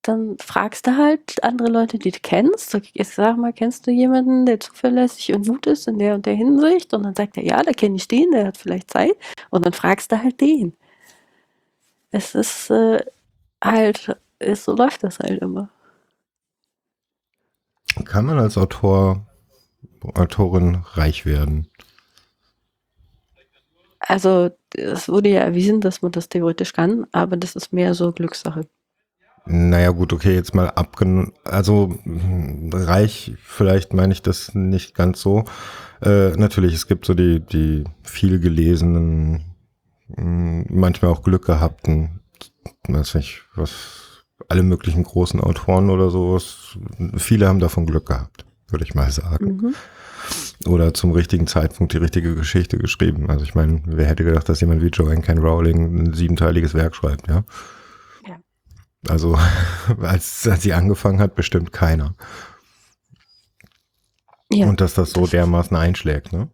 dann 0.02 0.36
fragst 0.38 0.86
du 0.86 0.96
halt 0.96 1.42
andere 1.42 1.68
Leute, 1.68 1.98
die 1.98 2.12
du 2.12 2.18
kennst. 2.22 2.78
Ich 2.94 3.08
sag 3.08 3.36
mal, 3.36 3.52
kennst 3.52 3.86
du 3.86 3.90
jemanden, 3.90 4.46
der 4.46 4.60
zuverlässig 4.60 5.34
und 5.34 5.46
gut 5.46 5.66
ist 5.66 5.88
in 5.88 5.98
der 5.98 6.14
und 6.14 6.26
der 6.26 6.34
Hinsicht? 6.34 6.94
Und 6.94 7.02
dann 7.02 7.14
sagt 7.14 7.36
er, 7.36 7.44
ja, 7.44 7.62
da 7.62 7.72
kenne 7.72 7.96
ich 7.96 8.08
den, 8.08 8.30
der 8.30 8.46
hat 8.46 8.56
vielleicht 8.56 8.90
Zeit. 8.90 9.16
Und 9.50 9.66
dann 9.66 9.72
fragst 9.72 10.12
du 10.12 10.22
halt 10.22 10.40
den. 10.40 10.74
Es 12.10 12.34
ist 12.34 12.70
äh, 12.70 13.04
halt, 13.62 14.16
ist, 14.38 14.64
so 14.64 14.74
läuft 14.76 15.02
das 15.02 15.18
halt 15.18 15.40
immer. 15.42 15.68
Kann 18.04 18.26
man 18.26 18.38
als 18.38 18.58
Autor, 18.58 19.26
Autorin 20.14 20.82
reich 20.92 21.24
werden? 21.24 21.68
Also, 23.98 24.50
es 24.74 25.08
wurde 25.08 25.30
ja 25.30 25.40
erwiesen, 25.40 25.80
dass 25.80 26.02
man 26.02 26.12
das 26.12 26.28
theoretisch 26.28 26.72
kann, 26.72 27.06
aber 27.12 27.36
das 27.36 27.56
ist 27.56 27.72
mehr 27.72 27.94
so 27.94 28.12
Glückssache. 28.12 28.66
Naja, 29.48 29.90
gut, 29.90 30.12
okay, 30.12 30.34
jetzt 30.34 30.54
mal 30.54 30.68
abgenommen. 30.70 31.32
Also 31.44 31.96
reich, 32.72 33.34
vielleicht 33.40 33.94
meine 33.94 34.12
ich 34.12 34.20
das 34.20 34.54
nicht 34.54 34.94
ganz 34.94 35.20
so. 35.20 35.44
Äh, 36.02 36.30
natürlich, 36.30 36.74
es 36.74 36.88
gibt 36.88 37.06
so 37.06 37.14
die, 37.14 37.40
die 37.40 37.84
viel 38.02 38.40
gelesenen, 38.40 39.55
manchmal 40.08 41.10
auch 41.10 41.22
Glück 41.22 41.46
gehabten, 41.46 42.20
weiß 42.88 43.14
nicht, 43.14 43.42
was, 43.54 44.24
alle 44.48 44.62
möglichen 44.62 45.02
großen 45.02 45.40
Autoren 45.40 45.90
oder 45.90 46.10
sowas. 46.10 46.78
Viele 47.16 47.48
haben 47.48 47.58
davon 47.58 47.86
Glück 47.86 48.06
gehabt, 48.06 48.44
würde 48.68 48.84
ich 48.84 48.94
mal 48.94 49.10
sagen. 49.10 49.56
Mhm. 49.56 49.74
Oder 50.66 50.94
zum 50.94 51.12
richtigen 51.12 51.46
Zeitpunkt 51.46 51.92
die 51.92 51.98
richtige 51.98 52.34
Geschichte 52.34 52.78
geschrieben. 52.78 53.30
Also 53.30 53.44
ich 53.44 53.54
meine, 53.54 53.82
wer 53.86 54.06
hätte 54.06 54.24
gedacht, 54.24 54.48
dass 54.48 54.60
jemand 54.60 54.82
wie 54.82 54.88
Joanne 54.88 55.22
Ken 55.22 55.38
Rowling 55.38 55.98
ein 55.98 56.14
siebenteiliges 56.14 56.74
Werk 56.74 56.96
schreibt, 56.96 57.28
ja? 57.28 57.44
Also 59.08 59.38
als, 60.00 60.46
als 60.48 60.62
sie 60.62 60.72
angefangen 60.72 61.20
hat, 61.20 61.34
bestimmt 61.34 61.72
keiner. 61.72 62.14
Ja. 64.50 64.66
Und 64.66 64.80
dass 64.80 64.94
das 64.94 65.10
so 65.10 65.26
dermaßen 65.26 65.76
einschlägt, 65.76 66.32
ne? 66.32 66.48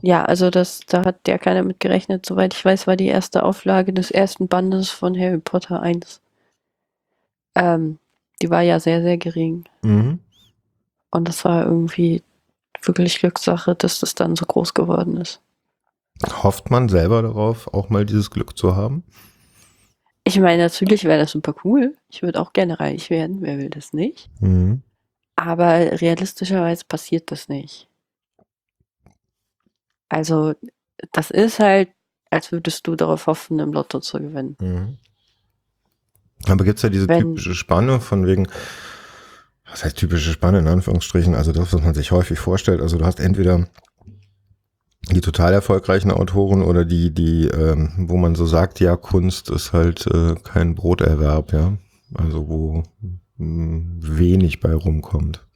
Ja, 0.00 0.24
also 0.24 0.50
das, 0.50 0.80
da 0.86 1.04
hat 1.04 1.26
ja 1.26 1.38
keiner 1.38 1.62
mit 1.62 1.80
gerechnet. 1.80 2.24
Soweit 2.24 2.54
ich 2.54 2.64
weiß, 2.64 2.86
war 2.86 2.96
die 2.96 3.06
erste 3.06 3.42
Auflage 3.42 3.92
des 3.92 4.10
ersten 4.10 4.48
Bandes 4.48 4.90
von 4.90 5.18
Harry 5.18 5.38
Potter 5.38 5.82
1. 5.82 6.20
Ähm, 7.56 7.98
die 8.40 8.50
war 8.50 8.62
ja 8.62 8.78
sehr, 8.78 9.02
sehr 9.02 9.18
gering. 9.18 9.64
Mhm. 9.82 10.20
Und 11.10 11.28
das 11.28 11.44
war 11.44 11.64
irgendwie 11.64 12.22
wirklich 12.82 13.18
Glückssache, 13.18 13.74
dass 13.74 14.00
das 14.00 14.14
dann 14.14 14.36
so 14.36 14.46
groß 14.46 14.74
geworden 14.74 15.16
ist. 15.16 15.40
Hofft 16.42 16.70
man 16.70 16.88
selber 16.88 17.22
darauf, 17.22 17.72
auch 17.72 17.90
mal 17.90 18.04
dieses 18.04 18.30
Glück 18.30 18.56
zu 18.56 18.76
haben? 18.76 19.04
Ich 20.24 20.38
meine, 20.38 20.62
natürlich 20.62 21.04
wäre 21.04 21.20
das 21.20 21.30
super 21.30 21.54
cool. 21.64 21.96
Ich 22.08 22.22
würde 22.22 22.40
auch 22.40 22.52
gerne 22.52 22.78
reich 22.78 23.08
werden. 23.10 23.38
Wer 23.40 23.58
will 23.58 23.70
das 23.70 23.92
nicht? 23.92 24.30
Mhm. 24.40 24.82
Aber 25.36 26.00
realistischerweise 26.00 26.84
passiert 26.86 27.30
das 27.30 27.48
nicht. 27.48 27.88
Also, 30.08 30.54
das 31.12 31.30
ist 31.30 31.58
halt, 31.58 31.90
als 32.30 32.52
würdest 32.52 32.86
du 32.86 32.96
darauf 32.96 33.26
hoffen, 33.26 33.58
im 33.58 33.72
Lotto 33.72 34.00
zu 34.00 34.18
gewinnen. 34.18 34.56
Mhm. 34.60 34.98
Aber 36.46 36.64
gibt 36.64 36.78
es 36.78 36.82
ja 36.82 36.88
diese 36.88 37.08
Wenn, 37.08 37.20
typische 37.20 37.54
Spanne 37.54 38.00
von 38.00 38.26
wegen, 38.26 38.48
was 39.70 39.84
heißt 39.84 39.96
typische 39.96 40.32
Spanne 40.32 40.60
in 40.60 40.68
Anführungsstrichen? 40.68 41.34
Also 41.34 41.52
das, 41.52 41.72
was 41.72 41.82
man 41.82 41.94
sich 41.94 42.10
häufig 42.10 42.38
vorstellt. 42.38 42.80
Also 42.80 42.96
du 42.98 43.04
hast 43.04 43.20
entweder 43.20 43.66
die 45.10 45.20
total 45.20 45.52
erfolgreichen 45.52 46.10
Autoren 46.10 46.62
oder 46.62 46.84
die, 46.84 47.12
die, 47.12 47.48
ähm, 47.48 48.06
wo 48.08 48.16
man 48.16 48.34
so 48.34 48.46
sagt, 48.46 48.80
ja, 48.80 48.96
Kunst 48.96 49.50
ist 49.50 49.72
halt 49.72 50.06
äh, 50.06 50.34
kein 50.42 50.74
Broterwerb, 50.74 51.52
ja. 51.52 51.76
Also 52.14 52.48
wo 52.48 52.82
mh, 53.00 53.18
hm, 53.38 53.98
wenig 54.00 54.60
bei 54.60 54.74
rumkommt. 54.74 55.46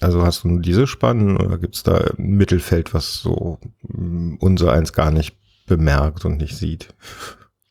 Also 0.00 0.22
hast 0.22 0.44
du 0.44 0.58
diese 0.58 0.86
Spannen 0.86 1.36
oder 1.36 1.58
gibt 1.58 1.76
es 1.76 1.82
da 1.82 1.96
ein 1.96 2.36
Mittelfeld, 2.36 2.94
was 2.94 3.18
so 3.18 3.58
mh, 3.82 3.96
hm, 3.96 4.38
unser 4.40 4.72
eins 4.72 4.92
gar 4.92 5.10
nicht 5.10 5.36
bemerkt 5.66 6.24
und 6.24 6.38
nicht 6.38 6.56
sieht? 6.56 6.88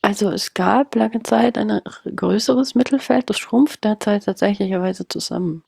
Also 0.02 0.30
es 0.30 0.54
gab 0.54 0.96
lange 0.96 1.24
Zeit 1.24 1.58
ein 1.58 1.82
größeres 2.16 2.76
Mittelfeld, 2.76 3.30
das 3.30 3.40
schrumpft 3.40 3.84
derzeit 3.84 4.26
tatsächlicherweise 4.26 5.08
zusammen. 5.08 5.64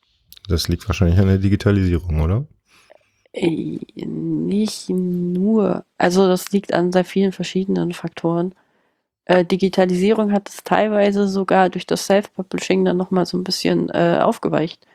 Das 0.47 0.67
liegt 0.67 0.87
wahrscheinlich 0.87 1.19
an 1.19 1.27
der 1.27 1.39
Digitalisierung, 1.39 2.21
oder? 2.21 2.45
Äh, 3.33 3.79
nicht 3.95 4.89
nur. 4.89 5.85
Also 5.97 6.27
das 6.27 6.51
liegt 6.51 6.73
an 6.73 6.91
sehr 6.91 7.05
vielen 7.05 7.31
verschiedenen 7.31 7.93
Faktoren. 7.93 8.53
Äh, 9.25 9.43
Digitalisierung 9.43 10.31
hat 10.31 10.49
es 10.49 10.63
teilweise 10.63 11.27
sogar 11.27 11.69
durch 11.69 11.85
das 11.85 12.05
Self-Publishing 12.05 12.85
dann 12.85 12.97
nochmal 12.97 13.25
so 13.25 13.37
ein 13.37 13.43
bisschen 13.43 13.89
äh, 13.89 14.19
aufgeweicht. 14.21 14.85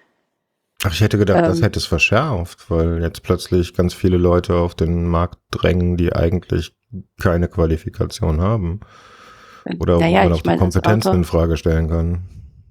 Ach, 0.85 0.93
ich 0.93 1.01
hätte 1.01 1.18
gedacht, 1.18 1.39
ähm, 1.39 1.45
das 1.45 1.62
hätte 1.62 1.78
es 1.78 1.87
verschärft, 1.87 2.70
weil 2.70 3.03
jetzt 3.03 3.22
plötzlich 3.22 3.74
ganz 3.74 3.95
viele 3.95 4.16
Leute 4.16 4.57
auf 4.57 4.74
den 4.74 5.09
Markt 5.09 5.39
drängen, 5.51 5.97
die 5.97 6.12
eigentlich 6.12 6.74
keine 7.20 7.49
Qualifikation 7.49 8.41
haben. 8.41 8.80
Oder 9.78 9.99
naja, 9.99 10.24
wo 10.24 10.28
man 10.28 10.33
auch 10.33 10.43
die 10.43 10.57
Kompetenzen 10.57 11.09
Autor, 11.09 11.14
in 11.14 11.24
Frage 11.24 11.57
stellen 11.57 11.89
kann. 11.89 12.22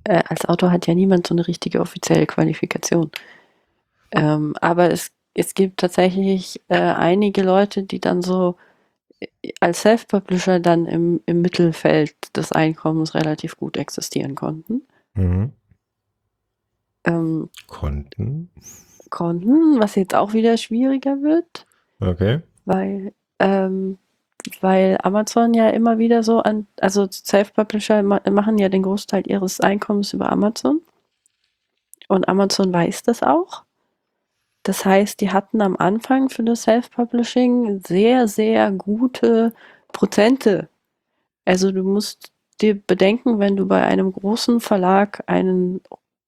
Äh, 0.03 0.23
als 0.27 0.45
Autor 0.45 0.71
hat 0.71 0.87
ja 0.87 0.93
niemand 0.93 1.25
so 1.25 1.33
eine 1.33 1.47
richtige 1.47 1.79
offizielle 1.79 2.25
Qualifikation. 2.25 3.11
Ähm, 4.11 4.55
aber 4.59 4.91
es 4.91 5.11
es 5.33 5.53
gibt 5.53 5.79
tatsächlich 5.79 6.61
äh, 6.67 6.77
einige 6.77 7.43
Leute, 7.43 7.83
die 7.83 7.99
dann 7.99 8.21
so 8.21 8.55
äh, 9.19 9.53
als 9.59 9.81
Self-Publisher 9.81 10.59
dann 10.59 10.85
im, 10.85 11.21
im 11.25 11.41
Mittelfeld 11.41 12.15
des 12.35 12.51
Einkommens 12.51 13.13
relativ 13.15 13.57
gut 13.57 13.77
existieren 13.77 14.35
konnten. 14.35 14.81
Mhm. 15.13 15.53
Ähm, 17.03 17.49
konnten? 17.67 18.49
Konnten, 19.09 19.79
was 19.79 19.95
jetzt 19.95 20.15
auch 20.15 20.33
wieder 20.33 20.57
schwieriger 20.57 21.21
wird. 21.21 21.65
Okay. 21.99 22.41
Weil, 22.65 23.13
ähm, 23.39 23.97
weil 24.61 24.97
Amazon 25.03 25.53
ja 25.53 25.69
immer 25.69 25.97
wieder 25.97 26.23
so 26.23 26.39
an, 26.39 26.67
also 26.79 27.07
Self-Publisher 27.09 28.03
machen 28.03 28.57
ja 28.57 28.69
den 28.69 28.83
Großteil 28.83 29.23
ihres 29.27 29.59
Einkommens 29.59 30.13
über 30.13 30.31
Amazon. 30.31 30.81
Und 32.07 32.27
Amazon 32.27 32.73
weiß 32.73 33.03
das 33.03 33.23
auch. 33.23 33.63
Das 34.63 34.85
heißt, 34.85 35.21
die 35.21 35.31
hatten 35.31 35.61
am 35.61 35.75
Anfang 35.77 36.29
für 36.29 36.43
das 36.43 36.63
Self-Publishing 36.63 37.81
sehr, 37.85 38.27
sehr 38.27 38.71
gute 38.71 39.53
Prozente. 39.91 40.69
Also 41.45 41.71
du 41.71 41.83
musst 41.83 42.31
dir 42.61 42.75
bedenken, 42.75 43.39
wenn 43.39 43.55
du 43.55 43.67
bei 43.67 43.83
einem 43.83 44.11
großen 44.11 44.59
Verlag 44.59 45.23
ein 45.25 45.81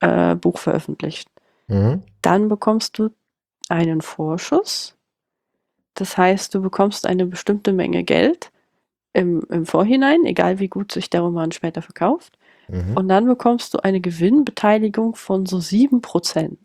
äh, 0.03 0.35
Buch 0.35 0.57
veröffentlicht, 0.57 1.29
mhm. 1.67 2.03
dann 2.21 2.49
bekommst 2.49 2.97
du 2.99 3.09
einen 3.69 4.01
Vorschuss. 4.01 4.95
Das 5.93 6.17
heißt, 6.17 6.53
du 6.53 6.61
bekommst 6.61 7.05
eine 7.05 7.25
bestimmte 7.25 7.71
Menge 7.71 8.03
Geld 8.03 8.51
im, 9.13 9.43
im 9.49 9.65
Vorhinein, 9.65 10.25
egal 10.25 10.59
wie 10.59 10.67
gut 10.67 10.91
sich 10.91 11.09
der 11.09 11.21
Roman 11.21 11.51
später 11.51 11.81
verkauft. 11.81 12.37
Mhm. 12.67 12.97
Und 12.97 13.07
dann 13.07 13.25
bekommst 13.25 13.73
du 13.73 13.79
eine 13.79 14.01
Gewinnbeteiligung 14.01 15.15
von 15.15 15.45
so 15.45 15.57
7%. 15.57 16.57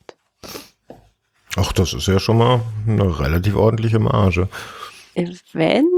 Ach, 1.56 1.72
das 1.72 1.92
ist 1.92 2.06
ja 2.08 2.18
schon 2.18 2.38
mal 2.38 2.60
eine 2.86 3.18
relativ 3.20 3.56
ordentliche 3.56 3.98
Marge. 3.98 4.48
Wenn 5.52 5.88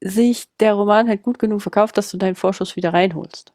sich 0.00 0.44
der 0.60 0.74
Roman 0.74 1.08
halt 1.08 1.22
gut 1.22 1.38
genug 1.38 1.62
verkauft, 1.62 1.96
dass 1.96 2.10
du 2.10 2.18
deinen 2.18 2.34
Vorschuss 2.34 2.76
wieder 2.76 2.92
reinholst. 2.92 3.52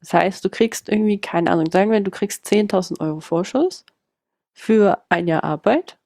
Das 0.00 0.14
heißt, 0.14 0.44
du 0.44 0.48
kriegst 0.48 0.88
irgendwie, 0.88 1.20
keine 1.20 1.50
Ahnung, 1.50 1.70
sagen 1.70 1.90
wir, 1.90 2.00
du 2.00 2.10
kriegst 2.10 2.46
10.000 2.46 3.00
Euro 3.00 3.20
Vorschuss 3.20 3.84
für 4.52 5.02
ein 5.08 5.28
Jahr 5.28 5.44
Arbeit 5.44 5.98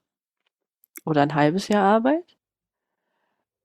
oder 1.05 1.23
ein 1.23 1.35
halbes 1.35 1.69
Jahr 1.69 1.85
Arbeit. 1.85 2.37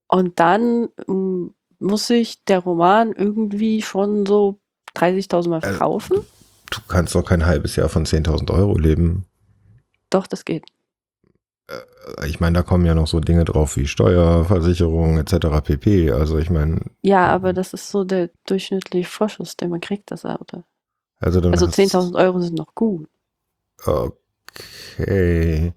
Und 0.07 0.39
dann 0.39 0.89
ähm, 1.07 1.53
muss 1.79 2.07
sich 2.07 2.43
der 2.45 2.59
Roman 2.59 3.13
irgendwie 3.13 3.81
schon 3.81 4.25
so 4.25 4.59
30.000 4.95 5.49
Mal 5.49 5.57
äh, 5.57 5.61
verkaufen. 5.61 6.17
Äh, 6.17 6.23
du 6.71 6.79
kannst 6.87 7.15
doch 7.15 7.23
kein 7.23 7.45
halbes 7.45 7.75
Jahr 7.75 7.89
von 7.89 8.05
10.000 8.05 8.51
Euro 8.51 8.77
leben. 8.77 9.25
Doch, 10.09 10.27
das 10.27 10.45
geht. 10.45 10.65
Äh, 11.69 12.27
ich 12.27 12.39
meine, 12.39 12.55
da 12.57 12.63
kommen 12.63 12.85
ja 12.85 12.95
noch 12.95 13.07
so 13.07 13.19
Dinge 13.19 13.45
drauf 13.45 13.77
wie 13.77 13.87
Steuerversicherung 13.87 15.17
etc. 15.17 15.61
pp. 15.63 16.11
Also 16.11 16.37
ich 16.37 16.49
meine. 16.49 16.81
Ja, 17.01 17.27
aber 17.27 17.53
das 17.53 17.73
ist 17.73 17.89
so 17.89 18.03
der 18.03 18.29
durchschnittliche 18.45 19.09
Vorschuss, 19.09 19.57
den 19.57 19.69
man 19.69 19.81
kriegt, 19.81 20.11
das 20.11 20.25
Auto. 20.25 20.63
Also, 21.19 21.41
also 21.41 21.65
10.000 21.65 22.15
Euro 22.15 22.39
sind 22.39 22.57
noch 22.57 22.73
gut. 22.75 23.07
Okay. 23.85 25.73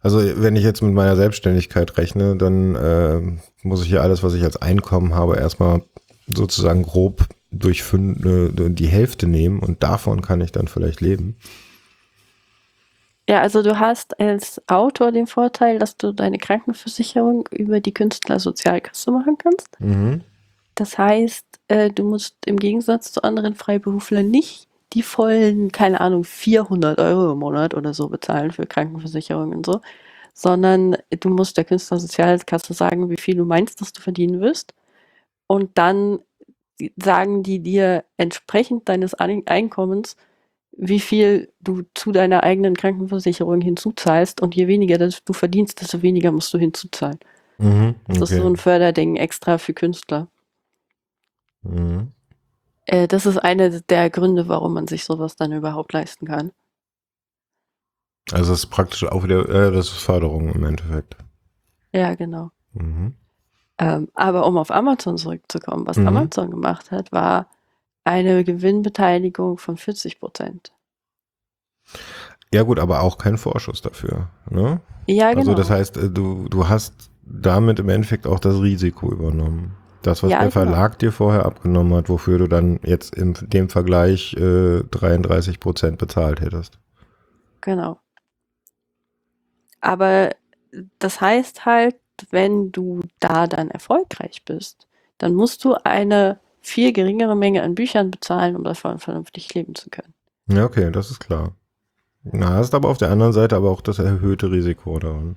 Also 0.00 0.20
wenn 0.40 0.54
ich 0.54 0.62
jetzt 0.62 0.82
mit 0.82 0.92
meiner 0.92 1.16
Selbstständigkeit 1.16 1.96
rechne, 1.98 2.36
dann 2.36 2.76
äh, 2.76 3.38
muss 3.62 3.82
ich 3.82 3.90
ja 3.90 4.02
alles, 4.02 4.22
was 4.22 4.34
ich 4.34 4.44
als 4.44 4.56
Einkommen 4.56 5.14
habe, 5.14 5.36
erstmal 5.36 5.82
sozusagen 6.28 6.82
grob 6.82 7.26
durch 7.50 7.82
fünf, 7.82 8.24
äh, 8.24 8.70
die 8.70 8.86
Hälfte 8.86 9.26
nehmen 9.26 9.60
und 9.60 9.82
davon 9.82 10.22
kann 10.22 10.40
ich 10.40 10.52
dann 10.52 10.68
vielleicht 10.68 11.00
leben. 11.00 11.36
Ja, 13.28 13.40
also 13.40 13.62
du 13.62 13.78
hast 13.78 14.20
als 14.20 14.62
Autor 14.68 15.10
den 15.10 15.26
Vorteil, 15.26 15.78
dass 15.78 15.96
du 15.96 16.12
deine 16.12 16.38
Krankenversicherung 16.38 17.48
über 17.50 17.80
die 17.80 17.92
Künstlersozialkasse 17.92 19.10
machen 19.10 19.36
kannst. 19.36 19.80
Mhm. 19.80 20.22
Das 20.76 20.96
heißt, 20.96 21.44
äh, 21.68 21.90
du 21.90 22.04
musst 22.04 22.36
im 22.46 22.58
Gegensatz 22.58 23.12
zu 23.12 23.22
anderen 23.24 23.54
Freiberuflern 23.54 24.30
nicht 24.30 24.68
die 24.92 25.02
vollen, 25.02 25.72
keine 25.72 26.00
Ahnung, 26.00 26.22
400 26.24 26.98
Euro 27.00 27.32
im 27.32 27.38
Monat 27.40 27.74
oder 27.74 27.92
so 27.92 28.08
bezahlen 28.08 28.52
für 28.52 28.66
Krankenversicherung 28.66 29.52
und 29.52 29.66
so, 29.66 29.80
sondern 30.32 30.96
du 31.10 31.28
musst 31.28 31.56
der 31.56 31.64
Künstlersozialkasse 31.64 32.74
sagen, 32.74 33.10
wie 33.10 33.16
viel 33.16 33.36
du 33.36 33.44
meinst, 33.44 33.80
dass 33.80 33.92
du 33.92 34.00
verdienen 34.00 34.40
wirst. 34.40 34.74
Und 35.48 35.76
dann 35.78 36.20
sagen 36.96 37.42
die 37.42 37.60
dir 37.60 38.04
entsprechend 38.16 38.88
deines 38.88 39.14
Einkommens, 39.14 40.16
wie 40.76 41.00
viel 41.00 41.52
du 41.60 41.82
zu 41.94 42.12
deiner 42.12 42.42
eigenen 42.42 42.74
Krankenversicherung 42.74 43.60
hinzuzahlst 43.60 44.40
und 44.42 44.54
je 44.54 44.66
weniger 44.68 44.98
du 44.98 45.32
verdienst, 45.32 45.80
desto 45.80 46.02
weniger 46.02 46.32
musst 46.32 46.52
du 46.52 46.58
hinzuzahlen. 46.58 47.18
Mhm, 47.58 47.94
okay. 48.04 48.20
Das 48.20 48.30
ist 48.30 48.38
so 48.38 48.46
ein 48.46 48.56
Förderding 48.56 49.16
extra 49.16 49.58
für 49.58 49.72
Künstler. 49.72 50.28
Mhm. 51.62 52.12
Äh, 52.84 53.08
das 53.08 53.26
ist 53.26 53.38
einer 53.38 53.70
der 53.70 54.10
Gründe, 54.10 54.48
warum 54.48 54.74
man 54.74 54.86
sich 54.86 55.04
sowas 55.04 55.36
dann 55.36 55.52
überhaupt 55.52 55.92
leisten 55.92 56.26
kann. 56.26 56.52
Also 58.32 58.52
das 58.52 58.60
ist 58.60 58.70
praktisch 58.70 59.04
auch 59.04 59.24
wieder, 59.24 59.48
äh, 59.48 59.72
das 59.72 59.88
ist 59.88 60.02
Förderung 60.02 60.52
im 60.52 60.64
Endeffekt. 60.64 61.16
Ja, 61.92 62.14
genau. 62.14 62.50
Mhm. 62.72 63.14
Ähm, 63.78 64.08
aber 64.14 64.46
um 64.46 64.56
auf 64.58 64.70
Amazon 64.70 65.16
zurückzukommen, 65.16 65.86
was 65.86 65.96
mhm. 65.96 66.08
Amazon 66.08 66.50
gemacht 66.50 66.90
hat, 66.90 67.12
war 67.12 67.48
eine 68.06 68.44
Gewinnbeteiligung 68.44 69.58
von 69.58 69.76
40 69.76 70.20
Prozent. 70.20 70.72
Ja 72.52 72.62
gut, 72.62 72.78
aber 72.78 73.02
auch 73.02 73.18
kein 73.18 73.38
Vorschuss 73.38 73.82
dafür. 73.82 74.28
Ne? 74.48 74.80
Ja, 75.06 75.30
genau. 75.30 75.40
Also 75.40 75.54
das 75.54 75.70
heißt, 75.70 75.96
äh, 75.96 76.10
du, 76.10 76.48
du 76.48 76.68
hast 76.68 77.10
damit 77.22 77.78
im 77.80 77.88
Endeffekt 77.88 78.26
auch 78.26 78.38
das 78.38 78.60
Risiko 78.60 79.10
übernommen. 79.10 79.76
Das, 80.02 80.22
was 80.22 80.30
ja, 80.30 80.38
der 80.38 80.50
genau. 80.50 80.64
Verlag 80.64 80.92
genau. 80.92 80.98
dir 80.98 81.12
vorher 81.12 81.46
abgenommen 81.46 81.94
hat, 81.94 82.08
wofür 82.08 82.38
du 82.38 82.46
dann 82.46 82.78
jetzt 82.84 83.14
in 83.14 83.34
dem 83.40 83.68
Vergleich 83.68 84.34
äh, 84.34 84.84
33 84.84 85.58
Prozent 85.58 85.98
bezahlt 85.98 86.40
hättest. 86.40 86.78
Genau. 87.60 87.98
Aber 89.80 90.30
das 91.00 91.20
heißt 91.20 91.66
halt, 91.66 91.96
wenn 92.30 92.70
du 92.70 93.00
da 93.18 93.46
dann 93.46 93.70
erfolgreich 93.70 94.44
bist, 94.44 94.86
dann 95.18 95.34
musst 95.34 95.64
du 95.64 95.74
eine 95.74 96.38
viel 96.66 96.92
geringere 96.92 97.36
Menge 97.36 97.62
an 97.62 97.76
Büchern 97.76 98.10
bezahlen, 98.10 98.56
um 98.56 98.64
davon 98.64 98.98
vernünftig 98.98 99.54
leben 99.54 99.76
zu 99.76 99.88
können. 99.88 100.12
Ja, 100.48 100.64
okay, 100.64 100.90
das 100.90 101.10
ist 101.12 101.20
klar. 101.20 101.52
Na, 102.24 102.54
hast 102.54 102.74
aber 102.74 102.88
auf 102.88 102.98
der 102.98 103.10
anderen 103.10 103.32
Seite 103.32 103.54
aber 103.54 103.70
auch 103.70 103.80
das 103.80 104.00
erhöhte 104.00 104.50
Risiko 104.50 104.98
daran. 104.98 105.36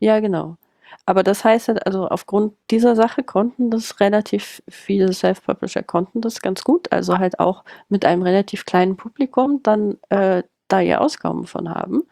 Ja, 0.00 0.20
genau. 0.20 0.58
Aber 1.06 1.22
das 1.22 1.44
heißt 1.44 1.68
halt, 1.68 1.86
also 1.86 2.08
aufgrund 2.08 2.52
dieser 2.70 2.94
Sache 2.94 3.22
konnten 3.22 3.70
das 3.70 4.00
relativ 4.00 4.62
viele 4.68 5.12
Self-Publisher 5.14 5.82
konnten 5.82 6.20
das 6.20 6.42
ganz 6.42 6.62
gut, 6.62 6.92
also 6.92 7.16
halt 7.18 7.40
auch 7.40 7.64
mit 7.88 8.04
einem 8.04 8.22
relativ 8.22 8.66
kleinen 8.66 8.96
Publikum 8.96 9.62
dann 9.62 9.96
äh, 10.10 10.42
da 10.68 10.80
ihr 10.80 11.00
Auskommen 11.00 11.46
von 11.46 11.70
haben. 11.70 12.02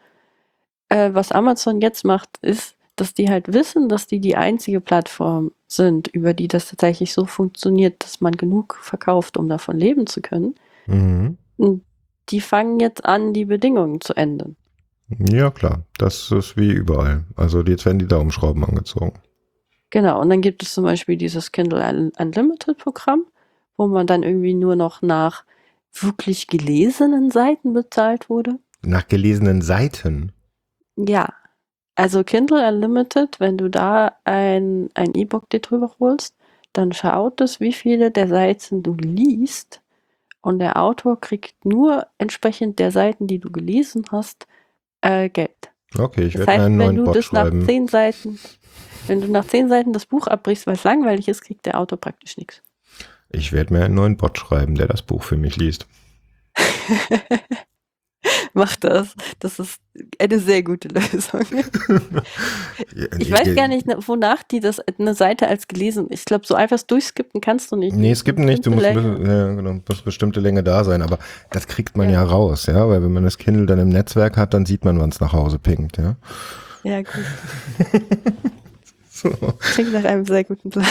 Äh, 0.89 1.11
was 1.13 1.31
Amazon 1.31 1.81
jetzt 1.81 2.03
macht, 2.03 2.37
ist, 2.41 2.75
dass 2.99 3.13
die 3.13 3.29
halt 3.29 3.53
wissen, 3.53 3.89
dass 3.89 4.07
die 4.07 4.19
die 4.19 4.35
einzige 4.35 4.81
Plattform 4.81 5.51
sind, 5.67 6.07
über 6.07 6.33
die 6.33 6.47
das 6.47 6.69
tatsächlich 6.69 7.13
so 7.13 7.25
funktioniert, 7.25 8.03
dass 8.03 8.21
man 8.21 8.33
genug 8.33 8.77
verkauft, 8.81 9.37
um 9.37 9.47
davon 9.47 9.77
leben 9.77 10.07
zu 10.07 10.21
können. 10.21 10.55
Mhm. 10.87 11.37
Die 12.29 12.41
fangen 12.41 12.79
jetzt 12.79 13.05
an, 13.05 13.33
die 13.33 13.45
Bedingungen 13.45 14.01
zu 14.01 14.15
ändern. 14.15 14.55
Ja, 15.17 15.49
klar. 15.49 15.83
Das 15.97 16.31
ist 16.31 16.57
wie 16.57 16.71
überall. 16.71 17.25
Also 17.35 17.61
jetzt 17.63 17.85
werden 17.85 17.99
die 17.99 18.07
Daumenschrauben 18.07 18.63
angezogen. 18.63 19.13
Genau. 19.89 20.21
Und 20.21 20.29
dann 20.29 20.41
gibt 20.41 20.61
es 20.61 20.73
zum 20.73 20.83
Beispiel 20.83 21.17
dieses 21.17 21.51
Kindle 21.51 22.11
Unlimited 22.17 22.77
Programm, 22.77 23.25
wo 23.75 23.87
man 23.87 24.05
dann 24.05 24.23
irgendwie 24.23 24.53
nur 24.53 24.75
noch 24.75 25.01
nach 25.01 25.43
wirklich 25.91 26.47
gelesenen 26.47 27.31
Seiten 27.31 27.73
bezahlt 27.73 28.29
wurde. 28.29 28.59
Nach 28.83 29.07
gelesenen 29.07 29.61
Seiten? 29.61 30.31
Ja. 30.95 31.33
Also 31.99 32.23
Kindle 32.23 32.65
Unlimited, 32.65 33.41
wenn 33.41 33.57
du 33.57 33.69
da 33.69 34.13
ein, 34.23 34.89
ein 34.93 35.13
E-Book 35.15 35.49
dir 35.49 35.59
drüber 35.59 35.91
holst, 35.99 36.33
dann 36.71 36.93
schaut 36.93 37.41
es, 37.41 37.59
wie 37.59 37.73
viele 37.73 38.09
der 38.09 38.29
Seiten 38.29 38.83
du 38.83 38.93
liest. 38.93 39.81
Und 40.39 40.59
der 40.59 40.81
Autor 40.81 41.19
kriegt 41.19 41.65
nur 41.65 42.07
entsprechend 42.17 42.79
der 42.79 42.91
Seiten, 42.91 43.27
die 43.27 43.39
du 43.39 43.51
gelesen 43.51 44.05
hast, 44.13 44.47
äh, 45.01 45.27
Geld. 45.27 45.71
Okay, 45.97 46.27
ich 46.27 46.37
werde 46.37 46.53
einen 46.53 46.77
neuen 46.77 46.89
wenn 46.91 46.95
du 46.95 47.03
Bot 47.03 47.15
das 47.17 47.25
schreiben. 47.25 47.59
nach 47.59 47.65
zehn 47.65 47.87
Seiten, 47.89 48.39
wenn 49.07 49.19
du 49.19 49.27
nach 49.27 49.45
zehn 49.45 49.67
Seiten 49.67 49.91
das 49.91 50.05
Buch 50.05 50.27
abbrichst, 50.27 50.67
weil 50.67 50.75
es 50.75 50.85
langweilig 50.85 51.27
ist, 51.27 51.41
kriegt 51.41 51.65
der 51.65 51.77
Autor 51.77 51.99
praktisch 51.99 52.37
nichts. 52.37 52.61
Ich 53.29 53.51
werde 53.51 53.73
mir 53.73 53.83
einen 53.83 53.95
neuen 53.95 54.15
Bot 54.15 54.37
schreiben, 54.37 54.75
der 54.75 54.87
das 54.87 55.01
Buch 55.01 55.23
für 55.23 55.35
mich 55.35 55.57
liest. 55.57 55.85
Mach 58.53 58.75
das. 58.75 59.15
Das 59.39 59.59
ist 59.59 59.79
eine 60.17 60.39
sehr 60.39 60.63
gute 60.63 60.89
Lösung. 60.89 61.41
ich 63.19 63.31
weiß 63.31 63.55
gar 63.55 63.67
nicht, 63.67 63.85
wonach 64.07 64.43
die 64.43 64.59
das 64.59 64.79
eine 64.79 65.13
Seite 65.13 65.47
als 65.47 65.67
gelesen. 65.67 66.07
Ich 66.09 66.25
glaube, 66.25 66.45
so 66.45 66.55
einfach 66.55 66.81
durchskippen 66.81 67.41
kannst 67.41 67.71
du 67.71 67.75
nicht. 67.75 67.95
Nee, 67.95 68.13
skippen 68.15 68.45
nicht. 68.45 68.65
Du 68.65 68.71
musst, 68.71 68.85
ja, 68.85 68.93
genau, 68.93 69.79
muss 69.87 70.01
bestimmte 70.01 70.39
Länge 70.39 70.63
da 70.63 70.83
sein. 70.83 71.01
Aber 71.01 71.19
das 71.51 71.67
kriegt 71.67 71.95
man 71.97 72.09
ja. 72.09 72.23
ja 72.23 72.23
raus, 72.23 72.65
ja, 72.65 72.87
weil 72.89 73.01
wenn 73.03 73.13
man 73.13 73.23
das 73.23 73.37
Kindle 73.37 73.65
dann 73.65 73.79
im 73.79 73.89
Netzwerk 73.89 74.37
hat, 74.37 74.53
dann 74.53 74.65
sieht 74.65 74.85
man, 74.85 74.99
wann 74.99 75.09
es 75.09 75.19
nach 75.19 75.33
Hause 75.33 75.59
pinkt, 75.59 75.97
ja. 75.97 76.15
Ja, 76.83 77.01
gut. 77.01 77.13
so. 79.09 79.29
Klingt 79.73 79.93
nach 79.93 80.05
einem 80.05 80.25
sehr 80.25 80.43
guten 80.43 80.69
Plan. 80.69 80.85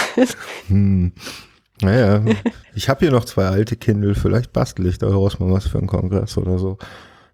Hm. 0.68 1.12
Naja, 1.80 2.20
ich 2.74 2.88
habe 2.88 3.00
hier 3.00 3.12
noch 3.12 3.24
zwei 3.24 3.46
alte 3.46 3.76
Kindle, 3.76 4.14
vielleicht 4.16 4.52
bastel 4.52 4.86
ich 4.86 4.98
daraus 4.98 5.38
mal 5.38 5.52
was 5.52 5.68
für 5.68 5.78
einen 5.78 5.86
Kongress 5.86 6.36
oder 6.36 6.58
so. 6.58 6.76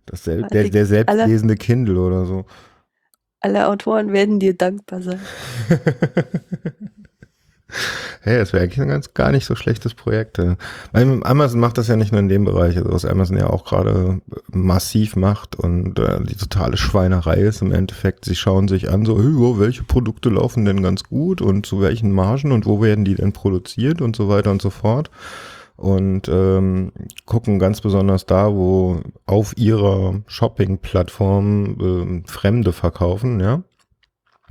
Das 0.06 0.22
der, 0.22 0.42
der, 0.48 0.68
der 0.68 0.86
selbstlesende 0.86 1.56
Kindle 1.56 1.98
oder 1.98 2.24
so. 2.26 2.44
Alle 3.40 3.68
Autoren 3.68 4.12
werden 4.12 4.40
dir 4.40 4.56
dankbar 4.56 5.02
sein. 5.02 5.20
hey, 8.22 8.38
das 8.38 8.52
wäre 8.52 8.62
eigentlich 8.62 8.80
ein 8.80 8.88
ganz 8.88 9.12
gar 9.12 9.32
nicht 9.32 9.44
so 9.44 9.54
schlechtes 9.54 9.94
Projekt. 9.94 10.40
Amazon 10.92 11.60
macht 11.60 11.76
das 11.76 11.88
ja 11.88 11.96
nicht 11.96 12.12
nur 12.12 12.20
in 12.20 12.28
dem 12.28 12.44
Bereich, 12.44 12.76
also 12.76 12.90
was 12.90 13.04
Amazon 13.04 13.36
ja 13.36 13.48
auch 13.48 13.64
gerade 13.64 14.20
massiv 14.50 15.16
macht 15.16 15.56
und 15.56 15.98
äh, 15.98 16.22
die 16.24 16.36
totale 16.36 16.76
Schweinerei 16.76 17.36
ist 17.36 17.62
im 17.62 17.72
Endeffekt, 17.72 18.24
sie 18.24 18.36
schauen 18.36 18.68
sich 18.68 18.90
an, 18.90 19.04
so, 19.04 19.18
hey, 19.18 19.58
welche 19.58 19.82
Produkte 19.82 20.30
laufen 20.30 20.64
denn 20.64 20.82
ganz 20.82 21.04
gut 21.04 21.42
und 21.42 21.66
zu 21.66 21.80
welchen 21.80 22.12
Margen 22.12 22.52
und 22.52 22.66
wo 22.66 22.80
werden 22.80 23.04
die 23.04 23.14
denn 23.14 23.32
produziert 23.32 24.00
und 24.00 24.16
so 24.16 24.28
weiter 24.28 24.50
und 24.50 24.62
so 24.62 24.70
fort 24.70 25.10
und 25.76 26.28
ähm, 26.28 26.92
gucken 27.26 27.58
ganz 27.58 27.80
besonders 27.80 28.26
da, 28.26 28.52
wo 28.52 29.00
auf 29.26 29.56
ihrer 29.56 30.22
Shopping-Plattform 30.26 32.22
äh, 32.24 32.30
Fremde 32.30 32.72
verkaufen, 32.72 33.40
ja, 33.40 33.62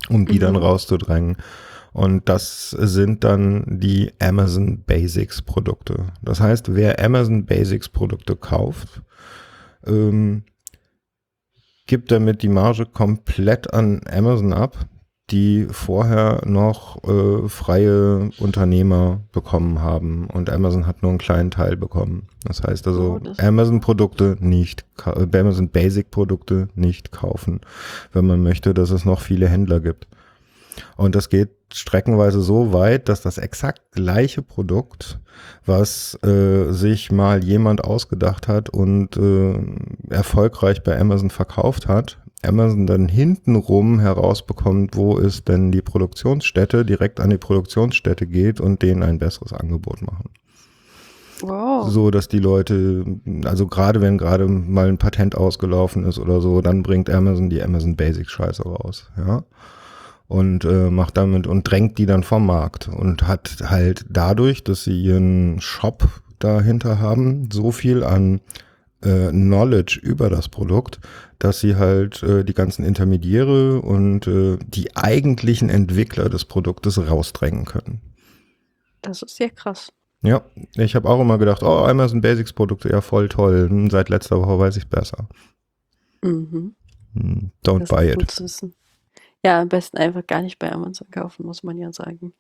um 0.10 0.26
die 0.26 0.36
mhm. 0.36 0.40
dann 0.40 0.56
rauszudrängen. 0.56 1.38
Und 1.94 2.28
das 2.28 2.72
sind 2.72 3.24
dann 3.24 3.66
die 3.80 4.14
Amazon 4.20 4.84
Basics 4.84 5.44
Produkte. 5.44 6.08
Das 6.24 6.40
heißt, 6.40 6.74
wer 6.74 7.04
Amazon 7.04 7.46
Basics 7.46 7.88
Produkte 7.88 8.36
kauft, 8.36 9.04
ähm, 9.86 10.44
gibt 11.86 12.12
damit 12.12 12.42
die 12.42 12.50
Marge 12.50 12.86
komplett 12.88 13.74
an 13.74 14.02
Amazon 14.10 14.54
ab, 14.54 14.88
die 15.34 15.68
vorher 15.72 16.42
noch 16.46 17.04
äh, 17.06 17.50
freie 17.50 18.30
Unternehmer 18.38 19.22
bekommen 19.32 19.82
haben 19.82 20.28
und 20.28 20.52
Amazon 20.52 20.86
hat 20.86 21.02
nur 21.02 21.10
einen 21.10 21.18
kleinen 21.18 21.50
Teil 21.50 21.76
bekommen. 21.76 22.28
Das 22.46 22.62
heißt 22.62 22.88
also, 22.88 23.20
oh, 23.20 23.34
Amazon-Produkte 23.40 24.38
nicht, 24.40 24.86
äh, 25.06 25.38
Amazon 25.38 25.70
Basic-Produkte 25.70 26.70
nicht 26.76 27.12
kaufen, 27.12 27.62
wenn 28.12 28.28
man 28.28 28.44
möchte, 28.44 28.76
dass 28.76 28.92
es 28.92 29.06
noch 29.06 29.22
viele 29.22 29.48
Händler 29.48 29.80
gibt. 29.80 30.08
Und 30.98 31.16
das 31.16 31.30
geht 31.30 31.50
streckenweise 31.74 32.42
so 32.42 32.72
weit, 32.72 33.10
dass 33.10 33.22
das 33.22 33.40
exakt 33.40 33.82
gleiche 33.92 34.44
Produkt, 34.44 35.20
was 35.66 36.18
äh, 36.24 36.72
sich 36.72 37.12
mal 37.12 37.44
jemand 37.44 37.84
ausgedacht 37.84 38.48
hat 38.48 38.70
und 38.70 39.18
äh, 39.18 39.56
erfolgreich 40.10 40.84
bei 40.84 41.00
Amazon 41.00 41.32
verkauft 41.32 41.88
hat, 41.88 42.20
Amazon 42.46 42.88
dann 42.88 43.08
hintenrum 43.08 44.00
herausbekommt, 44.00 44.96
wo 44.96 45.18
ist 45.18 45.48
denn 45.48 45.72
die 45.72 45.82
Produktionsstätte, 45.82 46.86
direkt 46.86 47.20
an 47.20 47.30
die 47.30 47.38
Produktionsstätte 47.38 48.28
geht 48.28 48.60
und 48.60 48.82
denen 48.82 49.04
ein 49.04 49.20
besseres 49.20 49.54
Angebot 49.54 50.02
machen. 50.02 50.30
Wow. 51.42 51.90
So, 51.90 52.10
dass 52.10 52.30
die 52.30 52.40
Leute, 52.40 53.06
also 53.44 53.68
gerade 53.68 54.00
wenn 54.00 54.18
gerade 54.18 54.48
mal 54.48 54.88
ein 54.88 54.98
Patent 54.98 55.36
ausgelaufen 55.36 56.06
ist 56.06 56.20
oder 56.20 56.40
so, 56.40 56.62
dann 56.62 56.84
bringt 56.84 57.10
Amazon 57.10 57.50
die 57.50 57.62
Amazon 57.62 57.96
Basic 57.96 58.30
Scheiße 58.30 58.64
raus, 58.64 59.12
ja 59.18 59.44
und 60.28 60.66
äh, 60.66 60.90
macht 60.90 61.18
damit 61.18 61.46
und 61.46 61.70
drängt 61.70 61.98
die 62.00 62.08
dann 62.08 62.24
vom 62.24 62.46
Markt 62.46 62.88
und 62.88 63.28
hat 63.28 63.58
halt 63.64 64.06
dadurch, 64.10 64.64
dass 64.64 64.84
sie 64.84 65.00
ihren 65.00 65.62
Shop 65.62 66.08
dahinter 66.40 67.00
haben, 67.00 67.50
so 67.52 67.72
viel 67.72 68.04
an 68.04 68.42
äh, 69.04 69.30
Knowledge 69.30 70.00
über 70.02 70.30
das 70.30 70.50
Produkt, 70.50 71.00
dass 71.40 71.60
sie 71.60 71.76
halt 71.76 72.24
äh, 72.24 72.44
die 72.44 72.54
ganzen 72.54 72.84
Intermediäre 72.86 73.82
und 73.82 74.28
äh, 74.28 74.58
die 74.66 74.96
eigentlichen 74.96 75.70
Entwickler 75.70 76.30
des 76.30 76.46
Produktes 76.46 76.98
rausdrängen 76.98 77.66
können. 77.66 78.02
Das 79.02 79.22
ist 79.22 79.36
sehr 79.36 79.50
krass. 79.50 79.92
Ja, 80.22 80.42
ich 80.76 80.96
habe 80.96 81.10
auch 81.10 81.20
immer 81.20 81.38
gedacht, 81.38 81.64
oh, 81.64 81.86
Amazon 81.86 82.22
Basics 82.22 82.54
Produkte, 82.54 82.90
ja 82.90 83.02
voll 83.02 83.28
toll. 83.28 83.68
Hm, 83.70 83.90
seit 83.90 84.08
letzter 84.10 84.40
Woche 84.40 84.58
weiß 84.58 84.78
ich 84.78 84.88
besser. 84.88 85.28
Mhm. 86.22 86.76
Hm, 87.14 87.52
don't 87.66 87.80
das 87.80 87.90
buy 87.90 88.10
it. 88.10 88.72
Ja, 89.44 89.62
am 89.62 89.68
besten 89.68 89.98
einfach 89.98 90.26
gar 90.26 90.42
nicht 90.42 90.58
bei 90.58 90.72
Amazon 90.72 91.10
kaufen, 91.12 91.46
muss 91.46 91.64
man 91.64 91.78
ja 91.78 91.92
sagen. 91.92 92.34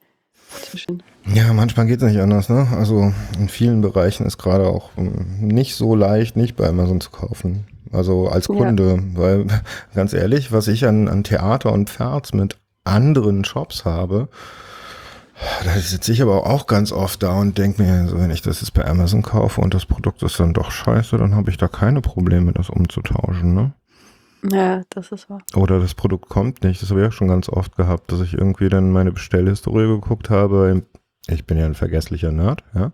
Ja, 1.33 1.53
manchmal 1.53 1.85
geht 1.85 2.01
es 2.01 2.11
nicht 2.11 2.21
anders, 2.21 2.49
ne? 2.49 2.67
Also 2.75 3.13
in 3.39 3.49
vielen 3.49 3.81
Bereichen 3.81 4.25
ist 4.25 4.37
gerade 4.37 4.67
auch 4.67 4.95
hm, 4.95 5.39
nicht 5.39 5.75
so 5.75 5.95
leicht, 5.95 6.35
nicht 6.35 6.55
bei 6.55 6.67
Amazon 6.67 7.01
zu 7.01 7.11
kaufen. 7.11 7.65
Also 7.91 8.27
als 8.27 8.47
Kunde, 8.47 8.95
ja. 8.95 9.19
weil 9.19 9.45
ganz 9.95 10.13
ehrlich, 10.13 10.51
was 10.51 10.67
ich 10.67 10.85
an, 10.85 11.07
an 11.07 11.23
Theater 11.23 11.71
und 11.71 11.89
Pferds 11.89 12.33
mit 12.33 12.57
anderen 12.83 13.45
Shops 13.45 13.85
habe, 13.85 14.27
da 15.63 15.71
sitze 15.79 16.11
ich 16.11 16.21
aber 16.21 16.45
auch 16.45 16.67
ganz 16.67 16.91
oft 16.91 17.23
da 17.23 17.39
und 17.39 17.57
denke 17.57 17.81
mir, 17.81 18.07
so, 18.07 18.19
wenn 18.19 18.31
ich 18.31 18.41
das 18.41 18.61
jetzt 18.61 18.73
bei 18.73 18.85
Amazon 18.85 19.23
kaufe 19.23 19.61
und 19.61 19.73
das 19.73 19.85
Produkt 19.85 20.21
ist 20.23 20.39
dann 20.39 20.53
doch 20.53 20.71
scheiße, 20.71 21.17
dann 21.17 21.35
habe 21.35 21.49
ich 21.49 21.57
da 21.57 21.67
keine 21.67 22.01
Probleme, 22.01 22.53
das 22.53 22.69
umzutauschen, 22.69 23.53
ne? 23.53 23.73
Ja, 24.51 24.83
das 24.89 25.11
ist 25.11 25.29
wahr. 25.29 25.41
Oder 25.55 25.79
das 25.79 25.93
Produkt 25.93 26.29
kommt 26.29 26.63
nicht. 26.63 26.81
Das 26.81 26.89
habe 26.89 27.01
ich 27.01 27.07
auch 27.07 27.13
schon 27.13 27.29
ganz 27.29 27.49
oft 27.49 27.75
gehabt, 27.75 28.11
dass 28.11 28.21
ich 28.21 28.33
irgendwie 28.33 28.69
dann 28.69 28.91
meine 28.91 29.11
Bestellhistorie 29.11 29.87
geguckt 29.87 30.29
habe. 30.29 30.83
Ich 31.27 31.45
bin 31.45 31.57
ja 31.57 31.65
ein 31.65 31.75
vergesslicher 31.75 32.31
Nerd, 32.31 32.63
ja. 32.73 32.91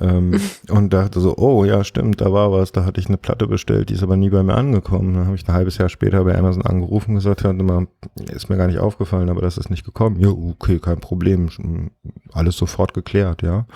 Ähm, 0.00 0.40
und 0.70 0.92
dachte 0.92 1.18
so, 1.18 1.36
oh 1.36 1.64
ja, 1.64 1.82
stimmt, 1.82 2.20
da 2.20 2.32
war 2.32 2.52
was, 2.52 2.70
da 2.70 2.84
hatte 2.84 3.00
ich 3.00 3.08
eine 3.08 3.16
Platte 3.16 3.48
bestellt, 3.48 3.90
die 3.90 3.94
ist 3.94 4.04
aber 4.04 4.16
nie 4.16 4.30
bei 4.30 4.44
mir 4.44 4.54
angekommen. 4.54 5.14
Dann 5.14 5.26
habe 5.26 5.34
ich 5.34 5.48
ein 5.48 5.54
halbes 5.54 5.78
Jahr 5.78 5.88
später 5.88 6.22
bei 6.22 6.38
Amazon 6.38 6.62
angerufen 6.62 7.10
und 7.10 7.16
gesagt, 7.16 7.42
ja, 7.42 7.50
immer, 7.50 7.86
ist 8.30 8.48
mir 8.48 8.56
gar 8.56 8.68
nicht 8.68 8.78
aufgefallen, 8.78 9.28
aber 9.28 9.40
das 9.40 9.58
ist 9.58 9.70
nicht 9.70 9.84
gekommen. 9.84 10.20
Ja, 10.20 10.28
okay, 10.28 10.78
kein 10.78 11.00
Problem. 11.00 11.48
Alles 12.32 12.56
sofort 12.56 12.94
geklärt, 12.94 13.42
ja. 13.42 13.66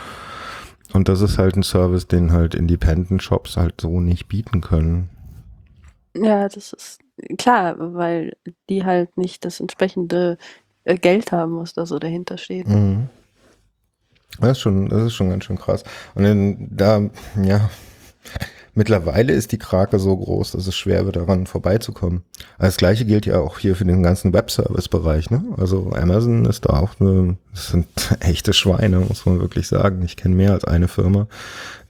Und 0.92 1.08
das 1.08 1.22
ist 1.22 1.38
halt 1.38 1.56
ein 1.56 1.62
Service, 1.62 2.06
den 2.06 2.32
halt 2.32 2.54
Independent 2.54 3.22
Shops 3.22 3.56
halt 3.56 3.80
so 3.80 3.98
nicht 4.00 4.28
bieten 4.28 4.60
können. 4.60 5.08
Ja, 6.14 6.48
das 6.48 6.72
ist 6.72 7.00
klar, 7.38 7.76
weil 7.78 8.36
die 8.68 8.84
halt 8.84 9.16
nicht 9.16 9.44
das 9.44 9.60
entsprechende 9.60 10.38
äh, 10.84 10.96
Geld 10.96 11.32
haben, 11.32 11.58
was 11.58 11.72
da 11.74 11.86
so 11.86 11.98
dahinter 11.98 12.38
steht. 12.38 12.68
Mhm. 12.68 13.08
Das 14.40 14.52
ist 14.52 14.60
schon, 14.60 14.88
das 14.88 15.02
ist 15.04 15.14
schon 15.14 15.30
ganz 15.30 15.44
schön 15.44 15.58
krass. 15.58 15.84
Und 16.14 16.24
dann, 16.24 16.68
da, 16.70 17.10
ja, 17.42 17.70
Mittlerweile 18.74 19.34
ist 19.34 19.52
die 19.52 19.58
Krake 19.58 19.98
so 19.98 20.16
groß, 20.16 20.52
dass 20.52 20.66
es 20.66 20.74
schwer 20.74 21.04
wird, 21.04 21.16
daran 21.16 21.46
vorbeizukommen. 21.46 22.22
Das 22.58 22.78
gleiche 22.78 23.04
gilt 23.04 23.26
ja 23.26 23.38
auch 23.38 23.58
hier 23.58 23.76
für 23.76 23.84
den 23.84 24.02
ganzen 24.02 24.32
Webservice-Bereich. 24.32 25.30
Ne? 25.30 25.44
Also 25.58 25.92
Amazon 25.94 26.46
ist 26.46 26.64
da 26.64 26.80
auch 26.80 26.98
eine, 26.98 27.36
das 27.52 27.68
sind 27.68 27.86
echte 28.20 28.54
Schweine, 28.54 29.00
muss 29.00 29.26
man 29.26 29.40
wirklich 29.40 29.68
sagen. 29.68 30.00
Ich 30.02 30.16
kenne 30.16 30.34
mehr 30.34 30.52
als 30.52 30.64
eine 30.64 30.88
Firma, 30.88 31.26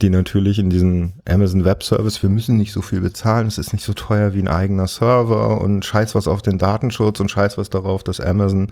die 0.01 0.11
natürlich 0.11 0.59
in 0.59 0.71
diesen 0.71 1.13
Amazon 1.25 1.65
Web 1.65 1.85
Service, 1.85 2.21
wir 2.21 2.31
müssen 2.31 2.57
nicht 2.57 2.73
so 2.73 2.83
viel 2.83 3.01
bezahlen, 3.01 3.47
es 3.47 3.59
ist 3.59 3.73
nicht 3.73 3.85
so 3.85 3.93
teuer 3.93 4.35
wie 4.35 4.41
ein 4.41 4.49
eigener 4.49 4.89
Server 4.89 5.61
und 5.61 5.85
scheiß 5.85 6.17
was 6.17 6.27
auf 6.27 6.43
den 6.43 6.59
Datenschutz 6.59 7.21
und 7.21 7.31
scheiß 7.31 7.59
was 7.59 7.71
darauf, 7.71 8.03
dass 8.03 8.19
Amazon 8.19 8.71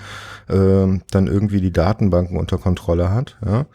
äh, 0.48 0.98
dann 1.12 1.28
irgendwie 1.28 1.60
die 1.60 1.72
Datenbanken 1.72 2.36
unter 2.36 2.58
Kontrolle 2.58 3.12
hat. 3.12 3.36
Ja? 3.46 3.66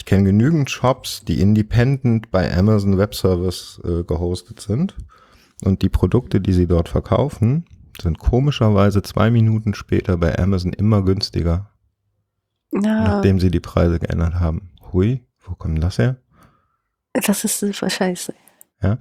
Ich 0.00 0.06
kenne 0.06 0.24
genügend 0.24 0.70
Shops, 0.70 1.26
die 1.26 1.42
independent 1.42 2.30
bei 2.30 2.56
Amazon 2.56 2.96
Web 2.96 3.14
Service 3.14 3.78
äh, 3.84 4.02
gehostet 4.02 4.58
sind. 4.58 4.96
Und 5.62 5.82
die 5.82 5.90
Produkte, 5.90 6.40
die 6.40 6.54
sie 6.54 6.66
dort 6.66 6.88
verkaufen, 6.88 7.66
sind 8.00 8.18
komischerweise 8.18 9.02
zwei 9.02 9.30
Minuten 9.30 9.74
später 9.74 10.16
bei 10.16 10.38
Amazon 10.38 10.72
immer 10.72 11.04
günstiger. 11.04 11.70
Ja. 12.72 12.80
Nachdem 12.80 13.40
sie 13.40 13.50
die 13.50 13.60
Preise 13.60 13.98
geändert 13.98 14.36
haben. 14.36 14.70
Hui, 14.90 15.22
wo 15.38 15.54
kommt 15.54 15.84
das 15.84 15.98
her? 15.98 16.16
Das 17.12 17.44
ist 17.44 17.60
super 17.60 17.90
scheiße. 17.90 18.32
Ja 18.82 18.96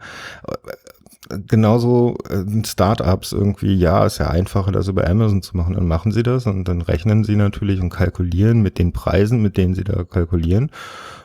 genauso 1.48 2.18
äh, 2.30 2.44
Startups 2.66 3.32
irgendwie, 3.32 3.76
ja, 3.76 4.06
ist 4.06 4.18
ja 4.18 4.30
einfacher, 4.30 4.72
das 4.72 4.88
über 4.88 5.08
Amazon 5.08 5.42
zu 5.42 5.56
machen. 5.56 5.76
Dann 5.76 5.88
machen 5.88 6.12
sie 6.12 6.24
das 6.24 6.46
und 6.46 6.68
dann 6.68 6.82
rechnen 6.82 7.24
sie 7.24 7.36
natürlich 7.36 7.82
und 7.82 7.90
kalkulieren 7.90 8.62
mit 8.62 8.80
den 8.80 8.94
Preisen, 8.94 9.42
mit 9.42 9.58
denen 9.58 9.76
sie 9.76 9.84
da 9.84 10.04
kalkulieren. 10.04 10.72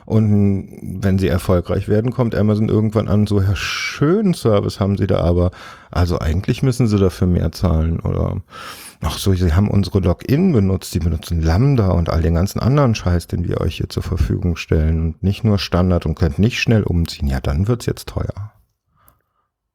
Und 0.05 1.01
wenn 1.01 1.17
sie 1.17 1.27
erfolgreich 1.27 1.87
werden, 1.87 2.11
kommt 2.11 2.35
Amazon 2.35 2.69
irgendwann 2.69 3.07
an, 3.07 3.25
so, 3.25 3.41
ja, 3.41 3.55
schönen 3.55 4.35
Service 4.35 4.79
haben 4.79 4.97
sie 4.97 5.07
da, 5.07 5.21
aber 5.21 5.49
also 5.89 6.19
eigentlich 6.19 6.61
müssen 6.61 6.87
sie 6.87 6.99
dafür 6.99 7.25
mehr 7.25 7.51
zahlen 7.51 7.99
oder 8.01 8.41
ach 9.01 9.17
so, 9.17 9.33
sie 9.33 9.53
haben 9.53 9.69
unsere 9.69 9.99
Login 9.99 10.51
benutzt, 10.51 10.91
sie 10.91 10.99
benutzen 10.99 11.41
Lambda 11.41 11.89
und 11.89 12.09
all 12.09 12.21
den 12.21 12.35
ganzen 12.35 12.59
anderen 12.59 12.93
Scheiß, 12.93 13.25
den 13.25 13.47
wir 13.47 13.61
euch 13.61 13.77
hier 13.77 13.89
zur 13.89 14.03
Verfügung 14.03 14.57
stellen 14.57 15.01
und 15.01 15.23
nicht 15.23 15.43
nur 15.43 15.57
Standard 15.57 16.05
und 16.05 16.15
könnt 16.15 16.37
nicht 16.37 16.59
schnell 16.59 16.83
umziehen. 16.83 17.27
Ja, 17.27 17.39
dann 17.39 17.67
wird's 17.67 17.87
jetzt 17.87 18.07
teuer. 18.07 18.51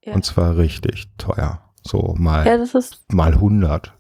Ja. 0.05 0.15
Und 0.15 0.25
zwar 0.25 0.57
richtig 0.57 1.09
teuer. 1.19 1.61
So 1.83 2.15
mal, 2.19 2.47
ja, 2.47 2.59
das 2.59 2.75
ist, 2.75 3.01
mal 3.13 3.33
100. 3.33 3.93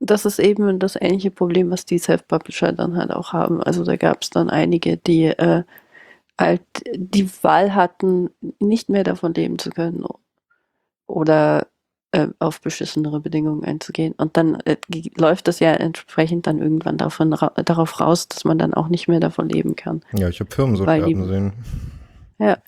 Das 0.00 0.24
ist 0.24 0.38
eben 0.38 0.78
das 0.78 0.96
ähnliche 0.96 1.30
Problem, 1.30 1.70
was 1.70 1.84
die 1.84 1.98
Self-Publisher 1.98 2.72
dann 2.72 2.96
halt 2.96 3.10
auch 3.10 3.32
haben. 3.32 3.62
Also 3.62 3.84
da 3.84 3.96
gab 3.96 4.22
es 4.22 4.30
dann 4.30 4.50
einige, 4.50 4.96
die 4.96 5.24
äh, 5.24 5.64
halt 6.38 6.62
die 6.94 7.28
Wahl 7.42 7.74
hatten, 7.74 8.30
nicht 8.60 8.88
mehr 8.88 9.04
davon 9.04 9.34
leben 9.34 9.58
zu 9.58 9.70
können 9.70 10.04
oder 11.06 11.66
äh, 12.12 12.28
auf 12.38 12.60
beschissenere 12.60 13.20
Bedingungen 13.20 13.64
einzugehen. 13.64 14.14
Und 14.16 14.36
dann 14.36 14.60
äh, 14.60 14.76
läuft 15.16 15.48
das 15.48 15.60
ja 15.60 15.72
entsprechend 15.72 16.46
dann 16.46 16.60
irgendwann 16.60 16.98
davon 16.98 17.32
ra 17.32 17.50
darauf 17.62 18.00
raus, 18.00 18.28
dass 18.28 18.44
man 18.44 18.58
dann 18.58 18.74
auch 18.74 18.88
nicht 18.88 19.08
mehr 19.08 19.20
davon 19.20 19.48
leben 19.48 19.76
kann. 19.76 20.02
Ja, 20.12 20.28
ich 20.28 20.40
habe 20.40 20.50
Firmen 20.50 20.76
so 20.76 20.84
sterben 20.84 21.26
sehen. 21.26 21.52
Ja, 22.38 22.58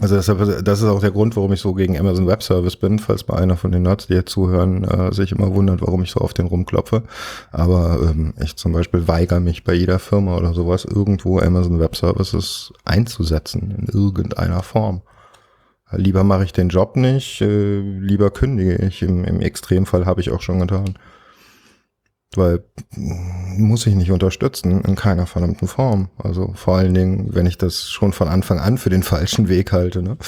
also 0.00 0.16
deshalb, 0.16 0.64
das 0.64 0.80
ist 0.80 0.88
auch 0.88 1.00
der 1.00 1.10
Grund, 1.10 1.36
warum 1.36 1.52
ich 1.52 1.60
so 1.60 1.72
gegen 1.72 1.98
Amazon 1.98 2.26
Web 2.26 2.42
Service 2.42 2.76
bin, 2.76 2.98
falls 2.98 3.26
mal 3.28 3.38
einer 3.38 3.56
von 3.56 3.72
den 3.72 3.82
Nerds, 3.82 4.08
die 4.08 4.14
jetzt 4.14 4.30
zuhören, 4.30 4.84
äh, 4.84 5.12
sich 5.12 5.32
immer 5.32 5.54
wundert, 5.54 5.80
warum 5.80 6.02
ich 6.02 6.10
so 6.10 6.20
auf 6.20 6.34
den 6.34 6.46
rumklopfe. 6.46 7.02
Aber 7.50 7.98
ähm, 8.02 8.34
ich 8.42 8.56
zum 8.56 8.72
Beispiel 8.72 9.08
weigere 9.08 9.40
mich 9.40 9.64
bei 9.64 9.72
jeder 9.72 9.98
Firma 9.98 10.36
oder 10.36 10.52
sowas 10.52 10.84
irgendwo 10.84 11.38
Amazon 11.38 11.80
Web 11.80 11.96
Services 11.96 12.72
einzusetzen 12.84 13.70
in 13.70 13.86
irgendeiner 13.86 14.62
Form. 14.62 15.00
Lieber 15.92 16.24
mache 16.24 16.44
ich 16.44 16.52
den 16.52 16.68
Job 16.68 16.96
nicht, 16.96 17.40
äh, 17.40 17.80
lieber 17.80 18.30
kündige 18.30 18.76
ich. 18.76 19.02
Im, 19.02 19.24
Im 19.24 19.40
Extremfall 19.40 20.04
habe 20.04 20.20
ich 20.20 20.30
auch 20.30 20.42
schon 20.42 20.60
getan. 20.60 20.98
Weil 22.34 22.64
muss 22.86 23.86
ich 23.86 23.94
nicht 23.94 24.10
unterstützen 24.10 24.82
in 24.82 24.96
keiner 24.96 25.26
verdammten 25.26 25.68
Form. 25.68 26.10
Also 26.18 26.52
vor 26.54 26.76
allen 26.76 26.94
Dingen, 26.94 27.34
wenn 27.34 27.46
ich 27.46 27.56
das 27.56 27.88
schon 27.88 28.12
von 28.12 28.28
Anfang 28.28 28.58
an 28.58 28.78
für 28.78 28.90
den 28.90 29.02
falschen 29.02 29.48
Weg 29.48 29.72
halte. 29.72 30.02
Ne? 30.02 30.18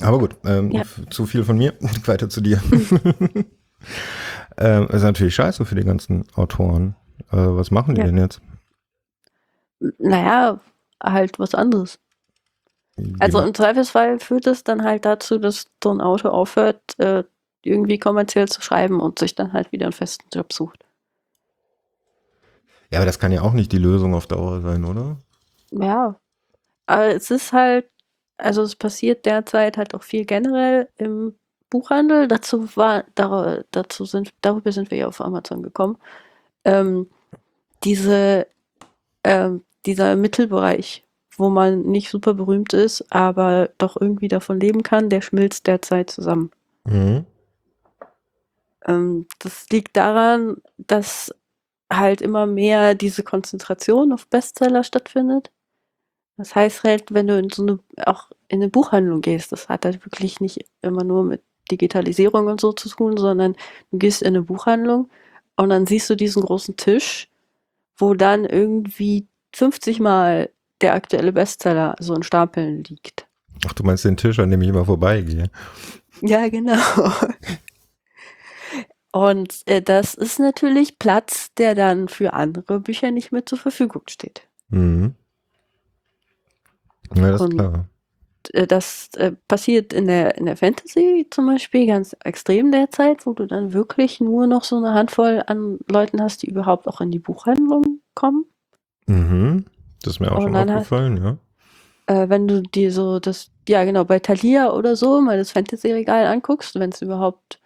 Aber 0.00 0.18
gut, 0.18 0.36
ähm, 0.44 0.70
ja. 0.70 0.82
zu 1.10 1.26
viel 1.26 1.44
von 1.44 1.58
mir. 1.58 1.74
Weiter 2.04 2.28
zu 2.28 2.40
dir. 2.40 2.62
ähm, 4.56 4.88
ist 4.88 5.02
natürlich 5.02 5.34
scheiße 5.34 5.64
für 5.64 5.74
die 5.74 5.84
ganzen 5.84 6.24
Autoren. 6.34 6.94
Äh, 7.30 7.36
was 7.36 7.70
machen 7.70 7.94
die 7.94 8.00
ja. 8.00 8.06
denn 8.06 8.18
jetzt? 8.18 8.40
Naja, 9.98 10.60
halt 11.02 11.38
was 11.38 11.54
anderes. 11.54 11.98
Also 13.20 13.40
im 13.40 13.54
Zweifelsfall 13.54 14.18
führt 14.18 14.46
es 14.46 14.64
dann 14.64 14.82
halt 14.82 15.04
dazu, 15.04 15.38
dass 15.38 15.66
so 15.82 15.90
ein 15.90 16.00
Autor 16.00 16.32
aufhört, 16.32 16.98
äh, 16.98 17.24
irgendwie 17.62 17.98
kommerziell 17.98 18.48
zu 18.48 18.62
schreiben 18.62 19.00
und 19.00 19.18
sich 19.18 19.34
dann 19.34 19.52
halt 19.52 19.72
wieder 19.72 19.86
einen 19.86 19.92
festen 19.92 20.28
Job 20.32 20.52
sucht. 20.52 20.84
Ja, 22.90 22.98
aber 22.98 23.06
das 23.06 23.18
kann 23.18 23.32
ja 23.32 23.42
auch 23.42 23.52
nicht 23.52 23.72
die 23.72 23.78
Lösung 23.78 24.14
auf 24.14 24.26
Dauer 24.26 24.60
sein, 24.60 24.84
oder? 24.84 25.16
Ja. 25.70 26.16
Aber 26.86 27.06
es 27.08 27.30
ist 27.30 27.52
halt, 27.52 27.86
also 28.38 28.62
es 28.62 28.76
passiert 28.76 29.26
derzeit 29.26 29.76
halt 29.76 29.94
auch 29.94 30.02
viel 30.02 30.24
generell 30.24 30.88
im 30.96 31.34
Buchhandel. 31.68 32.28
Dazu 32.28 32.66
war, 32.76 33.04
dazu 33.14 34.04
sind, 34.06 34.32
darüber 34.40 34.72
sind 34.72 34.90
wir 34.90 34.98
ja 34.98 35.06
auf 35.08 35.20
Amazon 35.20 35.62
gekommen. 35.62 35.98
Ähm, 36.64 37.08
diese, 37.84 38.46
ähm, 39.22 39.64
dieser 39.84 40.16
Mittelbereich, 40.16 41.04
wo 41.36 41.50
man 41.50 41.82
nicht 41.82 42.10
super 42.10 42.34
berühmt 42.34 42.72
ist, 42.72 43.04
aber 43.12 43.70
doch 43.78 44.00
irgendwie 44.00 44.28
davon 44.28 44.58
leben 44.58 44.82
kann, 44.82 45.10
der 45.10 45.20
schmilzt 45.20 45.66
derzeit 45.66 46.10
zusammen. 46.10 46.50
Mhm. 46.84 47.26
Ähm, 48.88 49.26
das 49.38 49.68
liegt 49.70 49.96
daran, 49.96 50.56
dass 50.78 51.32
halt 51.92 52.20
immer 52.20 52.46
mehr 52.46 52.94
diese 52.94 53.22
Konzentration 53.22 54.12
auf 54.12 54.26
Bestseller 54.26 54.82
stattfindet. 54.82 55.50
Das 56.36 56.54
heißt 56.54 56.84
halt, 56.84 57.12
wenn 57.12 57.26
du 57.26 57.38
in 57.38 57.50
so 57.50 57.62
eine, 57.62 57.78
auch 58.06 58.30
in 58.48 58.62
eine 58.62 58.70
Buchhandlung 58.70 59.20
gehst, 59.20 59.52
das 59.52 59.68
hat 59.68 59.84
halt 59.84 60.04
wirklich 60.04 60.40
nicht 60.40 60.64
immer 60.82 61.04
nur 61.04 61.24
mit 61.24 61.42
Digitalisierung 61.70 62.46
und 62.46 62.60
so 62.60 62.72
zu 62.72 62.88
tun, 62.88 63.16
sondern 63.16 63.54
du 63.90 63.98
gehst 63.98 64.22
in 64.22 64.28
eine 64.28 64.42
Buchhandlung 64.42 65.10
und 65.56 65.70
dann 65.70 65.86
siehst 65.86 66.08
du 66.08 66.14
diesen 66.14 66.42
großen 66.42 66.76
Tisch, 66.76 67.28
wo 67.96 68.14
dann 68.14 68.44
irgendwie 68.44 69.26
50 69.54 70.00
Mal 70.00 70.50
der 70.80 70.94
aktuelle 70.94 71.32
Bestseller 71.32 71.96
so 71.98 72.14
in 72.14 72.22
Stapeln 72.22 72.84
liegt. 72.84 73.26
Ach, 73.66 73.72
du 73.72 73.82
meinst 73.82 74.04
den 74.04 74.16
Tisch, 74.16 74.38
an 74.38 74.50
dem 74.50 74.62
ich 74.62 74.68
immer 74.68 74.84
vorbeigehe? 74.84 75.50
Ja, 76.22 76.48
genau. 76.48 76.76
Und 79.12 79.62
äh, 79.66 79.80
das 79.80 80.14
ist 80.14 80.38
natürlich 80.38 80.98
Platz, 80.98 81.52
der 81.54 81.74
dann 81.74 82.08
für 82.08 82.34
andere 82.34 82.80
Bücher 82.80 83.10
nicht 83.10 83.32
mehr 83.32 83.46
zur 83.46 83.58
Verfügung 83.58 84.02
steht. 84.08 84.42
Mhm. 84.68 85.14
Ja, 87.14 87.30
das 87.32 87.40
ist 87.40 87.50
klar. 87.50 87.88
Äh, 88.52 88.66
das 88.66 89.10
äh, 89.16 89.32
passiert 89.48 89.92
in 89.92 90.06
der, 90.06 90.36
in 90.36 90.46
der 90.46 90.56
Fantasy 90.56 91.26
zum 91.30 91.46
Beispiel 91.46 91.86
ganz 91.86 92.16
extrem 92.24 92.70
derzeit, 92.70 93.26
wo 93.26 93.32
du 93.32 93.46
dann 93.46 93.72
wirklich 93.72 94.20
nur 94.20 94.46
noch 94.46 94.64
so 94.64 94.76
eine 94.76 94.94
Handvoll 94.94 95.42
an 95.46 95.78
Leuten 95.90 96.22
hast, 96.22 96.42
die 96.42 96.50
überhaupt 96.50 96.86
auch 96.86 97.00
in 97.00 97.10
die 97.10 97.18
Buchhandlung 97.18 98.00
kommen. 98.14 98.44
Mhm. 99.06 99.64
Das 100.02 100.14
ist 100.14 100.20
mir 100.20 100.32
auch 100.32 100.38
Und 100.38 100.54
schon 100.54 100.56
aufgefallen, 100.56 101.22
halt, 101.24 101.38
ja. 102.08 102.22
Äh, 102.22 102.28
wenn 102.28 102.48
du 102.48 102.62
dir 102.62 102.92
so 102.92 103.18
das, 103.20 103.50
ja 103.68 103.84
genau, 103.84 104.04
bei 104.04 104.18
Thalia 104.18 104.72
oder 104.72 104.96
so 104.96 105.20
mal 105.20 105.36
das 105.36 105.50
Fantasy-Regal 105.50 106.26
anguckst, 106.26 106.78
wenn 106.78 106.90
es 106.90 107.02
überhaupt 107.02 107.60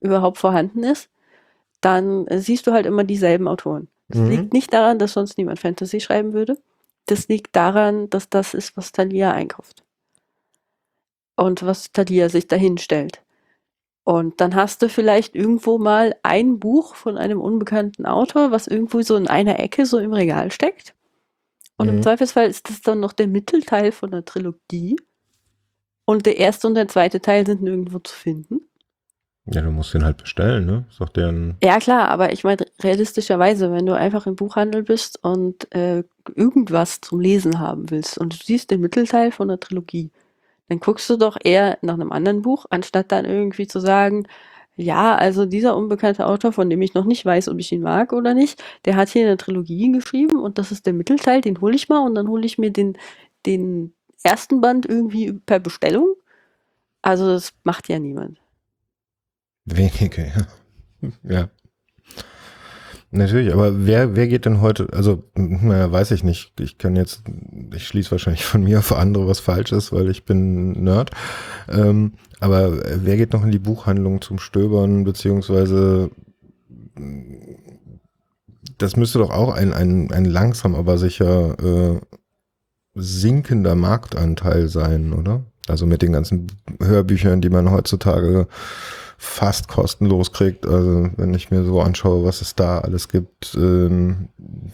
überhaupt 0.00 0.38
vorhanden 0.38 0.82
ist, 0.82 1.08
dann 1.80 2.26
siehst 2.30 2.66
du 2.66 2.72
halt 2.72 2.86
immer 2.86 3.04
dieselben 3.04 3.48
Autoren. 3.48 3.88
Das 4.08 4.18
mhm. 4.18 4.28
liegt 4.28 4.52
nicht 4.52 4.72
daran, 4.72 4.98
dass 4.98 5.12
sonst 5.12 5.38
niemand 5.38 5.60
Fantasy 5.60 6.00
schreiben 6.00 6.32
würde. 6.32 6.58
Das 7.06 7.28
liegt 7.28 7.56
daran, 7.56 8.10
dass 8.10 8.28
das 8.28 8.54
ist, 8.54 8.76
was 8.76 8.92
Thalia 8.92 9.32
einkauft. 9.32 9.84
Und 11.36 11.62
was 11.64 11.92
Thalia 11.92 12.28
sich 12.28 12.46
dahin 12.48 12.76
stellt. 12.78 13.22
Und 14.04 14.40
dann 14.40 14.54
hast 14.54 14.82
du 14.82 14.88
vielleicht 14.88 15.34
irgendwo 15.34 15.78
mal 15.78 16.16
ein 16.22 16.58
Buch 16.58 16.94
von 16.94 17.16
einem 17.16 17.40
unbekannten 17.40 18.06
Autor, 18.06 18.50
was 18.50 18.66
irgendwo 18.66 19.02
so 19.02 19.16
in 19.16 19.28
einer 19.28 19.60
Ecke 19.60 19.86
so 19.86 19.98
im 19.98 20.12
Regal 20.12 20.50
steckt. 20.50 20.94
Und 21.76 21.88
mhm. 21.88 21.96
im 21.96 22.02
Zweifelsfall 22.02 22.48
ist 22.48 22.68
das 22.68 22.80
dann 22.80 23.00
noch 23.00 23.12
der 23.12 23.28
Mittelteil 23.28 23.92
von 23.92 24.10
der 24.10 24.24
Trilogie. 24.24 24.96
Und 26.04 26.26
der 26.26 26.38
erste 26.38 26.66
und 26.66 26.74
der 26.74 26.88
zweite 26.88 27.20
Teil 27.20 27.46
sind 27.46 27.62
nirgendwo 27.62 28.00
zu 28.00 28.14
finden. 28.14 28.60
Ja, 29.52 29.62
du 29.62 29.70
musst 29.70 29.92
den 29.94 30.04
halt 30.04 30.18
bestellen, 30.18 30.64
ne? 30.64 30.84
Doch 30.98 31.08
deren. 31.08 31.56
Ja, 31.62 31.78
klar, 31.78 32.08
aber 32.08 32.32
ich 32.32 32.44
meine, 32.44 32.64
realistischerweise, 32.82 33.72
wenn 33.72 33.84
du 33.84 33.94
einfach 33.94 34.26
im 34.26 34.36
Buchhandel 34.36 34.84
bist 34.84 35.22
und 35.24 35.72
äh, 35.74 36.04
irgendwas 36.36 37.00
zum 37.00 37.20
Lesen 37.20 37.58
haben 37.58 37.90
willst 37.90 38.16
und 38.16 38.32
du 38.32 38.44
siehst 38.44 38.70
den 38.70 38.80
Mittelteil 38.80 39.32
von 39.32 39.48
der 39.48 39.58
Trilogie, 39.58 40.10
dann 40.68 40.78
guckst 40.78 41.10
du 41.10 41.16
doch 41.16 41.36
eher 41.42 41.78
nach 41.82 41.94
einem 41.94 42.12
anderen 42.12 42.42
Buch, 42.42 42.66
anstatt 42.70 43.10
dann 43.10 43.24
irgendwie 43.24 43.66
zu 43.66 43.80
sagen, 43.80 44.28
ja, 44.76 45.16
also 45.16 45.46
dieser 45.46 45.76
unbekannte 45.76 46.26
Autor, 46.26 46.52
von 46.52 46.70
dem 46.70 46.80
ich 46.80 46.94
noch 46.94 47.04
nicht 47.04 47.24
weiß, 47.26 47.48
ob 47.48 47.58
ich 47.58 47.72
ihn 47.72 47.82
mag 47.82 48.12
oder 48.12 48.34
nicht, 48.34 48.62
der 48.84 48.94
hat 48.96 49.08
hier 49.08 49.26
eine 49.26 49.36
Trilogie 49.36 49.90
geschrieben 49.90 50.38
und 50.38 50.58
das 50.58 50.70
ist 50.70 50.86
der 50.86 50.92
Mittelteil, 50.92 51.40
den 51.40 51.60
hole 51.60 51.74
ich 51.74 51.88
mal 51.88 51.98
und 52.06 52.14
dann 52.14 52.28
hole 52.28 52.46
ich 52.46 52.56
mir 52.56 52.70
den, 52.70 52.96
den 53.46 53.94
ersten 54.22 54.60
Band 54.60 54.86
irgendwie 54.86 55.32
per 55.32 55.58
Bestellung. 55.58 56.14
Also 57.02 57.26
das 57.26 57.52
macht 57.64 57.88
ja 57.88 57.98
niemand. 57.98 58.38
Wenige, 59.64 60.32
ja. 61.02 61.10
ja. 61.22 61.50
Natürlich, 63.12 63.52
aber 63.52 63.86
wer, 63.86 64.14
wer 64.14 64.28
geht 64.28 64.44
denn 64.44 64.60
heute, 64.60 64.88
also, 64.92 65.24
naja, 65.34 65.90
weiß 65.90 66.12
ich 66.12 66.22
nicht. 66.22 66.52
Ich 66.60 66.78
kann 66.78 66.94
jetzt, 66.94 67.24
ich 67.74 67.86
schließe 67.86 68.12
wahrscheinlich 68.12 68.44
von 68.44 68.62
mir 68.62 68.78
auf 68.78 68.92
andere, 68.92 69.26
was 69.26 69.40
falsch 69.40 69.72
ist, 69.72 69.92
weil 69.92 70.08
ich 70.08 70.24
bin 70.24 70.72
Nerd. 70.84 71.10
Ähm, 71.68 72.12
aber 72.38 72.78
wer 73.04 73.16
geht 73.16 73.32
noch 73.32 73.44
in 73.44 73.50
die 73.50 73.58
Buchhandlung 73.58 74.20
zum 74.20 74.38
Stöbern, 74.38 75.02
beziehungsweise 75.02 76.10
das 78.78 78.96
müsste 78.96 79.18
doch 79.18 79.30
auch 79.30 79.54
ein, 79.54 79.72
ein, 79.72 80.12
ein 80.12 80.24
langsam, 80.24 80.74
aber 80.74 80.96
sicher 80.96 81.56
äh, 81.58 82.00
sinkender 82.94 83.74
Marktanteil 83.74 84.68
sein, 84.68 85.12
oder? 85.12 85.42
Also 85.68 85.86
mit 85.86 86.02
den 86.02 86.12
ganzen 86.12 86.46
Hörbüchern, 86.80 87.40
die 87.40 87.50
man 87.50 87.70
heutzutage 87.70 88.48
fast 89.22 89.68
kostenlos 89.68 90.32
kriegt. 90.32 90.66
Also 90.66 91.10
wenn 91.18 91.34
ich 91.34 91.50
mir 91.50 91.62
so 91.62 91.82
anschaue, 91.82 92.24
was 92.24 92.40
es 92.40 92.54
da 92.54 92.78
alles 92.78 93.08
gibt, 93.08 93.54
ähm, 93.54 94.30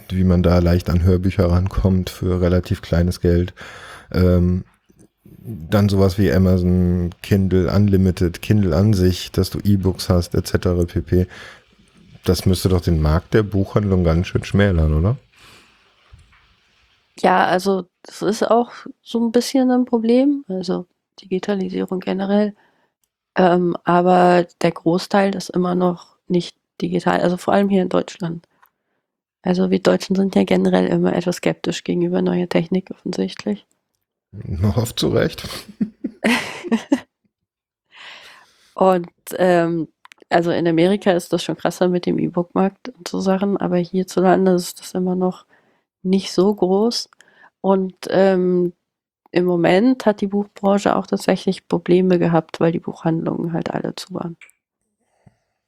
wie 0.09 0.23
man 0.23 0.45
da 0.45 0.61
leicht 0.61 0.89
an 0.89 1.03
Hörbücher 1.03 1.51
rankommt 1.51 2.11
für 2.11 2.41
relativ 2.41 2.81
kleines 2.81 3.21
Geld. 3.21 3.55
Ähm, 4.13 4.65
dann 5.25 5.89
sowas 5.89 6.17
wie 6.17 6.33
Amazon, 6.33 7.11
Kindle 7.23 7.73
Unlimited, 7.75 8.41
Kindle 8.41 8.77
an 8.77 8.95
sich, 8.95 9.33
dass 9.33 9.51
du 9.51 9.59
E-Books 9.59 10.09
hast, 10.09 10.37
etc. 10.37 10.87
pp. 10.87 11.27
Das 12.25 12.47
müsste 12.47 12.69
doch 12.69 12.81
den 12.81 13.03
Markt 13.03 13.35
der 13.35 13.43
Buchhandlung 13.43 14.05
ganz 14.05 14.29
schön 14.29 14.45
schmälern, 14.45 14.95
oder? 14.95 15.17
Ja, 17.19 17.47
also 17.47 17.87
das 18.05 18.23
ist 18.23 18.49
auch 18.49 18.71
so 19.03 19.27
ein 19.27 19.33
bisschen 19.33 19.73
ein 19.73 19.87
Problem. 19.87 20.45
Also 20.47 20.87
Digitalisierung 21.21 21.99
generell. 21.99 22.55
Ähm, 23.37 23.77
aber 23.85 24.47
der 24.63 24.73
Großteil 24.73 25.35
ist 25.35 25.51
immer 25.51 25.75
noch 25.75 26.17
nicht 26.27 26.57
digital, 26.81 27.21
also 27.21 27.37
vor 27.37 27.55
allem 27.55 27.69
hier 27.69 27.83
in 27.83 27.89
Deutschland. 27.89 28.47
Also 29.43 29.71
wir 29.71 29.79
Deutschen 29.79 30.17
sind 30.17 30.35
ja 30.35 30.45
generell 30.45 30.87
immer 30.87 31.15
etwas 31.15 31.37
skeptisch 31.37 31.85
gegenüber 31.85 32.23
neuer 32.23 32.49
Technik 32.49 32.91
offensichtlich. 32.91 33.67
Noch 34.33 34.77
oft 34.77 34.99
zu 34.99 35.09
Recht. 35.09 35.49
und 38.75 39.09
ähm, 39.37 39.89
also 40.29 40.51
in 40.51 40.67
Amerika 40.67 41.13
ist 41.13 41.33
das 41.33 41.45
schon 41.45 41.57
krasser 41.57 41.89
mit 41.89 42.07
dem 42.07 42.19
E-Book-Markt 42.19 42.89
und 42.89 43.07
so 43.07 43.21
Sachen, 43.21 43.57
aber 43.57 43.77
hierzulande 43.77 44.53
ist 44.53 44.81
das 44.81 44.95
immer 44.95 45.15
noch 45.15 45.47
nicht 46.03 46.33
so 46.33 46.55
groß. 46.55 47.09
Und 47.61 47.95
ähm, 48.09 48.73
im 49.37 49.45
Moment 49.45 50.07
hat 50.07 50.23
die 50.23 50.29
Buchbranche 50.29 50.97
auch 50.97 51.07
tatsächlich 51.07 51.69
Probleme 51.69 52.19
gehabt, 52.19 52.59
weil 52.59 52.73
die 52.73 52.81
Buchhandlungen 52.81 53.53
halt 53.53 53.71
alle 53.71 53.95
zu 53.95 54.15
waren. 54.15 54.39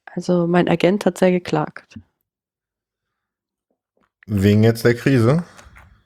Also 0.07 0.47
mein 0.47 0.67
Agent 0.67 1.05
hat 1.05 1.19
sehr 1.19 1.31
geklagt. 1.31 1.99
Wegen 4.25 4.63
jetzt 4.63 4.83
der 4.85 4.95
Krise? 4.95 5.43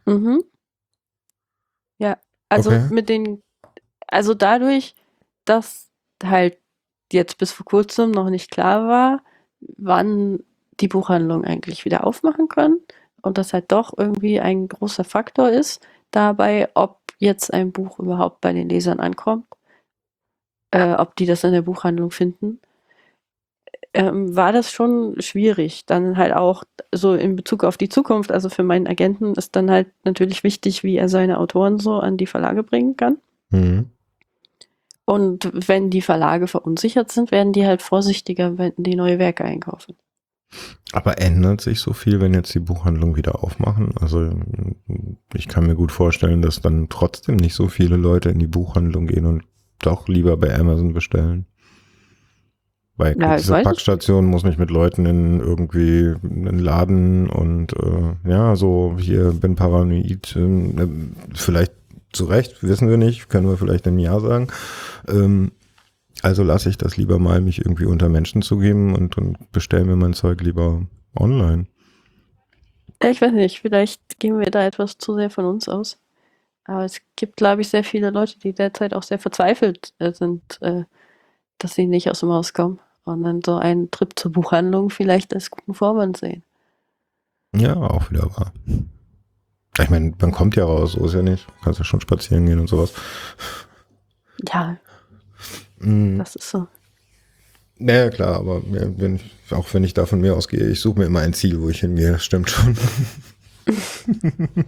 Mhm. 0.05 0.43
Ja, 1.99 2.18
also 2.49 2.70
okay. 2.70 2.88
mit 2.89 3.07
den, 3.07 3.41
also 4.07 4.34
dadurch, 4.34 4.93
dass 5.45 5.89
halt 6.22 6.57
jetzt 7.14 7.38
bis 7.38 7.53
vor 7.53 7.66
kurzem 7.66 8.11
noch 8.11 8.30
nicht 8.30 8.51
klar 8.51 8.89
war, 8.89 9.24
wann 9.78 10.43
die 10.82 10.89
Buchhandlungen 10.89 11.45
eigentlich 11.45 11.86
wieder 11.86 12.05
aufmachen 12.05 12.49
können 12.49 12.82
und 13.22 13.38
das 13.38 13.53
halt 13.53 13.72
doch 13.72 13.97
irgendwie 13.97 14.41
ein 14.41 14.68
großer 14.68 15.05
Faktor 15.05 15.49
ist 15.49 15.82
dabei, 16.11 16.70
ob 16.74 17.03
jetzt 17.24 17.53
ein 17.53 17.71
Buch 17.71 17.99
überhaupt 17.99 18.41
bei 18.41 18.53
den 18.53 18.69
Lesern 18.69 18.99
ankommt, 18.99 19.45
äh, 20.71 20.93
ob 20.93 21.15
die 21.15 21.26
das 21.26 21.43
in 21.43 21.53
der 21.53 21.61
Buchhandlung 21.61 22.11
finden, 22.11 22.59
ähm, 23.93 24.36
war 24.36 24.51
das 24.51 24.71
schon 24.71 25.15
schwierig. 25.21 25.86
Dann 25.86 26.17
halt 26.17 26.34
auch 26.34 26.63
so 26.93 27.13
in 27.13 27.36
Bezug 27.36 27.63
auf 27.63 27.78
die 27.78 27.89
Zukunft. 27.89 28.32
Also 28.32 28.49
für 28.49 28.63
meinen 28.63 28.88
Agenten 28.88 29.34
ist 29.34 29.55
dann 29.55 29.69
halt 29.69 29.88
natürlich 30.03 30.43
wichtig, 30.43 30.84
wie 30.84 30.97
er 30.97 31.09
seine 31.09 31.39
Autoren 31.39 31.80
so 31.80 31.99
an 31.99 32.17
die 32.17 32.28
Verlage 32.28 32.63
bringen 32.63 32.97
kann. 32.97 33.17
Mhm. 33.49 33.89
Und 35.05 35.51
wenn 35.67 35.89
die 35.89 36.01
Verlage 36.01 36.47
verunsichert 36.47 37.11
sind, 37.11 37.32
werden 37.32 37.53
die 37.53 37.65
halt 37.65 37.82
vorsichtiger, 37.82 38.57
wenn 38.57 38.74
die 38.78 38.95
neue 38.95 39.19
Werke 39.19 39.43
einkaufen. 39.43 39.95
Aber 40.91 41.20
ändert 41.20 41.62
sich 41.62 41.80
so 41.80 41.93
viel, 41.93 42.22
wenn 42.22 42.34
jetzt 42.34 42.54
die 42.54 42.60
Buchhandlung 42.60 43.16
wieder 43.16 43.43
aufmachen? 43.43 43.95
Also 43.99 44.30
ich 45.34 45.47
kann 45.47 45.66
mir 45.66 45.76
gut 45.76 45.91
vorstellen, 45.91 46.41
dass 46.41 46.62
dann 46.62 46.88
trotzdem 46.89 47.38
nicht 47.38 47.56
so 47.56 47.68
viele 47.68 47.97
Leute 47.97 48.30
in 48.30 48.39
die 48.39 48.47
Buchhandlung 48.47 49.08
gehen 49.08 49.26
und 49.26 49.43
doch 49.80 50.08
lieber 50.08 50.38
bei 50.38 50.58
Amazon 50.58 50.93
bestellen. 50.93 51.45
Weil 52.95 53.16
ja, 53.20 53.38
diese 53.38 53.54
Packstation 53.64 54.28
muss 54.28 54.43
nicht 54.43 54.60
mit 54.60 54.70
Leuten 54.70 55.08
in 55.08 55.39
irgendwie 55.39 56.14
einen 56.24 56.60
Laden 56.60 57.28
und 57.28 57.74
äh, 57.74 58.30
ja, 58.30 58.56
so 58.56 58.95
hier 58.99 59.32
bin 59.32 59.56
paranoid, 59.56 60.36
äh, 60.36 60.88
vielleicht 61.34 61.74
zu 62.12 62.26
Recht, 62.26 62.62
wissen 62.62 62.88
wir 62.88 62.97
nicht, 62.97 63.30
können 63.30 63.49
wir 63.49 63.58
vielleicht 63.58 63.88
im 63.88 63.97
Jahr 63.97 64.22
sagen. 64.22 64.47
Ähm, 65.08 65.51
also 66.24 66.41
lasse 66.41 66.69
ich 66.69 66.78
das 66.78 66.97
lieber 66.97 67.19
mal, 67.19 67.41
mich 67.41 67.59
irgendwie 67.59 67.86
unter 67.86 68.09
Menschen 68.09 68.41
zu 68.41 68.57
geben 68.57 68.95
und, 68.95 69.17
und 69.17 69.51
bestelle 69.51 69.84
mir 69.84 69.97
mein 69.97 70.13
Zeug 70.13 70.41
lieber 70.41 70.82
online. 71.15 71.67
Ich 73.03 73.21
weiß 73.21 73.34
nicht, 73.34 73.59
vielleicht 73.59 74.19
gehen 74.19 74.39
wir 74.39 74.49
da 74.49 74.65
etwas 74.65 74.97
zu 74.97 75.13
sehr 75.15 75.30
von 75.30 75.45
uns 75.45 75.67
aus. 75.67 75.99
Aber 76.65 76.86
es 76.86 77.01
gibt, 77.17 77.36
glaube 77.36 77.61
ich, 77.61 77.67
sehr 77.67 77.84
viele 77.84 78.09
Leute, 78.09 78.39
die 78.39 78.53
derzeit 78.53 78.93
auch 78.93 79.03
sehr 79.03 79.19
verzweifelt 79.19 79.93
äh, 79.99 80.13
sind, 80.13 80.61
äh, 80.61 80.86
dass 81.57 81.76
sie 81.76 81.88
nicht 81.88 82.09
aus 82.09 82.21
dem 82.21 82.30
Haus 82.30 82.53
kommen 82.53 82.80
und 83.03 83.24
dann 83.24 83.41
so 83.45 83.57
einen 83.57 83.91
Trip 83.91 84.17
zur 84.17 84.32
Buchhandlung 84.32 84.89
vielleicht 84.89 85.34
als 85.34 85.51
guten 85.51 85.74
Vorwand 85.74 86.15
sehen. 86.15 86.43
Ja, 87.53 87.76
auch 87.76 88.09
wieder 88.09 88.34
wahr. 88.38 88.53
Ich 89.78 89.89
meine, 89.89 90.13
man 90.21 90.32
kommt 90.32 90.55
ja 90.55 90.63
raus, 90.63 90.93
so 90.93 91.05
ist 91.05 91.13
ja 91.13 91.21
nicht. 91.21 91.47
Du 91.47 91.63
kannst 91.63 91.80
ja 91.80 91.86
schon 91.86 91.99
spazieren 91.99 92.45
gehen 92.45 92.59
und 92.59 92.67
sowas. 92.67 92.93
Ja, 94.47 94.78
mhm. 95.84 96.18
das 96.18 96.36
ist 96.36 96.50
so. 96.50 96.68
Naja, 97.80 98.10
klar, 98.10 98.36
aber 98.36 98.62
wenn, 98.66 99.20
auch 99.50 99.74
wenn 99.74 99.84
ich 99.84 99.94
da 99.94 100.06
von 100.06 100.22
mir 100.22 100.36
ausgehe, 100.36 100.70
ich 100.70 100.80
suche 100.80 101.00
mir 101.00 101.06
immer 101.06 101.22
ein 101.22 101.34
Ziel, 101.34 101.62
wo 101.62 101.70
ich 101.70 101.80
hingehe, 101.80 102.12
das 102.12 102.24
stimmt 102.24 102.50
schon. 102.50 102.78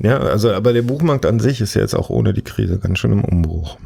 ja, 0.00 0.18
also, 0.18 0.52
aber 0.52 0.72
der 0.72 0.82
Buchmarkt 0.82 1.24
an 1.24 1.40
sich 1.40 1.60
ist 1.60 1.74
ja 1.74 1.82
jetzt 1.82 1.94
auch 1.94 2.10
ohne 2.10 2.34
die 2.34 2.42
Krise 2.42 2.78
ganz 2.78 2.98
schön 2.98 3.12
im 3.12 3.24
Umbruch. 3.24 3.78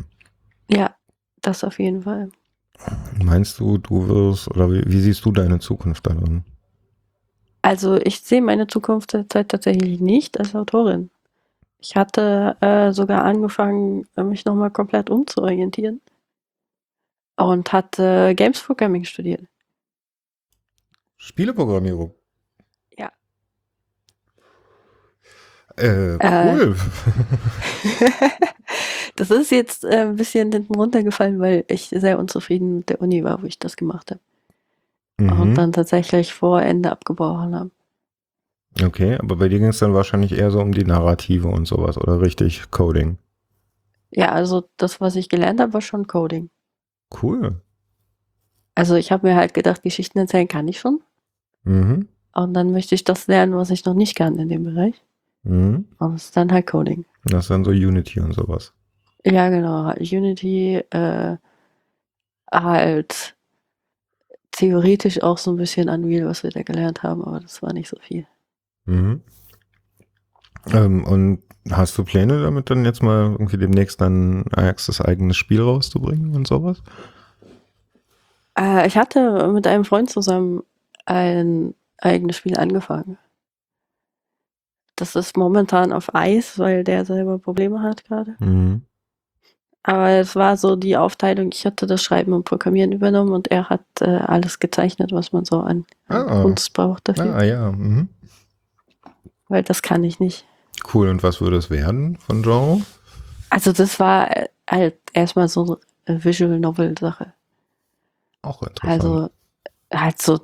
Ja, 0.70 0.96
das 1.42 1.64
auf 1.64 1.78
jeden 1.78 2.02
Fall. 2.02 2.30
Meinst 3.22 3.60
du, 3.60 3.78
du 3.78 4.08
wirst, 4.08 4.48
oder 4.48 4.70
wie, 4.70 4.82
wie 4.86 5.00
siehst 5.00 5.24
du 5.24 5.32
deine 5.32 5.58
Zukunft 5.58 6.06
darin? 6.06 6.44
Also 7.62 7.96
ich 7.96 8.20
sehe 8.20 8.40
meine 8.40 8.66
Zukunft 8.66 9.12
derzeit 9.12 9.50
tatsächlich 9.50 10.00
nicht 10.00 10.40
als 10.40 10.54
Autorin. 10.54 11.10
Ich 11.80 11.96
hatte 11.96 12.56
äh, 12.60 12.92
sogar 12.92 13.24
angefangen, 13.24 14.06
mich 14.16 14.44
nochmal 14.44 14.70
komplett 14.70 15.08
umzuorientieren 15.08 16.00
und 17.36 17.72
hatte 17.72 18.34
Games 18.36 18.60
Programming 18.60 19.04
studiert. 19.04 19.42
Spieleprogrammierung? 21.16 22.14
Ja. 22.98 23.10
Äh, 25.76 26.18
cool. 26.22 26.76
Äh, 27.82 28.30
das 29.16 29.30
ist 29.30 29.50
jetzt 29.50 29.84
äh, 29.84 30.02
ein 30.02 30.16
bisschen 30.16 30.52
hinten 30.52 30.74
runtergefallen, 30.74 31.40
weil 31.40 31.64
ich 31.68 31.88
sehr 31.88 32.18
unzufrieden 32.18 32.78
mit 32.78 32.90
der 32.90 33.00
Uni 33.00 33.24
war, 33.24 33.42
wo 33.42 33.46
ich 33.46 33.58
das 33.58 33.76
gemacht 33.76 34.10
habe. 34.10 34.20
Mhm. 35.18 35.40
Und 35.40 35.54
dann 35.54 35.72
tatsächlich 35.72 36.34
vor 36.34 36.60
Ende 36.60 36.90
abgebrochen 36.90 37.54
habe. 37.54 37.70
Okay, 38.82 39.16
aber 39.18 39.36
bei 39.36 39.48
dir 39.48 39.58
ging 39.58 39.68
es 39.68 39.78
dann 39.78 39.94
wahrscheinlich 39.94 40.32
eher 40.32 40.50
so 40.50 40.60
um 40.60 40.72
die 40.72 40.84
Narrative 40.84 41.48
und 41.48 41.66
sowas 41.66 41.98
oder 41.98 42.20
richtig 42.20 42.70
Coding? 42.70 43.18
Ja, 44.10 44.32
also 44.32 44.68
das, 44.76 45.00
was 45.00 45.16
ich 45.16 45.28
gelernt 45.28 45.60
habe, 45.60 45.72
war 45.72 45.80
schon 45.80 46.06
Coding. 46.06 46.50
Cool. 47.22 47.60
Also 48.74 48.94
ich 48.94 49.12
habe 49.12 49.28
mir 49.28 49.36
halt 49.36 49.54
gedacht, 49.54 49.82
Geschichten 49.82 50.18
erzählen 50.18 50.48
kann 50.48 50.68
ich 50.68 50.80
schon. 50.80 51.00
Mhm. 51.64 52.08
Und 52.32 52.54
dann 52.54 52.70
möchte 52.70 52.94
ich 52.94 53.04
das 53.04 53.26
lernen, 53.26 53.54
was 53.54 53.70
ich 53.70 53.84
noch 53.84 53.94
nicht 53.94 54.16
kann 54.16 54.38
in 54.38 54.48
dem 54.48 54.64
Bereich. 54.64 54.94
Mhm. 55.42 55.86
Und 55.98 56.14
das 56.14 56.26
ist 56.26 56.36
dann 56.36 56.52
halt 56.52 56.66
Coding. 56.66 57.04
Das 57.24 57.44
ist 57.44 57.50
dann 57.50 57.64
so 57.64 57.70
Unity 57.70 58.20
und 58.20 58.32
sowas. 58.32 58.72
Ja, 59.24 59.48
genau. 59.50 59.92
Unity, 59.98 60.76
äh, 60.90 61.36
halt 62.52 63.36
theoretisch 64.50 65.22
auch 65.22 65.38
so 65.38 65.52
ein 65.52 65.56
bisschen 65.56 65.88
Unreal, 65.88 66.26
was 66.26 66.42
wir 66.42 66.50
da 66.50 66.62
gelernt 66.62 67.02
haben, 67.02 67.22
aber 67.24 67.40
das 67.40 67.62
war 67.62 67.72
nicht 67.72 67.88
so 67.88 67.96
viel. 68.00 68.26
Mhm. 68.86 69.22
Ähm, 70.72 71.04
und 71.04 71.42
hast 71.70 71.96
du 71.96 72.04
Pläne 72.04 72.42
damit 72.42 72.70
dann 72.70 72.84
jetzt 72.84 73.02
mal 73.02 73.32
irgendwie 73.32 73.58
demnächst 73.58 74.00
dann 74.00 74.44
Ajax 74.52 74.86
das 74.86 75.00
eigenes 75.00 75.36
Spiel 75.36 75.60
rauszubringen 75.60 76.34
und 76.34 76.46
sowas? 76.46 76.82
Äh, 78.58 78.86
ich 78.86 78.96
hatte 78.96 79.48
mit 79.52 79.66
einem 79.66 79.84
Freund 79.84 80.10
zusammen 80.10 80.62
ein 81.06 81.74
eigenes 81.98 82.36
Spiel 82.36 82.56
angefangen. 82.56 83.18
Das 84.96 85.16
ist 85.16 85.36
momentan 85.36 85.92
auf 85.92 86.14
Eis, 86.14 86.58
weil 86.58 86.84
der 86.84 87.04
selber 87.04 87.38
Probleme 87.38 87.82
hat 87.82 88.04
gerade. 88.04 88.36
Mhm. 88.38 88.82
Aber 89.82 90.10
es 90.10 90.36
war 90.36 90.58
so 90.58 90.76
die 90.76 90.98
Aufteilung, 90.98 91.50
ich 91.52 91.64
hatte 91.64 91.86
das 91.86 92.02
Schreiben 92.02 92.34
und 92.34 92.44
Programmieren 92.44 92.92
übernommen 92.92 93.32
und 93.32 93.48
er 93.48 93.70
hat 93.70 93.80
äh, 94.00 94.04
alles 94.04 94.58
gezeichnet, 94.58 95.10
was 95.12 95.32
man 95.32 95.46
so 95.46 95.60
an, 95.60 95.86
ah. 96.08 96.42
Kunst 96.42 96.74
braucht 96.74 97.08
dafür. 97.08 97.34
Ah, 97.34 97.44
ja. 97.44 97.72
Mhm. 97.72 98.10
Weil 99.50 99.64
das 99.64 99.82
kann 99.82 100.04
ich 100.04 100.20
nicht. 100.20 100.46
Cool, 100.94 101.08
und 101.08 101.22
was 101.22 101.40
würde 101.40 101.56
es 101.56 101.70
werden 101.70 102.16
von 102.16 102.42
Genre? 102.42 102.80
Also 103.50 103.72
das 103.72 103.98
war 103.98 104.34
äh, 104.34 104.48
halt 104.68 104.96
erstmal 105.12 105.48
so 105.48 105.78
eine 106.06 106.24
Visual 106.24 106.58
Novel 106.60 106.96
Sache. 106.98 107.34
Auch 108.42 108.62
interessant. 108.62 109.02
Also 109.02 109.30
halt 109.92 110.22
so 110.22 110.40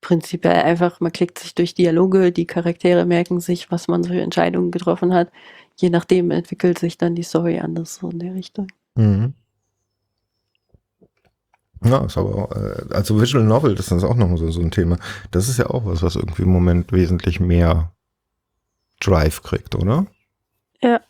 prinzipiell 0.00 0.62
einfach, 0.62 0.98
man 0.98 1.12
klickt 1.12 1.38
sich 1.38 1.54
durch 1.54 1.74
Dialoge, 1.74 2.32
die 2.32 2.46
Charaktere 2.46 3.06
merken 3.06 3.38
sich, 3.38 3.70
was 3.70 3.86
man 3.86 4.02
für 4.02 4.20
Entscheidungen 4.20 4.72
getroffen 4.72 5.14
hat. 5.14 5.30
Je 5.76 5.88
nachdem 5.88 6.32
entwickelt 6.32 6.80
sich 6.80 6.98
dann 6.98 7.14
die 7.14 7.22
Story 7.22 7.60
anders 7.60 7.96
so 7.96 8.10
in 8.10 8.18
der 8.18 8.34
Richtung. 8.34 8.66
Mhm. 8.96 9.34
Ja, 11.84 12.04
ist 12.04 12.18
aber, 12.18 12.50
äh, 12.56 12.94
also 12.94 13.20
Visual 13.20 13.44
Novel, 13.44 13.76
das 13.76 13.92
ist 13.92 14.02
auch 14.02 14.16
noch 14.16 14.36
so, 14.36 14.50
so 14.50 14.60
ein 14.60 14.72
Thema. 14.72 14.98
Das 15.30 15.48
ist 15.48 15.58
ja 15.58 15.70
auch 15.70 15.86
was, 15.86 16.02
was 16.02 16.16
irgendwie 16.16 16.42
im 16.42 16.50
Moment 16.50 16.90
wesentlich 16.92 17.38
mehr 17.38 17.92
Drive 19.00 19.42
kriegt, 19.42 19.74
oder? 19.74 20.06
Ja. 20.82 21.00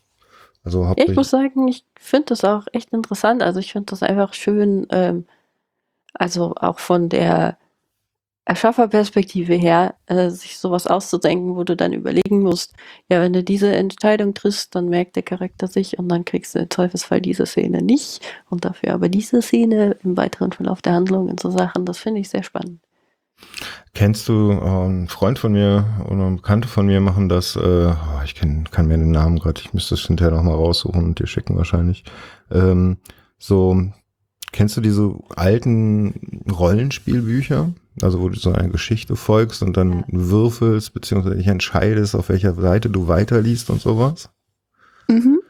Also 0.62 0.92
ich 0.96 1.14
muss 1.14 1.30
sagen, 1.30 1.68
ich 1.68 1.84
finde 1.98 2.26
das 2.26 2.44
auch 2.44 2.66
echt 2.72 2.92
interessant. 2.92 3.42
Also 3.42 3.60
ich 3.60 3.72
finde 3.72 3.86
das 3.86 4.02
einfach 4.02 4.34
schön, 4.34 4.86
ähm, 4.90 5.26
also 6.12 6.54
auch 6.56 6.78
von 6.78 7.08
der 7.08 7.56
Erschafferperspektive 8.44 9.54
her, 9.54 9.94
äh, 10.06 10.28
sich 10.30 10.58
sowas 10.58 10.86
auszudenken, 10.86 11.56
wo 11.56 11.62
du 11.62 11.76
dann 11.76 11.92
überlegen 11.92 12.42
musst, 12.42 12.74
ja, 13.08 13.20
wenn 13.20 13.32
du 13.32 13.44
diese 13.44 13.72
Entscheidung 13.74 14.34
triffst, 14.34 14.74
dann 14.74 14.88
merkt 14.88 15.16
der 15.16 15.22
Charakter 15.22 15.68
sich 15.68 15.98
und 15.98 16.08
dann 16.08 16.24
kriegst 16.24 16.54
du 16.54 16.58
im 16.58 16.68
Zweifelsfall 16.68 17.20
diese 17.20 17.46
Szene 17.46 17.80
nicht 17.80 18.22
und 18.48 18.64
dafür 18.64 18.94
aber 18.94 19.08
diese 19.08 19.40
Szene 19.40 19.96
im 20.02 20.16
weiteren 20.16 20.52
Verlauf 20.52 20.82
der 20.82 20.94
Handlung 20.94 21.28
und 21.28 21.38
so 21.40 21.50
Sachen, 21.50 21.84
das 21.84 21.98
finde 21.98 22.20
ich 22.20 22.28
sehr 22.28 22.42
spannend. 22.42 22.80
Kennst 23.92 24.28
du, 24.28 24.52
äh, 24.52 24.86
ein 24.86 25.08
Freund 25.08 25.38
von 25.38 25.52
mir 25.52 25.84
oder 26.08 26.26
ein 26.26 26.36
Bekannte 26.36 26.68
von 26.68 26.86
mir 26.86 27.00
machen 27.00 27.28
das, 27.28 27.56
äh, 27.56 27.60
oh, 27.92 28.22
ich 28.24 28.34
kenn, 28.34 28.64
kann 28.70 28.86
mir 28.86 28.96
den 28.96 29.10
Namen 29.10 29.38
gerade, 29.38 29.60
ich 29.60 29.74
müsste 29.74 29.94
es 29.94 30.06
hinterher 30.06 30.34
nochmal 30.34 30.54
raussuchen 30.54 31.04
und 31.04 31.18
dir 31.18 31.26
schicken 31.26 31.56
wahrscheinlich. 31.56 32.04
Ähm, 32.50 32.98
so, 33.38 33.82
kennst 34.52 34.76
du 34.76 34.80
diese 34.80 35.14
alten 35.34 36.44
Rollenspielbücher? 36.50 37.72
Also 38.02 38.20
wo 38.20 38.28
du 38.28 38.38
so 38.38 38.52
eine 38.52 38.70
Geschichte 38.70 39.16
folgst 39.16 39.62
und 39.62 39.76
dann 39.76 39.98
ja. 39.98 40.04
würfelst, 40.08 40.94
beziehungsweise 40.94 41.36
dich 41.36 41.48
entscheidest, 41.48 42.14
auf 42.14 42.28
welcher 42.28 42.54
Seite 42.54 42.88
du 42.88 43.08
weiterliest 43.08 43.70
und 43.70 43.80
sowas. 43.80 44.30
Mhm. 45.08 45.40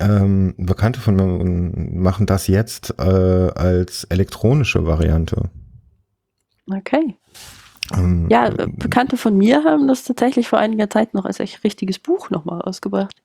Ähm, 0.00 0.54
Bekannte 0.58 1.00
von 1.00 1.16
mir 1.16 2.00
machen 2.00 2.26
das 2.26 2.46
jetzt 2.46 2.94
äh, 2.98 3.02
als 3.02 4.04
elektronische 4.04 4.86
Variante. 4.86 5.50
Okay. 6.70 7.16
Ähm, 7.94 8.28
ja, 8.30 8.48
äh, 8.48 8.66
Bekannte 8.68 9.16
von 9.16 9.36
mir 9.36 9.64
haben 9.64 9.88
das 9.88 10.04
tatsächlich 10.04 10.48
vor 10.48 10.58
einiger 10.58 10.90
Zeit 10.90 11.14
noch 11.14 11.24
als 11.24 11.40
echt 11.40 11.64
richtiges 11.64 11.98
Buch 11.98 12.30
nochmal 12.30 12.60
rausgebracht. 12.60 13.22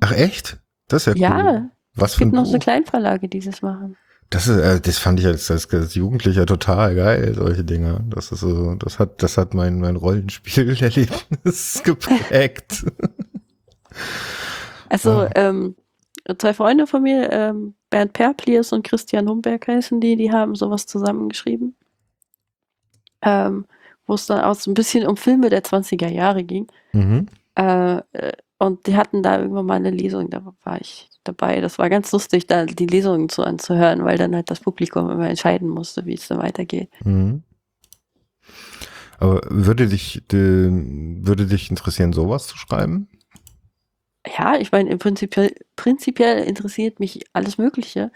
Ach 0.00 0.12
echt? 0.12 0.58
Das 0.88 1.06
ist 1.06 1.18
ja 1.18 1.30
cool. 1.30 1.36
Ja, 1.36 1.70
Was 1.94 2.12
es 2.12 2.18
gibt 2.18 2.32
noch 2.32 2.44
Buch? 2.44 2.52
so 2.52 2.58
Kleinverlage, 2.58 3.28
die 3.28 3.40
das 3.40 3.62
machen. 3.62 3.96
Das 4.30 4.48
ist, 4.48 4.58
äh, 4.58 4.80
das 4.80 4.98
fand 4.98 5.20
ich 5.20 5.26
als, 5.26 5.50
als, 5.50 5.72
als 5.72 5.94
Jugendlicher 5.94 6.46
total 6.46 6.94
geil, 6.94 7.34
solche 7.34 7.64
Dinge. 7.64 8.04
Das 8.08 8.32
ist 8.32 8.40
so, 8.40 8.74
das 8.74 8.98
hat, 8.98 9.22
das 9.22 9.38
hat 9.38 9.54
mein, 9.54 9.78
mein 9.78 9.96
Rollenspielerlebnis 9.96 11.82
geprägt. 11.84 12.86
Also, 14.88 15.10
ah. 15.10 15.30
ähm, 15.36 15.76
zwei 16.38 16.54
Freunde 16.54 16.86
von 16.86 17.02
mir, 17.02 17.30
ähm, 17.32 17.74
Bernd 17.90 18.14
Perpliers 18.14 18.72
und 18.72 18.84
Christian 18.84 19.28
Humberg 19.28 19.68
heißen 19.68 20.00
die, 20.00 20.16
die 20.16 20.32
haben 20.32 20.56
sowas 20.56 20.86
zusammengeschrieben. 20.86 21.75
Ähm, 23.26 23.66
wo 24.06 24.14
es 24.14 24.26
dann 24.26 24.40
auch 24.40 24.54
so 24.54 24.70
ein 24.70 24.74
bisschen 24.74 25.06
um 25.06 25.16
Filme 25.16 25.50
der 25.50 25.64
20er 25.64 26.08
Jahre 26.08 26.44
ging. 26.44 26.68
Mhm. 26.92 27.26
Äh, 27.56 27.98
äh 28.12 28.32
und 28.58 28.86
die 28.86 28.96
hatten 28.96 29.22
da 29.22 29.38
irgendwann 29.38 29.66
mal 29.66 29.74
eine 29.74 29.90
Lesung, 29.90 30.30
da 30.30 30.54
war 30.62 30.80
ich 30.80 31.10
dabei. 31.24 31.60
Das 31.60 31.78
war 31.78 31.90
ganz 31.90 32.10
lustig, 32.12 32.46
da 32.46 32.64
die 32.64 32.86
Lesungen 32.86 33.28
zu 33.28 33.42
anzuhören, 33.42 34.02
weil 34.02 34.16
dann 34.16 34.34
halt 34.34 34.50
das 34.50 34.60
Publikum 34.60 35.10
immer 35.10 35.28
entscheiden 35.28 35.68
musste, 35.68 36.06
wie 36.06 36.14
es 36.14 36.26
dann 36.26 36.38
weitergeht. 36.38 36.88
Mhm. 37.04 37.42
Aber 39.18 39.42
würde 39.50 39.88
dich, 39.88 40.22
würde 40.30 41.46
dich 41.46 41.68
interessieren, 41.68 42.14
sowas 42.14 42.46
zu 42.46 42.56
schreiben? 42.56 43.08
Ja, 44.38 44.56
ich 44.58 44.72
meine, 44.72 44.88
im 44.88 44.98
Prinzip, 44.98 45.36
prinzipiell 45.76 46.42
interessiert 46.44 46.98
mich 46.98 47.24
alles 47.34 47.58
Mögliche. 47.58 48.10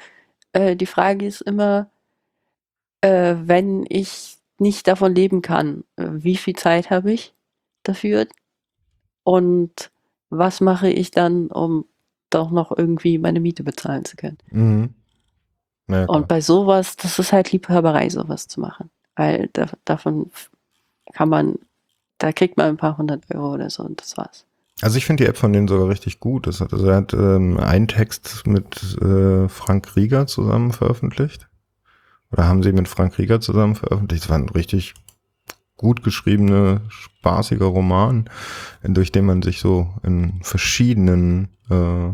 Äh, 0.53 0.75
die 0.75 0.87
Frage 0.87 1.27
ist 1.27 1.43
immer, 1.43 1.91
äh, 3.03 3.35
wenn 3.45 3.85
ich 3.89 4.40
nicht 4.61 4.87
davon 4.87 5.15
leben 5.15 5.43
kann, 5.43 5.85
äh, 5.97 6.07
wie 6.11 6.37
viel 6.37 6.55
Zeit 6.55 6.91
habe 6.91 7.13
ich 7.13 7.35
dafür 7.83 8.27
und 9.25 9.91
was 10.29 10.61
mache 10.61 10.89
ich 10.89 11.11
dann, 11.11 11.49
um 11.49 11.87
doch 12.31 12.51
noch 12.51 12.77
irgendwie 12.77 13.19
meine 13.19 13.41
Miete 13.41 13.65
bezahlen 13.65 14.05
zu 14.05 14.17
können. 14.17 14.39
Mhm. 14.51 14.95
Ja, 15.89 16.05
und 16.05 16.29
bei 16.29 16.41
sowas, 16.41 16.97
das 16.97 17.19
ist 17.19 17.33
halt 17.33 17.51
Liebhaberei, 17.51 18.09
sowas 18.11 18.47
zu 18.47 18.61
machen. 18.61 18.91
Weil 19.17 19.51
da, 19.53 19.67
davon 19.85 20.31
kann 21.13 21.29
man, 21.29 21.59
da 22.19 22.31
kriegt 22.31 22.57
man 22.57 22.67
ein 22.67 22.77
paar 22.77 22.97
hundert 22.97 23.25
Euro 23.35 23.55
oder 23.55 23.71
so 23.71 23.83
und 23.83 24.01
das 24.01 24.17
war's. 24.17 24.47
Also 24.83 24.97
ich 24.97 25.05
finde 25.05 25.25
die 25.25 25.29
App 25.29 25.37
von 25.37 25.53
denen 25.53 25.69
sogar 25.69 25.89
richtig 25.89 26.21
gut. 26.21 26.47
Das 26.47 26.61
hat, 26.61 26.73
also 26.73 26.87
er 26.87 26.97
hat 26.97 27.13
ähm, 27.13 27.59
einen 27.59 27.89
Text 27.89 28.47
mit 28.47 28.97
äh, 29.03 29.49
Frank 29.49 29.97
Rieger 29.97 30.27
zusammen 30.27 30.73
veröffentlicht. 30.73 31.50
Oder 32.33 32.47
haben 32.47 32.63
sie 32.63 32.73
mit 32.73 32.89
Frank 32.89 33.19
Rieger 33.19 33.41
zusammen 33.41 33.75
veröffentlicht? 33.75 34.25
Das 34.25 34.31
war 34.31 34.39
ein 34.39 34.49
richtig 34.49 34.95
gut 35.77 36.03
geschriebene, 36.03 36.83
spaßiger 36.89 37.67
Roman, 37.67 38.29
durch 38.83 39.13
den 39.13 39.25
man 39.25 39.43
sich 39.43 39.61
so 39.61 39.95
in 40.03 40.41
verschiedenen 40.43 41.49
äh, 41.71 42.11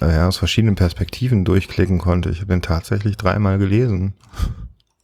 ja, 0.00 0.28
aus 0.28 0.36
verschiedenen 0.36 0.76
Perspektiven 0.76 1.44
durchklicken 1.44 1.98
konnte. 1.98 2.30
Ich 2.30 2.38
habe 2.38 2.52
den 2.52 2.62
tatsächlich 2.62 3.16
dreimal 3.16 3.58
gelesen. 3.58 4.14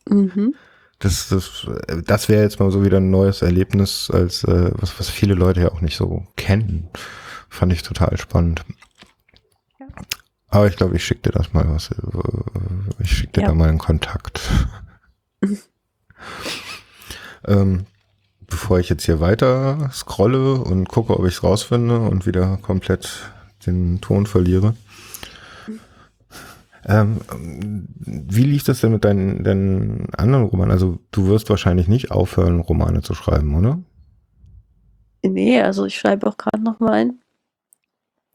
Mhm. 0.08 0.54
Das, 1.00 1.28
das, 1.28 1.66
das 2.06 2.28
wäre 2.28 2.42
jetzt 2.42 2.60
mal 2.60 2.70
so 2.70 2.84
wieder 2.84 2.98
ein 2.98 3.10
neues 3.10 3.42
Erlebnis, 3.42 4.10
als 4.12 4.44
äh, 4.44 4.70
was, 4.74 4.98
was 4.98 5.10
viele 5.10 5.34
Leute 5.34 5.62
ja 5.62 5.72
auch 5.72 5.80
nicht 5.80 5.96
so 5.96 6.26
kennen. 6.36 6.88
Fand 7.48 7.72
ich 7.72 7.82
total 7.82 8.16
spannend. 8.16 8.64
Aber 10.54 10.68
ich 10.68 10.76
glaube, 10.76 10.94
ich 10.94 11.04
schicke 11.04 11.22
dir 11.22 11.32
das 11.32 11.52
mal 11.52 11.68
was. 11.68 11.90
Äh, 11.90 11.96
ich 13.00 13.10
schicke 13.10 13.32
dir 13.32 13.40
ja. 13.40 13.48
da 13.48 13.54
mal 13.54 13.68
einen 13.68 13.78
Kontakt. 13.78 14.40
Ähm, 17.46 17.84
bevor 18.46 18.78
ich 18.78 18.88
jetzt 18.88 19.04
hier 19.04 19.20
weiter 19.20 19.90
scrolle 19.92 20.54
und 20.54 20.88
gucke, 20.88 21.14
ob 21.18 21.26
ich 21.26 21.34
es 21.34 21.42
rausfinde 21.42 22.00
und 22.00 22.24
wieder 22.24 22.56
komplett 22.62 23.30
den 23.66 24.00
Ton 24.00 24.24
verliere. 24.24 24.74
Ähm, 26.86 27.20
wie 27.98 28.44
lief 28.44 28.64
das 28.64 28.80
denn 28.80 28.92
mit 28.92 29.04
deinen, 29.04 29.44
deinen 29.44 30.08
anderen 30.14 30.46
Romanen? 30.46 30.70
Also 30.70 31.00
du 31.10 31.26
wirst 31.28 31.50
wahrscheinlich 31.50 31.86
nicht 31.86 32.10
aufhören, 32.10 32.60
Romane 32.60 33.02
zu 33.02 33.12
schreiben, 33.12 33.54
oder? 33.54 33.78
Nee, 35.22 35.60
also 35.60 35.84
ich 35.84 35.98
schreibe 35.98 36.26
auch 36.26 36.38
gerade 36.38 36.62
noch 36.62 36.80
mal 36.80 36.92
einen 36.92 37.20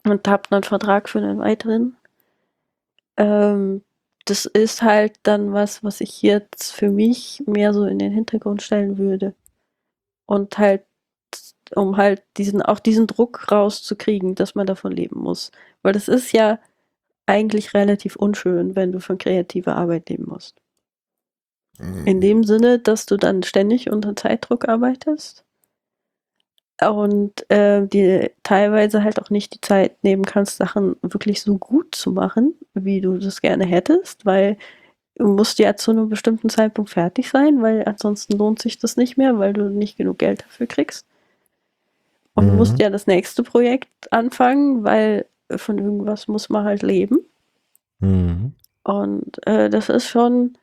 und 0.04 0.28
habe 0.28 0.44
einen 0.52 0.62
Vertrag 0.62 1.08
für 1.08 1.18
einen 1.18 1.40
weiteren. 1.40 1.96
Ähm, 3.20 3.82
das 4.24 4.46
ist 4.46 4.82
halt 4.82 5.18
dann 5.24 5.52
was, 5.52 5.84
was 5.84 6.00
ich 6.00 6.22
jetzt 6.22 6.72
für 6.72 6.90
mich 6.90 7.42
mehr 7.46 7.74
so 7.74 7.84
in 7.84 7.98
den 7.98 8.12
Hintergrund 8.12 8.62
stellen 8.62 8.96
würde. 8.96 9.34
Und 10.26 10.58
halt, 10.58 10.84
um 11.74 11.96
halt 11.96 12.22
diesen, 12.36 12.62
auch 12.62 12.80
diesen 12.80 13.06
Druck 13.06 13.52
rauszukriegen, 13.52 14.34
dass 14.34 14.54
man 14.54 14.66
davon 14.66 14.92
leben 14.92 15.20
muss. 15.20 15.52
Weil 15.82 15.92
das 15.92 16.08
ist 16.08 16.32
ja, 16.32 16.58
eigentlich 17.26 17.74
relativ 17.74 18.16
unschön, 18.16 18.74
wenn 18.74 18.92
du 18.92 19.00
von 19.00 19.16
kreativer 19.18 19.76
Arbeit 19.76 20.08
leben 20.08 20.26
musst. 20.26 20.60
In 21.78 22.16
mhm. 22.16 22.20
dem 22.20 22.44
Sinne, 22.44 22.78
dass 22.78 23.06
du 23.06 23.16
dann 23.16 23.42
ständig 23.42 23.90
unter 23.90 24.16
Zeitdruck 24.16 24.68
arbeitest 24.68 25.44
und 26.88 27.50
äh, 27.50 27.86
dir 27.86 28.30
teilweise 28.42 29.04
halt 29.04 29.20
auch 29.20 29.30
nicht 29.30 29.54
die 29.54 29.60
Zeit 29.60 30.02
nehmen 30.02 30.24
kannst, 30.24 30.56
Sachen 30.56 30.96
wirklich 31.02 31.42
so 31.42 31.58
gut 31.58 31.94
zu 31.94 32.12
machen, 32.12 32.54
wie 32.74 33.00
du 33.00 33.18
das 33.18 33.40
gerne 33.40 33.66
hättest, 33.66 34.24
weil 34.24 34.56
du 35.16 35.28
musst 35.28 35.58
ja 35.58 35.76
zu 35.76 35.90
einem 35.90 36.08
bestimmten 36.08 36.48
Zeitpunkt 36.48 36.90
fertig 36.90 37.28
sein, 37.28 37.60
weil 37.60 37.84
ansonsten 37.84 38.38
lohnt 38.38 38.62
sich 38.62 38.78
das 38.78 38.96
nicht 38.96 39.18
mehr, 39.18 39.38
weil 39.38 39.52
du 39.52 39.68
nicht 39.68 39.98
genug 39.98 40.18
Geld 40.18 40.42
dafür 40.42 40.66
kriegst. 40.66 41.04
Und 42.34 42.46
mhm. 42.46 42.50
du 42.50 42.56
musst 42.56 42.74
mhm. 42.74 42.80
ja 42.80 42.90
das 42.90 43.06
nächste 43.06 43.42
Projekt 43.42 44.12
anfangen, 44.12 44.82
weil 44.82 45.26
von 45.56 45.78
irgendwas 45.78 46.28
muss 46.28 46.48
man 46.48 46.64
halt 46.64 46.82
leben. 46.82 47.18
Mhm. 47.98 48.54
Und 48.82 49.46
äh, 49.46 49.68
das 49.68 49.88
ist 49.88 50.08
schon, 50.08 50.56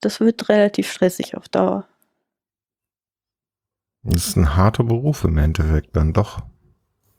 das 0.00 0.20
wird 0.20 0.48
relativ 0.48 0.90
stressig 0.90 1.36
auf 1.36 1.48
Dauer. 1.48 1.86
Das 4.02 4.28
ist 4.28 4.36
ein 4.36 4.56
harter 4.56 4.84
Beruf 4.84 5.24
im 5.24 5.38
Endeffekt 5.38 5.94
dann 5.94 6.12
doch. 6.12 6.40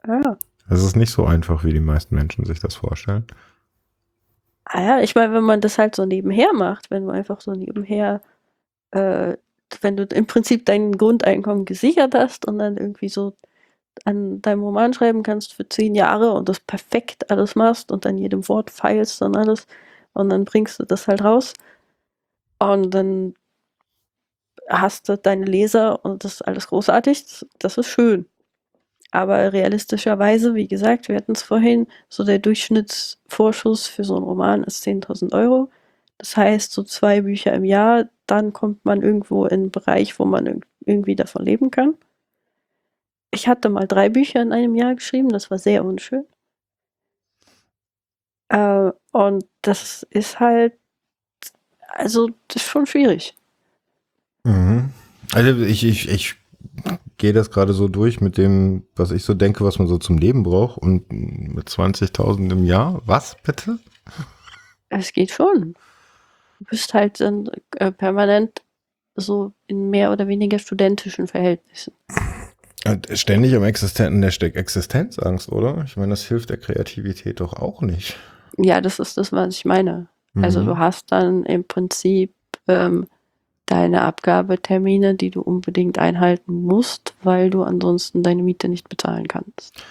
Ja. 0.08 0.38
Es 0.70 0.84
ist 0.84 0.96
nicht 0.96 1.12
so 1.12 1.26
einfach, 1.26 1.64
wie 1.64 1.74
die 1.74 1.80
meisten 1.80 2.16
Menschen 2.16 2.46
sich 2.46 2.60
das 2.60 2.76
vorstellen. 2.76 3.26
Ah 4.66 4.82
ja, 4.82 5.00
ich 5.02 5.16
meine, 5.16 5.34
wenn 5.34 5.44
man 5.44 5.62
das 5.62 5.78
halt 5.78 5.96
so 5.96 6.06
nebenher 6.06 6.54
macht, 6.54 6.90
wenn 6.90 7.06
du 7.06 7.12
einfach 7.12 7.42
so 7.42 7.52
nebenher, 7.52 8.22
äh, 8.92 9.36
wenn 9.82 9.98
du 9.98 10.04
im 10.04 10.28
Prinzip 10.28 10.66
dein 10.66 10.94
Grundeinkommen 10.94 11.66
gesichert 11.66 12.16
hast 12.16 12.48
und 12.48 12.60
dann 12.60 12.78
irgendwie 12.78 13.10
so 13.10 13.36
an 14.06 14.42
deinem 14.42 14.64
Roman 14.64 14.94
schreiben 14.94 15.24
kannst 15.24 15.54
für 15.54 15.68
zehn 15.68 15.96
Jahre 15.96 16.32
und 16.32 16.48
das 16.50 16.60
perfekt 16.60 17.30
alles 17.30 17.56
machst 17.56 17.92
und 17.92 18.06
an 18.06 18.18
jedem 18.18 18.48
Wort 18.48 18.70
feilst 18.70 19.22
und 19.22 19.36
alles 19.36 19.68
und 20.14 20.30
dann 20.30 20.46
bringst 20.46 20.80
du 20.80 20.86
das 20.86 21.08
halt 21.08 21.24
raus 21.24 21.54
und 22.60 22.92
dann 22.92 23.34
hast 24.72 25.10
du 25.10 25.18
deine 25.18 25.46
Leser 25.46 26.04
und 26.06 26.24
das 26.24 26.36
ist 26.36 26.42
alles 26.44 26.68
großartig, 26.68 27.46
das 27.60 27.78
ist 27.78 27.88
schön. 27.88 28.26
Aber 29.12 29.52
realistischerweise, 29.54 30.56
wie 30.56 30.68
gesagt, 30.68 31.10
wir 31.10 31.18
hatten 31.18 31.34
es 31.34 31.44
vorhin, 31.44 31.88
so 32.10 32.24
der 32.24 32.40
Durchschnittsvorschuss 32.40 33.88
für 33.88 34.06
so 34.06 34.16
einen 34.16 34.26
Roman 34.26 34.64
ist 34.64 34.86
10.000 34.86 35.34
Euro. 35.34 35.70
Das 36.18 36.38
heißt, 36.38 36.72
so 36.72 36.84
zwei 36.84 37.22
Bücher 37.22 37.54
im 37.54 37.66
Jahr, 37.66 38.10
dann 38.28 38.54
kommt 38.54 38.86
man 38.86 39.02
irgendwo 39.02 39.46
in 39.46 39.54
einen 39.62 39.72
Bereich, 39.72 40.18
wo 40.20 40.26
man 40.26 40.62
irgendwie 40.86 41.16
davon 41.16 41.44
leben 41.46 41.72
kann. 41.72 41.96
Ich 43.32 43.48
hatte 43.48 43.70
mal 43.70 43.88
drei 43.88 44.10
Bücher 44.10 44.42
in 44.42 44.54
einem 44.54 44.76
Jahr 44.76 44.96
geschrieben, 44.96 45.30
das 45.30 45.52
war 45.52 45.58
sehr 45.60 45.84
unschön. 45.86 46.26
Äh, 48.50 48.92
und 49.12 49.46
das 49.62 50.04
ist 50.10 50.40
halt, 50.40 50.74
also 51.90 52.30
das 52.48 52.64
ist 52.64 52.70
schon 52.70 52.86
schwierig. 52.86 53.36
Mhm. 54.44 54.92
Also 55.34 55.62
ich, 55.62 55.84
ich, 55.84 56.10
ich 56.10 56.36
gehe 57.18 57.34
das 57.34 57.52
gerade 57.52 57.74
so 57.74 57.88
durch 57.88 58.22
mit 58.22 58.38
dem, 58.38 58.84
was 58.96 59.12
ich 59.12 59.24
so 59.24 59.34
denke, 59.34 59.64
was 59.64 59.80
man 59.80 59.88
so 59.88 59.98
zum 59.98 60.18
Leben 60.18 60.44
braucht 60.44 60.78
und 60.78 61.12
mit 61.12 61.70
20.000 61.70 62.52
im 62.52 62.66
Jahr. 62.66 63.02
Was 63.06 63.38
bitte? 63.44 63.80
Es 64.90 65.14
geht 65.14 65.32
schon. 65.32 65.76
Du 66.60 66.66
bist 66.70 66.94
halt 66.94 67.20
dann 67.20 67.50
äh, 67.78 67.92
permanent 67.92 68.62
so 69.16 69.54
in 69.68 69.90
mehr 69.90 70.12
oder 70.12 70.28
weniger 70.28 70.60
studentischen 70.60 71.28
Verhältnissen. 71.28 71.94
Ständig 73.14 73.56
am 73.56 73.64
Existenten 73.64 74.22
der 74.22 74.32
steckt 74.32 74.56
Existenzangst, 74.56 75.52
oder? 75.52 75.84
Ich 75.86 75.98
meine, 75.98 76.10
das 76.10 76.24
hilft 76.24 76.50
der 76.50 76.58
Kreativität 76.58 77.40
doch 77.40 77.54
auch 77.54 77.82
nicht. 77.82 78.18
Ja, 78.58 78.82
das 78.82 79.00
ist 79.00 79.18
das, 79.18 79.32
was 79.32 79.56
ich 79.56 79.66
meine. 79.66 80.08
Also 80.34 80.40
mhm. 80.40 80.44
Also 80.44 80.64
du 80.66 80.78
hast 80.78 81.12
dann 81.12 81.44
im 81.44 81.64
Prinzip 81.64 82.34
ähm, 82.68 83.08
deine 83.72 84.02
Abgabetermine, 84.02 85.16
die 85.16 85.32
du 85.32 85.42
unbedingt 85.42 85.98
einhalten 85.98 86.54
musst, 86.54 87.16
weil 87.24 87.50
du 87.50 87.64
ansonsten 87.64 88.22
deine 88.22 88.44
Miete 88.44 88.68
nicht 88.68 88.90
bezahlen 88.90 89.28
kannst. 89.28 89.84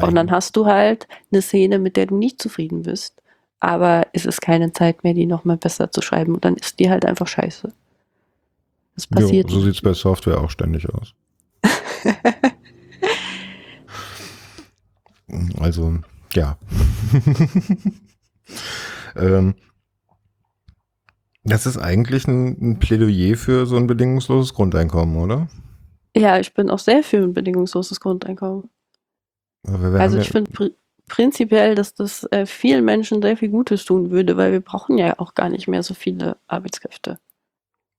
Und 0.00 0.14
dann 0.14 0.30
hast 0.30 0.56
du 0.56 0.66
halt 0.66 1.08
eine 1.30 1.42
Szene, 1.42 1.78
mit 1.78 1.96
der 1.96 2.06
du 2.06 2.16
nicht 2.16 2.40
zufrieden 2.40 2.82
bist, 2.82 3.20
aber 3.60 4.06
es 4.12 4.24
ist 4.24 4.40
keine 4.40 4.72
Zeit 4.72 5.04
mehr, 5.04 5.14
die 5.14 5.26
nochmal 5.26 5.56
besser 5.56 5.90
zu 5.90 6.00
schreiben 6.00 6.34
und 6.34 6.44
dann 6.44 6.54
ist 6.54 6.78
die 6.78 6.88
halt 6.88 7.04
einfach 7.04 7.26
scheiße. 7.26 7.72
Das 8.94 9.06
passiert. 9.08 9.50
Jo, 9.50 9.56
so 9.56 9.64
sieht 9.64 9.74
es 9.74 9.82
bei 9.82 9.92
Software 9.92 10.40
auch 10.40 10.50
ständig 10.50 10.88
aus. 10.88 11.12
also, 15.58 15.98
ja. 16.34 16.56
ähm, 19.16 19.54
das 21.44 21.66
ist 21.66 21.78
eigentlich 21.78 22.26
ein, 22.26 22.56
ein, 22.60 22.78
Plädoyer 22.78 23.36
für 23.36 23.66
so 23.66 23.76
ein 23.76 23.86
bedingungsloses 23.86 24.54
Grundeinkommen, 24.54 25.16
oder? 25.16 25.48
Ja, 26.16 26.38
ich 26.38 26.54
bin 26.54 26.70
auch 26.70 26.78
sehr 26.78 27.02
für 27.02 27.18
ein 27.18 27.34
bedingungsloses 27.34 28.00
Grundeinkommen. 28.00 28.70
Also 29.66 30.18
ich 30.18 30.26
ja 30.26 30.32
finde 30.32 30.50
pr 30.50 30.70
prinzipiell, 31.06 31.74
dass 31.74 31.94
das 31.94 32.26
äh, 32.30 32.46
vielen 32.46 32.82
Menschen 32.82 33.20
sehr 33.20 33.36
viel 33.36 33.50
Gutes 33.50 33.84
tun 33.84 34.10
würde, 34.10 34.38
weil 34.38 34.52
wir 34.52 34.60
brauchen 34.60 34.96
ja 34.96 35.18
auch 35.18 35.34
gar 35.34 35.50
nicht 35.50 35.68
mehr 35.68 35.82
so 35.82 35.92
viele 35.92 36.38
Arbeitskräfte. 36.46 37.18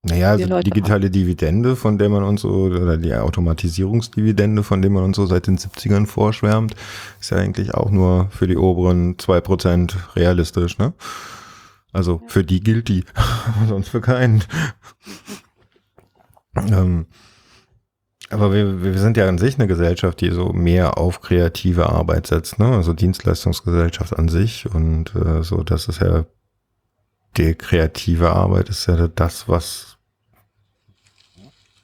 Naja, 0.01 0.31
also 0.31 0.59
die 0.59 0.69
digitale 0.69 1.05
haben. 1.05 1.11
Dividende, 1.11 1.75
von 1.75 1.97
der 1.97 2.09
man 2.09 2.23
uns 2.23 2.41
so, 2.41 2.49
oder 2.49 2.97
die 2.97 3.13
Automatisierungsdividende, 3.13 4.63
von 4.63 4.81
der 4.81 4.91
man 4.91 5.03
uns 5.03 5.17
so 5.17 5.25
seit 5.25 5.47
den 5.47 5.57
70ern 5.57 6.05
vorschwärmt, 6.05 6.75
ist 7.19 7.31
ja 7.31 7.37
eigentlich 7.37 7.73
auch 7.73 7.89
nur 7.89 8.27
für 8.29 8.47
die 8.47 8.57
oberen 8.57 9.17
zwei 9.17 9.41
Prozent 9.41 9.97
realistisch, 10.15 10.77
ne? 10.77 10.93
Also 11.95 12.21
für 12.27 12.43
die 12.43 12.59
gilt 12.59 12.89
die, 12.89 13.05
sonst 13.67 13.89
für 13.89 14.01
keinen. 14.01 14.43
Ähm, 16.55 17.07
aber 18.29 18.51
wir, 18.51 18.83
wir 18.83 18.97
sind 18.97 19.17
ja 19.17 19.27
an 19.27 19.37
sich 19.37 19.55
eine 19.55 19.67
Gesellschaft, 19.67 20.19
die 20.19 20.31
so 20.31 20.51
mehr 20.51 20.97
auf 20.97 21.21
kreative 21.21 21.89
Arbeit 21.89 22.27
setzt, 22.27 22.59
ne? 22.59 22.67
Also 22.67 22.93
Dienstleistungsgesellschaft 22.93 24.17
an 24.17 24.29
sich 24.29 24.65
und 24.73 25.15
äh, 25.15 25.43
so, 25.43 25.63
das 25.63 25.87
ist 25.87 26.01
ja 26.01 26.25
die 27.37 27.55
kreative 27.55 28.31
Arbeit 28.31 28.69
ist 28.69 28.87
ja 28.87 29.07
das, 29.07 29.47
was 29.47 29.97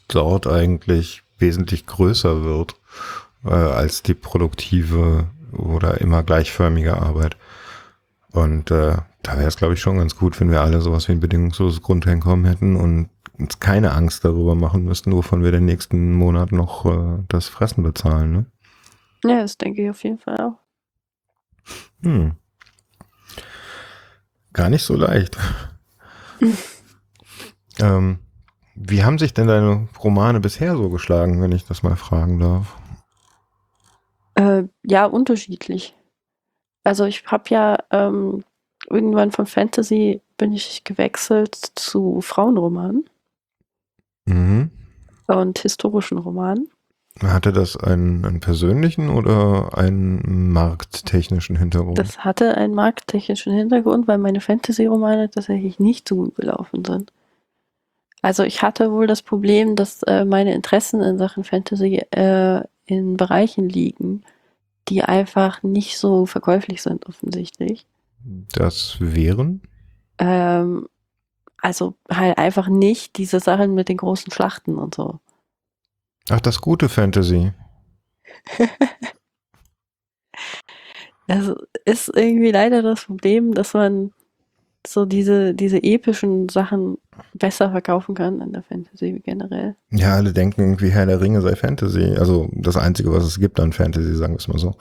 dort 0.08 0.48
eigentlich 0.48 1.24
wesentlich 1.40 1.86
größer 1.86 2.44
wird 2.44 2.76
äh, 3.46 3.50
als 3.50 4.04
die 4.04 4.14
produktive 4.14 5.28
oder 5.52 6.00
immer 6.02 6.24
gleichförmige 6.24 6.98
Arbeit. 6.98 7.36
Und 8.32 8.72
äh, 8.72 8.98
da 9.24 9.38
wäre 9.38 9.48
es, 9.48 9.58
glaube 9.58 9.74
ich, 9.74 9.82
schon 9.82 9.98
ganz 9.98 10.16
gut, 10.16 10.40
wenn 10.40 10.52
wir 10.52 10.62
alle 10.62 10.82
sowas 10.82 11.08
wie 11.08 11.14
ein 11.14 11.20
bedingungsloses 11.20 11.82
Grundeinkommen 11.82 12.46
hätten 12.46 12.76
und 12.76 13.10
uns 13.38 13.60
keine 13.60 13.92
Angst 13.92 14.26
darüber 14.26 14.56
machen 14.56 14.84
müssten, 14.86 15.12
wovon 15.14 15.44
wir 15.44 15.52
den 15.52 15.66
nächsten 15.66 16.14
Monat 16.14 16.52
noch 16.52 16.86
äh, 16.86 17.24
das 17.28 17.48
Fressen 17.48 17.84
bezahlen. 17.84 18.32
Ne? 18.32 18.46
Ja, 19.24 19.42
das 19.42 19.58
denke 19.58 19.84
ich 19.84 19.90
auf 19.90 20.04
jeden 20.04 20.20
Fall 20.20 20.38
auch. 20.40 20.60
Hm. 22.04 22.34
Gar 24.54 24.70
nicht 24.70 24.84
so 24.84 24.96
leicht. 24.96 25.38
ähm, 27.80 28.20
wie 28.76 29.04
haben 29.04 29.20
sich 29.20 29.34
denn 29.34 29.48
deine 29.48 29.88
Romane 30.04 30.40
bisher 30.40 30.76
so 30.76 30.90
geschlagen, 30.90 31.42
wenn 31.42 31.52
ich 31.52 31.66
das 31.66 31.84
mal 31.84 31.96
fragen 31.96 32.40
darf? 32.40 32.78
Äh, 34.36 34.64
ja, 34.84 35.06
unterschiedlich. 35.06 35.96
Also 36.84 37.06
ich 37.06 37.26
habe 37.28 37.44
ja 37.50 37.78
ähm, 37.92 38.44
irgendwann 38.90 39.32
von 39.32 39.46
Fantasy 39.46 40.22
bin 40.38 40.54
ich 40.54 40.84
gewechselt 40.84 41.56
zu 41.76 42.22
Frauenromanen 42.22 43.10
mhm. 44.26 44.72
und 45.28 45.60
historischen 45.60 46.18
Romanen. 46.18 46.70
Hatte 47.22 47.52
das 47.52 47.76
einen, 47.76 48.26
einen, 48.26 48.40
persönlichen 48.40 49.10
oder 49.10 49.78
einen 49.78 50.52
markttechnischen 50.52 51.58
Hintergrund? 51.58 51.98
Das 52.00 52.20
hatte 52.20 52.56
einen 52.56 52.74
markttechnischen 52.74 53.54
Hintergrund, 53.54 54.08
weil 54.08 54.18
meine 54.18 54.40
Fantasy-Romane 54.40 55.30
tatsächlich 55.30 55.80
nicht 55.80 56.08
so 56.08 56.16
gut 56.16 56.36
gelaufen 56.36 56.86
sind. 56.86 57.12
Also 58.22 58.44
ich 58.44 58.62
hatte 58.62 58.92
wohl 58.92 59.08
das 59.08 59.22
Problem, 59.22 59.76
dass 59.76 60.04
äh, 60.04 60.26
meine 60.26 60.54
Interessen 60.54 61.02
in 61.02 61.18
Sachen 61.18 61.44
Fantasy 61.44 61.98
äh, 62.12 62.62
in 62.86 63.18
Bereichen 63.18 63.68
liegen, 63.68 64.24
die 64.88 65.04
einfach 65.04 65.64
nicht 65.64 65.98
so 65.98 66.26
verkäuflich 66.26 66.82
sind, 66.82 67.08
offensichtlich. 67.08 67.86
Das 68.54 68.98
wären? 69.00 69.62
Ähm, 70.18 70.88
also 71.58 71.96
halt 72.10 72.38
einfach 72.38 72.68
nicht 72.68 73.18
diese 73.18 73.40
Sachen 73.40 73.74
mit 73.74 73.90
den 73.90 73.98
großen 73.98 74.32
Schlachten 74.32 74.76
und 74.76 74.96
so. 74.96 75.20
Ach, 76.30 76.42
das 76.42 76.62
gute 76.62 76.90
Fantasy. 76.90 77.54
das 81.28 81.54
ist 81.86 82.12
irgendwie 82.16 82.52
leider 82.52 82.82
das 82.82 83.06
Problem, 83.06 83.54
dass 83.54 83.74
man 83.74 84.12
so 84.86 85.06
diese, 85.06 85.54
diese 85.54 85.84
epischen 85.84 86.50
Sachen 86.50 86.98
besser 87.34 87.72
verkaufen 87.72 88.16
kann 88.16 88.42
in 88.42 88.52
der 88.54 88.64
Fantasy 88.64 89.22
generell. 89.24 89.76
Ja, 89.92 90.16
alle 90.16 90.34
denken 90.34 90.62
irgendwie, 90.62 90.90
Herr 90.90 91.06
der 91.06 91.22
Ringe 91.22 91.42
sei 91.42 91.56
Fantasy. 91.56 92.16
Also 92.18 92.50
das 92.54 92.78
Einzige, 92.78 93.12
was 93.12 93.24
es 93.24 93.40
gibt 93.40 93.60
an 93.60 93.74
Fantasy, 93.74 94.16
sagen 94.16 94.34
wir 94.34 94.40
es 94.40 94.48
mal 94.48 94.58
so. 94.58 94.76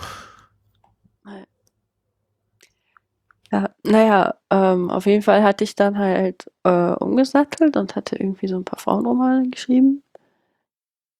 Ja, 3.52 3.70
naja, 3.82 4.34
ähm, 4.50 4.90
auf 4.90 5.06
jeden 5.06 5.22
Fall 5.22 5.42
hatte 5.42 5.64
ich 5.64 5.74
dann 5.74 5.98
halt 5.98 6.50
äh, 6.64 6.92
umgesattelt 6.92 7.76
und 7.76 7.96
hatte 7.96 8.16
irgendwie 8.16 8.46
so 8.48 8.56
ein 8.56 8.64
paar 8.64 8.78
Frauenromane 8.78 9.48
geschrieben. 9.50 10.02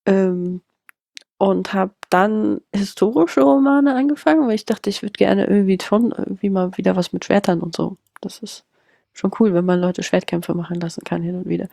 Ähm, 0.07 0.63
und 1.39 1.75
habe 1.75 1.95
dann 2.11 2.61
historische 2.75 3.43
Romane 3.43 3.95
angefangen, 3.97 4.47
weil 4.49 4.55
ich 4.57 4.67
dachte, 4.67 4.91
ich 4.91 5.03
würde 5.03 5.15
gerne 5.15 5.47
irgendwie 5.47 5.79
schon 5.83 6.13
irgendwie 6.13 6.51
mal 6.51 6.77
wieder 6.79 6.97
was 6.97 7.13
mit 7.13 7.25
Schwertern 7.27 7.61
und 7.61 7.77
so. 7.77 7.97
Das 8.21 8.41
ist 8.41 8.65
schon 9.15 9.33
cool, 9.41 9.55
wenn 9.55 9.65
man 9.67 9.81
Leute 9.81 10.03
Schwertkämpfe 10.03 10.55
machen 10.55 10.81
lassen 10.81 11.05
kann 11.05 11.23
hin 11.23 11.37
und 11.37 11.49
wieder. 11.49 11.69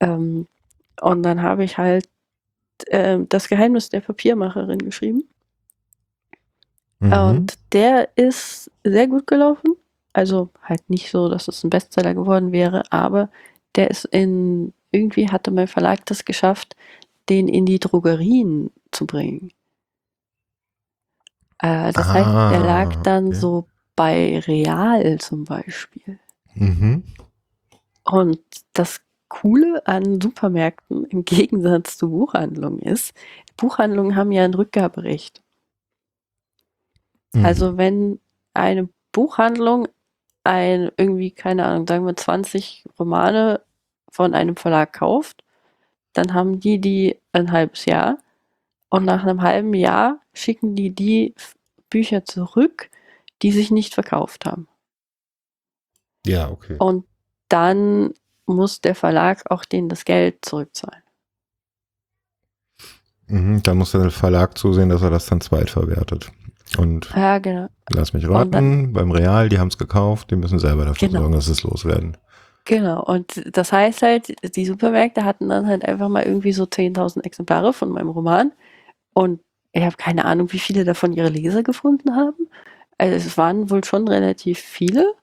Ähm, 0.00 0.46
und 1.02 1.22
dann 1.24 1.42
habe 1.42 1.64
ich 1.64 1.78
halt 1.78 2.08
äh, 2.88 3.18
das 3.28 3.48
Geheimnis 3.48 3.90
der 3.90 4.00
Papiermacherin 4.02 4.78
geschrieben. 4.80 5.24
Mhm. 7.00 7.12
Und 7.12 7.58
der 7.72 8.16
ist 8.16 8.70
sehr 8.84 9.08
gut 9.08 9.26
gelaufen. 9.26 9.74
Also 10.12 10.50
halt 10.62 10.88
nicht 10.88 11.10
so, 11.10 11.28
dass 11.28 11.48
es 11.48 11.64
ein 11.64 11.70
Bestseller 11.70 12.14
geworden 12.14 12.52
wäre, 12.52 12.82
aber 12.90 13.30
der 13.76 13.90
ist 13.90 14.04
in, 14.06 14.72
irgendwie 14.90 15.28
hatte 15.28 15.50
mein 15.50 15.68
Verlag 15.68 16.04
das 16.06 16.24
geschafft, 16.24 16.76
den 17.28 17.48
in 17.48 17.64
die 17.64 17.78
Drogerien 17.78 18.70
zu 18.90 19.06
bringen. 19.06 19.52
Äh, 21.58 21.92
das 21.92 22.08
ah, 22.08 22.12
heißt, 22.12 22.54
der 22.54 22.60
lag 22.60 23.02
dann 23.02 23.28
okay. 23.28 23.36
so 23.36 23.66
bei 23.94 24.38
Real 24.40 25.18
zum 25.18 25.44
Beispiel. 25.44 26.18
Mhm. 26.54 27.04
Und 28.04 28.40
das 28.72 29.00
Coole 29.28 29.86
an 29.86 30.20
Supermärkten 30.20 31.04
im 31.04 31.24
Gegensatz 31.24 31.96
zu 31.96 32.10
Buchhandlungen 32.10 32.80
ist, 32.80 33.14
Buchhandlungen 33.56 34.16
haben 34.16 34.32
ja 34.32 34.44
ein 34.44 34.54
Rückgaberecht. 34.54 35.42
Mhm. 37.32 37.44
Also 37.44 37.76
wenn 37.76 38.20
eine 38.54 38.88
Buchhandlung 39.12 39.88
ein 40.44 40.90
irgendwie, 40.96 41.30
keine 41.30 41.66
Ahnung, 41.66 41.86
sagen 41.86 42.06
wir 42.06 42.16
20 42.16 42.84
Romane 42.98 43.62
von 44.10 44.34
einem 44.34 44.56
Verlag 44.56 44.92
kauft, 44.92 45.44
dann 46.12 46.34
haben 46.34 46.60
die 46.60 46.80
die 46.80 47.16
ein 47.32 47.52
halbes 47.52 47.84
Jahr 47.84 48.18
und 48.88 49.04
nach 49.04 49.22
einem 49.22 49.42
halben 49.42 49.74
Jahr 49.74 50.20
schicken 50.32 50.74
die 50.74 50.90
die 50.90 51.34
Bücher 51.88 52.24
zurück, 52.24 52.90
die 53.42 53.52
sich 53.52 53.70
nicht 53.70 53.94
verkauft 53.94 54.46
haben. 54.46 54.68
Ja, 56.26 56.50
okay. 56.50 56.76
Und 56.78 57.06
dann 57.48 58.14
muss 58.46 58.80
der 58.80 58.94
Verlag 58.94 59.50
auch 59.50 59.64
denen 59.64 59.88
das 59.88 60.04
Geld 60.04 60.44
zurückzahlen. 60.44 61.02
Mhm, 63.26 63.62
da 63.62 63.74
muss 63.74 63.92
der 63.92 64.10
Verlag 64.10 64.58
zusehen, 64.58 64.88
dass 64.88 65.02
er 65.02 65.10
das 65.10 65.26
dann 65.26 65.40
zweitverwertet. 65.40 66.32
Und 66.78 67.10
ja, 67.14 67.38
genau. 67.38 67.68
lass 67.90 68.12
mich 68.12 68.28
raten, 68.28 68.50
dann, 68.52 68.92
beim 68.92 69.10
Real, 69.10 69.48
die 69.48 69.58
haben 69.58 69.68
es 69.68 69.78
gekauft, 69.78 70.30
die 70.30 70.36
müssen 70.36 70.58
selber 70.58 70.84
dafür 70.84 71.08
genau. 71.08 71.20
sorgen, 71.20 71.34
dass 71.34 71.48
es 71.48 71.62
loswerden. 71.62 72.16
Genau, 72.64 73.02
und 73.02 73.42
das 73.56 73.72
heißt 73.72 74.02
halt, 74.02 74.34
die 74.56 74.66
Supermärkte 74.66 75.24
hatten 75.24 75.48
dann 75.48 75.66
halt 75.66 75.84
einfach 75.84 76.08
mal 76.08 76.22
irgendwie 76.22 76.52
so 76.52 76.64
10.000 76.64 77.24
Exemplare 77.24 77.72
von 77.72 77.90
meinem 77.90 78.10
Roman 78.10 78.52
und 79.14 79.40
ich 79.72 79.82
habe 79.82 79.96
keine 79.96 80.24
Ahnung, 80.24 80.52
wie 80.52 80.58
viele 80.58 80.84
davon 80.84 81.12
ihre 81.12 81.28
Leser 81.28 81.62
gefunden 81.62 82.14
haben. 82.14 82.48
Also 82.98 83.16
es 83.16 83.38
waren 83.38 83.70
wohl 83.70 83.84
schon 83.84 84.06
relativ 84.08 84.58
viele, 84.58 85.14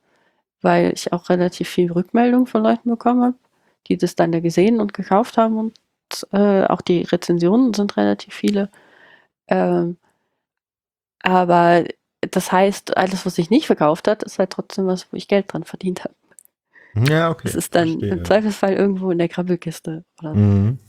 weil 0.61 0.93
ich 0.93 1.13
auch 1.13 1.29
relativ 1.29 1.69
viel 1.69 1.91
Rückmeldung 1.91 2.47
von 2.47 2.63
Leuten 2.63 2.89
bekommen 2.89 3.23
habe, 3.23 3.37
die 3.87 3.97
das 3.97 4.15
dann 4.15 4.33
ja 4.33 4.39
gesehen 4.39 4.79
und 4.79 4.93
gekauft 4.93 5.37
haben 5.37 5.57
und 5.57 5.73
äh, 6.31 6.63
auch 6.65 6.81
die 6.81 7.03
Rezensionen 7.03 7.73
sind 7.73 7.97
relativ 7.97 8.33
viele. 8.33 8.69
Ähm, 9.47 9.97
aber 11.23 11.85
das 12.21 12.51
heißt, 12.51 12.97
alles, 12.97 13.25
was 13.25 13.35
sich 13.35 13.49
nicht 13.49 13.67
verkauft 13.67 14.07
hat, 14.07 14.23
ist 14.23 14.39
halt 14.39 14.49
trotzdem 14.49 14.87
was, 14.87 15.07
wo 15.11 15.17
ich 15.17 15.27
Geld 15.27 15.51
dran 15.51 15.63
verdient 15.63 16.03
habe. 16.03 16.15
Ja, 17.09 17.29
okay. 17.29 17.43
Das 17.43 17.55
ist 17.55 17.75
dann 17.75 17.89
verstehe. 17.89 18.09
im 18.09 18.25
Zweifelsfall 18.25 18.73
irgendwo 18.73 19.11
in 19.11 19.17
der 19.17 19.29
Krabbelkiste. 19.29 20.03
Oder 20.19 20.33
so. 20.33 20.39
mhm. 20.39 20.79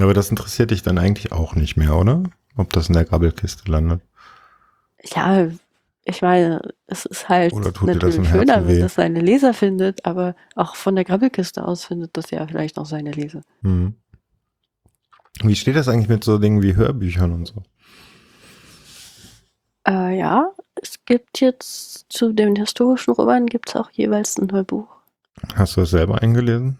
Aber 0.00 0.14
das 0.14 0.30
interessiert 0.30 0.70
dich 0.70 0.82
dann 0.82 0.98
eigentlich 0.98 1.32
auch 1.32 1.56
nicht 1.56 1.76
mehr, 1.76 1.96
oder? 1.96 2.22
Ob 2.56 2.72
das 2.72 2.88
in 2.88 2.94
der 2.94 3.04
Krabbelkiste 3.04 3.70
landet. 3.70 4.00
Ja, 5.02 5.48
ich 6.04 6.22
meine, 6.22 6.60
es 6.86 7.06
ist 7.06 7.28
halt 7.28 7.54
natürlich 7.54 8.28
schöner, 8.28 8.66
wenn 8.66 8.80
das 8.80 8.94
seine 8.94 9.20
Leser 9.20 9.52
findet, 9.52 10.04
aber 10.04 10.34
auch 10.54 10.76
von 10.76 10.94
der 10.94 11.04
Krabbelkiste 11.04 11.66
aus 11.66 11.84
findet 11.84 12.16
das 12.16 12.30
ja 12.30 12.46
vielleicht 12.46 12.76
noch 12.76 12.86
seine 12.86 13.10
Leser. 13.12 13.42
Mhm. 13.62 13.94
Wie 15.42 15.56
steht 15.56 15.76
das 15.76 15.88
eigentlich 15.88 16.08
mit 16.08 16.22
so 16.22 16.38
Dingen 16.38 16.62
wie 16.62 16.76
Hörbüchern 16.76 17.32
und 17.32 17.46
so? 17.46 17.62
Äh, 19.90 20.18
ja, 20.18 20.52
es 20.80 21.04
gibt 21.04 21.40
jetzt 21.40 22.06
zu 22.12 22.32
den 22.32 22.54
historischen 22.54 23.12
Romanen 23.12 23.46
gibt 23.46 23.70
es 23.70 23.76
auch 23.76 23.90
jeweils 23.90 24.38
ein 24.38 24.52
Hörbuch. 24.52 24.86
Hast 25.56 25.76
du 25.76 25.80
das 25.80 25.90
selber 25.90 26.22
eingelesen? 26.22 26.78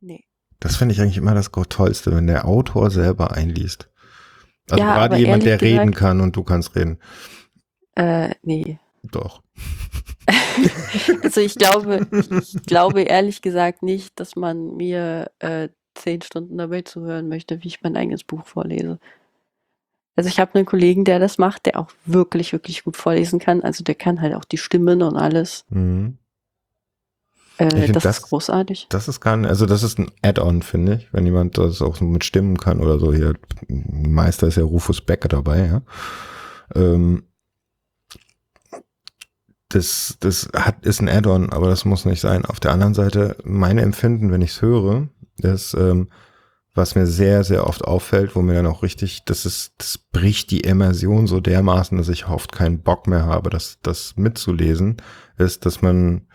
Nee. 0.00 0.24
Das 0.58 0.76
finde 0.76 0.94
ich 0.94 1.00
eigentlich 1.02 1.18
immer 1.18 1.34
das 1.34 1.50
Tollste, 1.50 2.14
wenn 2.14 2.26
der 2.26 2.46
Autor 2.46 2.90
selber 2.90 3.32
einliest. 3.32 3.90
Also 4.70 4.82
ja, 4.82 4.94
gerade 4.94 5.16
jemand, 5.16 5.42
der 5.42 5.58
gesagt, 5.58 5.80
reden 5.80 5.94
kann 5.94 6.20
und 6.22 6.34
du 6.34 6.42
kannst 6.42 6.74
reden. 6.74 6.98
Äh, 7.96 8.30
nee. 8.42 8.78
Doch. 9.02 9.42
also 11.22 11.40
ich 11.42 11.56
glaube, 11.56 12.06
ich 12.40 12.62
glaube 12.64 13.02
ehrlich 13.02 13.42
gesagt 13.42 13.82
nicht, 13.82 14.18
dass 14.18 14.36
man 14.36 14.76
mir 14.76 15.30
äh, 15.40 15.68
zehn 15.94 16.22
Stunden 16.22 16.56
dabei 16.56 16.80
zuhören 16.80 17.28
möchte, 17.28 17.62
wie 17.62 17.68
ich 17.68 17.82
mein 17.82 17.96
eigenes 17.96 18.24
Buch 18.24 18.46
vorlese. 18.46 18.98
Also 20.14 20.28
ich 20.28 20.38
habe 20.38 20.54
einen 20.54 20.66
Kollegen, 20.66 21.04
der 21.04 21.18
das 21.18 21.38
macht, 21.38 21.66
der 21.66 21.78
auch 21.78 21.90
wirklich, 22.04 22.52
wirklich 22.52 22.84
gut 22.84 22.96
vorlesen 22.96 23.38
kann. 23.38 23.62
Also 23.62 23.82
der 23.82 23.94
kann 23.94 24.20
halt 24.20 24.34
auch 24.34 24.44
die 24.44 24.58
Stimmen 24.58 25.02
und 25.02 25.16
alles. 25.16 25.64
Mhm. 25.70 26.18
Äh, 27.58 27.92
das, 27.92 28.02
das, 28.02 28.18
ist 28.18 28.22
großartig. 28.24 28.86
Das 28.90 29.08
ist 29.08 29.20
gar 29.20 29.36
nicht, 29.36 29.48
also 29.48 29.66
das 29.66 29.82
ist 29.82 29.98
ein 29.98 30.10
Add-on, 30.22 30.62
finde 30.62 30.96
ich, 30.96 31.12
wenn 31.12 31.24
jemand 31.24 31.58
das 31.58 31.82
auch 31.82 32.00
mit 32.00 32.24
stimmen 32.24 32.58
kann 32.58 32.80
oder 32.80 32.98
so. 32.98 33.12
Hier, 33.12 33.34
Meister 33.68 34.48
ist 34.48 34.56
ja 34.56 34.64
Rufus 34.64 35.00
Becker 35.00 35.28
dabei, 35.28 35.66
ja. 35.66 35.82
Ähm, 36.74 37.24
das, 39.68 40.16
das 40.20 40.48
hat, 40.54 40.84
ist 40.84 41.00
ein 41.00 41.08
Add-on, 41.08 41.50
aber 41.50 41.68
das 41.68 41.84
muss 41.84 42.04
nicht 42.04 42.20
sein. 42.20 42.44
Auf 42.44 42.60
der 42.60 42.72
anderen 42.72 42.94
Seite, 42.94 43.36
meine 43.44 43.82
Empfinden, 43.82 44.30
wenn 44.30 44.42
ich 44.42 44.50
es 44.50 44.62
höre, 44.62 45.08
ist, 45.38 45.74
ähm, 45.74 46.08
was 46.74 46.94
mir 46.94 47.06
sehr, 47.06 47.44
sehr 47.44 47.66
oft 47.66 47.84
auffällt, 47.84 48.34
wo 48.34 48.42
mir 48.42 48.54
dann 48.54 48.66
auch 48.66 48.82
richtig, 48.82 49.24
das 49.24 49.44
ist, 49.44 49.74
das 49.78 49.98
bricht 49.98 50.50
die 50.50 50.60
Immersion 50.60 51.26
so 51.26 51.40
dermaßen, 51.40 51.98
dass 51.98 52.08
ich 52.08 52.28
oft 52.28 52.52
keinen 52.52 52.82
Bock 52.82 53.06
mehr 53.06 53.26
habe, 53.26 53.50
das, 53.50 53.78
das 53.82 54.16
mitzulesen, 54.16 54.96
ist, 55.36 55.66
dass 55.66 55.82
man 55.82 56.26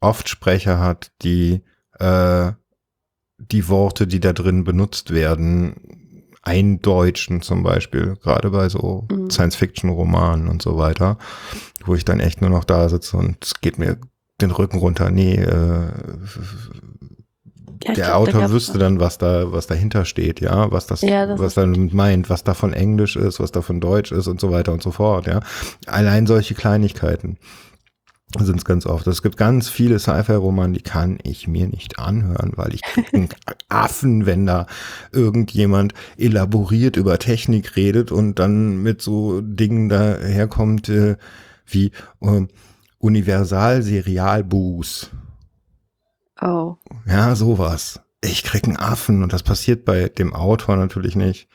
oft 0.00 0.28
Sprecher 0.28 0.80
hat, 0.80 1.12
die 1.22 1.62
äh, 1.98 2.52
die 3.50 3.68
Worte, 3.68 4.06
die 4.06 4.20
da 4.20 4.32
drin 4.32 4.64
benutzt 4.64 5.12
werden, 5.12 5.74
eindeutschen 6.42 7.40
zum 7.42 7.62
Beispiel, 7.62 8.16
gerade 8.22 8.50
bei 8.50 8.68
so 8.68 9.06
mhm. 9.10 9.30
Science-Fiction-Romanen 9.30 10.48
und 10.48 10.62
so 10.62 10.76
weiter, 10.76 11.18
wo 11.84 11.94
ich 11.94 12.04
dann 12.04 12.20
echt 12.20 12.40
nur 12.40 12.50
noch 12.50 12.64
da 12.64 12.88
sitze 12.88 13.16
und 13.16 13.44
es 13.44 13.60
geht 13.60 13.78
mir 13.78 13.98
den 14.40 14.50
Rücken 14.50 14.78
runter. 14.78 15.10
Nee, 15.10 15.36
äh, 15.36 15.88
ja, 17.84 17.94
der 17.94 18.06
glaub, 18.06 18.28
Autor 18.28 18.50
wüsste 18.50 18.78
dann, 18.78 19.00
was 19.00 19.18
da, 19.18 19.52
was 19.52 19.66
dahinter 19.66 20.04
steht, 20.04 20.40
ja, 20.40 20.70
was 20.70 20.86
das, 20.86 21.02
ja, 21.02 21.26
das 21.26 21.40
was 21.40 21.54
dann 21.54 21.90
meint, 21.92 22.30
was 22.30 22.44
davon 22.44 22.72
Englisch 22.72 23.16
ist, 23.16 23.40
was 23.40 23.52
davon 23.52 23.80
Deutsch 23.80 24.12
ist 24.12 24.26
und 24.26 24.40
so 24.40 24.50
weiter 24.50 24.72
und 24.72 24.82
so 24.82 24.90
fort, 24.90 25.26
ja. 25.26 25.40
Allein 25.86 26.26
solche 26.26 26.54
Kleinigkeiten 26.54 27.38
sind 28.38 28.58
es 28.58 28.64
ganz 28.64 28.86
oft. 28.86 29.06
Es 29.06 29.22
gibt 29.22 29.36
ganz 29.36 29.68
viele 29.68 29.98
Sci-Fi-Romane, 29.98 30.72
die 30.72 30.80
kann 30.82 31.18
ich 31.22 31.48
mir 31.48 31.66
nicht 31.66 31.98
anhören, 31.98 32.52
weil 32.56 32.74
ich 32.74 32.80
einen 33.12 33.28
Affen, 33.68 34.24
wenn 34.26 34.46
da 34.46 34.66
irgendjemand 35.12 35.92
elaboriert 36.16 36.96
über 36.96 37.18
Technik 37.18 37.76
redet 37.76 38.10
und 38.10 38.38
dann 38.38 38.82
mit 38.82 39.02
so 39.02 39.42
Dingen 39.42 39.90
daherkommt 39.90 40.88
äh, 40.88 41.16
wie 41.66 41.92
äh, 42.20 42.46
Universal-Serial-Buß. 42.98 45.10
Oh. 46.42 46.76
Ja, 47.06 47.34
sowas. 47.36 48.00
Ich 48.20 48.42
krieg 48.42 48.64
einen 48.64 48.76
Affen 48.76 49.22
und 49.22 49.32
das 49.32 49.42
passiert 49.42 49.84
bei 49.84 50.08
dem 50.08 50.34
Autor 50.34 50.76
natürlich 50.76 51.16
nicht. 51.16 51.48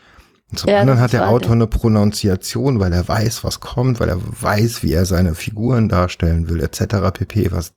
Und 0.49 0.59
zum 0.59 0.69
ja, 0.69 0.79
anderen 0.79 0.99
hat 0.99 1.13
der 1.13 1.29
Autor 1.29 1.53
eine 1.53 1.67
Pronunziation, 1.67 2.79
weil 2.79 2.93
er 2.93 3.07
weiß, 3.07 3.43
was 3.43 3.59
kommt, 3.59 3.99
weil 3.99 4.09
er 4.09 4.19
weiß, 4.21 4.81
wie 4.83 4.93
er 4.93 5.05
seine 5.05 5.35
Figuren 5.35 5.89
darstellen 5.89 6.49
will, 6.49 6.61
etc. 6.61 7.11
pp. 7.13 7.51
Was 7.51 7.73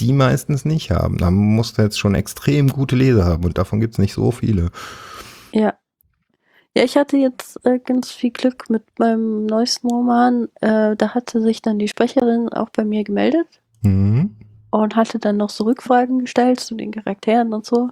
die 0.00 0.12
meistens 0.12 0.64
nicht 0.64 0.90
haben. 0.90 1.18
Da 1.18 1.30
muss 1.30 1.78
er 1.78 1.84
jetzt 1.84 1.98
schon 1.98 2.14
extrem 2.14 2.68
gute 2.68 2.96
Leser 2.96 3.24
haben 3.24 3.44
und 3.44 3.56
davon 3.56 3.80
gibt's 3.80 3.98
nicht 3.98 4.14
so 4.14 4.30
viele. 4.30 4.70
Ja. 5.52 5.74
Ja, 6.74 6.84
ich 6.84 6.96
hatte 6.96 7.18
jetzt 7.18 7.60
äh, 7.66 7.78
ganz 7.78 8.10
viel 8.10 8.30
Glück 8.30 8.70
mit 8.70 8.98
meinem 8.98 9.44
neuesten 9.44 9.88
Roman. 9.88 10.48
Äh, 10.62 10.96
da 10.96 11.10
hatte 11.14 11.42
sich 11.42 11.60
dann 11.60 11.78
die 11.78 11.88
Sprecherin 11.88 12.48
auch 12.48 12.70
bei 12.70 12.84
mir 12.84 13.04
gemeldet 13.04 13.46
mhm. 13.82 14.36
Und 14.72 14.96
hatte 14.96 15.18
dann 15.18 15.36
noch 15.36 15.50
so 15.50 15.64
Rückfragen 15.64 16.20
gestellt 16.20 16.58
zu 16.58 16.74
den 16.74 16.92
Charakteren 16.92 17.52
und 17.52 17.66
so. 17.66 17.90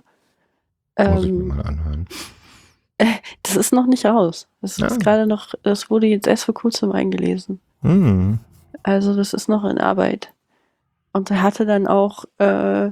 Muss 0.99 1.25
ich 1.25 1.31
mir 1.31 1.41
ähm, 1.41 1.49
mal 1.49 1.63
anhören. 1.63 2.09
Das 3.43 3.57
ist 3.57 3.73
noch 3.73 3.87
nicht 3.87 4.05
raus. 4.05 4.47
Das 4.61 4.77
ja. 4.77 4.87
ist 4.87 4.97
ah. 4.97 4.99
gerade 4.99 5.27
noch, 5.27 5.55
das 5.63 5.89
wurde 5.89 6.07
jetzt 6.07 6.27
erst 6.27 6.45
vor 6.45 6.53
kurzem 6.53 6.93
eingelesen. 6.93 7.59
Mhm. 7.81 8.41
Also 8.83 9.17
das 9.17 9.33
ist 9.33 9.49
noch 9.49 9.65
in 9.65 9.79
Arbeit. 9.79 10.35
Und 11.15 11.31
er 11.31 11.41
hatte 11.41 11.65
dann 11.65 11.87
auch 11.87 12.27
äh, 12.37 12.91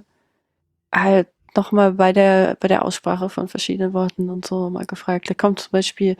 halt 0.90 1.28
nochmal 1.54 1.92
bei 1.92 2.14
der, 2.14 2.56
bei 2.58 2.68
der 2.68 2.86
Aussprache 2.86 3.28
von 3.28 3.48
verschiedenen 3.48 3.92
Worten 3.92 4.30
und 4.30 4.46
so 4.46 4.70
mal 4.70 4.86
gefragt. 4.86 5.28
Da 5.28 5.34
kommt 5.34 5.60
zum 5.60 5.72
Beispiel 5.72 6.16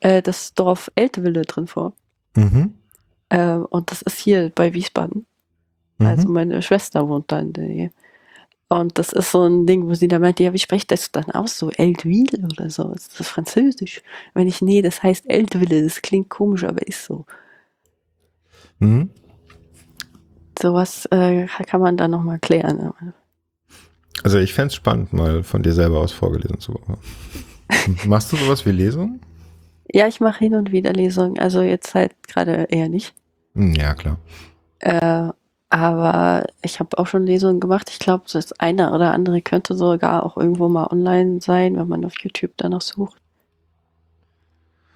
äh, 0.00 0.20
das 0.20 0.52
Dorf 0.52 0.92
Eltewille 0.94 1.42
drin 1.42 1.66
vor. 1.66 1.94
Mhm. 2.36 2.74
Äh, 3.30 3.54
und 3.54 3.90
das 3.90 4.02
ist 4.02 4.18
hier 4.18 4.52
bei 4.54 4.74
Wiesbaden. 4.74 5.24
Mhm. 6.00 6.06
Also 6.06 6.28
meine 6.28 6.62
Schwester 6.62 7.08
wohnt 7.08 7.30
da 7.30 7.38
in 7.38 7.52
der 7.52 7.64
Nähe. 7.64 7.90
Und 8.68 8.98
das 8.98 9.12
ist 9.12 9.32
so 9.32 9.42
ein 9.42 9.66
Ding, 9.66 9.88
wo 9.88 9.94
sie 9.94 10.06
da 10.06 10.20
meint, 10.20 10.38
ja, 10.38 10.52
wie 10.52 10.58
spricht 10.58 10.92
das 10.92 11.10
dann 11.10 11.30
aus? 11.32 11.58
So 11.58 11.70
Eltville 11.70 12.38
oder 12.44 12.70
so? 12.70 12.92
Ist 12.92 13.18
das 13.18 13.28
Französisch? 13.28 14.00
Wenn 14.32 14.46
ich, 14.46 14.62
nee, 14.62 14.80
das 14.80 15.02
heißt 15.02 15.28
Eltville, 15.28 15.82
das 15.82 16.02
klingt 16.02 16.28
komisch, 16.28 16.62
aber 16.62 16.86
ist 16.86 17.04
so. 17.04 17.26
Mhm. 18.78 19.10
Sowas 20.60 21.06
äh, 21.06 21.46
kann 21.66 21.80
man 21.80 21.96
da 21.96 22.06
nochmal 22.06 22.38
klären. 22.38 22.92
Also 24.22 24.38
ich 24.38 24.54
fände 24.54 24.68
es 24.68 24.74
spannend, 24.74 25.12
mal 25.12 25.42
von 25.42 25.62
dir 25.62 25.72
selber 25.72 25.98
aus 25.98 26.12
vorgelesen 26.12 26.60
zu 26.60 26.72
bekommen. 26.72 26.98
Machst 28.06 28.32
du 28.32 28.36
sowas 28.36 28.64
wie 28.66 28.72
Lesungen? 28.72 29.20
Ja, 29.92 30.06
ich 30.06 30.20
mache 30.20 30.38
hin 30.38 30.54
und 30.54 30.70
wieder 30.70 30.92
Lesungen. 30.92 31.40
Also 31.40 31.62
jetzt 31.62 31.94
halt 31.96 32.12
gerade 32.28 32.68
eher 32.70 32.88
nicht. 32.88 33.14
Hm, 33.54 33.74
ja, 33.74 33.94
klar. 33.94 34.18
Äh, 34.78 35.32
aber 35.70 36.46
ich 36.62 36.80
habe 36.80 36.98
auch 36.98 37.06
schon 37.06 37.24
Lesungen 37.24 37.60
gemacht. 37.60 37.88
Ich 37.90 38.00
glaube, 38.00 38.24
das 38.30 38.52
eine 38.54 38.92
oder 38.92 39.12
andere 39.12 39.40
könnte 39.40 39.76
sogar 39.76 40.26
auch 40.26 40.36
irgendwo 40.36 40.68
mal 40.68 40.88
online 40.88 41.40
sein, 41.40 41.76
wenn 41.76 41.86
man 41.86 42.04
auf 42.04 42.14
YouTube 42.20 42.52
danach 42.56 42.80
sucht. 42.80 43.20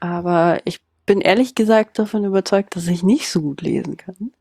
Aber 0.00 0.58
ich 0.64 0.80
bin 1.06 1.20
ehrlich 1.20 1.54
gesagt 1.54 1.98
davon 1.98 2.24
überzeugt, 2.24 2.74
dass 2.74 2.88
ich 2.88 3.04
nicht 3.04 3.28
so 3.28 3.40
gut 3.40 3.62
lesen 3.62 3.96
kann. 3.96 4.32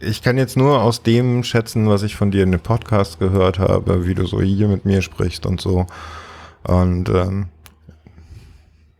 Ich 0.00 0.20
kann 0.20 0.36
jetzt 0.36 0.56
nur 0.56 0.82
aus 0.82 1.02
dem 1.02 1.44
schätzen, 1.44 1.88
was 1.88 2.02
ich 2.02 2.16
von 2.16 2.32
dir 2.32 2.42
in 2.42 2.50
dem 2.50 2.60
Podcast 2.60 3.20
gehört 3.20 3.60
habe, 3.60 4.06
wie 4.06 4.14
du 4.14 4.26
so 4.26 4.42
hier 4.42 4.66
mit 4.66 4.84
mir 4.84 5.00
sprichst 5.00 5.46
und 5.46 5.60
so. 5.60 5.86
Und 6.64 7.08
ähm, 7.08 7.46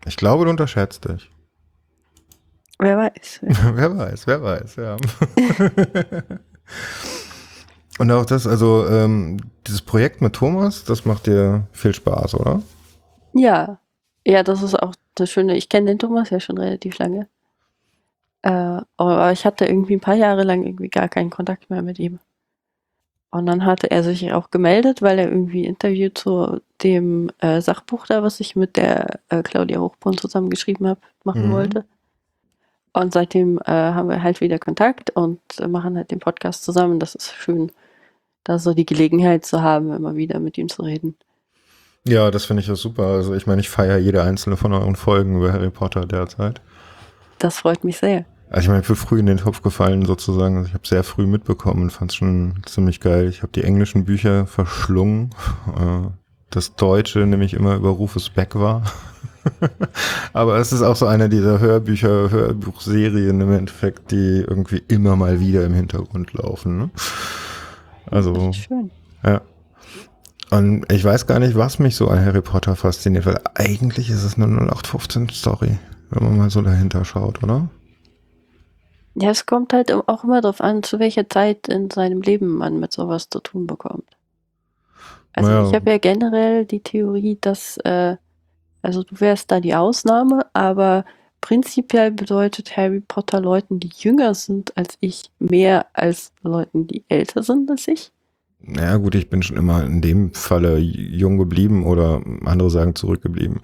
ich 0.06 0.16
glaube, 0.16 0.44
du 0.44 0.50
unterschätzt 0.50 1.06
dich. 1.06 1.28
Wer 2.78 2.96
weiß. 2.98 3.40
wer 3.42 3.96
weiß, 3.96 4.26
wer 4.26 4.42
weiß, 4.42 4.76
ja. 4.76 4.96
Und 7.98 8.10
auch 8.10 8.24
das, 8.26 8.46
also 8.46 8.86
ähm, 8.88 9.36
dieses 9.66 9.82
Projekt 9.82 10.20
mit 10.20 10.34
Thomas, 10.34 10.84
das 10.84 11.04
macht 11.04 11.26
dir 11.26 11.68
viel 11.72 11.94
Spaß, 11.94 12.34
oder? 12.34 12.60
Ja, 13.32 13.78
ja, 14.26 14.42
das 14.42 14.62
ist 14.62 14.74
auch 14.74 14.94
das 15.14 15.30
Schöne. 15.30 15.56
Ich 15.56 15.68
kenne 15.68 15.86
den 15.86 15.98
Thomas 15.98 16.30
ja 16.30 16.40
schon 16.40 16.58
relativ 16.58 16.98
lange. 16.98 17.28
Äh, 18.42 18.80
aber 18.96 19.32
ich 19.32 19.46
hatte 19.46 19.66
irgendwie 19.66 19.94
ein 19.94 20.00
paar 20.00 20.16
Jahre 20.16 20.42
lang 20.42 20.64
irgendwie 20.64 20.88
gar 20.88 21.08
keinen 21.08 21.30
Kontakt 21.30 21.70
mehr 21.70 21.82
mit 21.82 21.98
ihm. 21.98 22.18
Und 23.30 23.46
dann 23.46 23.64
hatte 23.64 23.90
er 23.90 24.02
sich 24.02 24.32
auch 24.32 24.50
gemeldet, 24.50 25.02
weil 25.02 25.18
er 25.18 25.28
irgendwie 25.28 25.64
Interview 25.64 26.08
zu 26.08 26.60
dem 26.82 27.30
äh, 27.40 27.60
Sachbuch 27.60 28.06
da, 28.06 28.22
was 28.22 28.38
ich 28.40 28.54
mit 28.54 28.76
der 28.76 29.20
äh, 29.28 29.42
Claudia 29.42 29.80
Hochbrunn 29.80 30.18
zusammengeschrieben 30.18 30.86
habe, 30.86 31.00
machen 31.24 31.48
mhm. 31.48 31.52
wollte. 31.52 31.84
Und 32.94 33.12
seitdem 33.12 33.58
äh, 33.58 33.72
haben 33.72 34.08
wir 34.08 34.22
halt 34.22 34.40
wieder 34.40 34.58
Kontakt 34.58 35.10
und 35.10 35.40
äh, 35.58 35.66
machen 35.66 35.96
halt 35.96 36.12
den 36.12 36.20
Podcast 36.20 36.64
zusammen. 36.64 37.00
Das 37.00 37.16
ist 37.16 37.34
schön, 37.34 37.72
da 38.44 38.58
so 38.58 38.72
die 38.72 38.86
Gelegenheit 38.86 39.44
zu 39.44 39.62
haben, 39.62 39.92
immer 39.92 40.14
wieder 40.14 40.38
mit 40.38 40.56
ihm 40.56 40.68
zu 40.68 40.82
reden. 40.82 41.16
Ja, 42.06 42.30
das 42.30 42.44
finde 42.44 42.62
ich 42.62 42.70
auch 42.70 42.76
super. 42.76 43.04
Also 43.04 43.34
ich 43.34 43.46
meine, 43.46 43.60
ich 43.60 43.68
feiere 43.68 43.98
jede 43.98 44.22
einzelne 44.22 44.56
von 44.56 44.72
euren 44.72 44.94
Folgen 44.94 45.38
über 45.38 45.52
Harry 45.52 45.70
Potter 45.70 46.06
derzeit. 46.06 46.60
Das 47.38 47.58
freut 47.58 47.82
mich 47.82 47.96
sehr. 47.96 48.26
Also 48.48 48.66
ich 48.66 48.68
meine, 48.68 48.82
ich 48.82 48.86
bin 48.86 48.96
früh 48.96 49.18
in 49.18 49.26
den 49.26 49.38
Topf 49.38 49.62
gefallen 49.62 50.04
sozusagen. 50.04 50.58
Also 50.58 50.68
ich 50.68 50.74
habe 50.74 50.86
sehr 50.86 51.02
früh 51.02 51.26
mitbekommen 51.26 51.82
und 51.82 51.90
fand 51.90 52.12
es 52.12 52.14
schon 52.14 52.62
ziemlich 52.66 53.00
geil. 53.00 53.28
Ich 53.28 53.42
habe 53.42 53.52
die 53.52 53.64
englischen 53.64 54.04
Bücher 54.04 54.46
verschlungen. 54.46 55.30
Äh, 55.76 56.10
das 56.50 56.76
Deutsche 56.76 57.18
nämlich 57.20 57.54
immer 57.54 57.74
über 57.74 57.88
Rufus 57.88 58.30
Beck 58.30 58.54
war. 58.54 58.84
Aber 60.32 60.56
es 60.58 60.72
ist 60.72 60.82
auch 60.82 60.96
so 60.96 61.06
eine 61.06 61.28
dieser 61.28 61.60
Hörbücher, 61.60 62.30
Hörbuchserien 62.30 63.40
im 63.40 63.52
Endeffekt, 63.52 64.10
die 64.10 64.44
irgendwie 64.46 64.82
immer 64.88 65.16
mal 65.16 65.40
wieder 65.40 65.64
im 65.64 65.74
Hintergrund 65.74 66.32
laufen. 66.32 66.78
Ne? 66.78 66.90
Also, 68.10 68.52
schön. 68.52 68.90
ja. 69.24 69.40
Und 70.50 70.90
ich 70.92 71.02
weiß 71.02 71.26
gar 71.26 71.38
nicht, 71.38 71.56
was 71.56 71.78
mich 71.78 71.96
so 71.96 72.08
an 72.08 72.24
Harry 72.24 72.42
Potter 72.42 72.76
fasziniert, 72.76 73.26
weil 73.26 73.40
eigentlich 73.54 74.10
ist 74.10 74.24
es 74.24 74.36
eine 74.36 74.46
0815 74.46 75.30
Story, 75.30 75.78
wenn 76.10 76.22
man 76.22 76.36
mal 76.36 76.50
so 76.50 76.62
dahinter 76.62 77.04
schaut, 77.04 77.42
oder? 77.42 77.68
Ja, 79.16 79.30
es 79.30 79.46
kommt 79.46 79.72
halt 79.72 79.92
auch 79.92 80.24
immer 80.24 80.40
darauf 80.40 80.60
an, 80.60 80.82
zu 80.82 80.98
welcher 80.98 81.28
Zeit 81.28 81.68
in 81.68 81.90
seinem 81.90 82.20
Leben 82.20 82.56
man 82.56 82.80
mit 82.80 82.92
sowas 82.92 83.28
zu 83.30 83.40
tun 83.40 83.66
bekommt. 83.66 84.08
Also 85.32 85.50
naja. 85.50 85.68
ich 85.68 85.74
habe 85.74 85.90
ja 85.90 85.98
generell 85.98 86.64
die 86.64 86.80
Theorie, 86.80 87.38
dass 87.40 87.76
äh, 87.78 88.16
also 88.84 89.02
du 89.02 89.18
wärst 89.18 89.50
da 89.50 89.60
die 89.60 89.74
Ausnahme, 89.74 90.44
aber 90.52 91.06
prinzipiell 91.40 92.10
bedeutet 92.10 92.76
Harry 92.76 93.00
Potter 93.00 93.40
Leuten, 93.40 93.80
die 93.80 93.90
jünger 93.96 94.34
sind 94.34 94.76
als 94.76 94.98
ich, 95.00 95.30
mehr 95.38 95.86
als 95.94 96.32
Leuten, 96.42 96.86
die 96.86 97.02
älter 97.08 97.42
sind 97.42 97.70
als 97.70 97.88
ich. 97.88 98.12
Naja 98.60 98.98
gut, 98.98 99.14
ich 99.14 99.30
bin 99.30 99.42
schon 99.42 99.56
immer 99.56 99.84
in 99.84 100.02
dem 100.02 100.34
Falle 100.34 100.76
jung 100.78 101.38
geblieben 101.38 101.86
oder 101.86 102.22
andere 102.44 102.70
sagen 102.70 102.94
zurückgeblieben. 102.94 103.60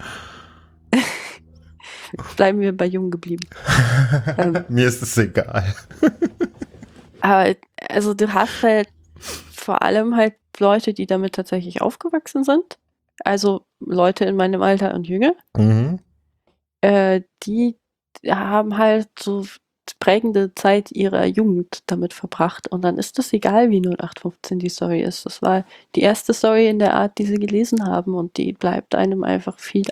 Bleiben 2.37 2.61
wir 2.61 2.75
bei 2.75 2.87
jung 2.87 3.11
geblieben. 3.11 3.47
ähm, 4.39 4.65
Mir 4.71 4.89
ist 4.89 5.03
es 5.03 5.19
egal. 5.19 5.75
aber 7.21 7.55
also 7.91 8.15
du 8.15 8.33
hast 8.33 8.63
halt 8.63 8.89
vor 9.53 9.83
allem 9.83 10.17
halt 10.17 10.35
Leute, 10.59 10.95
die 10.95 11.07
damit 11.07 11.35
tatsächlich 11.35 11.83
aufgewachsen 11.83 12.43
sind. 12.43 12.79
Also 13.23 13.67
Leute 13.81 14.25
in 14.25 14.37
meinem 14.37 14.63
Alter 14.63 14.95
und 14.95 15.09
jünger. 15.09 15.35
Mhm. 15.57 15.99
Äh, 16.81 17.23
die 17.45 17.77
haben 18.27 18.79
halt 18.79 19.09
so 19.19 19.45
prägende 19.99 20.55
Zeit 20.55 20.93
ihrer 20.93 21.27
Jugend 21.27 21.83
damit 21.87 22.15
verbracht. 22.15 22.69
Und 22.69 22.83
dann 22.83 22.97
ist 22.99 23.19
es 23.19 23.33
egal, 23.33 23.71
wie 23.71 23.81
0815 23.81 24.59
die 24.59 24.69
Story 24.69 25.03
ist. 25.03 25.27
Das 25.27 25.43
war 25.43 25.65
die 25.95 26.01
erste 26.01 26.33
Story 26.33 26.69
in 26.69 26.79
der 26.79 26.95
Art, 26.95 27.19
die 27.19 27.27
sie 27.27 27.37
gelesen 27.37 27.87
haben. 27.87 28.15
Und 28.15 28.37
die 28.37 28.53
bleibt 28.53 28.95
einem 28.95 29.25
einfach 29.25 29.59
viel 29.59 29.85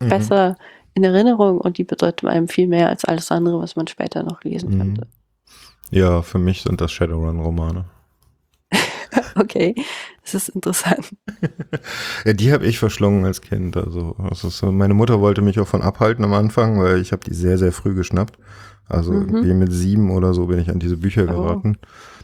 mhm. 0.00 0.08
besser 0.08 0.56
in 0.94 1.04
Erinnerung 1.04 1.58
und 1.58 1.78
die 1.78 1.84
bedeutet 1.84 2.28
einem 2.28 2.48
viel 2.48 2.66
mehr 2.66 2.88
als 2.88 3.04
alles 3.04 3.30
andere, 3.30 3.58
was 3.60 3.76
man 3.76 3.86
später 3.86 4.22
noch 4.22 4.44
lesen 4.44 4.74
mhm. 4.74 4.78
könnte. 4.78 5.06
Ja, 5.90 6.22
für 6.22 6.38
mich 6.38 6.62
sind 6.62 6.80
das 6.80 6.92
Shadowrun-Romane. 6.92 7.86
okay, 9.36 9.74
das 10.34 10.48
ist 10.48 10.54
interessant. 10.54 11.14
ja, 12.24 12.32
die 12.32 12.52
habe 12.52 12.66
ich 12.66 12.78
verschlungen 12.78 13.24
als 13.24 13.40
Kind. 13.40 13.76
Also, 13.76 14.16
also 14.18 14.72
meine 14.72 14.94
Mutter 14.94 15.20
wollte 15.20 15.42
mich 15.42 15.58
auch 15.60 15.68
von 15.68 15.82
abhalten 15.82 16.24
am 16.24 16.32
Anfang, 16.32 16.80
weil 16.80 17.00
ich 17.00 17.12
habe 17.12 17.24
die 17.24 17.34
sehr, 17.34 17.58
sehr 17.58 17.72
früh 17.72 17.94
geschnappt. 17.94 18.38
Also 18.88 19.12
mhm. 19.12 19.28
irgendwie 19.28 19.54
mit 19.54 19.72
sieben 19.72 20.10
oder 20.10 20.34
so 20.34 20.46
bin 20.46 20.58
ich 20.58 20.70
an 20.70 20.78
diese 20.78 20.96
Bücher 20.96 21.24
oh. 21.24 21.42
geraten. 21.42 21.78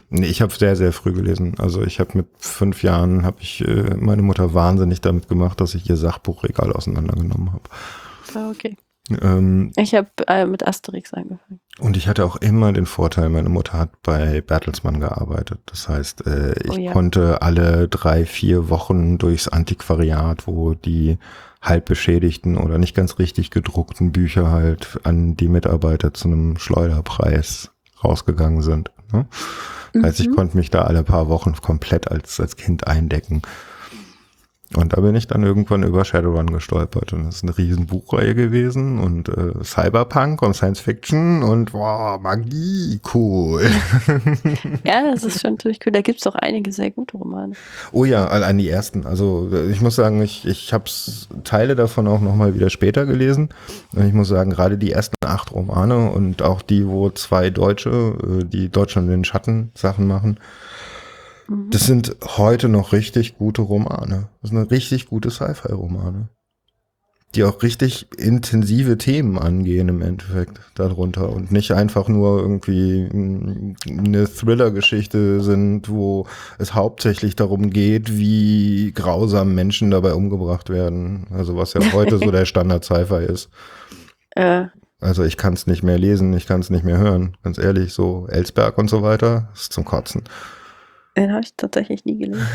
Nee, 0.09 0.27
ich 0.27 0.41
habe 0.41 0.53
sehr, 0.53 0.75
sehr 0.75 0.91
früh 0.91 1.13
gelesen. 1.13 1.55
Also 1.59 1.83
ich 1.83 1.99
habe 1.99 2.17
mit 2.17 2.27
fünf 2.39 2.81
Jahren, 2.81 3.25
habe 3.25 3.37
ich 3.41 3.61
äh, 3.67 3.95
meine 3.95 4.23
Mutter 4.23 4.53
wahnsinnig 4.53 5.01
damit 5.01 5.27
gemacht, 5.27 5.61
dass 5.61 5.75
ich 5.75 5.89
ihr 5.89 5.97
Sachbuchregal 5.97 6.73
auseinandergenommen 6.73 7.53
habe. 7.53 7.63
Ah, 8.33 8.49
okay. 8.49 8.75
Ähm, 9.09 9.71
ich 9.75 9.95
habe 9.95 10.09
äh, 10.27 10.45
mit 10.45 10.67
Asterix 10.67 11.13
angefangen. 11.13 11.59
Und 11.79 11.95
ich 11.95 12.07
hatte 12.07 12.25
auch 12.25 12.35
immer 12.35 12.73
den 12.73 12.85
Vorteil, 12.85 13.29
meine 13.29 13.49
Mutter 13.49 13.79
hat 13.79 14.01
bei 14.03 14.41
Bertelsmann 14.41 14.99
gearbeitet. 14.99 15.59
Das 15.67 15.87
heißt, 15.87 16.27
äh, 16.27 16.53
ich 16.63 16.71
oh, 16.71 16.77
ja. 16.77 16.91
konnte 16.91 17.41
alle 17.41 17.87
drei, 17.87 18.25
vier 18.25 18.69
Wochen 18.69 19.17
durchs 19.17 19.47
Antiquariat, 19.47 20.45
wo 20.45 20.73
die 20.73 21.17
halb 21.61 21.85
beschädigten 21.85 22.57
oder 22.57 22.77
nicht 22.77 22.95
ganz 22.95 23.19
richtig 23.19 23.51
gedruckten 23.51 24.11
Bücher 24.11 24.49
halt 24.51 24.99
an 25.03 25.35
die 25.35 25.49
Mitarbeiter 25.49 26.13
zu 26.13 26.27
einem 26.27 26.57
Schleuderpreis 26.57 27.71
rausgegangen 28.03 28.61
sind. 28.61 28.91
Ne? 29.11 29.25
Mhm. 29.93 30.05
Also 30.05 30.23
ich 30.23 30.31
konnte 30.31 30.57
mich 30.57 30.69
da 30.69 30.83
alle 30.83 31.03
paar 31.03 31.29
Wochen 31.29 31.53
komplett 31.55 32.09
als, 32.11 32.39
als 32.39 32.55
Kind 32.55 32.87
eindecken. 32.87 33.41
Und 34.75 34.93
da 34.93 35.01
bin 35.01 35.15
ich 35.15 35.25
dann 35.25 35.41
irgendwann 35.41 35.81
über 35.81 36.05
Shadowrun 36.05 36.51
gestolpert. 36.53 37.11
Und 37.13 37.25
das 37.25 37.37
ist 37.37 37.43
eine 37.43 37.57
riesen 37.57 37.87
Buchreihe 37.87 38.35
gewesen 38.35 38.99
und 38.99 39.27
äh, 39.29 39.63
Cyberpunk 39.63 40.43
und 40.43 40.53
Science 40.53 40.79
Fiction 40.79 41.41
und 41.41 41.73
wow, 41.73 42.21
Magie, 42.21 42.99
cool. 43.15 43.63
ja, 44.83 45.09
das 45.11 45.23
ist 45.23 45.41
schon 45.41 45.53
natürlich 45.53 45.79
cool. 45.85 45.91
Da 45.91 46.01
gibt 46.01 46.19
es 46.19 46.27
auch 46.27 46.35
einige 46.35 46.71
sehr 46.71 46.91
gute 46.91 47.17
Romane. 47.17 47.53
Oh 47.91 48.05
ja, 48.05 48.27
an 48.27 48.59
die 48.59 48.69
ersten. 48.69 49.07
Also 49.07 49.49
ich 49.71 49.81
muss 49.81 49.95
sagen, 49.95 50.21
ich, 50.21 50.45
ich 50.45 50.71
habe 50.71 50.83
Teile 51.43 51.75
davon 51.75 52.07
auch 52.07 52.21
nochmal 52.21 52.53
wieder 52.53 52.69
später 52.69 53.07
gelesen. 53.07 53.49
Und 53.95 54.05
ich 54.05 54.13
muss 54.13 54.27
sagen, 54.27 54.51
gerade 54.51 54.77
die 54.77 54.91
ersten 54.91 55.15
acht 55.25 55.51
Romane 55.51 56.11
und 56.11 56.43
auch 56.43 56.61
die, 56.61 56.87
wo 56.87 57.09
zwei 57.09 57.49
Deutsche, 57.49 57.89
äh, 57.89 58.45
die 58.45 58.69
Deutschland 58.69 59.07
in 59.07 59.13
den 59.13 59.25
Schatten 59.25 59.71
Sachen 59.73 60.05
machen, 60.05 60.37
Mhm. 61.49 61.69
Das 61.71 61.85
sind 61.85 62.15
heute 62.37 62.69
noch 62.69 62.93
richtig 62.93 63.37
gute 63.37 63.61
Romane. 63.61 64.29
Das 64.41 64.51
sind 64.51 64.71
richtig 64.71 65.07
gute 65.07 65.31
Sci-Fi-Romane. 65.31 66.29
Die 67.35 67.43
auch 67.43 67.61
richtig 67.61 68.07
intensive 68.17 68.97
Themen 68.97 69.37
angehen 69.37 69.87
im 69.87 70.01
Endeffekt 70.01 70.59
darunter 70.73 71.29
und 71.29 71.51
nicht 71.51 71.71
einfach 71.73 72.07
nur 72.07 72.39
irgendwie 72.39 73.07
eine 73.87 74.27
Thriller-Geschichte 74.27 75.39
sind, 75.41 75.89
wo 75.89 76.25
es 76.57 76.73
hauptsächlich 76.73 77.35
darum 77.35 77.69
geht, 77.69 78.17
wie 78.17 78.91
grausam 78.95 79.53
Menschen 79.53 79.91
dabei 79.91 80.15
umgebracht 80.15 80.71
werden. 80.71 81.27
Also 81.29 81.55
was 81.55 81.73
ja 81.75 81.81
heute 81.93 82.17
so 82.17 82.31
der 82.31 82.45
Standard 82.45 82.83
Sci-Fi 82.83 83.25
ist. 83.25 83.49
Äh. 84.31 84.65
Also 84.99 85.23
ich 85.23 85.37
kann 85.37 85.53
es 85.53 85.67
nicht 85.67 85.83
mehr 85.83 85.99
lesen, 85.99 86.33
ich 86.33 86.47
kann 86.47 86.61
es 86.61 86.71
nicht 86.71 86.83
mehr 86.83 86.97
hören. 86.97 87.37
Ganz 87.43 87.59
ehrlich, 87.59 87.93
so 87.93 88.27
Elsberg 88.27 88.77
und 88.79 88.89
so 88.89 89.03
weiter, 89.03 89.49
ist 89.53 89.71
zum 89.71 89.85
Kotzen. 89.85 90.23
Den 91.19 91.33
habe 91.33 91.43
ich 91.43 91.53
tatsächlich 91.55 92.05
nie 92.05 92.17
gelesen. 92.17 92.47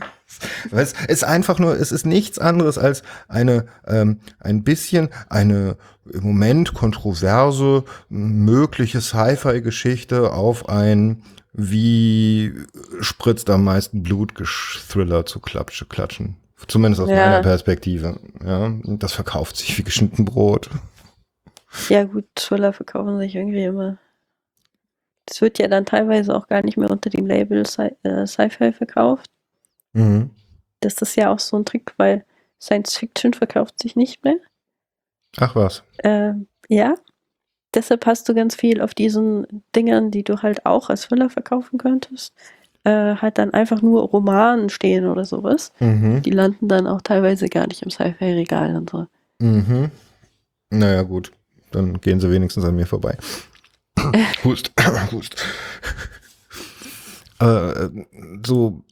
es 0.70 0.94
ist 1.08 1.24
einfach 1.24 1.58
nur, 1.58 1.74
es 1.74 1.90
ist 1.90 2.06
nichts 2.06 2.38
anderes 2.38 2.78
als 2.78 3.02
eine, 3.26 3.66
ähm, 3.86 4.20
ein 4.38 4.62
bisschen 4.62 5.08
eine 5.28 5.76
im 6.12 6.22
Moment 6.22 6.72
kontroverse, 6.72 7.84
mögliche 8.08 9.00
Sci-Fi-Geschichte 9.00 10.32
auf 10.32 10.68
ein 10.68 11.22
wie 11.58 12.52
spritzt 13.00 13.48
am 13.50 13.64
meisten 13.64 14.02
Blut-Thriller 14.02 15.24
zu 15.24 15.40
klatschen. 15.40 16.36
Zumindest 16.68 17.02
aus 17.02 17.08
ja. 17.08 17.16
meiner 17.16 17.40
Perspektive. 17.40 18.20
Ja, 18.44 18.70
das 18.84 19.14
verkauft 19.14 19.56
sich 19.56 19.76
wie 19.78 19.82
geschnitten 19.82 20.26
Brot. 20.26 20.68
Ja, 21.88 22.04
gut, 22.04 22.26
Thriller 22.34 22.72
verkaufen 22.72 23.18
sich 23.18 23.34
irgendwie 23.34 23.64
immer 23.64 23.98
das 25.26 25.42
wird 25.42 25.58
ja 25.58 25.68
dann 25.68 25.84
teilweise 25.84 26.34
auch 26.34 26.46
gar 26.46 26.62
nicht 26.62 26.76
mehr 26.76 26.90
unter 26.90 27.10
dem 27.10 27.26
Label 27.26 27.64
äh, 28.02 28.26
Sci-Fi 28.26 28.72
verkauft. 28.72 29.30
Mhm. 29.92 30.30
Das 30.80 31.02
ist 31.02 31.16
ja 31.16 31.32
auch 31.32 31.40
so 31.40 31.56
ein 31.56 31.64
Trick, 31.64 31.92
weil 31.96 32.24
Science 32.60 32.96
Fiction 32.96 33.34
verkauft 33.34 33.80
sich 33.80 33.96
nicht 33.96 34.24
mehr. 34.24 34.36
Ach 35.38 35.54
was. 35.54 35.82
Äh, 35.98 36.32
ja. 36.68 36.94
Deshalb 37.74 38.06
hast 38.06 38.28
du 38.28 38.34
ganz 38.34 38.54
viel 38.54 38.80
auf 38.80 38.94
diesen 38.94 39.62
Dingern, 39.74 40.10
die 40.10 40.22
du 40.22 40.42
halt 40.42 40.64
auch 40.64 40.88
als 40.88 41.02
Thriller 41.02 41.28
verkaufen 41.28 41.78
könntest, 41.78 42.32
äh, 42.84 43.16
halt 43.16 43.36
dann 43.36 43.52
einfach 43.52 43.82
nur 43.82 44.02
Romanen 44.02 44.70
stehen 44.70 45.06
oder 45.06 45.24
sowas. 45.24 45.72
Mhm. 45.80 46.22
Die 46.22 46.30
landen 46.30 46.68
dann 46.68 46.86
auch 46.86 47.02
teilweise 47.02 47.48
gar 47.48 47.66
nicht 47.66 47.82
im 47.82 47.90
Sci-Fi-Regal 47.90 48.76
und 48.76 48.90
so. 48.90 49.06
Mhm. 49.40 49.90
Naja, 50.70 51.02
gut. 51.02 51.32
Dann 51.72 52.00
gehen 52.00 52.20
sie 52.20 52.30
wenigstens 52.30 52.64
an 52.64 52.76
mir 52.76 52.86
vorbei. 52.86 53.18
Hust, 54.44 54.72
Hust. 55.12 55.36
äh, 57.40 57.88
so, 58.44 58.82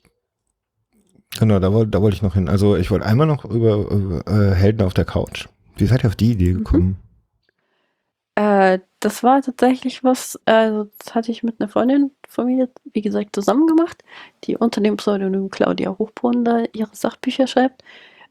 genau, 1.39 1.59
da 1.59 1.72
wollte 1.72 1.90
da 1.90 2.02
wollt 2.02 2.14
ich 2.14 2.22
noch 2.22 2.35
hin. 2.35 2.48
Also 2.48 2.76
ich 2.76 2.90
wollte 2.90 3.06
einmal 3.06 3.26
noch 3.26 3.44
über, 3.44 3.76
über 3.90 4.26
äh, 4.26 4.55
Helden 4.55 4.82
auf 4.82 4.94
der 4.94 5.05
Couch. 5.05 5.48
Wie 5.76 5.86
seid 5.86 6.05
ihr 6.05 6.09
auf 6.09 6.16
die 6.16 6.32
Idee 6.32 6.52
mhm. 6.52 6.59
gekommen? 6.59 6.86
Mhm. 6.86 6.97
Äh, 8.36 8.81
das 9.01 9.22
war 9.22 9.43
tatsächlich 9.43 10.02
was, 10.02 10.40
also 10.44 10.90
das 10.98 11.14
hatte 11.14 11.31
ich 11.31 11.43
mit 11.43 11.60
einer 11.60 11.68
Freundin 11.68 12.10
von 12.28 12.47
mir, 12.47 12.68
wie 12.93 13.02
gesagt, 13.02 13.35
zusammen 13.35 13.66
gemacht, 13.66 14.02
die 14.44 14.56
unter 14.56 14.81
dem 14.81 14.97
Pseudonym 14.97 15.51
Claudia 15.51 15.97
Hochbrunn 15.98 16.44
da 16.44 16.64
ihre 16.72 16.94
Sachbücher 16.94 17.47
schreibt. 17.47 17.85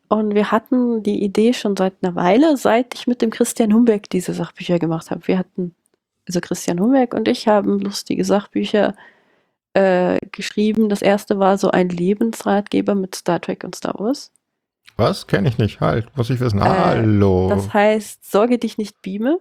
Und 0.09 0.35
wir 0.35 0.51
hatten 0.51 1.01
die 1.03 1.23
Idee 1.23 1.53
schon 1.53 1.77
seit 1.77 1.93
einer 2.01 2.15
Weile, 2.15 2.57
seit 2.57 2.93
ich 2.95 3.07
mit 3.07 3.21
dem 3.21 3.29
Christian 3.29 3.73
Humbeck 3.73 4.09
diese 4.09 4.33
Sachbücher 4.33 4.77
gemacht 4.77 5.09
habe. 5.09 5.27
Wir 5.27 5.37
hatten 5.37 5.73
also 6.27 6.39
Christian 6.41 6.79
Humberg 6.79 7.13
und 7.13 7.27
ich 7.27 7.47
haben 7.47 7.79
lustige 7.79 8.25
Sachbücher 8.25 8.95
äh, 9.73 10.19
geschrieben. 10.31 10.89
Das 10.89 11.01
erste 11.01 11.39
war 11.39 11.57
so 11.57 11.71
ein 11.71 11.89
Lebensratgeber 11.89 12.95
mit 12.95 13.15
Star 13.15 13.41
Trek 13.41 13.63
und 13.63 13.75
Star 13.75 13.95
Wars. 13.97 14.31
Was? 14.97 15.27
Kenne 15.27 15.49
ich 15.49 15.57
nicht. 15.57 15.81
Halt, 15.81 16.15
muss 16.15 16.29
ich 16.29 16.39
wissen. 16.39 16.59
Äh, 16.59 16.65
Hallo. 16.65 17.49
Das 17.49 17.73
heißt, 17.73 18.29
sorge 18.29 18.59
dich 18.59 18.77
nicht, 18.77 19.01
Beame. 19.01 19.39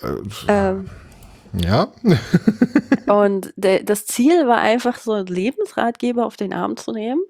Äh, 0.00 0.16
ähm, 0.48 0.90
ja. 1.52 1.92
und 3.06 3.52
de, 3.56 3.82
das 3.82 4.06
Ziel 4.06 4.46
war 4.46 4.58
einfach 4.58 4.98
so 4.98 5.12
ein 5.12 5.26
Lebensratgeber 5.26 6.24
auf 6.24 6.36
den 6.36 6.52
Arm 6.52 6.76
zu 6.76 6.92
nehmen 6.92 7.22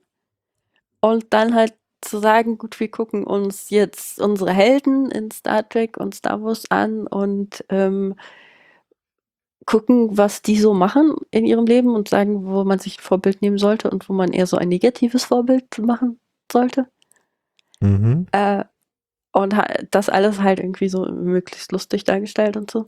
und 1.00 1.32
dann 1.32 1.54
halt 1.54 1.74
zu 2.00 2.18
sagen, 2.18 2.58
gut, 2.58 2.80
wir 2.80 2.90
gucken 2.90 3.24
uns 3.24 3.70
jetzt 3.70 4.20
unsere 4.20 4.52
Helden 4.52 5.10
in 5.10 5.30
Star 5.30 5.68
Trek 5.68 5.96
und 5.96 6.14
Star 6.14 6.42
Wars 6.42 6.70
an 6.70 7.06
und 7.06 7.64
ähm, 7.68 8.14
gucken, 9.66 10.16
was 10.16 10.42
die 10.42 10.58
so 10.58 10.74
machen 10.74 11.16
in 11.30 11.44
ihrem 11.44 11.66
Leben 11.66 11.94
und 11.94 12.08
sagen, 12.08 12.46
wo 12.46 12.64
man 12.64 12.78
sich 12.78 12.98
ein 12.98 13.02
Vorbild 13.02 13.42
nehmen 13.42 13.58
sollte 13.58 13.90
und 13.90 14.08
wo 14.08 14.12
man 14.12 14.32
eher 14.32 14.46
so 14.46 14.56
ein 14.56 14.68
negatives 14.68 15.24
Vorbild 15.24 15.78
machen 15.78 16.18
sollte. 16.50 16.88
Mhm. 17.80 18.26
Äh, 18.32 18.64
und 19.32 19.54
das 19.90 20.08
alles 20.08 20.40
halt 20.40 20.58
irgendwie 20.58 20.88
so 20.88 21.04
möglichst 21.06 21.72
lustig 21.72 22.04
dargestellt 22.04 22.56
und 22.56 22.70
so. 22.70 22.86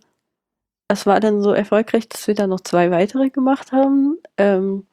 Es 0.89 1.07
war 1.07 1.21
dann 1.21 1.41
so 1.41 1.53
erfolgreich, 1.53 2.09
dass 2.09 2.27
wir 2.27 2.35
dann 2.35 2.51
noch 2.51 2.61
zwei 2.61 2.91
weitere 2.91 3.31
gemacht 3.31 3.73
haben. 3.73 4.19
Ähm, 4.37 4.87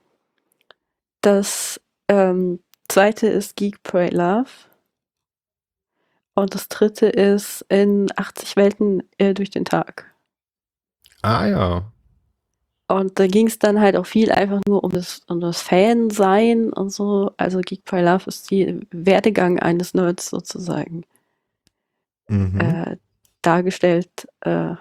das 1.21 1.81
ähm, 2.07 2.59
zweite 2.89 3.27
ist 3.27 3.55
Geek, 3.55 3.81
Pray, 3.83 4.09
Love. 4.09 4.49
Und 6.35 6.55
das 6.55 6.69
dritte 6.69 7.07
ist 7.07 7.65
in 7.69 8.07
80 8.15 8.55
Welten 8.55 9.03
äh, 9.17 9.33
durch 9.33 9.49
den 9.49 9.65
Tag. 9.65 10.13
Ah 11.21 11.45
ja. 11.45 11.91
Und 12.87 13.19
da 13.19 13.27
ging 13.27 13.47
es 13.47 13.59
dann 13.59 13.79
halt 13.79 13.95
auch 13.95 14.05
viel 14.05 14.31
einfach 14.31 14.61
nur 14.67 14.83
um 14.83 14.91
das, 14.91 15.21
um 15.27 15.39
das 15.39 15.61
Fan-Sein 15.61 16.73
und 16.73 16.91
so. 16.91 17.31
Also 17.37 17.59
Geek 17.59 17.85
Pray 17.85 18.03
Love 18.03 18.23
ist 18.27 18.49
die 18.49 18.79
Werdegang 18.89 19.59
eines 19.59 19.93
Nerds 19.93 20.29
sozusagen. 20.29 21.03
Mhm. 22.27 22.59
Äh, 22.59 22.97
dargestellt 23.41 24.27
äh, 24.41 24.75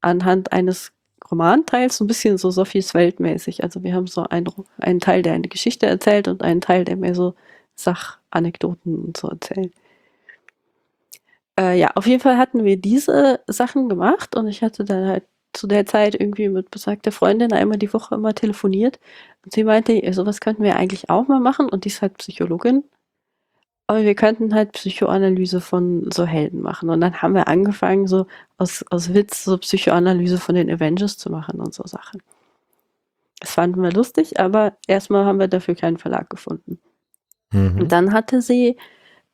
anhand 0.00 0.52
eines 0.52 0.92
Romanteil, 1.30 1.90
so 1.90 2.04
ein 2.04 2.08
bisschen 2.08 2.36
so 2.36 2.50
Sophies 2.50 2.94
Weltmäßig. 2.94 3.62
Also 3.62 3.82
wir 3.82 3.94
haben 3.94 4.06
so 4.06 4.24
einen, 4.24 4.48
einen 4.78 5.00
Teil, 5.00 5.22
der 5.22 5.34
eine 5.34 5.48
Geschichte 5.48 5.86
erzählt 5.86 6.28
und 6.28 6.42
einen 6.42 6.60
Teil, 6.60 6.84
der 6.84 6.96
mehr 6.96 7.14
so 7.14 7.34
Sachanekdoten 7.74 9.12
so 9.16 9.28
erzählt. 9.28 9.72
Äh, 11.58 11.78
ja, 11.78 11.90
auf 11.94 12.06
jeden 12.06 12.20
Fall 12.20 12.38
hatten 12.38 12.64
wir 12.64 12.76
diese 12.76 13.40
Sachen 13.46 13.88
gemacht 13.88 14.36
und 14.36 14.48
ich 14.48 14.62
hatte 14.62 14.84
dann 14.84 15.06
halt 15.08 15.24
zu 15.52 15.66
der 15.66 15.86
Zeit 15.86 16.14
irgendwie 16.14 16.48
mit 16.48 16.70
besagter 16.70 17.12
Freundin 17.12 17.52
einmal 17.52 17.78
die 17.78 17.92
Woche 17.92 18.14
immer 18.14 18.34
telefoniert 18.34 18.98
und 19.44 19.52
sie 19.52 19.64
meinte, 19.64 20.00
sowas 20.12 20.40
könnten 20.40 20.62
wir 20.62 20.76
eigentlich 20.76 21.10
auch 21.10 21.28
mal 21.28 21.40
machen 21.40 21.68
und 21.68 21.84
die 21.84 21.88
ist 21.88 22.02
halt 22.02 22.18
Psychologin. 22.18 22.84
Aber 23.86 24.02
wir 24.04 24.14
könnten 24.14 24.54
halt 24.54 24.72
Psychoanalyse 24.72 25.60
von 25.60 26.10
so 26.10 26.24
Helden 26.24 26.62
machen. 26.62 26.88
Und 26.88 27.00
dann 27.00 27.20
haben 27.20 27.34
wir 27.34 27.48
angefangen, 27.48 28.06
so 28.06 28.26
aus, 28.56 28.84
aus 28.90 29.12
Witz 29.12 29.44
so 29.44 29.58
Psychoanalyse 29.58 30.38
von 30.38 30.54
den 30.54 30.70
Avengers 30.70 31.18
zu 31.18 31.30
machen 31.30 31.60
und 31.60 31.74
so 31.74 31.82
Sachen. 31.86 32.22
Das 33.40 33.52
fanden 33.52 33.82
wir 33.82 33.92
lustig, 33.92 34.38
aber 34.40 34.76
erstmal 34.86 35.24
haben 35.26 35.40
wir 35.40 35.48
dafür 35.48 35.74
keinen 35.74 35.98
Verlag 35.98 36.30
gefunden. 36.30 36.78
Mhm. 37.52 37.82
Und 37.82 37.92
dann 37.92 38.12
hatte 38.12 38.42
sie 38.42 38.76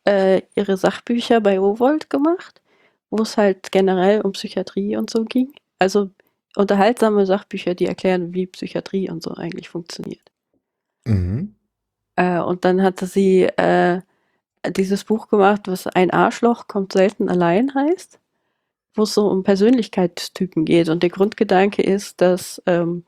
äh, 0.05 0.43
ihre 0.55 0.77
Sachbücher 0.77 1.41
bei 1.41 1.61
Owold 1.61 2.11
gemacht, 2.11 2.61
wo 3.11 3.23
es 3.23 3.37
halt 3.37 3.73
generell 3.73 4.21
um 4.21 4.33
Psychiatrie 4.33 4.97
und 4.97 5.11
so 5.11 5.25
ging. 5.25 5.53
Also 5.79 6.11
unterhaltsame 6.57 7.27
Sachbücher, 7.27 7.75
die 7.75 7.87
erklären, 7.87 8.35
wie 8.35 8.47
Psychiatrie 8.47 9.11
und 9.11 9.23
so 9.23 9.33
eigentlich 9.35 9.69
funktioniert. 9.69 10.31
Mhm. 11.05 11.55
Äh, 12.17 12.41
und 12.41 12.65
dann 12.65 12.83
hatte 12.83 13.07
sie 13.07 13.45
äh, 13.45 14.01
dieses 14.71 15.05
Buch 15.05 15.29
gemacht, 15.29 15.63
was 15.67 15.87
Ein 15.87 16.11
Arschloch 16.11 16.67
kommt 16.67 16.93
selten 16.93 17.29
allein 17.29 17.75
heißt, 17.75 18.19
wo 18.95 19.03
es 19.03 19.15
so 19.15 19.29
um 19.29 19.45
Persönlichkeitstypen 19.45 20.65
geht. 20.65 20.89
Und 20.89 21.03
der 21.03 21.11
Grundgedanke 21.11 21.83
ist, 21.83 22.21
dass 22.21 22.63
ähm, 22.67 23.05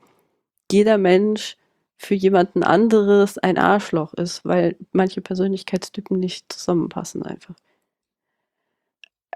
jeder 0.70 0.99
Mensch 0.99 1.57
für 2.02 2.14
jemanden 2.14 2.62
anderes 2.64 3.36
ein 3.39 3.59
Arschloch 3.59 4.14
ist, 4.14 4.44
weil 4.47 4.77
manche 4.93 5.20
Persönlichkeitstypen 5.20 6.18
nicht 6.18 6.51
zusammenpassen 6.51 7.22
einfach. 7.22 7.55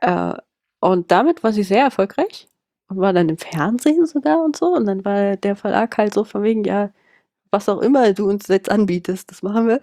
Äh, 0.01 0.35
und 0.81 1.11
damit 1.11 1.43
war 1.45 1.53
sie 1.53 1.63
sehr 1.63 1.83
erfolgreich 1.85 2.49
und 2.89 2.99
war 2.99 3.13
dann 3.13 3.29
im 3.29 3.37
Fernsehen 3.39 4.07
sogar 4.07 4.43
und 4.43 4.57
so. 4.57 4.67
Und 4.75 4.87
dann 4.87 5.05
war 5.05 5.37
der 5.37 5.57
Verlag 5.57 5.99
halt 5.99 6.15
so 6.15 6.25
von 6.25 6.43
wegen, 6.43 6.65
ja, 6.65 6.91
was 7.51 7.69
auch 7.69 7.81
immer 7.83 8.13
du 8.15 8.29
uns 8.29 8.49
jetzt 8.49 8.71
anbietest, 8.71 9.31
das 9.31 9.43
machen 9.43 9.69
wir. 9.69 9.81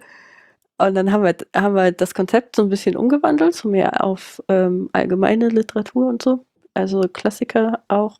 Und 0.78 0.94
dann 0.96 1.12
haben 1.12 1.24
wir, 1.24 1.36
haben 1.56 1.74
wir 1.76 1.92
das 1.92 2.14
Konzept 2.14 2.56
so 2.56 2.62
ein 2.62 2.68
bisschen 2.68 2.96
umgewandelt, 2.96 3.54
so 3.54 3.68
mehr 3.68 4.04
auf 4.04 4.42
ähm, 4.48 4.90
allgemeine 4.92 5.48
Literatur 5.48 6.08
und 6.08 6.22
so, 6.22 6.44
also 6.74 7.02
Klassiker 7.02 7.84
auch. 7.88 8.18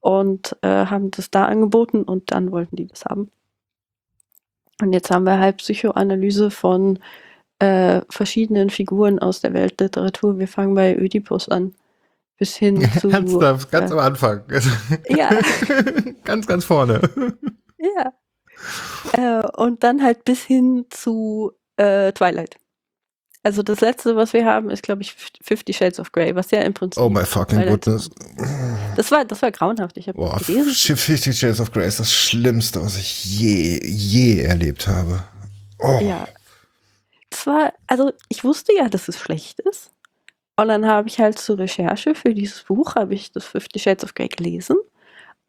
Und 0.00 0.56
äh, 0.62 0.86
haben 0.86 1.10
das 1.12 1.30
da 1.30 1.46
angeboten 1.46 2.02
und 2.04 2.30
dann 2.32 2.52
wollten 2.52 2.76
die 2.76 2.86
das 2.86 3.06
haben. 3.06 3.30
Und 4.84 4.92
jetzt 4.92 5.10
haben 5.10 5.24
wir 5.24 5.38
halt 5.38 5.56
Psychoanalyse 5.56 6.50
von 6.50 6.98
äh, 7.58 8.02
verschiedenen 8.10 8.68
Figuren 8.68 9.18
aus 9.18 9.40
der 9.40 9.54
Weltliteratur. 9.54 10.38
Wir 10.38 10.46
fangen 10.46 10.74
bei 10.74 10.94
Ödipus 10.94 11.48
an. 11.48 11.74
Bis 12.36 12.54
hin 12.54 12.86
zu. 13.00 13.08
Ernsthaft, 13.08 13.70
ganz 13.70 13.90
äh, 13.90 13.94
am 13.94 14.00
Anfang. 14.00 14.42
Ja. 15.08 15.30
ganz, 16.24 16.46
ganz 16.46 16.66
vorne. 16.66 17.00
Ja. 17.78 18.12
Äh, 19.12 19.46
und 19.56 19.82
dann 19.84 20.02
halt 20.02 20.24
bis 20.24 20.42
hin 20.42 20.84
zu 20.90 21.52
äh, 21.76 22.12
Twilight. 22.12 22.56
Also 23.44 23.62
das 23.62 23.82
letzte, 23.82 24.16
was 24.16 24.32
wir 24.32 24.46
haben, 24.46 24.70
ist, 24.70 24.82
glaube 24.82 25.02
ich, 25.02 25.14
Fifty 25.42 25.74
Shades 25.74 26.00
of 26.00 26.10
Grey, 26.12 26.34
was 26.34 26.50
ja 26.50 26.62
im 26.62 26.72
Prinzip. 26.72 27.02
Oh 27.02 27.10
my 27.10 27.26
fucking 27.26 27.66
goodness. 27.66 28.10
Das 28.96 29.10
war, 29.10 29.26
das 29.26 29.42
war 29.42 29.52
grauenhaft. 29.52 29.98
Ich 29.98 30.08
habe 30.08 30.16
Boah, 30.16 30.40
Fifty 30.40 31.30
Shades 31.30 31.60
of 31.60 31.70
Grey 31.70 31.86
ist 31.86 32.00
das 32.00 32.10
Schlimmste, 32.10 32.82
was 32.82 32.96
ich 32.96 33.38
je, 33.38 33.80
je 33.84 34.40
erlebt 34.40 34.88
habe. 34.88 35.22
Oh. 35.78 36.00
Ja. 36.02 36.26
Das 37.28 37.46
war, 37.46 37.74
also 37.86 38.12
ich 38.30 38.44
wusste 38.44 38.72
ja, 38.74 38.88
dass 38.88 39.08
es 39.08 39.18
schlecht 39.18 39.60
ist. 39.60 39.90
Und 40.56 40.68
dann 40.68 40.86
habe 40.86 41.08
ich 41.08 41.18
halt 41.18 41.38
zur 41.38 41.58
Recherche 41.58 42.14
für 42.14 42.32
dieses 42.32 42.62
Buch, 42.62 42.94
habe 42.94 43.12
ich 43.12 43.30
das 43.30 43.44
Fifty 43.44 43.78
Shades 43.78 44.04
of 44.04 44.14
Grey 44.14 44.28
gelesen 44.28 44.76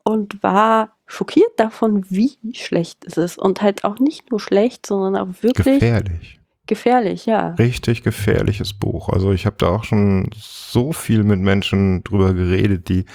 und 0.03 0.43
war 0.43 0.97
schockiert 1.07 1.57
davon, 1.57 2.05
wie 2.09 2.38
schlecht 2.53 3.05
es 3.05 3.15
ist. 3.15 3.38
Und 3.38 3.61
halt 3.61 3.85
auch 3.85 3.99
nicht 3.99 4.31
nur 4.31 4.41
schlecht, 4.41 4.85
sondern 4.85 5.15
auch 5.15 5.34
wirklich 5.41 5.80
gefährlich. 5.80 6.35
Gefährlich, 6.67 7.25
ja. 7.25 7.49
Richtig 7.49 8.03
gefährliches 8.03 8.73
Buch. 8.73 9.09
Also 9.09 9.31
ich 9.31 9.45
habe 9.45 9.55
da 9.59 9.67
auch 9.67 9.83
schon 9.83 10.29
so 10.35 10.93
viel 10.93 11.23
mit 11.23 11.39
Menschen 11.39 12.03
drüber 12.03 12.33
geredet, 12.33 12.89
die 12.89 13.05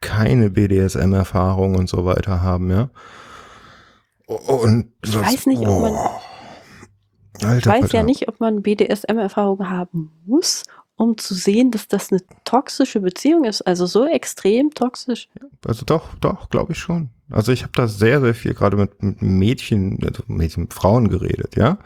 keine 0.00 0.50
BDSM-Erfahrung 0.50 1.74
und 1.76 1.88
so 1.88 2.04
weiter 2.04 2.42
haben, 2.42 2.70
ja. 2.70 2.90
Und 4.26 4.92
ich 5.04 5.18
weiß 5.18 5.46
nicht, 5.46 5.62
oh. 5.62 5.68
ob 5.68 5.80
man. 5.82 5.94
Alter, 7.42 7.58
ich 7.58 7.66
weiß 7.66 7.82
Alter. 7.82 7.98
ja 7.98 8.02
nicht, 8.02 8.28
ob 8.28 8.40
man 8.40 8.62
BDSM-Erfahrung 8.62 9.68
haben 9.68 10.12
muss, 10.24 10.64
um 10.96 11.16
zu 11.18 11.34
sehen, 11.34 11.70
dass 11.70 11.88
das 11.88 12.10
eine 12.10 12.22
toxische 12.44 13.00
Beziehung 13.00 13.44
ist, 13.44 13.62
also 13.62 13.86
so 13.86 14.06
extrem 14.06 14.70
toxisch. 14.70 15.28
Also 15.66 15.84
doch, 15.84 16.14
doch, 16.16 16.48
glaube 16.50 16.72
ich 16.72 16.78
schon. 16.78 17.10
Also 17.30 17.52
ich 17.52 17.62
habe 17.62 17.72
da 17.74 17.88
sehr, 17.88 18.20
sehr 18.20 18.34
viel 18.34 18.54
gerade 18.54 18.76
mit, 18.76 19.02
mit 19.02 19.22
Mädchen, 19.22 19.98
also 20.02 20.22
Mädchen, 20.26 20.64
mit 20.64 20.74
Frauen 20.74 21.08
geredet, 21.08 21.56
ja, 21.56 21.78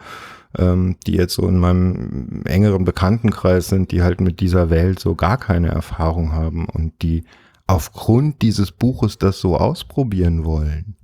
ähm, 0.58 0.96
die 1.06 1.14
jetzt 1.14 1.34
so 1.34 1.46
in 1.46 1.58
meinem 1.58 2.42
engeren 2.44 2.84
Bekanntenkreis 2.84 3.68
sind, 3.68 3.92
die 3.92 4.02
halt 4.02 4.20
mit 4.20 4.40
dieser 4.40 4.70
Welt 4.70 4.98
so 4.98 5.14
gar 5.14 5.38
keine 5.38 5.68
Erfahrung 5.68 6.32
haben 6.32 6.66
und 6.66 7.02
die 7.02 7.24
aufgrund 7.66 8.42
dieses 8.42 8.72
Buches 8.72 9.18
das 9.18 9.40
so 9.40 9.56
ausprobieren 9.56 10.44
wollen. 10.44 10.96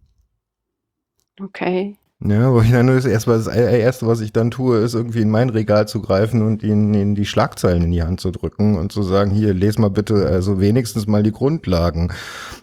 Okay. 1.40 1.96
Ja, 2.24 2.50
wo 2.50 2.62
ich 2.62 2.70
dann 2.70 2.86
nur 2.86 2.94
das 2.94 3.04
erste, 3.04 3.30
das 3.30 3.46
erste, 3.46 4.06
was 4.06 4.20
ich 4.20 4.32
dann 4.32 4.50
tue, 4.50 4.78
ist 4.78 4.94
irgendwie 4.94 5.20
in 5.20 5.30
mein 5.30 5.50
Regal 5.50 5.86
zu 5.86 6.00
greifen 6.00 6.40
und 6.40 6.62
ihnen 6.62 6.94
in 6.94 7.14
die 7.14 7.26
Schlagzeilen 7.26 7.82
in 7.84 7.90
die 7.90 8.02
Hand 8.02 8.20
zu 8.20 8.30
drücken 8.30 8.78
und 8.78 8.90
zu 8.90 9.02
sagen, 9.02 9.30
hier, 9.30 9.52
les 9.52 9.76
mal 9.76 9.90
bitte, 9.90 10.26
also 10.26 10.58
wenigstens 10.58 11.06
mal 11.06 11.22
die 11.22 11.32
Grundlagen 11.32 12.10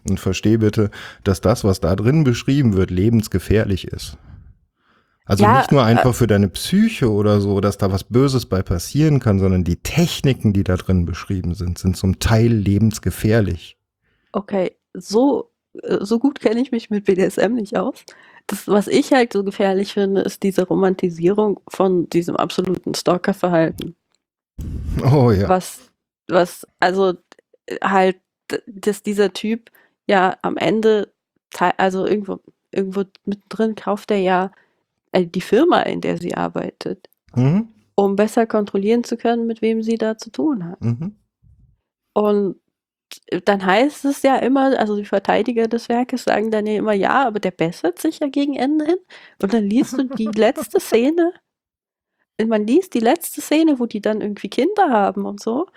und 0.09 0.19
versteh 0.19 0.57
bitte, 0.57 0.89
dass 1.23 1.39
das, 1.39 1.63
was 1.63 1.79
da 1.79 1.95
drin 1.95 2.23
beschrieben 2.23 2.73
wird, 2.73 2.89
lebensgefährlich 2.89 3.87
ist. 3.87 4.17
Also 5.25 5.43
ja, 5.43 5.59
nicht 5.59 5.71
nur 5.71 5.83
einfach 5.83 6.09
äh, 6.09 6.13
für 6.13 6.27
deine 6.27 6.49
Psyche 6.49 7.09
oder 7.09 7.39
so, 7.39 7.61
dass 7.61 7.77
da 7.77 7.91
was 7.91 8.03
Böses 8.03 8.45
bei 8.45 8.61
passieren 8.61 9.19
kann, 9.19 9.39
sondern 9.39 9.63
die 9.63 9.77
Techniken, 9.77 10.51
die 10.51 10.63
da 10.63 10.75
drin 10.75 11.05
beschrieben 11.05 11.53
sind, 11.53 11.77
sind 11.77 11.95
zum 11.95 12.19
Teil 12.19 12.51
lebensgefährlich. 12.51 13.77
Okay, 14.33 14.75
so, 14.93 15.51
äh, 15.81 15.99
so 16.01 16.19
gut 16.19 16.39
kenne 16.39 16.61
ich 16.61 16.71
mich 16.71 16.89
mit 16.89 17.05
BDSM 17.05 17.53
nicht 17.53 17.77
aus 17.77 18.03
das, 18.47 18.67
was 18.67 18.87
ich 18.87 19.11
halt 19.13 19.33
so 19.33 19.43
gefährlich 19.43 19.93
finde, 19.93 20.21
ist 20.21 20.43
diese 20.43 20.67
Romantisierung 20.67 21.59
von 21.67 22.09
diesem 22.09 22.35
absoluten 22.35 22.93
Stalker-Verhalten. 22.93 23.95
Oh 25.03 25.31
ja. 25.31 25.47
Was, 25.49 25.91
was, 26.27 26.67
also 26.79 27.13
halt, 27.81 28.17
dass 28.67 29.03
dieser 29.03 29.33
Typ 29.33 29.71
ja 30.07 30.37
am 30.41 30.57
Ende, 30.57 31.11
also 31.77 32.05
irgendwo, 32.05 32.39
irgendwo 32.71 33.03
mittendrin 33.25 33.75
kauft 33.75 34.11
er 34.11 34.17
ja 34.17 34.51
äh, 35.13 35.25
die 35.25 35.41
Firma, 35.41 35.81
in 35.81 36.01
der 36.01 36.17
sie 36.17 36.35
arbeitet, 36.35 37.09
mhm. 37.35 37.69
um 37.95 38.15
besser 38.15 38.45
kontrollieren 38.45 39.03
zu 39.03 39.17
können, 39.17 39.47
mit 39.47 39.61
wem 39.61 39.81
sie 39.81 39.97
da 39.97 40.17
zu 40.17 40.31
tun 40.31 40.65
hat. 40.65 40.81
Mhm. 40.81 41.15
Und 42.13 42.57
dann 43.45 43.65
heißt 43.65 44.05
es 44.05 44.23
ja 44.23 44.37
immer, 44.37 44.77
also 44.77 44.95
die 44.95 45.05
Verteidiger 45.05 45.67
des 45.67 45.89
Werkes 45.89 46.23
sagen 46.23 46.51
dann 46.51 46.65
ja 46.65 46.75
immer, 46.75 46.93
ja, 46.93 47.27
aber 47.27 47.39
der 47.39 47.51
bessert 47.51 47.99
sich 47.99 48.19
ja 48.19 48.27
gegen 48.27 48.55
Ende 48.55 48.85
hin. 48.85 48.97
Und 49.41 49.53
dann 49.53 49.63
liest 49.63 49.97
du 49.97 50.03
die 50.03 50.25
letzte 50.35 50.79
Szene, 50.79 51.33
man 52.43 52.65
liest 52.65 52.93
die 52.93 52.99
letzte 52.99 53.41
Szene, 53.41 53.79
wo 53.79 53.85
die 53.85 54.01
dann 54.01 54.21
irgendwie 54.21 54.49
Kinder 54.49 54.89
haben 54.89 55.25
und 55.25 55.41
so. 55.41 55.67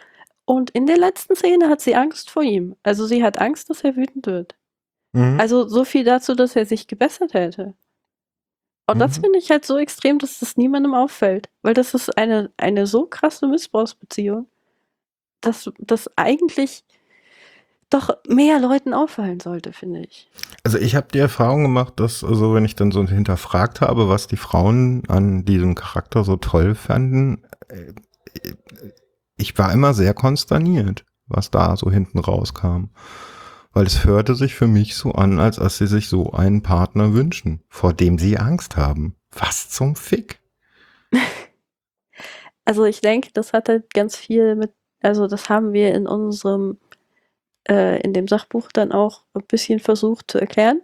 Und 0.46 0.70
in 0.70 0.86
der 0.86 0.96
letzten 0.96 1.36
Szene 1.36 1.68
hat 1.68 1.80
sie 1.80 1.94
Angst 1.94 2.30
vor 2.30 2.42
ihm. 2.42 2.76
Also 2.82 3.06
sie 3.06 3.22
hat 3.22 3.38
Angst, 3.38 3.68
dass 3.68 3.84
er 3.84 3.96
wütend 3.96 4.26
wird. 4.26 4.54
Mhm. 5.12 5.38
Also 5.40 5.68
so 5.68 5.84
viel 5.84 6.04
dazu, 6.04 6.34
dass 6.34 6.56
er 6.56 6.66
sich 6.66 6.86
gebessert 6.86 7.34
hätte. 7.34 7.74
Und 8.86 8.96
mhm. 8.96 9.00
das 9.00 9.18
finde 9.18 9.38
ich 9.38 9.50
halt 9.50 9.64
so 9.64 9.78
extrem, 9.78 10.18
dass 10.18 10.38
das 10.38 10.56
niemandem 10.56 10.94
auffällt. 10.94 11.48
Weil 11.62 11.74
das 11.74 11.94
ist 11.94 12.16
eine, 12.16 12.50
eine 12.56 12.86
so 12.86 13.06
krasse 13.06 13.46
Missbrauchsbeziehung, 13.46 14.46
dass 15.40 15.70
das 15.78 16.10
eigentlich 16.16 16.84
doch 17.90 18.10
mehr 18.28 18.58
Leuten 18.58 18.94
auffallen 18.94 19.40
sollte, 19.40 19.72
finde 19.72 20.00
ich. 20.00 20.28
Also 20.64 20.78
ich 20.78 20.96
habe 20.96 21.06
die 21.12 21.18
Erfahrung 21.18 21.62
gemacht, 21.62 21.94
dass, 21.96 22.24
also 22.24 22.52
wenn 22.54 22.64
ich 22.64 22.74
dann 22.74 22.90
so 22.90 23.06
hinterfragt 23.06 23.80
habe, 23.80 24.08
was 24.08 24.26
die 24.26 24.36
Frauen 24.36 25.04
an 25.08 25.44
diesem 25.44 25.74
Charakter 25.76 26.24
so 26.24 26.36
toll 26.36 26.74
fanden, 26.74 27.44
äh, 27.68 27.92
ich 29.36 29.56
war 29.58 29.72
immer 29.72 29.94
sehr 29.94 30.14
konsterniert, 30.14 31.04
was 31.28 31.50
da 31.50 31.76
so 31.76 31.90
hinten 31.90 32.18
rauskam. 32.18 32.86
Weil 33.76 33.84
es 33.84 34.06
hörte 34.06 34.34
sich 34.34 34.54
für 34.54 34.68
mich 34.68 34.96
so 34.96 35.12
an, 35.12 35.38
als 35.38 35.56
dass 35.56 35.76
sie 35.76 35.86
sich 35.86 36.08
so 36.08 36.32
einen 36.32 36.62
Partner 36.62 37.12
wünschen, 37.12 37.62
vor 37.68 37.92
dem 37.92 38.18
sie 38.18 38.38
Angst 38.38 38.78
haben. 38.78 39.16
Was 39.30 39.68
zum 39.68 39.96
Fick? 39.96 40.40
Also 42.64 42.84
ich 42.84 43.00
denke, 43.00 43.28
das 43.32 43.52
hatte 43.52 43.84
ganz 43.94 44.16
viel 44.16 44.56
mit, 44.56 44.72
also 45.00 45.28
das 45.28 45.48
haben 45.48 45.72
wir 45.72 45.94
in 45.94 46.08
unserem 46.08 46.78
äh, 47.68 48.00
in 48.00 48.12
dem 48.12 48.26
Sachbuch 48.26 48.72
dann 48.72 48.90
auch 48.90 49.22
ein 49.34 49.44
bisschen 49.46 49.78
versucht 49.78 50.32
zu 50.32 50.40
erklären. 50.40 50.80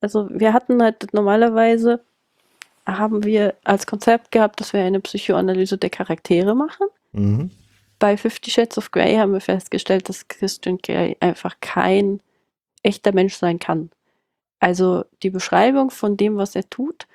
Also 0.00 0.28
wir 0.32 0.52
hatten 0.52 0.82
halt 0.82 1.12
normalerweise 1.12 2.02
haben 2.86 3.22
wir 3.22 3.54
als 3.62 3.86
Konzept 3.86 4.32
gehabt, 4.32 4.58
dass 4.58 4.72
wir 4.72 4.80
eine 4.80 4.98
Psychoanalyse 4.98 5.78
der 5.78 5.90
Charaktere 5.90 6.56
machen. 6.56 6.88
Mhm. 7.12 7.52
Bei 7.98 8.16
Fifty 8.16 8.50
Shades 8.50 8.76
of 8.78 8.90
Grey 8.90 9.16
haben 9.16 9.32
wir 9.32 9.40
festgestellt, 9.40 10.08
dass 10.08 10.28
Christian 10.28 10.78
Grey 10.78 11.16
einfach 11.20 11.56
kein 11.60 12.20
echter 12.82 13.12
Mensch 13.12 13.36
sein 13.36 13.58
kann. 13.58 13.90
Also 14.60 15.04
die 15.22 15.30
Beschreibung 15.30 15.90
von 15.90 16.16
dem, 16.16 16.36
was 16.36 16.54
er 16.54 16.68
tut, 16.68 17.06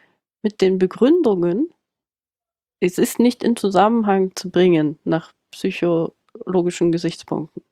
mit 0.42 0.62
den 0.62 0.80
Begründungen, 0.80 1.74
es 2.80 2.98
ist 2.98 3.20
nicht 3.20 3.44
in 3.44 3.56
Zusammenhang 3.56 4.32
zu 4.36 4.50
bringen 4.50 4.98
nach 5.04 5.34
psychologischen 5.52 6.92
Gesichtspunkten. 6.92 7.64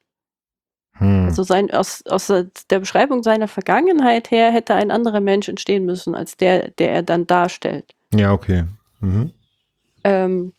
Hm. 0.94 1.26
Also 1.26 1.44
sein, 1.44 1.72
aus, 1.72 2.04
aus 2.06 2.28
der 2.28 2.80
Beschreibung 2.80 3.24
seiner 3.24 3.48
Vergangenheit 3.48 4.32
her 4.32 4.52
hätte 4.52 4.76
ein 4.76 4.92
anderer 4.92 5.22
Mensch 5.22 5.50
entstehen 5.50 5.86
müssen, 5.86 6.14
als 6.14 6.38
der, 6.38 6.72
der 6.72 6.92
er 6.92 7.04
dann 7.04 7.26
darstellt. 7.26 7.96
Ja, 8.14 8.34
okay. 8.34 8.66
Mhm. 9.00 9.32
Ähm, 10.04 10.54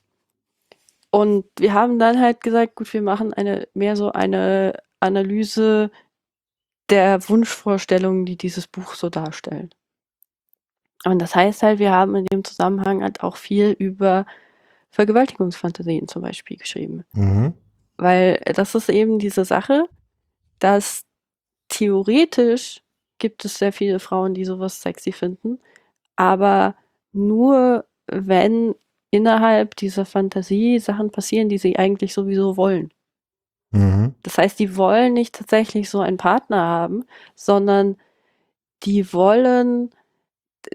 und 1.10 1.44
wir 1.58 1.74
haben 1.74 1.98
dann 1.98 2.20
halt 2.20 2.40
gesagt, 2.40 2.76
gut, 2.76 2.92
wir 2.92 3.02
machen 3.02 3.32
eine 3.34 3.68
mehr 3.74 3.96
so 3.96 4.12
eine 4.12 4.78
Analyse 5.00 5.90
der 6.88 7.28
Wunschvorstellungen, 7.28 8.26
die 8.26 8.36
dieses 8.36 8.66
Buch 8.68 8.94
so 8.94 9.10
darstellen. 9.10 9.70
Und 11.04 11.20
das 11.20 11.34
heißt 11.34 11.62
halt, 11.62 11.78
wir 11.78 11.92
haben 11.92 12.14
in 12.14 12.26
dem 12.26 12.44
Zusammenhang 12.44 13.02
halt 13.02 13.22
auch 13.22 13.36
viel 13.36 13.70
über 13.70 14.26
Vergewaltigungsfantasien 14.90 16.08
zum 16.08 16.22
Beispiel 16.22 16.56
geschrieben. 16.56 17.04
Mhm. 17.12 17.54
Weil 17.96 18.40
das 18.54 18.74
ist 18.74 18.88
eben 18.88 19.18
diese 19.18 19.44
Sache, 19.44 19.84
dass 20.58 21.04
theoretisch 21.68 22.82
gibt 23.18 23.44
es 23.44 23.58
sehr 23.58 23.72
viele 23.72 24.00
Frauen, 24.00 24.34
die 24.34 24.44
sowas 24.44 24.80
sexy 24.80 25.12
finden, 25.12 25.58
aber 26.16 26.74
nur 27.12 27.86
wenn 28.06 28.74
innerhalb 29.10 29.76
dieser 29.76 30.04
Fantasie 30.04 30.78
Sachen 30.78 31.10
passieren, 31.10 31.48
die 31.48 31.58
sie 31.58 31.78
eigentlich 31.78 32.14
sowieso 32.14 32.56
wollen. 32.56 32.90
Mhm. 33.72 34.14
Das 34.22 34.38
heißt, 34.38 34.58
die 34.58 34.76
wollen 34.76 35.14
nicht 35.14 35.34
tatsächlich 35.34 35.90
so 35.90 36.00
einen 36.00 36.16
Partner 36.16 36.62
haben, 36.62 37.04
sondern 37.34 37.96
die 38.82 39.12
wollen, 39.12 39.90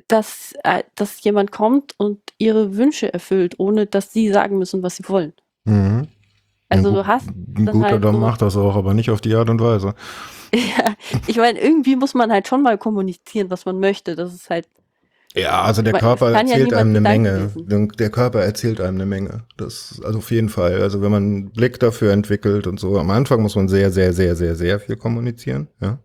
dass, 0.07 0.53
äh, 0.64 0.84
dass 0.95 1.24
jemand 1.24 1.52
kommt 1.52 1.94
und 1.98 2.20
ihre 2.38 2.76
Wünsche 2.76 3.14
erfüllt, 3.14 3.60
ohne 3.60 3.86
dass 3.86 4.14
sie 4.14 4.32
sagen 4.32 4.57
müssen, 4.57 4.84
was 4.84 4.98
sie 4.98 5.07
wollen. 5.07 5.34
Mhm. 5.66 6.07
Also 6.70 6.91
du 6.91 7.07
hast. 7.07 7.28
Ein 7.30 7.66
guter 7.66 7.91
halt 7.91 8.03
Dom 8.03 8.16
so, 8.16 8.22
macht 8.22 8.41
das 8.41 8.57
auch, 8.57 8.76
aber 8.76 8.94
nicht 8.94 9.10
auf 9.10 9.22
die 9.22 9.36
Art 9.36 9.49
und 9.49 9.62
Weise. 9.62 9.94
ja, 10.53 10.94
ich 11.28 11.38
meine, 11.38 11.60
irgendwie 11.60 11.95
muss 11.95 12.14
man 12.14 12.32
halt 12.32 12.48
schon 12.48 12.62
mal 12.62 12.78
kommunizieren, 12.78 13.49
was 13.49 13.66
man 13.66 13.80
möchte. 13.80 14.16
Das 14.16 14.34
ist 14.34 14.49
halt. 14.49 14.68
Ja, 15.36 15.64
also 15.64 15.82
der 15.82 15.94
Körper 15.94 16.32
erzählt 16.32 16.72
ja 16.72 16.78
einem 16.78 16.91
eine 16.91 17.02
Menge. 17.02 17.52
Lesen. 17.56 17.90
Der 17.99 18.10
Körper 18.10 18.41
erzählt 18.41 18.80
einem 18.80 18.95
eine 18.95 19.06
Menge. 19.06 19.44
Das, 19.57 20.02
also 20.03 20.20
auf 20.20 20.32
jeden 20.32 20.48
Fall. 20.49 20.82
Also 20.82 21.02
wenn 21.02 21.12
man 21.12 21.24
einen 21.24 21.52
Blick 21.52 21.80
dafür 21.80 22.14
entwickelt 22.14 22.68
und 22.68 22.80
so, 22.80 22.98
am 22.98 23.12
Anfang 23.12 23.41
muss 23.41 23.56
man 23.56 23.68
sehr, 23.68 23.91
sehr, 23.91 24.14
sehr, 24.14 24.36
sehr, 24.36 24.56
sehr 24.56 24.80
viel 24.80 24.95
kommunizieren, 24.95 25.68
ja. 25.82 25.99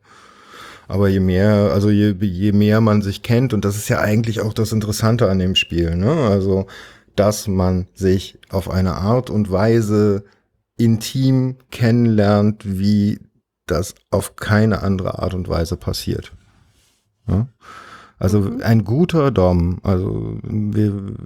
Aber 0.88 1.08
je 1.08 1.20
mehr, 1.20 1.70
also 1.72 1.88
je, 1.88 2.16
je 2.20 2.50
mehr 2.50 2.80
man 2.80 3.00
sich 3.00 3.22
kennt, 3.22 3.54
und 3.54 3.64
das 3.64 3.76
ist 3.76 3.88
ja 3.88 4.00
eigentlich 4.00 4.40
auch 4.40 4.52
das 4.52 4.72
Interessante 4.72 5.30
an 5.30 5.38
dem 5.38 5.54
Spiel, 5.54 5.94
ne? 5.94 6.10
Also, 6.10 6.66
dass 7.14 7.46
man 7.46 7.86
sich 7.94 8.40
auf 8.50 8.68
eine 8.68 8.94
Art 8.94 9.30
und 9.30 9.52
Weise 9.52 10.24
intim 10.76 11.56
kennenlernt, 11.70 12.62
wie 12.66 13.20
das 13.66 13.94
auf 14.10 14.34
keine 14.34 14.82
andere 14.82 15.20
Art 15.20 15.34
und 15.34 15.48
Weise 15.48 15.76
passiert. 15.76 16.32
Ja? 17.28 17.46
Also 18.20 18.42
mhm. 18.42 18.60
ein 18.62 18.84
guter 18.84 19.30
Dom, 19.30 19.78
also 19.82 20.38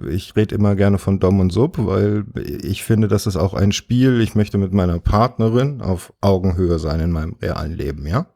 ich 0.09 0.33
rede 0.37 0.55
immer 0.55 0.75
gerne 0.75 0.97
von 0.97 1.19
Dom 1.19 1.41
und 1.41 1.51
Sub, 1.51 1.77
weil 1.77 2.23
ich 2.63 2.85
finde, 2.85 3.09
das 3.09 3.27
ist 3.27 3.35
auch 3.35 3.53
ein 3.53 3.73
Spiel. 3.73 4.21
Ich 4.21 4.33
möchte 4.33 4.57
mit 4.57 4.73
meiner 4.73 4.99
Partnerin 4.99 5.81
auf 5.81 6.13
Augenhöhe 6.21 6.79
sein 6.79 7.01
in 7.01 7.11
meinem 7.11 7.35
realen 7.41 7.75
Leben, 7.75 8.07
ja. 8.07 8.27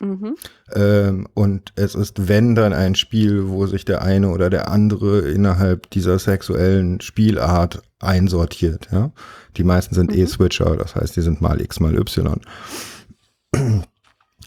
Mhm. 0.00 0.34
Ähm, 0.74 1.26
und 1.32 1.72
es 1.76 1.94
ist, 1.94 2.28
wenn 2.28 2.54
dann 2.54 2.74
ein 2.74 2.96
Spiel, 2.96 3.48
wo 3.48 3.66
sich 3.66 3.86
der 3.86 4.02
eine 4.02 4.28
oder 4.28 4.50
der 4.50 4.70
andere 4.70 5.20
innerhalb 5.20 5.88
dieser 5.88 6.18
sexuellen 6.18 7.00
Spielart 7.00 7.82
einsortiert. 7.98 8.88
Ja? 8.92 9.12
Die 9.56 9.64
meisten 9.64 9.94
sind 9.94 10.10
mhm. 10.10 10.18
E-Switcher, 10.18 10.76
das 10.76 10.96
heißt, 10.96 11.16
die 11.16 11.22
sind 11.22 11.40
mal 11.40 11.62
X 11.62 11.80
mal 11.80 11.96
Y. 11.96 12.42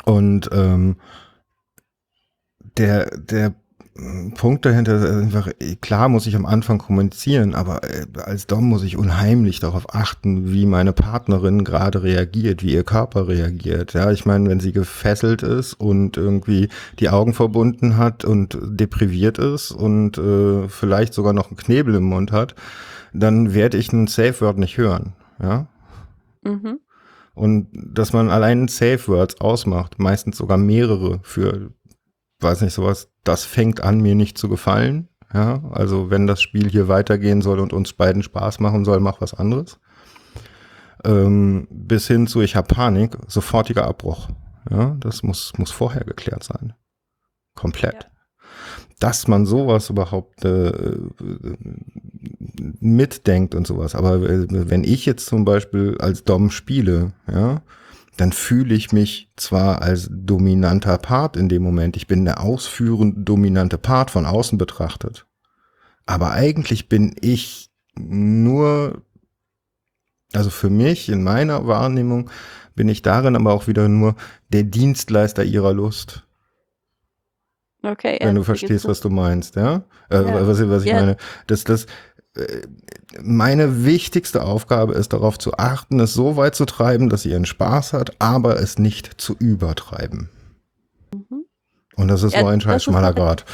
Und 0.05 0.49
ähm, 0.51 0.97
der, 2.79 3.17
der 3.17 3.53
Punkt 4.35 4.65
dahinter 4.65 4.95
ist 4.95 5.05
einfach, 5.05 5.49
klar 5.81 6.09
muss 6.09 6.25
ich 6.27 6.35
am 6.35 6.45
Anfang 6.45 6.77
kommunizieren, 6.77 7.53
aber 7.53 7.83
äh, 7.83 8.05
als 8.21 8.47
Dom 8.47 8.65
muss 8.65 8.83
ich 8.83 8.97
unheimlich 8.97 9.59
darauf 9.59 9.93
achten, 9.93 10.51
wie 10.51 10.65
meine 10.65 10.93
Partnerin 10.93 11.63
gerade 11.63 12.03
reagiert, 12.03 12.63
wie 12.63 12.73
ihr 12.73 12.83
Körper 12.83 13.27
reagiert. 13.27 13.93
Ja, 13.93 14.11
ich 14.11 14.25
meine, 14.25 14.49
wenn 14.49 14.59
sie 14.59 14.71
gefesselt 14.71 15.43
ist 15.43 15.73
und 15.73 16.17
irgendwie 16.17 16.69
die 16.99 17.09
Augen 17.09 17.33
verbunden 17.33 17.97
hat 17.97 18.23
und 18.23 18.57
depriviert 18.61 19.37
ist 19.37 19.71
und 19.71 20.17
äh, 20.17 20.69
vielleicht 20.69 21.13
sogar 21.13 21.33
noch 21.33 21.49
einen 21.49 21.57
Knebel 21.57 21.95
im 21.95 22.03
Mund 22.03 22.31
hat, 22.31 22.55
dann 23.13 23.53
werde 23.53 23.77
ich 23.77 23.91
ein 23.91 24.07
Safe 24.07 24.39
Word 24.41 24.59
nicht 24.59 24.77
hören. 24.77 25.13
Ja. 25.41 25.67
Mhm. 26.43 26.79
Und 27.33 27.67
dass 27.73 28.13
man 28.13 28.29
allein 28.29 28.67
Safe 28.67 29.07
Words 29.07 29.41
ausmacht, 29.41 29.99
meistens 29.99 30.37
sogar 30.37 30.57
mehrere 30.57 31.19
für 31.23 31.71
weiß 32.39 32.61
nicht, 32.61 32.73
sowas, 32.73 33.09
das 33.23 33.45
fängt 33.45 33.81
an, 33.81 34.01
mir 34.01 34.15
nicht 34.15 34.37
zu 34.37 34.49
gefallen. 34.49 35.09
Ja, 35.33 35.61
also 35.71 36.09
wenn 36.09 36.25
das 36.25 36.41
Spiel 36.41 36.69
hier 36.69 36.87
weitergehen 36.87 37.41
soll 37.41 37.59
und 37.59 37.71
uns 37.71 37.93
beiden 37.93 38.23
Spaß 38.23 38.59
machen 38.59 38.83
soll, 38.83 38.99
mach 38.99 39.21
was 39.21 39.35
anderes. 39.35 39.79
Ähm, 41.05 41.67
bis 41.69 42.07
hin 42.07 42.27
zu, 42.27 42.41
ich 42.41 42.55
habe 42.55 42.73
Panik, 42.73 43.15
sofortiger 43.27 43.85
Abbruch. 43.85 44.29
Ja, 44.71 44.97
das 44.99 45.23
muss, 45.23 45.53
muss 45.57 45.71
vorher 45.71 46.03
geklärt 46.03 46.43
sein. 46.43 46.73
Komplett. 47.55 48.03
Ja. 48.03 48.09
Dass 48.99 49.27
man 49.27 49.45
sowas 49.45 49.89
überhaupt 49.89 50.43
äh, 50.43 50.97
mitdenkt 52.79 53.55
und 53.55 53.65
sowas. 53.65 53.95
Aber 53.95 54.21
wenn 54.21 54.83
ich 54.83 55.05
jetzt 55.05 55.27
zum 55.27 55.45
Beispiel 55.45 55.97
als 55.99 56.23
Dom 56.23 56.51
spiele, 56.51 57.13
ja, 57.31 57.61
dann 58.19 58.31
fühle 58.31 58.75
ich 58.75 58.91
mich 58.91 59.31
zwar 59.37 59.81
als 59.81 60.09
dominanter 60.11 60.97
Part 60.97 61.37
in 61.37 61.49
dem 61.49 61.63
Moment, 61.63 61.95
ich 61.95 62.07
bin 62.07 62.25
der 62.25 62.41
ausführend 62.41 63.27
dominante 63.27 63.77
Part 63.77 64.11
von 64.11 64.25
außen 64.25 64.57
betrachtet, 64.57 65.25
aber 66.05 66.31
eigentlich 66.31 66.89
bin 66.89 67.15
ich 67.21 67.69
nur, 67.97 69.01
also 70.33 70.49
für 70.49 70.69
mich 70.69 71.09
in 71.09 71.23
meiner 71.23 71.67
Wahrnehmung 71.67 72.29
bin 72.75 72.89
ich 72.89 73.01
darin 73.01 73.35
aber 73.35 73.53
auch 73.53 73.67
wieder 73.67 73.87
nur 73.89 74.15
der 74.49 74.63
Dienstleister 74.63 75.43
ihrer 75.43 75.73
Lust. 75.73 76.25
Okay. 77.81 78.17
Wenn 78.21 78.35
du 78.35 78.43
verstehst, 78.43 78.87
was 78.87 78.99
du 78.99 79.09
meinst, 79.09 79.55
ja? 79.55 79.83
Äh, 80.09 80.23
ja. 80.23 80.47
Was, 80.47 80.67
was 80.67 80.83
ich 80.83 80.89
ja. 80.89 80.99
meine. 80.99 81.17
Das, 81.47 81.63
das, 81.63 81.87
meine 83.21 83.85
wichtigste 83.85 84.43
Aufgabe 84.43 84.93
ist 84.93 85.13
darauf 85.13 85.37
zu 85.39 85.57
achten, 85.57 85.99
es 85.99 86.13
so 86.13 86.35
weit 86.37 86.55
zu 86.55 86.65
treiben, 86.65 87.09
dass 87.09 87.23
sie 87.23 87.31
ihren 87.31 87.45
Spaß 87.45 87.93
hat, 87.93 88.15
aber 88.19 88.59
es 88.59 88.77
nicht 88.77 89.19
zu 89.19 89.35
übertreiben. 89.37 90.29
Mhm. 91.13 91.45
Und 91.95 92.07
das 92.07 92.23
ist 92.23 92.33
ja, 92.33 92.41
so 92.41 92.47
ein 92.47 92.61
scheiß 92.61 92.83
schmaler 92.83 93.07
halt, 93.07 93.15
Grad. 93.15 93.45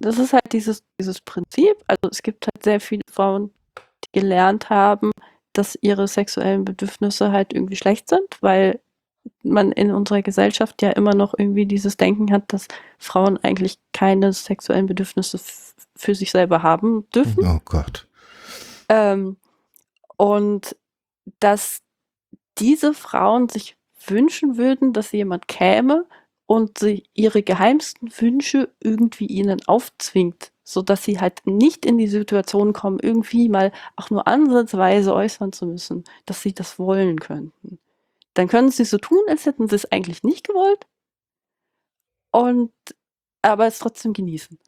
Das 0.00 0.18
ist 0.18 0.32
halt 0.32 0.52
dieses, 0.52 0.82
dieses 1.00 1.20
Prinzip. 1.20 1.76
Also 1.86 2.10
es 2.10 2.22
gibt 2.22 2.46
halt 2.46 2.62
sehr 2.62 2.80
viele 2.80 3.02
Frauen, 3.10 3.50
die 4.04 4.20
gelernt 4.20 4.68
haben, 4.68 5.12
dass 5.52 5.78
ihre 5.80 6.08
sexuellen 6.08 6.64
Bedürfnisse 6.64 7.30
halt 7.30 7.52
irgendwie 7.52 7.76
schlecht 7.76 8.08
sind, 8.08 8.38
weil 8.40 8.80
man 9.42 9.70
in 9.72 9.92
unserer 9.92 10.22
Gesellschaft 10.22 10.82
ja 10.82 10.90
immer 10.90 11.14
noch 11.14 11.34
irgendwie 11.36 11.66
dieses 11.66 11.96
Denken 11.96 12.32
hat, 12.32 12.52
dass 12.52 12.66
Frauen 12.98 13.38
eigentlich 13.38 13.78
keine 13.92 14.32
sexuellen 14.32 14.86
Bedürfnisse 14.86 15.38
für 16.02 16.14
sich 16.14 16.32
selber 16.32 16.62
haben 16.62 17.08
dürfen. 17.10 17.46
Oh 17.46 17.60
Gott. 17.64 18.08
Ähm, 18.88 19.36
und 20.16 20.76
dass 21.38 21.82
diese 22.58 22.92
Frauen 22.92 23.48
sich 23.48 23.76
wünschen 24.06 24.56
würden, 24.56 24.92
dass 24.92 25.12
jemand 25.12 25.46
käme 25.46 26.06
und 26.46 26.78
sie 26.78 27.04
ihre 27.14 27.42
geheimsten 27.42 28.10
Wünsche 28.18 28.68
irgendwie 28.80 29.26
ihnen 29.26 29.64
aufzwingt, 29.66 30.52
sodass 30.64 31.04
sie 31.04 31.20
halt 31.20 31.46
nicht 31.46 31.86
in 31.86 31.98
die 31.98 32.08
Situation 32.08 32.72
kommen, 32.72 32.98
irgendwie 33.00 33.48
mal 33.48 33.70
auch 33.94 34.10
nur 34.10 34.26
ansatzweise 34.26 35.14
äußern 35.14 35.52
zu 35.52 35.66
müssen, 35.66 36.02
dass 36.26 36.42
sie 36.42 36.52
das 36.52 36.80
wollen 36.80 37.20
könnten. 37.20 37.78
Dann 38.34 38.48
können 38.48 38.70
sie 38.70 38.84
so 38.84 38.98
tun, 38.98 39.22
als 39.28 39.46
hätten 39.46 39.68
sie 39.68 39.76
es 39.76 39.92
eigentlich 39.92 40.24
nicht 40.24 40.48
gewollt 40.48 40.84
und 42.32 42.72
aber 43.42 43.66
es 43.66 43.78
trotzdem 43.78 44.12
genießen. 44.12 44.58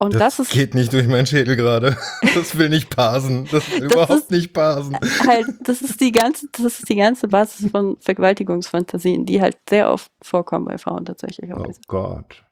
Und 0.00 0.14
das, 0.14 0.36
das, 0.36 0.46
ist, 0.46 0.52
geht 0.52 0.74
nicht 0.74 0.92
durch 0.92 1.08
meinen 1.08 1.26
Schädel 1.26 1.56
gerade. 1.56 1.96
Das 2.34 2.56
will 2.56 2.68
nicht 2.68 2.94
parsen. 2.94 3.48
Das 3.50 3.68
will 3.70 3.80
das 3.80 3.92
überhaupt 3.92 4.20
ist, 4.20 4.30
nicht 4.30 4.52
parsen. 4.52 4.96
Halt, 5.26 5.46
das 5.62 5.82
ist 5.82 6.00
die 6.00 6.12
ganze, 6.12 6.46
das 6.52 6.78
ist 6.78 6.88
die 6.88 6.94
ganze 6.94 7.26
Basis 7.26 7.70
von 7.70 7.96
Vergewaltigungsfantasien, 8.00 9.26
die 9.26 9.40
halt 9.40 9.56
sehr 9.68 9.90
oft 9.90 10.10
vorkommen 10.22 10.66
bei 10.66 10.78
Frauen 10.78 11.04
tatsächlich. 11.04 11.50
Oh 11.52 11.72
Gott. 11.88 12.44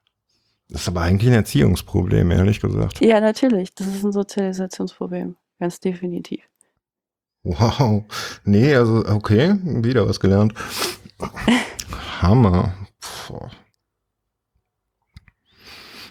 Das 0.68 0.82
ist 0.82 0.88
aber 0.88 1.02
eigentlich 1.02 1.30
ein 1.30 1.36
Erziehungsproblem, 1.36 2.32
ehrlich 2.32 2.60
gesagt. 2.60 3.00
Ja, 3.00 3.20
natürlich. 3.20 3.72
Das 3.74 3.86
ist 3.86 4.02
ein 4.02 4.12
Sozialisationsproblem. 4.12 5.36
Ganz 5.60 5.78
definitiv. 5.78 6.42
Wow. 7.44 8.04
Nee, 8.44 8.74
also, 8.74 9.04
okay, 9.06 9.56
wieder 9.62 10.08
was 10.08 10.18
gelernt. 10.18 10.52
Hammer. 12.20 12.74
Puh. 13.00 13.48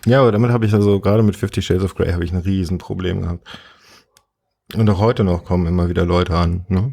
Ja, 0.06 0.22
aber 0.22 0.32
damit 0.32 0.52
habe 0.52 0.66
ich 0.66 0.74
also, 0.74 1.00
gerade 1.00 1.24
mit 1.24 1.36
Fifty 1.36 1.62
Shades 1.62 1.84
of 1.84 1.96
Grey 1.96 2.12
habe 2.12 2.24
ich 2.24 2.32
ein 2.32 2.40
Riesenproblem 2.40 3.22
gehabt. 3.22 3.48
Und 4.74 4.90
auch 4.90 5.00
heute 5.00 5.24
noch 5.24 5.44
kommen 5.44 5.68
immer 5.68 5.90
wieder 5.90 6.06
Leute 6.06 6.36
an, 6.36 6.66
ne? 6.70 6.92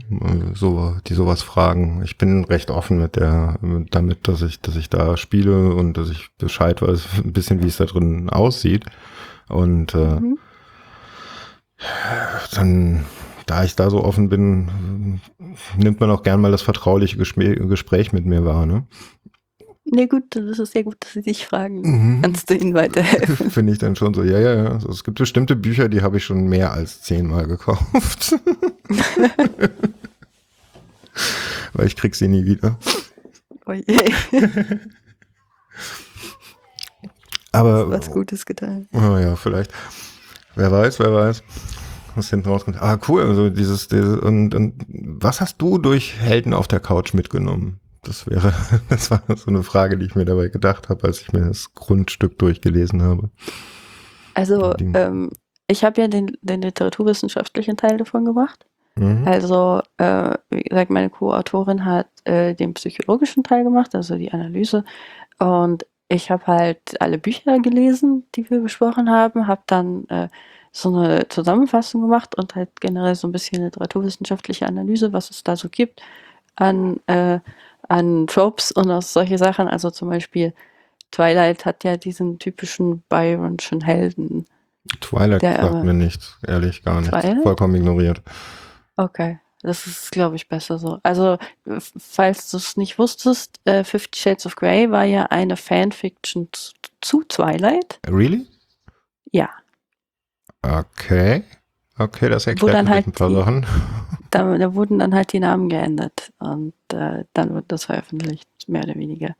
so, 0.55 0.95
die 1.07 1.15
sowas 1.15 1.43
fragen. 1.43 2.03
Ich 2.05 2.19
bin 2.19 2.45
recht 2.45 2.71
offen 2.71 3.01
mit 3.01 3.17
der, 3.17 3.59
damit, 3.91 4.29
dass 4.29 4.43
ich, 4.43 4.61
dass 4.61 4.77
ich 4.77 4.91
da 4.91 5.17
spiele 5.17 5.75
und 5.75 5.97
dass 5.97 6.11
ich 6.11 6.29
Bescheid 6.37 6.83
weiß, 6.83 7.07
ein 7.25 7.33
bisschen 7.33 7.63
wie 7.63 7.69
es 7.69 7.79
da 7.79 7.87
drin 7.87 8.29
aussieht. 8.29 8.85
Und 9.49 9.95
äh, 9.95 10.21
mhm. 10.21 10.39
dann, 12.55 13.05
da 13.47 13.65
ich 13.65 13.75
da 13.75 13.89
so 13.89 14.05
offen 14.05 14.29
bin, 14.29 15.21
nimmt 15.77 15.99
man 15.99 16.11
auch 16.11 16.23
gern 16.23 16.41
mal 16.43 16.53
das 16.53 16.63
vertrauliche 16.63 17.17
Gespräch 17.17 18.13
mit 18.13 18.27
mir 18.27 18.45
wahr. 18.45 18.67
Ne? 18.67 18.87
Nee, 19.95 20.07
gut, 20.07 20.25
das 20.31 20.59
ist 20.59 20.73
sehr 20.73 20.85
gut, 20.85 20.97
dass 21.01 21.13
Sie 21.13 21.23
sich 21.23 21.47
fragen. 21.47 21.81
Mhm. 21.81 22.23
Kannst 22.23 22.49
du 22.49 22.55
Ihnen 22.55 22.73
weiterhelfen? 22.75 23.51
Finde 23.55 23.73
ich 23.73 23.79
dann 23.79 23.97
schon 23.97 24.15
so, 24.15 24.23
ja, 24.23 24.39
ja, 24.39 24.55
ja. 24.55 24.71
Also 24.71 24.89
es 24.91 25.03
gibt 25.05 25.19
bestimmte 25.19 25.57
Bücher, 25.57 25.89
die 25.89 26.03
habe 26.03 26.19
ich 26.19 26.25
schon 26.25 26.47
mehr 26.49 26.73
als 26.73 27.03
zehnmal 27.03 27.47
gekauft. 27.49 28.37
Weil 31.73 31.87
ich 31.87 31.97
krieg 31.97 32.15
sie 32.15 32.29
nie 32.29 32.45
wieder. 32.45 32.79
Oh 33.67 33.73
je. 33.73 33.85
Aber. 37.51 37.91
Was 37.91 38.11
Gutes 38.11 38.47
getan. 38.47 38.89
Oh 38.93 39.17
ja, 39.19 39.37
vielleicht. 39.37 39.73
Wer 40.55 40.71
weiß, 40.71 40.99
wer 41.01 41.15
weiß, 41.15 41.43
was 42.15 42.31
hinten 42.31 42.49
rauskommt. 42.49 42.81
Ah, 42.81 42.99
cool. 43.09 43.23
Also 43.23 43.49
dieses, 43.51 43.89
dieses 43.89 44.19
und, 44.19 44.55
und 44.55 44.75
was 44.89 45.41
hast 45.41 45.61
du 45.63 45.79
durch 45.79 46.19
Helden 46.19 46.53
auf 46.55 46.69
der 46.69 46.81
Couch 46.81 47.15
mitgenommen? 47.15 47.81
Das 48.03 48.27
wäre, 48.27 48.53
das 48.89 49.11
war 49.11 49.23
so 49.37 49.49
eine 49.49 49.63
Frage, 49.63 49.97
die 49.97 50.07
ich 50.07 50.15
mir 50.15 50.25
dabei 50.25 50.49
gedacht 50.49 50.89
habe, 50.89 51.05
als 51.05 51.21
ich 51.21 51.33
mir 51.33 51.47
das 51.47 51.73
Grundstück 51.75 52.39
durchgelesen 52.39 53.03
habe. 53.03 53.31
Also, 54.35 54.75
ähm, 54.79 55.31
ich 55.69 55.85
habe 55.85 56.01
ja 56.01 56.09
den, 56.09 56.37
den 56.43 56.63
literaturwissenschaftlichen 56.63 57.77
Teil 57.77 57.97
davon 57.97 58.25
gemacht. 58.25 58.67
Mhm. 58.97 59.27
Also, 59.27 59.81
äh, 59.99 60.35
wie 60.51 60.63
gesagt, 60.63 60.91
meine 60.91 61.11
Co-Autorin 61.11 61.85
hat 61.85 62.09
äh, 62.25 62.55
den 62.55 62.75
psychologischen 62.75 63.45
Teil 63.45 63.65
gemacht, 63.65 63.95
also 63.95 64.17
die 64.17 64.33
Analyse. 64.33 64.85
Und 65.39 65.87
ich 66.09 66.31
habe 66.31 66.47
halt 66.47 67.01
alle 67.01 67.19
Bücher 67.19 67.59
gelesen, 67.61 68.25
die 68.35 68.49
wir 68.51 68.61
besprochen 68.61 69.11
haben, 69.11 69.47
habe 69.47 69.63
dann 69.67 70.07
äh, 70.09 70.29
so 70.73 70.95
eine 70.95 71.29
Zusammenfassung 71.29 72.03
gemacht 72.03 72.35
und 72.37 72.55
halt 72.55 72.81
generell 72.81 73.15
so 73.15 73.29
ein 73.29 73.33
bisschen 73.33 73.63
literaturwissenschaftliche 73.63 74.67
Analyse, 74.67 75.13
was 75.13 75.31
es 75.31 75.43
da 75.43 75.57
so 75.57 75.69
gibt 75.69 76.03
an 76.57 77.01
äh, 77.07 77.41
an 77.93 78.27
Tropes 78.27 78.73
und 78.73 78.91
aus 78.91 79.13
solche 79.13 79.39
Sachen. 79.39 79.69
Also 79.69 79.91
zum 79.91 80.09
Beispiel 80.09 80.55
Twilight 81.11 81.67
hat 81.67 81.85
ja 81.85 81.97
diesen 81.97 82.39
typischen 82.39 83.03
Byronschen 83.09 83.83
Helden. 83.83 84.47
Twilight 85.01 85.43
der, 85.43 85.63
sagt 85.63 85.85
mir 85.85 85.93
nichts, 85.93 86.39
ehrlich 86.47 86.83
gar 86.83 87.01
nicht. 87.01 87.43
Vollkommen 87.43 87.75
ignoriert. 87.77 88.23
Okay, 88.97 89.39
das 89.63 89.87
ist, 89.87 90.11
glaube 90.11 90.37
ich, 90.37 90.49
besser 90.49 90.79
so. 90.79 90.99
Also, 91.03 91.39
falls 91.99 92.51
du 92.51 92.57
es 92.57 92.77
nicht 92.77 92.99
wusstest, 92.99 93.61
äh, 93.65 93.85
Fifty 93.85 94.19
Shades 94.19 94.47
of 94.47 94.57
Grey 94.57 94.91
war 94.91 95.05
ja 95.05 95.27
eine 95.27 95.57
Fanfiction 95.57 96.49
zu 97.01 97.23
Twilight. 97.25 98.01
Really? 98.09 98.47
Ja. 99.31 99.51
Okay. 100.63 101.45
Okay, 101.99 102.29
das 102.29 102.47
erklärt 102.47 102.89
halt 102.89 103.07
ein 103.07 103.13
paar 103.13 103.29
die, 103.29 103.35
Sachen. 103.35 103.67
Da, 104.33 104.57
da, 104.57 104.75
wurden 104.75 104.99
dann 104.99 105.15
halt 105.15 105.33
die 105.33 105.41
Namen 105.41 105.69
geändert 105.69 106.33
und 106.39 106.73
äh, 106.93 107.25
dann 107.35 107.55
wird 107.55 107.67
das 107.69 107.85
veröffentlicht, 107.85 108.49
mehr 108.67 108.83
oder 108.83 108.95
weniger. 108.95 109.37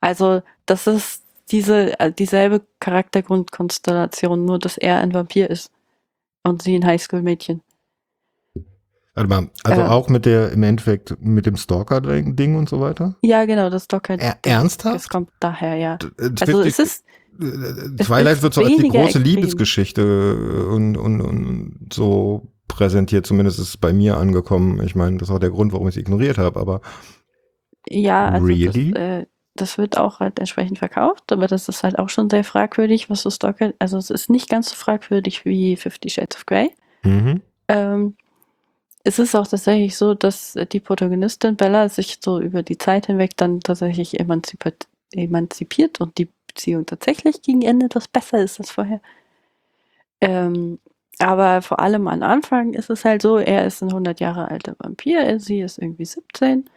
Also 0.00 0.42
das 0.64 0.86
ist 0.86 1.22
diese 1.50 2.00
äh, 2.00 2.10
dieselbe 2.10 2.62
Charaktergrundkonstellation, 2.80 4.44
nur 4.44 4.58
dass 4.58 4.78
er 4.78 4.98
ein 4.98 5.12
Vampir 5.12 5.50
ist 5.50 5.70
und 6.42 6.62
sie 6.62 6.74
ein 6.74 6.86
Highschool-Mädchen. 6.86 7.60
Warte 9.14 9.28
mal, 9.28 9.50
also 9.64 9.82
äh, 9.82 9.84
auch 9.84 10.08
mit 10.08 10.24
der, 10.24 10.52
im 10.52 10.62
Endeffekt 10.62 11.20
mit 11.20 11.44
dem 11.44 11.56
Stalker-Ding 11.56 12.56
und 12.56 12.68
so 12.68 12.80
weiter? 12.80 13.16
Ja, 13.22 13.44
genau, 13.44 13.68
das 13.68 13.84
Stalker. 13.84 14.18
Er, 14.18 14.38
ernsthaft? 14.42 14.94
Das 14.94 15.08
kommt 15.10 15.30
daher, 15.40 15.76
ja. 15.76 15.98
Also 16.40 16.62
es 16.62 16.78
ist, 16.78 17.04
Twilight 17.38 18.40
wird 18.40 18.54
so 18.54 18.62
als 18.62 18.76
die 18.76 18.88
große. 18.88 19.18
Liebesgeschichte 19.18 20.66
und, 20.70 20.96
und, 20.96 21.20
und 21.20 21.88
so 21.92 22.46
präsentiert, 22.74 23.26
zumindest 23.26 23.58
ist 23.58 23.68
es 23.68 23.76
bei 23.76 23.92
mir 23.92 24.16
angekommen. 24.16 24.82
Ich 24.84 24.94
meine, 24.94 25.18
das 25.18 25.28
ist 25.28 25.34
auch 25.34 25.38
der 25.40 25.50
Grund, 25.50 25.72
warum 25.72 25.88
ich 25.88 25.96
es 25.96 26.00
ignoriert 26.00 26.38
habe, 26.38 26.58
aber 26.60 26.80
ja, 27.88 28.28
also 28.28 28.46
really? 28.46 28.92
das, 28.92 29.02
äh, 29.02 29.26
das 29.54 29.78
wird 29.78 29.96
auch 29.98 30.20
halt 30.20 30.38
entsprechend 30.38 30.78
verkauft, 30.78 31.32
aber 31.32 31.46
das 31.46 31.68
ist 31.68 31.82
halt 31.82 31.98
auch 31.98 32.08
schon 32.08 32.30
sehr 32.30 32.44
fragwürdig, 32.44 33.10
was 33.10 33.22
so 33.22 33.30
Stalker, 33.30 33.72
also 33.78 33.98
es 33.98 34.10
ist 34.10 34.30
nicht 34.30 34.48
ganz 34.48 34.70
so 34.70 34.76
fragwürdig 34.76 35.44
wie 35.44 35.76
Fifty 35.76 36.10
Shades 36.10 36.36
of 36.36 36.46
Grey. 36.46 36.70
Mhm. 37.02 37.40
Ähm, 37.68 38.16
es 39.02 39.18
ist 39.18 39.34
auch 39.34 39.46
tatsächlich 39.46 39.96
so, 39.96 40.14
dass 40.14 40.58
die 40.72 40.80
Protagonistin 40.80 41.56
Bella 41.56 41.88
sich 41.88 42.18
so 42.22 42.40
über 42.40 42.62
die 42.62 42.78
Zeit 42.78 43.06
hinweg 43.06 43.36
dann 43.36 43.60
tatsächlich 43.60 44.20
emanzipiert, 44.20 44.86
emanzipiert 45.12 46.00
und 46.00 46.18
die 46.18 46.28
Beziehung 46.46 46.84
tatsächlich 46.84 47.42
gegen 47.42 47.62
Ende 47.62 47.88
das 47.88 48.08
besser 48.08 48.42
ist 48.42 48.60
als 48.60 48.70
vorher. 48.70 49.00
Ähm, 50.20 50.78
aber 51.20 51.60
vor 51.60 51.80
allem 51.80 52.08
am 52.08 52.22
Anfang 52.22 52.72
ist 52.72 52.88
es 52.88 53.04
halt 53.04 53.22
so, 53.22 53.36
er 53.36 53.66
ist 53.66 53.82
ein 53.82 53.90
100 53.90 54.20
Jahre 54.20 54.50
alter 54.50 54.74
Vampir, 54.78 55.38
sie 55.38 55.60
ist 55.60 55.78
irgendwie 55.78 56.06
17. 56.06 56.68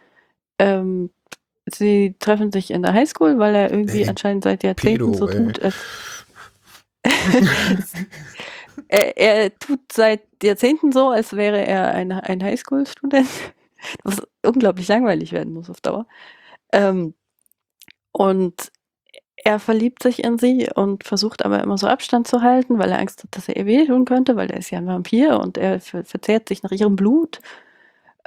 Ähm, 0.58 1.10
sie 1.66 2.14
treffen 2.18 2.52
sich 2.52 2.70
in 2.70 2.82
der 2.82 2.92
Highschool, 2.92 3.38
weil 3.38 3.54
er 3.54 3.70
irgendwie 3.70 4.02
ey, 4.02 4.08
anscheinend 4.08 4.44
seit 4.44 4.62
Jahrzehnten 4.62 5.12
Pedo, 5.12 5.14
so 5.14 5.26
tut, 5.26 5.62
als 5.62 5.74
er, 8.88 9.16
er, 9.16 9.58
tut 9.58 9.80
seit 9.90 10.22
Jahrzehnten 10.42 10.92
so, 10.92 11.08
als 11.08 11.32
wäre 11.34 11.66
er 11.66 11.92
ein, 11.94 12.12
ein 12.12 12.42
Highschool-Student, 12.42 13.28
was 14.04 14.22
unglaublich 14.44 14.88
langweilig 14.88 15.32
werden 15.32 15.54
muss 15.54 15.70
auf 15.70 15.80
Dauer. 15.80 16.06
Ähm, 16.72 17.14
und 18.12 18.70
er 19.44 19.58
verliebt 19.60 20.02
sich 20.02 20.24
in 20.24 20.38
sie 20.38 20.68
und 20.74 21.04
versucht 21.04 21.44
aber 21.44 21.62
immer 21.62 21.78
so 21.78 21.86
Abstand 21.86 22.26
zu 22.26 22.42
halten, 22.42 22.78
weil 22.78 22.90
er 22.90 22.98
Angst 22.98 23.22
hat, 23.22 23.36
dass 23.36 23.48
er 23.48 23.56
ihr 23.56 23.66
wehtun 23.66 24.06
könnte, 24.06 24.36
weil 24.36 24.50
er 24.50 24.58
ist 24.58 24.70
ja 24.70 24.78
ein 24.78 24.86
Vampir 24.86 25.38
und 25.40 25.58
er 25.58 25.80
verzehrt 25.80 26.48
sich 26.48 26.62
nach 26.62 26.72
ihrem 26.72 26.96
Blut. 26.96 27.40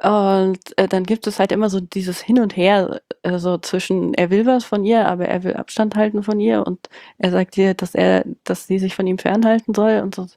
Und 0.04 0.60
äh, 0.78 0.88
dann 0.88 1.06
gibt 1.06 1.26
es 1.26 1.40
halt 1.40 1.52
immer 1.52 1.70
so 1.72 1.80
dieses 1.80 2.22
Hin 2.22 2.40
und 2.40 2.56
Her, 2.56 3.02
äh, 3.24 3.40
so 3.40 3.58
zwischen, 3.58 4.14
er 4.14 4.30
will 4.30 4.46
was 4.46 4.64
von 4.64 4.86
ihr, 4.86 5.08
aber 5.08 5.28
er 5.28 5.44
will 5.44 5.56
Abstand 5.56 5.96
halten 5.96 6.22
von 6.22 6.40
ihr 6.40 6.66
und 6.68 6.88
er 7.18 7.32
sagt 7.32 7.58
ihr, 7.58 7.74
dass 7.74 7.96
er, 7.96 8.24
dass 8.44 8.68
sie 8.68 8.78
sich 8.80 8.96
von 8.96 9.08
ihm 9.08 9.18
fernhalten 9.18 9.74
soll 9.74 10.02
und 10.04 10.14
so 10.16 10.28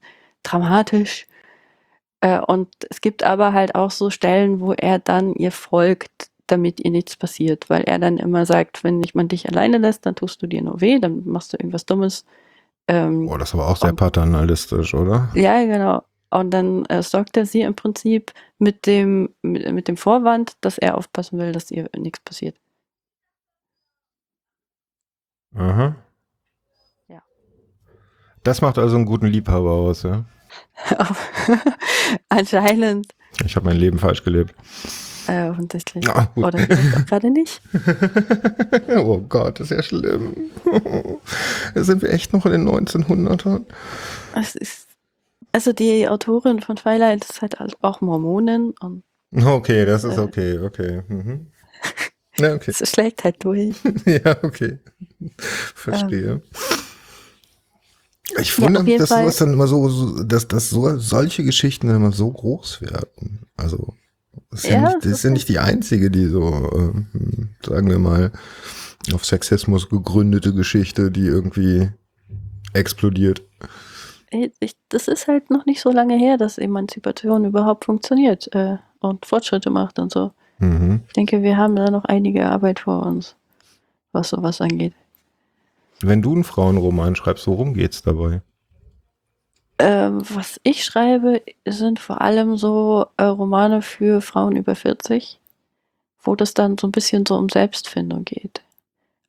dramatisch. 0.43 1.27
Äh, 2.23 2.41
und 2.41 2.69
es 2.91 3.01
gibt 3.03 3.23
aber 3.23 3.53
halt 3.53 3.75
auch 3.75 3.91
so 3.91 4.11
Stellen, 4.11 4.61
wo 4.61 4.73
er 4.73 4.99
dann 4.99 5.35
ihr 5.35 5.53
folgt 5.53 6.30
damit 6.51 6.81
ihr 6.81 6.91
nichts 6.91 7.17
passiert, 7.17 7.71
weil 7.71 7.83
er 7.83 7.99
dann 7.99 8.19
immer 8.19 8.47
sagt, 8.47 8.85
wenn 8.85 9.03
man 9.15 9.29
dich 9.29 9.49
alleine 9.49 9.79
lässt, 9.79 10.07
dann 10.07 10.15
tust 10.15 10.43
du 10.43 10.47
dir 10.47 10.63
nur 10.63 10.81
weh, 10.81 10.99
dann 10.99 11.27
machst 11.27 11.53
du 11.53 11.57
irgendwas 11.57 11.87
Dummes. 11.87 12.25
Ähm, 12.89 13.29
oh, 13.29 13.37
das 13.37 13.51
ist 13.51 13.55
aber 13.55 13.69
auch 13.69 13.77
sehr 13.77 13.91
und, 13.91 13.97
paternalistisch, 13.97 14.95
oder? 14.95 15.31
Ja, 15.35 15.65
genau. 15.65 16.03
Und 16.31 16.51
dann 16.51 16.85
äh, 16.87 17.03
sorgt 17.03 17.37
er 17.37 17.47
sie 17.47 17.63
im 17.63 17.75
Prinzip 17.75 18.33
mit 18.59 18.87
dem, 18.87 19.35
mit, 19.43 19.71
mit 19.73 19.89
dem 19.89 19.97
Vorwand, 19.97 20.53
dass 20.61 20.79
er 20.79 20.97
aufpassen 20.97 21.39
will, 21.39 21.53
dass 21.53 21.71
ihr 21.71 21.91
nichts 21.97 22.21
passiert. 22.21 22.57
Aha. 25.55 25.97
Ja. 27.09 27.23
Das 28.45 28.61
macht 28.61 28.79
also 28.79 28.97
einen 28.97 29.07
guten 29.07 29.27
Liebhaber 29.27 29.71
aus, 29.71 30.05
ja? 30.05 30.25
Anscheinend. 32.29 33.09
Ich 33.45 33.57
habe 33.57 33.67
mein 33.67 33.77
Leben 33.77 33.99
falsch 33.99 34.23
gelebt. 34.23 34.55
Äh, 35.31 35.49
offensichtlich. 35.49 36.05
Ja, 36.05 36.29
Oder 36.35 36.67
gerade 36.67 37.31
nicht. 37.31 37.63
oh 38.97 39.19
Gott, 39.19 39.61
das 39.61 39.71
ist 39.71 39.77
ja 39.77 39.83
schlimm. 39.83 40.51
da 41.73 41.85
sind 41.85 42.03
wir 42.03 42.11
echt 42.11 42.33
noch 42.33 42.47
in 42.47 42.53
den 42.53 42.69
1900ern. 42.69 43.65
Es 44.35 44.57
ist, 44.57 44.89
also 45.53 45.73
die 45.73 46.09
Autorin 46.09 46.61
von 46.61 46.75
Twilight 46.75 47.25
ist 47.25 47.43
halt 47.43 47.59
auch 47.81 48.01
Mormonin. 48.01 48.75
Und, 48.81 49.05
okay, 49.45 49.87
das 49.87 50.03
ist 50.03 50.17
äh, 50.17 50.21
okay, 50.21 50.59
okay. 50.59 51.03
Mhm. 51.07 51.47
Ja, 52.39 52.55
okay. 52.55 52.73
Es 52.81 52.91
schlägt 52.91 53.23
halt 53.23 53.37
durch. 53.45 53.77
ja, 54.07 54.37
okay. 54.43 54.81
Verstehe. 55.77 56.31
Ähm, 56.31 56.43
Ich 58.41 58.61
wundere 58.61 58.85
ja, 58.85 58.91
mich, 58.91 58.99
dass 58.99 59.11
sowas 59.11 59.37
dann 59.37 59.53
immer 59.53 59.69
so, 59.69 59.89
so, 59.89 60.25
dass, 60.25 60.49
dass 60.49 60.71
so 60.71 60.99
solche 60.99 61.45
Geschichten 61.45 61.87
dann 61.87 61.97
immer 61.97 62.13
so 62.13 62.33
groß 62.33 62.83
werden. 62.83 63.47
Also 63.57 63.95
das 64.51 64.65
ist 64.65 64.71
ja, 64.71 64.83
ja 64.83 64.89
nicht, 64.89 65.05
das 65.05 65.13
ist 65.13 65.23
ja 65.23 65.31
nicht 65.31 65.49
die 65.49 65.59
einzige, 65.59 66.11
die 66.11 66.27
so, 66.27 66.49
äh, 66.49 67.67
sagen 67.67 67.89
wir 67.89 67.99
mal, 67.99 68.33
auf 69.13 69.25
Sexismus 69.25 69.89
gegründete 69.89 70.53
Geschichte, 70.55 71.11
die 71.11 71.27
irgendwie 71.27 71.91
explodiert. 72.73 73.43
Ich, 74.31 74.77
das 74.89 75.09
ist 75.09 75.27
halt 75.27 75.51
noch 75.51 75.67
nicht 75.67 75.81
so 75.81 75.91
lange 75.91 76.17
her, 76.17 76.37
dass 76.37 76.59
Emanzipation 76.59 77.45
überhaupt 77.45 77.85
funktioniert 77.85 78.55
äh, 78.55 78.77
und 79.01 79.27
Fortschritte 79.27 79.71
macht 79.71 79.99
und 79.99 80.13
so. 80.13 80.33
Mhm. 80.59 81.03
Ich 81.09 81.13
denke, 81.15 81.43
wir 81.43 81.57
haben 81.57 81.75
da 81.75 81.91
noch 81.91 82.05
einige 82.05 82.47
Arbeit 82.47 82.81
vor 82.81 83.07
uns, 83.07 83.35
was 84.13 84.29
sowas 84.31 84.61
angeht. 84.61 84.95
Wenn 86.01 86.23
du 86.23 86.33
einen 86.33 86.45
Frauenroman 86.45 87.17
schreibst, 87.17 87.47
worum 87.47 87.75
geht's 87.75 88.03
dabei? 88.03 88.43
Ähm, 89.81 90.23
was 90.29 90.61
ich 90.63 90.85
schreibe, 90.85 91.43
sind 91.67 92.01
vor 92.01 92.21
allem 92.21 92.59
so 92.59 93.07
äh, 93.17 93.25
Romane 93.25 93.81
für 93.81 94.21
Frauen 94.21 94.57
über 94.57 94.75
40, 94.75 95.41
wo 96.23 96.37
das 96.37 96.53
dann 96.53 96.77
so 96.77 96.87
ein 96.87 96.93
bisschen 96.93 97.25
so 97.27 97.37
um 97.37 97.49
Selbstfindung 97.49 98.27
geht. 98.27 98.61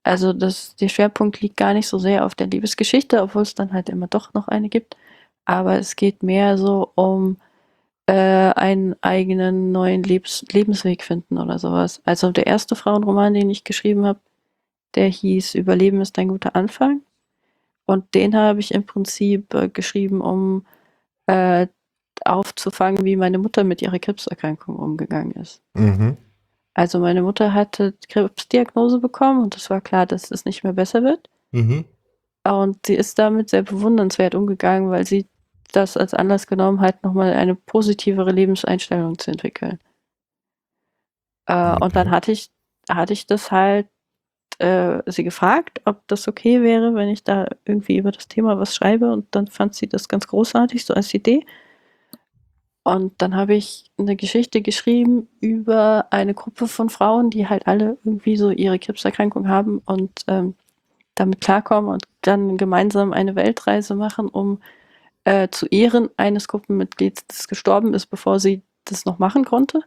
Also 0.03 0.34
das, 0.34 0.76
der 0.76 0.90
Schwerpunkt 0.90 1.40
liegt 1.41 1.56
gar 1.57 1.73
nicht 1.73 1.88
so 1.88 1.99
sehr 1.99 2.26
auf 2.26 2.36
der 2.36 2.48
Liebesgeschichte, 2.48 3.22
obwohl 3.22 3.44
es 3.44 3.56
dann 3.56 3.72
halt 3.72 3.88
immer 3.88 4.07
doch 4.07 4.34
noch 4.34 4.49
eine 4.49 4.68
gibt. 4.68 4.98
Aber 5.45 5.78
es 5.80 5.95
geht 5.95 6.22
mehr 6.22 6.57
so 6.57 6.91
um 6.95 7.38
äh, 8.07 8.14
einen 8.14 8.95
eigenen 9.02 9.72
neuen 9.72 10.03
Lebens 10.03 10.45
Lebensweg 10.52 11.03
finden 11.03 11.38
oder 11.38 11.60
sowas. 11.60 12.02
Also 12.06 12.32
der 12.34 12.48
erste 12.48 12.76
Frauenroman, 12.76 13.34
den 13.36 13.49
ich 13.49 13.64
geschrieben 13.64 14.06
habe, 14.06 14.19
der 14.95 15.07
hieß 15.07 15.56
Überleben 15.56 16.02
ist 16.02 16.19
ein 16.19 16.30
guter 16.30 16.56
Anfang. 16.57 17.02
Und 17.86 18.14
den 18.14 18.36
habe 18.36 18.60
ich 18.60 18.74
im 18.74 18.86
Prinzip 18.86 19.53
äh, 19.53 19.70
geschrieben, 19.70 20.22
um 20.22 20.66
äh, 21.28 21.68
aufzufangen, 22.26 23.03
wie 23.03 23.16
meine 23.16 23.38
Mutter 23.38 23.64
mit 23.64 23.82
ihrer 23.82 23.99
Krebserkrankung 23.99 24.76
umgegangen 24.76 25.32
ist. 25.34 25.62
Mhm. 25.74 26.18
Also 26.74 26.99
meine 26.99 27.22
Mutter 27.22 27.53
hatte 27.53 27.94
Krebsdiagnose 28.08 28.99
bekommen 28.99 29.44
und 29.44 29.58
es 29.58 29.70
war 29.70 29.82
klar, 29.82 30.06
dass 30.06 30.32
es 30.32 30.45
nicht 30.45 30.64
mehr 30.64 30.74
besser 30.74 31.03
wird. 31.03 31.30
Mhm. 31.52 31.86
Und 32.44 32.86
sie 32.86 32.95
ist 32.95 33.20
damit 33.20 33.49
sehr 33.49 33.64
bewundernswert 33.64 34.36
umgegangen, 34.36 34.90
weil 34.90 35.06
sie 35.06 35.28
das 35.74 35.98
als 35.98 36.14
Anlass 36.14 36.48
genommen 36.48 36.82
hat, 36.82 37.03
nochmal 37.03 37.34
eine 37.34 37.56
positivere 37.56 38.32
Lebenseinstellung 38.32 39.18
zu 39.18 39.32
entwickeln. 39.32 39.80
Äh, 41.45 41.53
okay. 41.53 41.84
Und 41.84 41.95
dann 41.95 42.12
hatte 42.12 42.32
ich, 42.32 42.52
hatte 42.90 43.14
ich 43.14 43.26
das 43.26 43.52
halt 43.52 43.88
äh, 44.61 45.01
sie 45.07 45.23
gefragt, 45.23 45.81
ob 45.85 46.07
das 46.07 46.27
okay 46.27 46.61
wäre, 46.61 46.93
wenn 46.93 47.09
ich 47.09 47.23
da 47.23 47.47
irgendwie 47.65 47.97
über 47.97 48.11
das 48.11 48.27
Thema 48.27 48.59
was 48.59 48.75
schreibe. 48.75 49.11
Und 49.11 49.27
dann 49.31 49.47
fand 49.47 49.75
sie 49.75 49.88
das 49.88 50.07
ganz 50.07 50.27
großartig, 50.27 50.85
so 50.85 50.93
als 50.93 51.13
Idee. 51.13 51.45
Und 52.83 53.21
dann 53.21 53.35
habe 53.35 53.55
ich 53.55 53.91
eine 53.97 54.15
Geschichte 54.15 54.61
geschrieben 54.61 55.27
über 55.39 56.07
eine 56.11 56.33
Gruppe 56.33 56.67
von 56.67 56.89
Frauen, 56.89 57.29
die 57.29 57.47
halt 57.47 57.67
alle 57.67 57.97
irgendwie 58.03 58.38
so 58.38 58.49
ihre 58.49 58.79
Krebserkrankung 58.79 59.47
haben 59.47 59.79
und 59.85 60.11
ähm, 60.27 60.55
damit 61.15 61.41
klarkommen 61.41 61.91
und 61.91 62.03
dann 62.21 62.57
gemeinsam 62.57 63.13
eine 63.13 63.35
Weltreise 63.35 63.95
machen, 63.95 64.29
um 64.29 64.59
äh, 65.25 65.49
zu 65.49 65.67
Ehren 65.67 66.09
eines 66.17 66.47
Gruppenmitglieds, 66.47 67.27
das 67.27 67.47
gestorben 67.47 67.93
ist, 67.93 68.07
bevor 68.07 68.39
sie 68.39 68.63
das 68.85 69.05
noch 69.05 69.19
machen 69.19 69.45
konnte, 69.45 69.81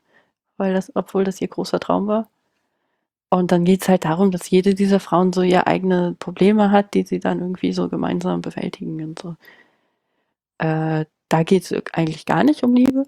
weil 0.56 0.74
das, 0.74 0.94
obwohl 0.94 1.24
das 1.24 1.40
ihr 1.40 1.48
großer 1.48 1.80
Traum 1.80 2.06
war. 2.06 2.28
Und 3.30 3.52
dann 3.52 3.64
geht 3.64 3.82
es 3.82 3.88
halt 3.88 4.04
darum, 4.04 4.30
dass 4.30 4.50
jede 4.50 4.74
dieser 4.74 5.00
Frauen 5.00 5.32
so 5.32 5.42
ihre 5.42 5.66
eigene 5.66 6.14
Probleme 6.18 6.70
hat, 6.70 6.94
die 6.94 7.02
sie 7.04 7.20
dann 7.20 7.40
irgendwie 7.40 7.72
so 7.72 7.88
gemeinsam 7.88 8.42
bewältigen 8.42 9.02
und 9.04 9.18
so. 9.18 9.36
Äh, 10.58 11.06
da 11.28 11.42
geht 11.42 11.64
es 11.64 11.74
eigentlich 11.92 12.26
gar 12.26 12.44
nicht 12.44 12.62
um 12.62 12.74
Liebe. 12.74 13.06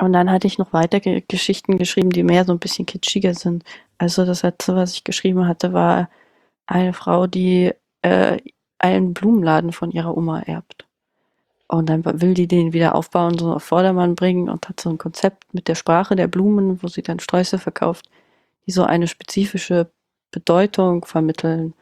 Und 0.00 0.12
dann 0.12 0.30
hatte 0.30 0.46
ich 0.46 0.58
noch 0.58 0.72
weitere 0.72 1.22
Geschichten 1.22 1.78
geschrieben, 1.78 2.10
die 2.10 2.22
mehr 2.22 2.44
so 2.44 2.52
ein 2.52 2.58
bisschen 2.58 2.86
kitschiger 2.86 3.34
sind. 3.34 3.64
Also 3.98 4.24
das 4.24 4.42
letzte, 4.42 4.76
was 4.76 4.92
ich 4.92 5.04
geschrieben 5.04 5.46
hatte, 5.48 5.72
war 5.72 6.08
eine 6.66 6.92
Frau, 6.92 7.26
die 7.26 7.72
äh, 8.02 8.38
einen 8.78 9.14
Blumenladen 9.14 9.72
von 9.72 9.90
ihrer 9.90 10.16
Oma 10.16 10.40
erbt. 10.42 10.86
Und 11.68 11.88
dann 11.90 12.04
will 12.20 12.34
die 12.34 12.48
den 12.48 12.72
wieder 12.72 12.94
aufbauen, 12.94 13.38
so 13.38 13.52
auf 13.52 13.64
Vordermann 13.64 14.14
bringen 14.14 14.48
und 14.48 14.68
hat 14.68 14.80
so 14.80 14.90
ein 14.90 14.98
Konzept 14.98 15.52
mit 15.52 15.68
der 15.68 15.74
Sprache 15.74 16.16
der 16.16 16.28
Blumen, 16.28 16.82
wo 16.82 16.88
sie 16.88 17.02
dann 17.02 17.20
Sträuße 17.20 17.58
verkauft, 17.58 18.08
die 18.68 18.72
so 18.72 18.84
eine 18.84 19.08
spezifische 19.08 19.90
Bedeutung 20.30 21.06
vermitteln, 21.06 21.72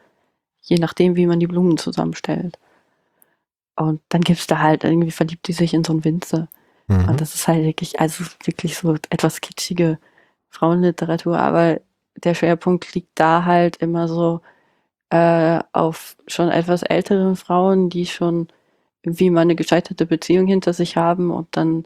je 0.61 0.77
nachdem, 0.77 1.17
wie 1.17 1.25
man 1.27 1.39
die 1.39 1.47
Blumen 1.47 1.77
zusammenstellt. 1.77 2.57
Und 3.75 4.01
dann 4.09 4.21
gibt 4.21 4.39
es 4.39 4.47
da 4.47 4.59
halt, 4.59 4.85
irgendwie 4.85 5.11
verliebt 5.11 5.47
die 5.47 5.53
sich 5.53 5.73
in 5.73 5.83
so 5.83 5.91
einen 5.91 6.05
Winzer. 6.05 6.47
Mhm. 6.87 7.09
Und 7.09 7.21
das 7.21 7.35
ist 7.35 7.47
halt 7.47 7.63
wirklich, 7.65 7.99
also 7.99 8.23
wirklich 8.45 8.77
so 8.77 8.95
etwas 9.09 9.41
kitschige 9.41 9.99
Frauenliteratur, 10.49 11.37
aber 11.37 11.81
der 12.15 12.33
Schwerpunkt 12.33 12.95
liegt 12.95 13.11
da 13.19 13.43
halt 13.43 13.75
immer 13.77 14.07
so 14.07 14.39
äh, 15.09 15.59
auf 15.73 16.15
schon 16.25 16.49
etwas 16.49 16.83
älteren 16.83 17.35
Frauen, 17.35 17.89
die 17.89 18.05
schon 18.05 18.47
irgendwie 19.03 19.29
mal 19.29 19.41
eine 19.41 19.55
gescheiterte 19.55 20.05
Beziehung 20.05 20.47
hinter 20.47 20.71
sich 20.71 20.95
haben 20.95 21.31
und 21.31 21.49
dann 21.51 21.85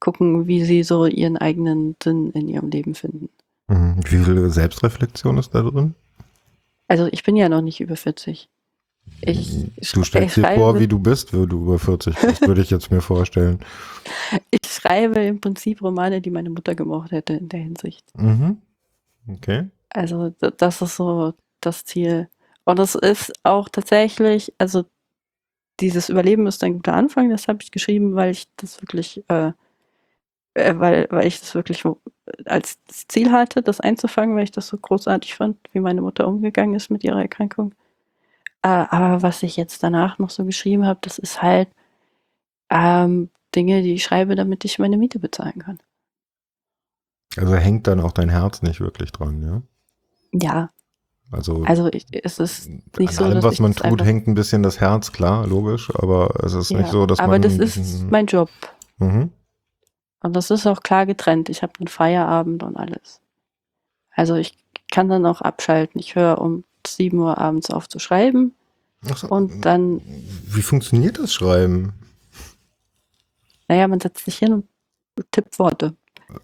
gucken, 0.00 0.46
wie 0.46 0.64
sie 0.64 0.82
so 0.82 1.04
ihren 1.04 1.36
eigenen 1.36 1.96
Sinn 2.02 2.30
in 2.32 2.48
ihrem 2.48 2.70
Leben 2.70 2.94
finden. 2.94 3.28
Mhm. 3.70 3.96
Wie 4.04 4.24
viel 4.24 4.50
Selbstreflexion 4.50 5.38
ist 5.38 5.54
da 5.54 5.62
drin? 5.62 5.94
Also 6.88 7.08
ich 7.12 7.22
bin 7.22 7.36
ja 7.36 7.48
noch 7.48 7.62
nicht 7.62 7.80
über 7.80 7.96
40. 7.96 8.48
Ich, 9.22 9.66
du 9.92 10.04
stellst 10.04 10.36
dir 10.36 10.52
vor, 10.54 10.78
wie 10.78 10.88
du 10.88 10.98
bist, 10.98 11.32
wenn 11.32 11.48
du 11.48 11.62
über 11.62 11.78
40 11.78 12.16
bist, 12.16 12.46
würde 12.46 12.62
ich 12.62 12.70
jetzt 12.70 12.90
mir 12.90 13.00
vorstellen. 13.00 13.60
Ich 14.50 14.70
schreibe 14.70 15.20
im 15.20 15.40
Prinzip 15.40 15.82
Romane, 15.82 16.20
die 16.20 16.30
meine 16.30 16.50
Mutter 16.50 16.74
gemocht 16.74 17.10
hätte 17.10 17.34
in 17.34 17.48
der 17.48 17.60
Hinsicht. 17.60 18.04
Mhm. 18.16 18.58
Okay. 19.28 19.68
Also 19.90 20.34
das 20.56 20.82
ist 20.82 20.96
so 20.96 21.34
das 21.60 21.84
Ziel. 21.84 22.28
Und 22.64 22.78
es 22.78 22.94
ist 22.94 23.32
auch 23.42 23.68
tatsächlich, 23.68 24.52
also 24.58 24.84
dieses 25.80 26.08
Überleben 26.08 26.46
ist 26.46 26.62
ein 26.64 26.74
guter 26.74 26.94
Anfang, 26.94 27.30
das 27.30 27.48
habe 27.48 27.58
ich 27.62 27.70
geschrieben, 27.70 28.14
weil 28.14 28.30
ich 28.30 28.48
das 28.56 28.80
wirklich, 28.80 29.22
äh 29.28 29.52
weil, 30.54 31.06
weil 31.10 31.26
ich 31.26 31.40
das 31.40 31.54
wirklich 31.54 31.84
als 32.46 32.78
Ziel 32.86 33.30
hatte, 33.32 33.62
das 33.62 33.80
einzufangen, 33.80 34.36
weil 34.36 34.44
ich 34.44 34.50
das 34.50 34.68
so 34.68 34.76
großartig 34.76 35.34
fand, 35.34 35.56
wie 35.72 35.80
meine 35.80 36.02
Mutter 36.02 36.26
umgegangen 36.26 36.74
ist 36.74 36.90
mit 36.90 37.04
ihrer 37.04 37.20
Erkrankung. 37.20 37.74
Äh, 38.62 38.68
aber 38.68 39.22
was 39.22 39.42
ich 39.42 39.56
jetzt 39.56 39.82
danach 39.82 40.18
noch 40.18 40.30
so 40.30 40.44
geschrieben 40.44 40.86
habe, 40.86 41.00
das 41.02 41.18
ist 41.18 41.42
halt 41.42 41.68
ähm, 42.68 43.30
Dinge, 43.54 43.82
die 43.82 43.94
ich 43.94 44.04
schreibe, 44.04 44.34
damit 44.34 44.64
ich 44.64 44.78
meine 44.78 44.96
Miete 44.96 45.18
bezahlen 45.18 45.58
kann. 45.58 45.78
Also 47.36 47.54
hängt 47.54 47.86
dann 47.86 48.00
auch 48.00 48.12
dein 48.12 48.28
Herz 48.28 48.62
nicht 48.62 48.80
wirklich 48.80 49.12
dran, 49.12 49.42
ja? 49.42 49.62
Ja. 50.32 50.70
Also, 51.32 51.62
also 51.62 51.88
ich, 51.92 52.06
es 52.10 52.40
ist 52.40 52.68
nicht 52.68 53.10
an 53.10 53.14
so, 53.14 53.24
allem, 53.24 53.42
was 53.42 53.60
man 53.60 53.72
tut, 53.72 54.02
hängt 54.02 54.26
ein 54.26 54.34
bisschen 54.34 54.64
das 54.64 54.80
Herz, 54.80 55.12
klar, 55.12 55.46
logisch, 55.46 55.88
aber 55.94 56.34
es 56.44 56.54
ist 56.54 56.70
ja, 56.70 56.78
nicht 56.78 56.90
so, 56.90 57.06
dass 57.06 57.20
aber 57.20 57.38
man. 57.38 57.44
Aber 57.44 57.56
das 57.56 57.76
ist 57.76 58.10
mein 58.10 58.26
Job. 58.26 58.50
Mhm. 58.98 59.30
Und 60.22 60.34
das 60.36 60.50
ist 60.50 60.66
auch 60.66 60.82
klar 60.82 61.06
getrennt. 61.06 61.48
Ich 61.48 61.62
habe 61.62 61.72
einen 61.78 61.88
Feierabend 61.88 62.62
und 62.62 62.76
alles. 62.76 63.20
Also 64.10 64.34
ich 64.34 64.56
kann 64.90 65.08
dann 65.08 65.26
auch 65.26 65.40
abschalten. 65.40 65.98
Ich 66.00 66.14
höre 66.14 66.40
um 66.40 66.64
7 66.86 67.18
Uhr 67.18 67.38
abends 67.38 67.70
auf 67.70 67.88
zu 67.88 67.98
schreiben. 67.98 68.54
So, 69.02 69.28
und 69.28 69.64
dann. 69.64 70.02
Wie 70.46 70.62
funktioniert 70.62 71.18
das 71.18 71.32
Schreiben? 71.32 71.94
Naja, 73.68 73.88
man 73.88 74.00
setzt 74.00 74.24
sich 74.24 74.36
hin 74.38 74.52
und 74.52 74.66
tippt 75.30 75.58
Worte. 75.58 75.94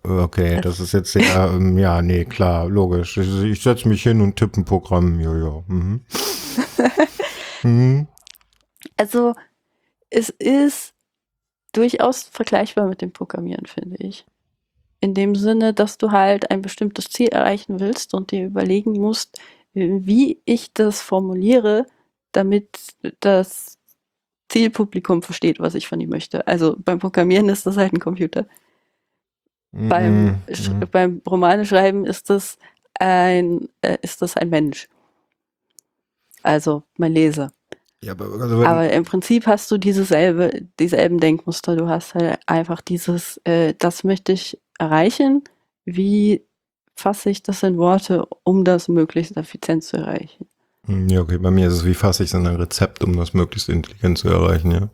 Okay, 0.03 0.61
das 0.61 0.81
ist 0.81 0.93
jetzt 0.93 1.15
ja, 1.15 1.53
ähm, 1.53 1.79
ja, 1.79 2.03
nee, 2.03 2.25
klar, 2.25 2.69
logisch. 2.69 3.19
Ich, 3.19 3.45
ich 3.45 3.63
setze 3.63 3.89
mich 3.89 4.03
hin 4.03 4.21
und 4.21 4.37
tippe 4.37 4.61
ein 4.61 4.65
Programm, 4.65 5.21
ja. 5.21 5.63
Mhm. 5.67 6.01
mhm. 7.63 8.09
Also, 8.97 9.35
es 10.11 10.31
ist 10.31 10.95
durchaus 11.77 12.25
vergleichbar 12.25 12.87
mit 12.87 13.03
dem 13.03 13.13
Programmieren, 13.13 13.67
finde 13.67 13.97
ich. 13.99 14.25
In 15.01 15.15
dem 15.15 15.35
Sinne, 15.35 15.75
dass 15.75 15.99
du 15.99 16.11
halt 16.11 16.51
ein 16.51 16.63
bestimmtes 16.63 17.11
Ziel 17.11 17.29
erreichen 17.29 17.81
willst 17.81 18.15
und 18.15 18.31
dir 18.31 18.47
überlegen 18.47 18.93
musst, 18.93 19.41
wie 19.75 20.41
ich 20.47 20.73
das 20.73 21.03
formuliere, 21.03 21.87
damit 22.33 22.69
das 23.21 23.79
Zielpublikum 24.49 25.23
versteht, 25.23 25.61
was 25.61 25.75
ich 25.75 25.87
von 25.87 26.01
ihm 26.01 26.09
möchte. 26.09 26.47
Also 26.47 26.77
beim 26.79 26.99
Programmieren 26.99 27.49
ist 27.49 27.67
das 27.67 27.77
halt 27.77 27.93
ein 27.93 28.01
Computer. 28.01 28.47
Mhm. 29.73 29.89
Beim, 29.89 30.25
mhm. 30.27 30.41
beim 30.91 31.23
Romaneschreiben 31.29 32.07
ist 32.07 32.31
das 32.31 32.59
ein, 32.99 33.69
äh, 33.83 33.99
ist 34.03 34.23
das 34.23 34.37
ein 34.37 34.49
Mensch. 34.49 34.89
Also 36.43 36.85
mein 36.97 37.13
Leser. 37.13 37.53
Ja, 38.03 38.13
aber, 38.13 38.27
also 38.41 38.65
aber, 38.65 38.93
im 38.93 39.05
Prinzip 39.05 39.47
hast 39.47 39.71
du 39.71 39.79
dieselbe, 39.79 40.63
dieselben 40.79 41.19
Denkmuster. 41.19 41.77
Du 41.77 41.89
hast 41.89 42.15
halt 42.15 42.39
einfach 42.47 42.81
dieses, 42.81 43.41
äh, 43.45 43.75
das 43.79 44.05
möchte 44.05 44.33
ich 44.33 44.59
erreichen. 44.79 45.43
Wie 45.85 46.43
fasse 46.95 47.31
ich 47.31 47.43
das 47.43 47.63
in 47.63 47.79
Worte, 47.79 48.27
um 48.45 48.65
das 48.65 48.89
möglichst 48.89 49.37
effizient 49.37 49.85
zu 49.85 49.97
erreichen? 49.97 50.47
Hm, 50.87 51.09
ja, 51.09 51.21
okay, 51.21 51.39
bei 51.39 51.51
mir 51.51 51.69
ist 51.69 51.75
es, 51.75 51.85
wie 51.85 51.95
fasse 51.95 52.23
ich 52.23 52.31
es 52.31 52.35
in 52.35 52.47
ein 52.47 52.57
Rezept, 52.57 53.03
um 53.03 53.17
das 53.17 53.35
möglichst 53.35 53.69
intelligent 53.69 54.19
zu 54.19 54.29
erreichen, 54.29 54.71
ja. 54.71 54.89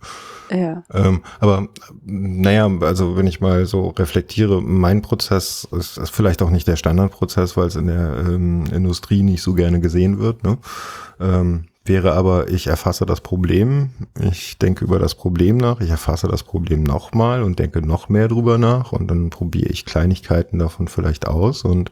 Ja. 0.50 0.82
Ähm, 0.92 1.22
aber 1.40 1.68
naja, 2.04 2.70
also 2.80 3.16
wenn 3.16 3.26
ich 3.26 3.40
mal 3.40 3.64
so 3.64 3.88
reflektiere, 3.88 4.60
mein 4.60 5.00
Prozess 5.00 5.66
ist, 5.72 5.96
ist 5.96 6.10
vielleicht 6.10 6.42
auch 6.42 6.50
nicht 6.50 6.68
der 6.68 6.76
Standardprozess, 6.76 7.56
weil 7.56 7.68
es 7.68 7.76
in 7.76 7.86
der 7.86 8.24
ähm, 8.26 8.66
Industrie 8.66 9.22
nicht 9.22 9.42
so 9.42 9.54
gerne 9.54 9.80
gesehen 9.80 10.18
wird. 10.18 10.44
Ne? 10.44 10.58
Ähm, 11.20 11.68
wäre 11.84 12.12
aber, 12.12 12.48
ich 12.48 12.66
erfasse 12.68 13.06
das 13.06 13.20
Problem, 13.20 13.90
ich 14.20 14.58
denke 14.58 14.84
über 14.84 14.98
das 14.98 15.14
Problem 15.14 15.56
nach, 15.56 15.80
ich 15.80 15.90
erfasse 15.90 16.28
das 16.28 16.42
Problem 16.42 16.82
nochmal 16.82 17.42
und 17.42 17.58
denke 17.58 17.82
noch 17.82 18.08
mehr 18.08 18.28
drüber 18.28 18.58
nach 18.58 18.92
und 18.92 19.10
dann 19.10 19.30
probiere 19.30 19.70
ich 19.70 19.84
Kleinigkeiten 19.84 20.58
davon 20.58 20.88
vielleicht 20.88 21.26
aus 21.26 21.64
und 21.64 21.90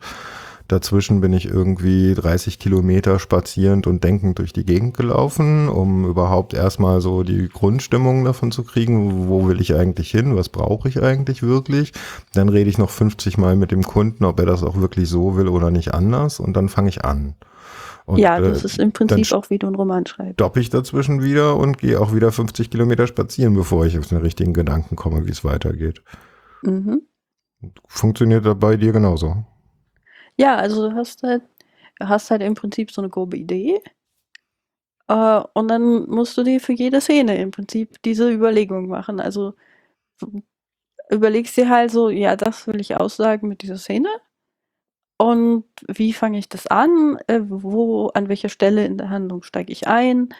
Dazwischen 0.70 1.20
bin 1.20 1.32
ich 1.32 1.46
irgendwie 1.46 2.14
30 2.14 2.60
Kilometer 2.60 3.18
spazierend 3.18 3.88
und 3.88 4.04
denkend 4.04 4.38
durch 4.38 4.52
die 4.52 4.64
Gegend 4.64 4.96
gelaufen, 4.96 5.68
um 5.68 6.08
überhaupt 6.08 6.54
erstmal 6.54 7.00
so 7.00 7.24
die 7.24 7.48
Grundstimmung 7.48 8.24
davon 8.24 8.52
zu 8.52 8.62
kriegen, 8.62 9.26
wo 9.26 9.48
will 9.48 9.60
ich 9.60 9.74
eigentlich 9.74 10.12
hin, 10.12 10.36
was 10.36 10.48
brauche 10.48 10.88
ich 10.88 11.02
eigentlich 11.02 11.42
wirklich. 11.42 11.92
Dann 12.34 12.48
rede 12.48 12.70
ich 12.70 12.78
noch 12.78 12.90
50 12.90 13.36
Mal 13.36 13.56
mit 13.56 13.72
dem 13.72 13.82
Kunden, 13.82 14.24
ob 14.24 14.38
er 14.38 14.46
das 14.46 14.62
auch 14.62 14.76
wirklich 14.76 15.08
so 15.08 15.36
will 15.36 15.48
oder 15.48 15.72
nicht 15.72 15.92
anders 15.92 16.38
und 16.38 16.52
dann 16.52 16.68
fange 16.68 16.90
ich 16.90 17.04
an. 17.04 17.34
Und, 18.10 18.18
ja, 18.18 18.40
das 18.40 18.62
äh, 18.62 18.66
ist 18.66 18.78
im 18.78 18.92
Prinzip 18.92 19.32
auch, 19.32 19.50
wie 19.50 19.58
du 19.58 19.66
einen 19.66 19.76
Roman 19.76 20.06
schreibst. 20.06 20.34
Stopp 20.34 20.56
ich 20.56 20.70
dazwischen 20.70 21.22
wieder 21.22 21.56
und 21.56 21.78
gehe 21.78 22.00
auch 22.00 22.14
wieder 22.14 22.32
50 22.32 22.70
Kilometer 22.70 23.06
spazieren, 23.06 23.54
bevor 23.54 23.86
ich 23.86 23.98
auf 23.98 24.08
den 24.08 24.18
richtigen 24.18 24.52
Gedanken 24.52 24.96
komme, 24.96 25.26
wie 25.26 25.30
es 25.30 25.44
weitergeht. 25.44 26.02
Mhm. 26.62 27.02
Funktioniert 27.86 28.46
das 28.46 28.58
bei 28.58 28.76
dir 28.76 28.92
genauso? 28.92 29.44
Ja, 30.36 30.56
also 30.56 30.88
du 30.88 30.96
hast 30.96 31.22
halt 31.22 31.42
hast 32.00 32.30
halt 32.30 32.42
im 32.42 32.54
Prinzip 32.54 32.90
so 32.90 33.02
eine 33.02 33.10
grobe 33.10 33.36
Idee. 33.36 33.80
Äh, 35.08 35.42
und 35.54 35.68
dann 35.68 36.08
musst 36.08 36.36
du 36.36 36.42
dir 36.42 36.60
für 36.60 36.72
jede 36.72 37.00
Szene 37.00 37.36
im 37.36 37.50
Prinzip 37.50 38.00
diese 38.02 38.30
Überlegung 38.30 38.88
machen. 38.88 39.20
Also 39.20 39.54
überlegst 41.10 41.56
dir 41.56 41.68
halt 41.68 41.90
so, 41.90 42.10
ja, 42.10 42.36
das 42.36 42.66
will 42.66 42.80
ich 42.80 42.96
aussagen 42.96 43.48
mit 43.48 43.62
dieser 43.62 43.76
Szene. 43.76 44.08
Und 45.20 45.64
wie 45.86 46.14
fange 46.14 46.38
ich 46.38 46.48
das 46.48 46.66
an? 46.66 47.18
Äh, 47.26 47.40
wo, 47.44 48.06
an 48.14 48.30
welcher 48.30 48.48
Stelle 48.48 48.86
in 48.86 48.96
der 48.96 49.10
Handlung 49.10 49.42
steige 49.42 49.70
ich 49.70 49.86
ein? 49.86 50.30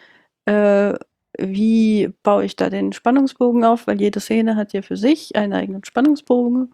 Äh, 0.45 0.95
wie 1.37 2.11
baue 2.23 2.45
ich 2.45 2.55
da 2.55 2.71
den 2.71 2.91
Spannungsbogen 2.91 3.63
auf? 3.63 3.85
Weil 3.85 4.01
jede 4.01 4.19
Szene 4.19 4.55
hat 4.55 4.73
ja 4.73 4.81
für 4.81 4.97
sich 4.97 5.35
einen 5.35 5.53
eigenen 5.53 5.83
Spannungsbogen. 5.85 6.73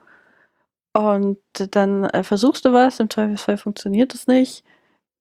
Und 0.93 1.39
dann 1.71 2.05
äh, 2.05 2.23
versuchst 2.23 2.63
du 2.63 2.71
was, 2.71 3.01
im 3.01 3.09
Zweifelsfall 3.09 3.57
funktioniert 3.57 4.15
es 4.15 4.27
nicht. 4.27 4.63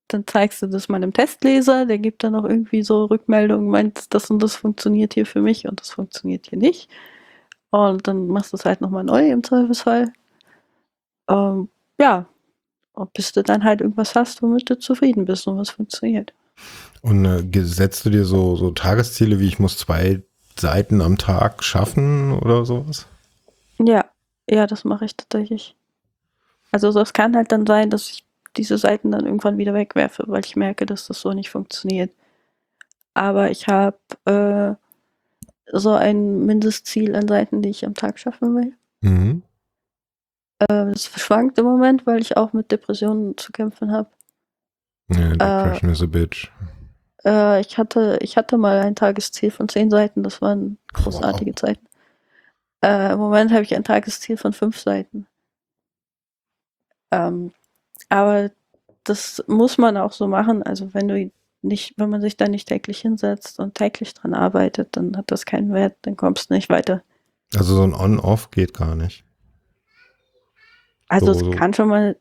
Dann 0.08 0.24
zeigst 0.26 0.62
du 0.62 0.68
das 0.68 0.88
meinem 0.88 1.12
Testleser, 1.12 1.86
der 1.86 1.98
gibt 1.98 2.22
dann 2.24 2.36
auch 2.36 2.44
irgendwie 2.44 2.84
so 2.84 3.06
Rückmeldungen, 3.06 3.68
meint, 3.68 4.14
das 4.14 4.30
und 4.30 4.40
das 4.40 4.54
funktioniert 4.56 5.14
hier 5.14 5.26
für 5.26 5.42
mich 5.42 5.66
und 5.68 5.80
das 5.80 5.90
funktioniert 5.90 6.46
hier 6.48 6.58
nicht. 6.58 6.88
Und 7.70 8.06
dann 8.08 8.28
machst 8.28 8.52
du 8.52 8.56
es 8.58 8.64
halt 8.64 8.80
nochmal 8.80 9.04
neu 9.04 9.30
im 9.30 9.42
Zweifelsfall. 9.44 10.12
Ähm, 11.28 11.68
ja, 12.00 12.26
bis 13.12 13.32
du 13.32 13.42
dann 13.42 13.64
halt 13.64 13.80
irgendwas 13.80 14.14
hast, 14.14 14.42
womit 14.42 14.68
du 14.70 14.78
zufrieden 14.78 15.24
bist 15.24 15.46
und 15.46 15.58
was 15.58 15.70
funktioniert. 15.70 16.32
Und 17.02 17.24
äh, 17.24 17.64
setzt 17.64 18.04
du 18.04 18.10
dir 18.10 18.24
so, 18.24 18.56
so 18.56 18.70
Tagesziele, 18.70 19.38
wie 19.38 19.46
ich 19.46 19.58
muss 19.58 19.78
zwei 19.78 20.22
Seiten 20.58 21.00
am 21.00 21.18
Tag 21.18 21.62
schaffen 21.62 22.32
oder 22.32 22.64
sowas? 22.64 23.06
Ja, 23.78 24.06
ja, 24.48 24.66
das 24.66 24.84
mache 24.84 25.04
ich 25.04 25.16
tatsächlich. 25.16 25.76
Also 26.72 26.98
es 27.00 27.12
kann 27.12 27.36
halt 27.36 27.52
dann 27.52 27.66
sein, 27.66 27.90
dass 27.90 28.10
ich 28.10 28.24
diese 28.56 28.78
Seiten 28.78 29.12
dann 29.12 29.26
irgendwann 29.26 29.58
wieder 29.58 29.74
wegwerfe, 29.74 30.24
weil 30.26 30.44
ich 30.44 30.56
merke, 30.56 30.86
dass 30.86 31.06
das 31.06 31.20
so 31.20 31.32
nicht 31.32 31.50
funktioniert. 31.50 32.10
Aber 33.14 33.50
ich 33.50 33.66
habe 33.68 33.98
äh, 34.24 34.74
so 35.72 35.92
ein 35.92 36.46
Mindestziel 36.46 37.14
an 37.14 37.28
Seiten, 37.28 37.62
die 37.62 37.70
ich 37.70 37.84
am 37.86 37.94
Tag 37.94 38.18
schaffen 38.18 38.54
will. 38.54 38.72
Mhm. 39.00 39.42
Äh, 40.58 40.92
das 40.92 41.06
schwankt 41.06 41.58
im 41.58 41.66
Moment, 41.66 42.06
weil 42.06 42.20
ich 42.20 42.36
auch 42.36 42.52
mit 42.52 42.70
Depressionen 42.70 43.36
zu 43.36 43.52
kämpfen 43.52 43.92
habe. 43.92 44.10
Ja, 45.08 45.30
Depression 45.30 45.90
äh, 45.90 45.92
is 45.92 46.02
a 46.02 46.06
bitch. 46.06 46.50
Äh, 47.24 47.60
ich, 47.60 47.78
hatte, 47.78 48.18
ich 48.22 48.36
hatte 48.36 48.56
mal 48.56 48.80
ein 48.80 48.96
Tagesziel 48.96 49.50
von 49.50 49.68
zehn 49.68 49.90
Seiten, 49.90 50.22
das 50.22 50.40
waren 50.40 50.78
großartige 50.92 51.50
wow. 51.50 51.56
Zeiten. 51.56 51.86
Äh, 52.82 53.12
Im 53.12 53.18
Moment 53.18 53.52
habe 53.52 53.62
ich 53.62 53.74
ein 53.74 53.84
Tagesziel 53.84 54.36
von 54.36 54.52
fünf 54.52 54.78
Seiten. 54.78 55.26
Ähm, 57.10 57.52
aber 58.08 58.50
das 59.04 59.44
muss 59.46 59.78
man 59.78 59.96
auch 59.96 60.12
so 60.12 60.26
machen. 60.26 60.62
Also 60.62 60.94
wenn 60.94 61.08
du 61.08 61.30
nicht, 61.62 61.94
wenn 61.96 62.10
man 62.10 62.20
sich 62.20 62.36
da 62.36 62.48
nicht 62.48 62.68
täglich 62.68 63.00
hinsetzt 63.00 63.58
und 63.58 63.74
täglich 63.74 64.14
dran 64.14 64.34
arbeitet, 64.34 64.96
dann 64.96 65.16
hat 65.16 65.30
das 65.30 65.44
keinen 65.44 65.72
Wert, 65.72 65.96
dann 66.02 66.16
kommst 66.16 66.50
du 66.50 66.54
nicht 66.54 66.68
weiter. 66.68 67.02
Also 67.54 67.74
so 67.74 67.82
ein 67.82 67.94
On-Off 67.94 68.50
geht 68.50 68.74
gar 68.74 68.94
nicht. 68.94 69.25
Also 71.08 71.32
so, 71.32 71.50
es 71.50 71.56
kann 71.56 71.74
schon 71.74 71.88
mal. 71.88 72.16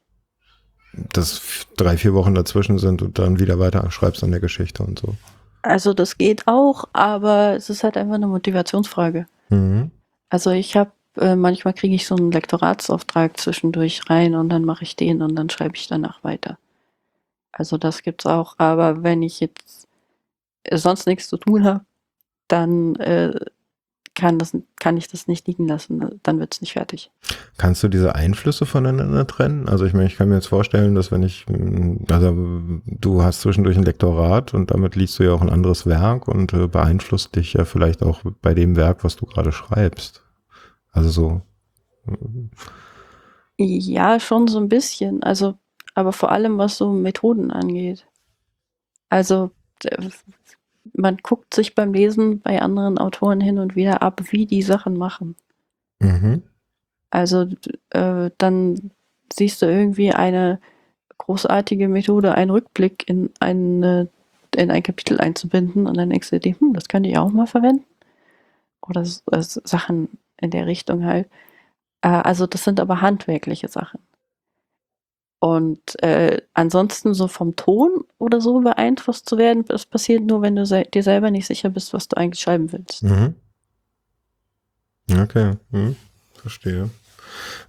Dass 0.93 1.67
drei, 1.75 1.97
vier 1.97 2.13
Wochen 2.13 2.35
dazwischen 2.35 2.77
sind 2.77 3.01
und 3.01 3.19
dann 3.19 3.39
wieder 3.39 3.59
weiter 3.59 3.89
schreibst 3.91 4.23
an 4.23 4.31
der 4.31 4.39
Geschichte 4.39 4.83
und 4.83 4.99
so. 4.99 5.15
Also 5.61 5.93
das 5.93 6.17
geht 6.17 6.47
auch, 6.47 6.85
aber 6.93 7.55
es 7.55 7.69
ist 7.69 7.83
halt 7.83 7.97
einfach 7.97 8.15
eine 8.15 8.27
Motivationsfrage. 8.27 9.25
Mhm. 9.49 9.91
Also 10.29 10.51
ich 10.51 10.77
habe, 10.77 10.91
äh, 11.17 11.35
manchmal 11.35 11.73
kriege 11.73 11.95
ich 11.95 12.07
so 12.07 12.15
einen 12.15 12.31
Lektoratsauftrag 12.31 13.37
zwischendurch 13.39 14.09
rein 14.09 14.35
und 14.35 14.49
dann 14.49 14.63
mache 14.63 14.83
ich 14.83 14.95
den 14.95 15.21
und 15.21 15.35
dann 15.35 15.49
schreibe 15.49 15.75
ich 15.75 15.87
danach 15.87 16.23
weiter. 16.23 16.57
Also 17.51 17.77
das 17.77 18.03
gibt's 18.03 18.25
auch, 18.25 18.55
aber 18.59 19.03
wenn 19.03 19.23
ich 19.23 19.39
jetzt 19.39 19.87
sonst 20.71 21.07
nichts 21.07 21.27
zu 21.27 21.37
tun 21.37 21.63
habe, 21.63 21.81
dann 22.47 22.95
äh, 22.97 23.33
kann, 24.15 24.39
das, 24.39 24.57
kann 24.77 24.97
ich 24.97 25.07
das 25.07 25.27
nicht 25.27 25.47
liegen 25.47 25.67
lassen, 25.67 26.19
dann 26.23 26.39
wird 26.39 26.55
es 26.55 26.61
nicht 26.61 26.73
fertig. 26.73 27.11
Kannst 27.57 27.83
du 27.83 27.87
diese 27.87 28.15
Einflüsse 28.15 28.65
voneinander 28.65 29.27
trennen? 29.27 29.69
Also 29.69 29.85
ich 29.85 29.93
meine, 29.93 30.07
ich 30.07 30.15
kann 30.15 30.29
mir 30.29 30.35
jetzt 30.35 30.47
vorstellen, 30.47 30.95
dass 30.95 31.11
wenn 31.11 31.21
ich, 31.21 31.45
also 32.09 32.33
du 32.85 33.21
hast 33.21 33.41
zwischendurch 33.41 33.77
ein 33.77 33.83
Lektorat 33.83 34.53
und 34.53 34.71
damit 34.71 34.95
liest 34.95 35.19
du 35.19 35.23
ja 35.23 35.33
auch 35.33 35.41
ein 35.41 35.49
anderes 35.49 35.85
Werk 35.85 36.27
und 36.27 36.53
äh, 36.53 36.67
beeinflusst 36.67 37.35
dich 37.35 37.53
ja 37.53 37.65
vielleicht 37.65 38.01
auch 38.01 38.21
bei 38.41 38.53
dem 38.53 38.75
Werk, 38.75 39.03
was 39.03 39.15
du 39.17 39.25
gerade 39.25 39.51
schreibst. 39.51 40.23
Also 40.91 41.09
so. 41.09 41.41
Ja, 43.57 44.19
schon 44.19 44.47
so 44.47 44.59
ein 44.59 44.69
bisschen. 44.69 45.21
Also, 45.23 45.57
aber 45.93 46.13
vor 46.13 46.31
allem 46.31 46.57
was 46.57 46.77
so 46.77 46.91
Methoden 46.91 47.51
angeht. 47.51 48.07
Also 49.09 49.51
man 50.93 51.17
guckt 51.17 51.53
sich 51.53 51.75
beim 51.75 51.93
Lesen 51.93 52.41
bei 52.41 52.61
anderen 52.61 52.97
Autoren 52.97 53.41
hin 53.41 53.59
und 53.59 53.75
wieder 53.75 54.01
ab, 54.01 54.21
wie 54.31 54.45
die 54.45 54.61
Sachen 54.61 54.97
machen. 54.97 55.35
Mhm. 55.99 56.43
Also 57.09 57.47
äh, 57.91 58.31
dann 58.37 58.91
siehst 59.33 59.61
du 59.61 59.65
irgendwie 59.65 60.11
eine 60.11 60.59
großartige 61.17 61.87
Methode, 61.87 62.35
einen 62.35 62.51
Rückblick 62.51 63.07
in, 63.07 63.31
eine, 63.39 64.09
in 64.55 64.71
ein 64.71 64.83
Kapitel 64.83 65.19
einzubinden 65.19 65.87
und 65.87 65.97
dann 65.97 66.09
denkst 66.09 66.29
du 66.29 66.39
dir, 66.39 66.55
hm, 66.59 66.73
das 66.73 66.87
könnte 66.87 67.09
ich 67.09 67.17
auch 67.17 67.31
mal 67.31 67.47
verwenden. 67.47 67.85
Oder 68.87 69.01
äh, 69.01 69.41
Sachen 69.41 70.09
in 70.37 70.51
der 70.51 70.67
Richtung 70.67 71.05
halt. 71.05 71.29
Äh, 72.01 72.09
also 72.09 72.45
das 72.47 72.63
sind 72.63 72.79
aber 72.79 73.01
handwerkliche 73.01 73.67
Sachen. 73.67 73.99
Und 75.39 76.01
äh, 76.01 76.41
ansonsten 76.53 77.13
so 77.13 77.27
vom 77.27 77.55
Ton 77.55 78.03
oder 78.17 78.41
so 78.41 78.61
beeinflusst 78.61 79.29
zu 79.29 79.37
werden, 79.37 79.65
das 79.65 79.85
passiert 79.85 80.23
nur, 80.23 80.41
wenn 80.41 80.55
du 80.55 80.65
se 80.65 80.85
dir 80.91 81.03
selber 81.03 81.29
nicht 81.29 81.45
sicher 81.45 81.69
bist, 81.69 81.93
was 81.93 82.07
du 82.07 82.17
eigentlich 82.17 82.41
schreiben 82.41 82.71
willst. 82.71 83.03
Mhm. 83.03 83.35
Okay, 85.11 85.51
hm. 85.71 85.95
verstehe. 86.41 86.89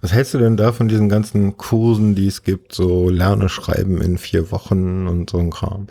Was 0.01 0.13
hältst 0.13 0.33
du 0.33 0.37
denn 0.37 0.57
da 0.57 0.71
von 0.71 0.87
diesen 0.87 1.09
ganzen 1.09 1.57
Kursen, 1.57 2.15
die 2.15 2.27
es 2.27 2.43
gibt, 2.43 2.73
so 2.73 3.09
Lerne 3.09 3.49
schreiben 3.49 4.01
in 4.01 4.17
vier 4.17 4.51
Wochen 4.51 5.07
und 5.07 5.29
so 5.29 5.37
ein 5.37 5.51
Kram? 5.51 5.87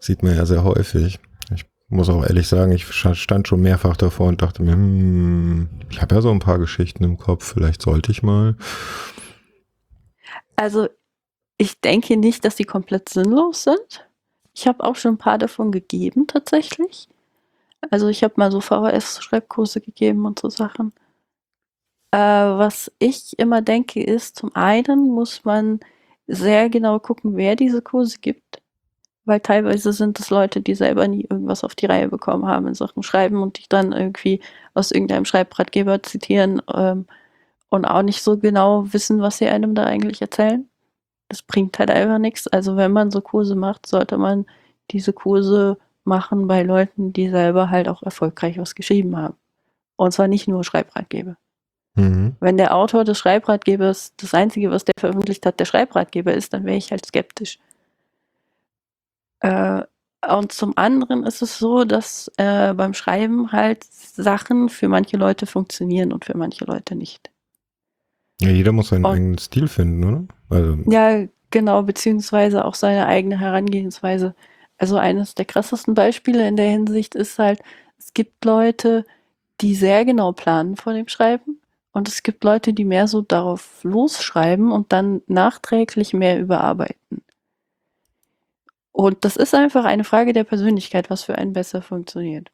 Sieht 0.00 0.22
man 0.22 0.36
ja 0.36 0.44
sehr 0.44 0.64
häufig. 0.64 1.20
Ich 1.54 1.64
muss 1.88 2.08
auch 2.08 2.24
ehrlich 2.24 2.48
sagen, 2.48 2.72
ich 2.72 2.84
stand 2.84 3.48
schon 3.48 3.62
mehrfach 3.62 3.96
davor 3.96 4.28
und 4.28 4.42
dachte 4.42 4.62
mir, 4.62 4.72
hm, 4.72 5.68
ich 5.90 6.02
habe 6.02 6.14
ja 6.14 6.20
so 6.20 6.30
ein 6.30 6.40
paar 6.40 6.58
Geschichten 6.58 7.04
im 7.04 7.16
Kopf, 7.16 7.54
vielleicht 7.54 7.82
sollte 7.82 8.10
ich 8.10 8.22
mal. 8.22 8.56
Also 10.56 10.88
ich 11.58 11.80
denke 11.80 12.16
nicht, 12.16 12.44
dass 12.44 12.56
sie 12.56 12.64
komplett 12.64 13.08
sinnlos 13.08 13.64
sind. 13.64 14.06
Ich 14.54 14.66
habe 14.66 14.84
auch 14.84 14.96
schon 14.96 15.14
ein 15.14 15.18
paar 15.18 15.38
davon 15.38 15.72
gegeben 15.72 16.26
tatsächlich. 16.26 17.08
Also 17.90 18.08
ich 18.08 18.22
habe 18.22 18.34
mal 18.36 18.50
so 18.52 18.60
VHS-Schreibkurse 18.60 19.80
gegeben 19.80 20.26
und 20.26 20.38
so 20.38 20.48
Sachen. 20.50 20.92
Äh, 22.12 22.18
was 22.18 22.92
ich 22.98 23.38
immer 23.38 23.62
denke, 23.62 24.02
ist, 24.02 24.36
zum 24.36 24.54
einen 24.54 25.08
muss 25.08 25.44
man 25.44 25.80
sehr 26.26 26.70
genau 26.70 26.98
gucken, 26.98 27.36
wer 27.36 27.56
diese 27.56 27.82
Kurse 27.82 28.18
gibt. 28.20 28.62
Weil 29.24 29.40
teilweise 29.40 29.92
sind 29.92 30.18
es 30.20 30.30
Leute, 30.30 30.60
die 30.60 30.74
selber 30.74 31.06
nie 31.08 31.26
irgendwas 31.28 31.64
auf 31.64 31.74
die 31.76 31.86
Reihe 31.86 32.08
bekommen 32.08 32.46
haben 32.46 32.66
in 32.66 32.74
Sachen 32.74 33.02
Schreiben 33.02 33.42
und 33.42 33.58
die 33.58 33.68
dann 33.68 33.92
irgendwie 33.92 34.40
aus 34.74 34.90
irgendeinem 34.90 35.24
Schreibratgeber 35.24 36.02
zitieren 36.02 36.60
ähm, 36.74 37.06
und 37.70 37.84
auch 37.86 38.02
nicht 38.02 38.22
so 38.22 38.38
genau 38.38 38.92
wissen, 38.92 39.20
was 39.20 39.38
sie 39.38 39.46
einem 39.46 39.74
da 39.74 39.84
eigentlich 39.84 40.20
erzählen 40.22 40.68
das 41.32 41.40
bringt 41.40 41.78
halt 41.78 41.90
einfach 41.90 42.18
nichts. 42.18 42.46
Also 42.46 42.76
wenn 42.76 42.92
man 42.92 43.10
so 43.10 43.22
Kurse 43.22 43.54
macht, 43.54 43.86
sollte 43.86 44.18
man 44.18 44.44
diese 44.90 45.14
Kurse 45.14 45.78
machen 46.04 46.46
bei 46.46 46.62
Leuten, 46.62 47.14
die 47.14 47.30
selber 47.30 47.70
halt 47.70 47.88
auch 47.88 48.02
erfolgreich 48.02 48.58
was 48.58 48.74
geschrieben 48.74 49.16
haben. 49.16 49.36
Und 49.96 50.12
zwar 50.12 50.28
nicht 50.28 50.46
nur 50.46 50.62
Schreibratgeber. 50.62 51.38
Mhm. 51.94 52.36
Wenn 52.38 52.58
der 52.58 52.76
Autor 52.76 53.04
des 53.04 53.18
Schreibratgebers 53.18 54.12
das 54.18 54.34
Einzige, 54.34 54.70
was 54.70 54.84
der 54.84 54.92
veröffentlicht 54.98 55.46
hat, 55.46 55.58
der 55.58 55.64
Schreibratgeber 55.64 56.34
ist, 56.34 56.52
dann 56.52 56.66
wäre 56.66 56.76
ich 56.76 56.90
halt 56.90 57.06
skeptisch. 57.06 57.58
Äh, 59.40 59.84
und 60.28 60.52
zum 60.52 60.76
anderen 60.76 61.24
ist 61.24 61.40
es 61.40 61.58
so, 61.58 61.84
dass 61.84 62.30
äh, 62.36 62.74
beim 62.74 62.92
Schreiben 62.92 63.52
halt 63.52 63.84
Sachen 63.84 64.68
für 64.68 64.88
manche 64.88 65.16
Leute 65.16 65.46
funktionieren 65.46 66.12
und 66.12 66.26
für 66.26 66.36
manche 66.36 66.66
Leute 66.66 66.94
nicht. 66.94 67.30
Ja, 68.40 68.48
jeder 68.48 68.72
muss 68.72 68.88
seinen 68.88 69.04
und, 69.04 69.12
eigenen 69.12 69.38
Stil 69.38 69.68
finden, 69.68 70.04
oder? 70.04 70.24
Also. 70.48 70.78
Ja, 70.90 71.26
genau, 71.50 71.82
beziehungsweise 71.82 72.64
auch 72.64 72.74
seine 72.74 73.06
eigene 73.06 73.38
Herangehensweise. 73.38 74.34
Also 74.78 74.96
eines 74.96 75.34
der 75.34 75.44
krassesten 75.44 75.94
Beispiele 75.94 76.46
in 76.48 76.56
der 76.56 76.68
Hinsicht 76.70 77.14
ist 77.14 77.38
halt, 77.38 77.60
es 77.98 78.14
gibt 78.14 78.44
Leute, 78.44 79.04
die 79.60 79.74
sehr 79.74 80.04
genau 80.04 80.32
planen 80.32 80.76
vor 80.76 80.92
dem 80.92 81.06
Schreiben 81.06 81.60
und 81.92 82.08
es 82.08 82.22
gibt 82.22 82.42
Leute, 82.42 82.72
die 82.72 82.84
mehr 82.84 83.06
so 83.06 83.20
darauf 83.20 83.84
losschreiben 83.84 84.72
und 84.72 84.92
dann 84.92 85.22
nachträglich 85.26 86.14
mehr 86.14 86.40
überarbeiten. 86.40 87.22
Und 88.92 89.24
das 89.24 89.36
ist 89.36 89.54
einfach 89.54 89.84
eine 89.84 90.04
Frage 90.04 90.32
der 90.32 90.44
Persönlichkeit, 90.44 91.10
was 91.10 91.22
für 91.22 91.36
einen 91.36 91.52
besser 91.52 91.80
funktioniert. 91.80 92.50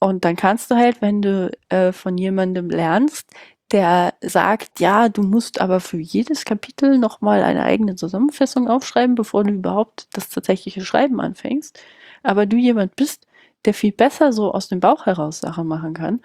Und 0.00 0.24
dann 0.24 0.34
kannst 0.34 0.70
du 0.70 0.74
halt, 0.74 1.00
wenn 1.00 1.22
du 1.22 1.50
äh, 1.68 1.92
von 1.92 2.18
jemandem 2.18 2.68
lernst, 2.68 3.30
der 3.72 4.14
sagt, 4.20 4.80
ja, 4.80 5.08
du 5.08 5.22
musst 5.22 5.60
aber 5.60 5.80
für 5.80 5.98
jedes 5.98 6.44
Kapitel 6.44 6.98
nochmal 6.98 7.42
eine 7.42 7.64
eigene 7.64 7.96
Zusammenfassung 7.96 8.68
aufschreiben, 8.68 9.14
bevor 9.14 9.44
du 9.44 9.54
überhaupt 9.54 10.08
das 10.12 10.28
tatsächliche 10.28 10.84
Schreiben 10.84 11.20
anfängst. 11.20 11.80
Aber 12.22 12.46
du 12.46 12.56
jemand 12.56 12.96
bist, 12.96 13.26
der 13.64 13.74
viel 13.74 13.92
besser 13.92 14.32
so 14.32 14.52
aus 14.52 14.68
dem 14.68 14.80
Bauch 14.80 15.06
heraus 15.06 15.40
Sachen 15.40 15.66
machen 15.66 15.94
kann, 15.94 16.20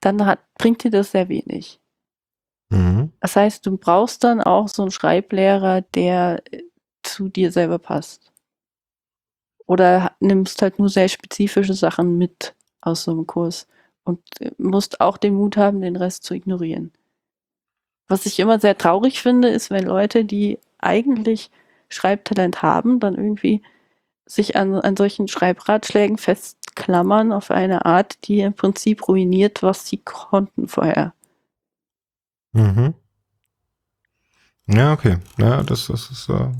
dann 0.00 0.24
hat, 0.24 0.40
bringt 0.58 0.84
dir 0.84 0.90
das 0.90 1.10
sehr 1.10 1.28
wenig. 1.28 1.80
Mhm. 2.70 3.12
Das 3.20 3.36
heißt, 3.36 3.66
du 3.66 3.76
brauchst 3.76 4.22
dann 4.24 4.40
auch 4.40 4.68
so 4.68 4.82
einen 4.82 4.90
Schreiblehrer, 4.90 5.82
der 5.82 6.42
äh, 6.52 6.62
zu 7.02 7.28
dir 7.28 7.50
selber 7.50 7.78
passt. 7.78 8.32
Oder 9.66 10.12
nimmst 10.20 10.62
halt 10.62 10.78
nur 10.78 10.88
sehr 10.88 11.08
spezifische 11.08 11.74
Sachen 11.74 12.18
mit 12.18 12.54
aus 12.80 13.04
so 13.04 13.12
einem 13.12 13.26
Kurs 13.26 13.66
und 14.04 14.20
äh, 14.40 14.50
musst 14.58 15.00
auch 15.00 15.16
den 15.16 15.34
Mut 15.34 15.56
haben, 15.56 15.80
den 15.80 15.96
Rest 15.96 16.24
zu 16.24 16.34
ignorieren. 16.34 16.92
Was 18.08 18.26
ich 18.26 18.38
immer 18.38 18.58
sehr 18.60 18.76
traurig 18.76 19.22
finde, 19.22 19.48
ist, 19.48 19.70
wenn 19.70 19.84
Leute, 19.84 20.24
die 20.24 20.58
eigentlich 20.78 21.50
Schreibtalent 21.88 22.62
haben, 22.62 23.00
dann 23.00 23.14
irgendwie 23.14 23.62
sich 24.26 24.56
an, 24.56 24.74
an 24.74 24.96
solchen 24.96 25.28
Schreibratschlägen 25.28 26.18
festklammern 26.18 27.32
auf 27.32 27.50
eine 27.50 27.84
Art, 27.84 28.26
die 28.26 28.40
im 28.40 28.54
Prinzip 28.54 29.08
ruiniert, 29.08 29.62
was 29.62 29.86
sie 29.86 29.98
konnten 29.98 30.68
vorher. 30.68 31.14
Mhm. 32.52 32.94
Ja, 34.66 34.92
okay. 34.92 35.18
Ja, 35.38 35.62
das, 35.62 35.88
das 35.88 36.10
ist 36.10 36.28
äh, 36.28 36.50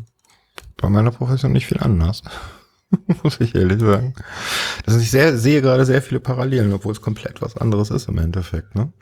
bei 0.77 0.89
meiner 0.89 1.11
Profession 1.11 1.53
nicht 1.53 1.67
viel 1.67 1.81
anders. 1.81 2.23
Muss 3.23 3.41
ich 3.41 3.55
ehrlich 3.55 3.81
sagen. 3.81 4.15
Das 4.85 4.95
ist, 4.95 5.03
ich 5.03 5.11
sehr, 5.11 5.37
sehe 5.37 5.63
gerade 5.63 5.85
sehr 5.85 6.03
viele 6.03 6.21
Parallelen, 6.21 6.73
obwohl 6.73 6.93
es 6.93 7.01
komplett 7.01 7.43
was 7.43 7.57
anderes 7.57 7.91
ist 7.91 8.09
im 8.09 8.19
Endeffekt. 8.19 8.75
Ne? 8.75 8.93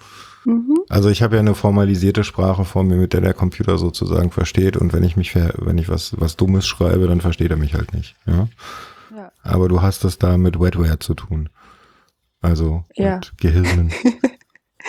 Mhm. 0.44 0.80
Also 0.88 1.08
ich 1.08 1.22
habe 1.22 1.36
ja 1.36 1.40
eine 1.40 1.54
formalisierte 1.54 2.24
Sprache 2.24 2.64
vor 2.64 2.84
mir, 2.84 2.96
mit 2.96 3.12
der 3.12 3.20
der 3.20 3.34
Computer 3.34 3.78
sozusagen 3.78 4.30
versteht. 4.30 4.76
Und 4.76 4.92
wenn 4.92 5.02
ich 5.02 5.16
mich, 5.16 5.34
wenn 5.34 5.78
ich 5.78 5.88
was, 5.88 6.18
was 6.18 6.36
Dummes 6.36 6.66
schreibe, 6.66 7.06
dann 7.06 7.20
versteht 7.20 7.50
er 7.50 7.56
mich 7.56 7.74
halt 7.74 7.92
nicht. 7.94 8.16
Ja. 8.26 8.48
ja. 9.14 9.32
Aber 9.42 9.68
du 9.68 9.82
hast 9.82 10.04
es 10.04 10.18
da 10.18 10.36
mit 10.38 10.60
Wetware 10.60 10.98
zu 10.98 11.14
tun. 11.14 11.48
Also 12.40 12.84
ja. 12.94 13.16
mit 13.16 13.32
Gehirnen. 13.38 13.92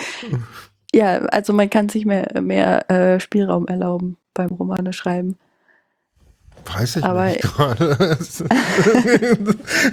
ja, 0.93 1.17
also 1.17 1.53
man 1.53 1.69
kann 1.69 1.89
sich 1.89 2.05
mehr, 2.05 2.41
mehr 2.41 2.89
äh, 2.89 3.19
Spielraum 3.19 3.67
erlauben 3.67 4.17
beim 4.33 4.49
Romane 4.49 4.93
schreiben. 4.93 5.37
Weiß 6.65 6.97
ich 6.97 7.03
aber 7.03 7.25
nicht 7.25 7.41
gerade. 7.43 8.17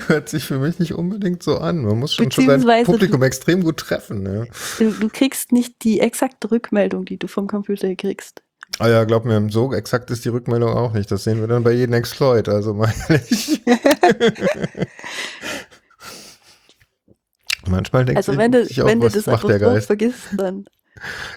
hört 0.07 0.29
sich 0.29 0.45
für 0.45 0.59
mich 0.59 0.79
nicht 0.79 0.95
unbedingt 0.95 1.43
so 1.43 1.59
an. 1.59 1.85
Man 1.85 1.99
muss 1.99 2.15
schon, 2.15 2.31
schon 2.31 2.61
sein 2.61 2.85
Publikum 2.85 3.23
extrem 3.23 3.63
gut 3.63 3.79
treffen. 3.79 4.25
Ja. 4.25 4.45
Du, 4.79 4.91
du, 4.93 5.09
kriegst 5.09 5.53
nicht 5.53 5.83
die 5.85 6.01
exakte 6.01 6.51
Rückmeldung, 6.51 7.05
die 7.05 7.19
du 7.19 7.27
vom 7.27 7.47
Computer 7.47 7.95
kriegst. 7.95 8.43
Ah 8.79 8.89
ja, 8.89 9.05
glaub 9.05 9.25
mir, 9.25 9.49
so 9.51 9.73
exakt 9.73 10.11
ist 10.11 10.25
die 10.25 10.29
Rückmeldung 10.29 10.71
auch 10.71 10.93
nicht. 10.93 11.11
Das 11.11 11.25
sehen 11.25 11.41
wir 11.41 11.49
dann 11.49 11.65
bei 11.65 11.73
jedem 11.73 11.95
Exploit, 11.95 12.49
also 12.49 12.75
meine 12.75 12.95
ich. 13.29 13.63
Manchmal 17.67 18.05
denkt 18.05 18.19
also 18.19 18.37
wenn 18.37 18.53
du, 18.53 18.63
auch, 18.63 18.87
wenn 18.87 19.01
du 19.01 19.09
das 19.09 19.27
macht 19.27 19.49
der 19.49 19.59
Geist. 19.59 19.87
vergisst, 19.87 20.29
dann 20.37 20.67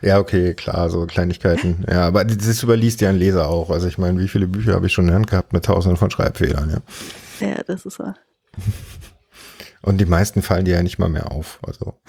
ja, 0.01 0.19
okay, 0.19 0.53
klar, 0.53 0.89
so 0.89 1.05
Kleinigkeiten. 1.05 1.85
Ja, 1.89 2.07
aber 2.07 2.25
das 2.25 2.63
überliest 2.63 3.01
ja 3.01 3.09
ein 3.09 3.17
Leser 3.17 3.47
auch. 3.49 3.69
Also 3.69 3.87
ich 3.87 3.97
meine, 3.97 4.19
wie 4.19 4.27
viele 4.27 4.47
Bücher 4.47 4.73
habe 4.73 4.87
ich 4.87 4.93
schon 4.93 5.05
in 5.05 5.09
der 5.09 5.15
Hand 5.15 5.29
gehabt 5.29 5.53
mit 5.53 5.65
tausenden 5.65 5.97
von 5.97 6.11
Schreibfehlern, 6.11 6.69
ja. 6.69 7.47
Ja, 7.47 7.63
das 7.63 7.85
ist 7.85 7.99
wahr. 7.99 8.15
Und 9.81 9.97
die 9.97 10.05
meisten 10.05 10.41
fallen 10.41 10.65
dir 10.65 10.75
ja 10.75 10.83
nicht 10.83 10.99
mal 10.99 11.09
mehr 11.09 11.31
auf. 11.31 11.59
Also 11.63 11.99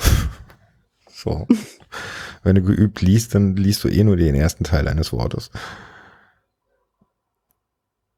so. 1.08 1.46
Wenn 2.42 2.56
du 2.56 2.62
geübt 2.62 3.00
liest, 3.00 3.34
dann 3.34 3.56
liest 3.56 3.82
du 3.84 3.88
eh 3.88 4.04
nur 4.04 4.16
den 4.16 4.34
ersten 4.34 4.64
Teil 4.64 4.88
eines 4.88 5.12
Wortes. 5.12 5.50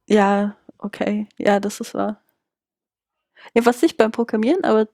Ja, 0.07 0.57
okay. 0.79 1.29
Ja, 1.39 1.61
das 1.61 1.81
ist 1.81 1.95
wahr. 1.95 2.21
Ja, 3.55 3.65
was 3.65 3.83
ich 3.83 3.97
beim 3.97 4.13
Programmieren 4.13 4.65
aber 4.65 4.89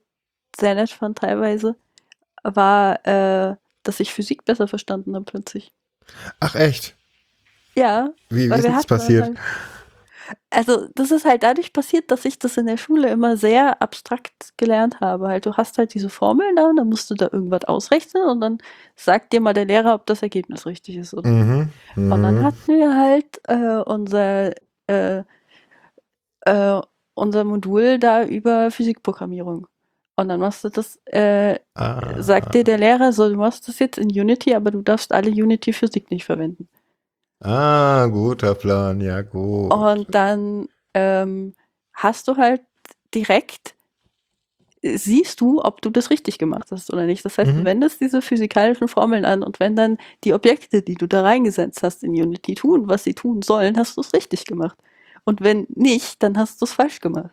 sehr 0.59 0.75
nett 0.75 0.89
fand 0.89 1.17
teilweise, 1.17 1.75
war, 2.43 3.05
äh, 3.05 3.55
dass 3.83 3.99
ich 3.99 4.13
Physik 4.13 4.45
besser 4.45 4.67
verstanden 4.67 5.15
habe 5.15 5.25
plötzlich. 5.25 5.71
Ach 6.39 6.55
echt? 6.55 6.95
Ja. 7.75 8.11
Wie, 8.29 8.49
wie 8.49 8.53
ist 8.53 8.67
das 8.67 8.85
passiert? 8.85 9.25
Halt, 9.25 9.37
also 10.49 10.87
das 10.95 11.11
ist 11.11 11.25
halt 11.25 11.43
dadurch 11.43 11.73
passiert, 11.73 12.11
dass 12.11 12.25
ich 12.25 12.39
das 12.39 12.57
in 12.57 12.65
der 12.65 12.77
Schule 12.77 13.09
immer 13.09 13.37
sehr 13.37 13.81
abstrakt 13.81 14.53
gelernt 14.57 14.99
habe. 14.99 15.27
Halt, 15.27 15.45
du 15.45 15.55
hast 15.55 15.77
halt 15.77 15.93
diese 15.93 16.09
Formeln 16.09 16.55
da 16.55 16.65
und 16.65 16.77
dann 16.77 16.89
musst 16.89 17.09
du 17.09 17.15
da 17.15 17.29
irgendwas 17.31 17.65
ausrechnen 17.65 18.23
und 18.23 18.41
dann 18.41 18.57
sagt 18.95 19.33
dir 19.33 19.41
mal 19.41 19.53
der 19.53 19.65
Lehrer, 19.65 19.93
ob 19.95 20.05
das 20.05 20.21
Ergebnis 20.21 20.65
richtig 20.65 20.97
ist. 20.97 21.13
Oder 21.13 21.29
mhm, 21.29 21.69
und 21.95 22.09
dann 22.23 22.39
mhm. 22.39 22.43
hatten 22.43 22.67
wir 22.67 22.97
halt 22.97 23.41
äh, 23.47 23.81
unser, 23.89 24.53
äh, 24.87 25.23
äh, 26.41 26.81
unser 27.13 27.43
Modul 27.43 27.99
da 27.99 28.23
über 28.23 28.71
Physikprogrammierung. 28.71 29.67
Und 30.15 30.29
dann 30.29 30.39
machst 30.39 30.63
du 30.63 30.69
das, 30.69 30.99
äh, 31.05 31.57
ah. 31.73 32.21
sagt 32.21 32.53
dir 32.53 32.63
der 32.63 32.77
Lehrer, 32.77 33.13
so, 33.13 33.29
du 33.29 33.37
machst 33.37 33.67
das 33.67 33.79
jetzt 33.79 33.97
in 33.97 34.09
Unity, 34.09 34.53
aber 34.53 34.71
du 34.71 34.81
darfst 34.81 35.13
alle 35.13 35.31
Unity-Physik 35.31 36.11
nicht 36.11 36.25
verwenden. 36.25 36.67
Ah, 37.39 38.07
guter 38.07 38.53
Plan, 38.53 39.01
ja 39.01 39.21
gut. 39.21 39.73
Und 39.73 40.13
dann 40.13 40.67
ähm, 40.93 41.53
hast 41.93 42.27
du 42.27 42.37
halt 42.37 42.61
direkt, 43.15 43.73
siehst 44.83 45.41
du, 45.41 45.63
ob 45.63 45.81
du 45.81 45.89
das 45.89 46.11
richtig 46.11 46.37
gemacht 46.37 46.67
hast 46.71 46.93
oder 46.93 47.05
nicht. 47.05 47.25
Das 47.25 47.37
heißt, 47.37 47.51
mhm. 47.51 47.57
du 47.57 47.65
wendest 47.65 48.01
diese 48.01 48.21
physikalischen 48.21 48.87
Formeln 48.87 49.25
an 49.25 49.43
und 49.43 49.59
wenn 49.59 49.75
dann 49.75 49.97
die 50.23 50.33
Objekte, 50.33 50.81
die 50.83 50.95
du 50.95 51.07
da 51.07 51.21
reingesetzt 51.21 51.81
hast 51.81 52.03
in 52.03 52.11
Unity 52.11 52.55
tun, 52.55 52.87
was 52.87 53.03
sie 53.03 53.13
tun 53.13 53.41
sollen, 53.41 53.77
hast 53.77 53.97
du 53.97 54.01
es 54.01 54.13
richtig 54.13 54.45
gemacht. 54.45 54.77
Und 55.23 55.41
wenn 55.41 55.67
nicht, 55.69 56.21
dann 56.21 56.37
hast 56.37 56.61
du 56.61 56.65
es 56.65 56.73
falsch 56.73 56.99
gemacht. 56.99 57.31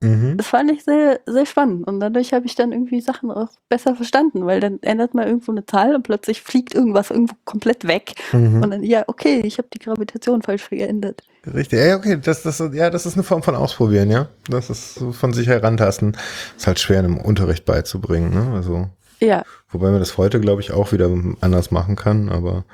Mhm. 0.00 0.36
Das 0.36 0.48
fand 0.48 0.70
ich 0.70 0.84
sehr, 0.84 1.20
sehr 1.26 1.46
spannend. 1.46 1.86
Und 1.86 2.00
dadurch 2.00 2.32
habe 2.34 2.44
ich 2.44 2.54
dann 2.54 2.72
irgendwie 2.72 3.00
Sachen 3.00 3.30
auch 3.30 3.48
besser 3.68 3.94
verstanden, 3.94 4.44
weil 4.44 4.60
dann 4.60 4.78
ändert 4.82 5.14
man 5.14 5.26
irgendwo 5.26 5.52
eine 5.52 5.64
Zahl 5.64 5.94
und 5.94 6.02
plötzlich 6.02 6.42
fliegt 6.42 6.74
irgendwas 6.74 7.10
irgendwo 7.10 7.34
komplett 7.44 7.86
weg. 7.86 8.14
Mhm. 8.32 8.62
Und 8.62 8.70
dann, 8.70 8.82
ja, 8.82 9.04
okay, 9.06 9.40
ich 9.44 9.56
habe 9.58 9.68
die 9.72 9.78
Gravitation 9.78 10.42
falsch 10.42 10.68
geändert. 10.68 11.22
Richtig, 11.52 11.78
ja, 11.78 11.96
okay, 11.96 12.18
das, 12.22 12.42
das, 12.42 12.62
ja, 12.72 12.90
das 12.90 13.06
ist 13.06 13.14
eine 13.14 13.22
Form 13.22 13.42
von 13.42 13.54
Ausprobieren, 13.54 14.10
ja. 14.10 14.28
Das 14.50 14.68
ist 14.68 14.96
so 14.96 15.12
von 15.12 15.32
sich 15.32 15.46
herantasten. 15.46 16.16
Ist 16.56 16.66
halt 16.66 16.78
schwer 16.78 17.02
im 17.02 17.18
Unterricht 17.18 17.64
beizubringen, 17.64 18.34
ne? 18.34 18.54
Also. 18.54 18.88
Ja. 19.20 19.44
Wobei 19.70 19.90
man 19.90 20.00
das 20.00 20.18
heute, 20.18 20.40
glaube 20.40 20.60
ich, 20.60 20.72
auch 20.72 20.92
wieder 20.92 21.10
anders 21.40 21.70
machen 21.70 21.96
kann, 21.96 22.28
aber 22.28 22.64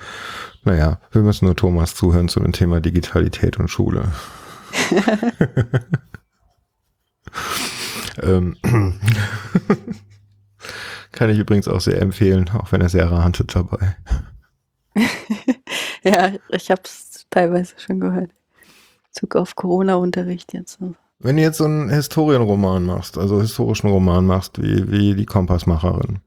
naja, 0.65 0.99
wir 1.13 1.23
müssen 1.23 1.45
nur 1.45 1.55
Thomas 1.55 1.95
zuhören 1.95 2.29
zu 2.29 2.41
dem 2.41 2.53
Thema 2.53 2.81
Digitalität 2.81 3.61
und 3.61 3.69
Schule. 3.69 4.09
ähm, 8.23 8.57
kann 11.13 11.31
ich 11.31 11.39
übrigens 11.39 11.69
auch 11.69 11.81
sehr 11.81 12.01
empfehlen, 12.01 12.51
auch 12.51 12.73
wenn 12.73 12.81
er 12.81 12.89
sehr 12.89 13.11
rantet 13.11 13.55
dabei. 13.55 13.97
ja, 16.03 16.33
ich 16.51 16.71
habe 16.71 16.83
es 16.85 17.27
teilweise 17.31 17.75
schon 17.79 18.01
gehört. 18.01 18.31
Zug 19.11 19.37
auf 19.37 19.55
Corona-Unterricht 19.55 20.53
jetzt. 20.55 20.79
Wenn 21.19 21.37
du 21.37 21.43
jetzt 21.43 21.59
so 21.59 21.65
einen 21.65 21.91
Historienroman 21.91 22.85
machst, 22.85 23.19
also 23.19 23.41
historischen 23.41 23.89
Roman 23.89 24.27
machst, 24.27 24.61
wie, 24.61 24.91
wie 24.91 25.15
die 25.15 25.27
Kompassmacherin, 25.27 26.21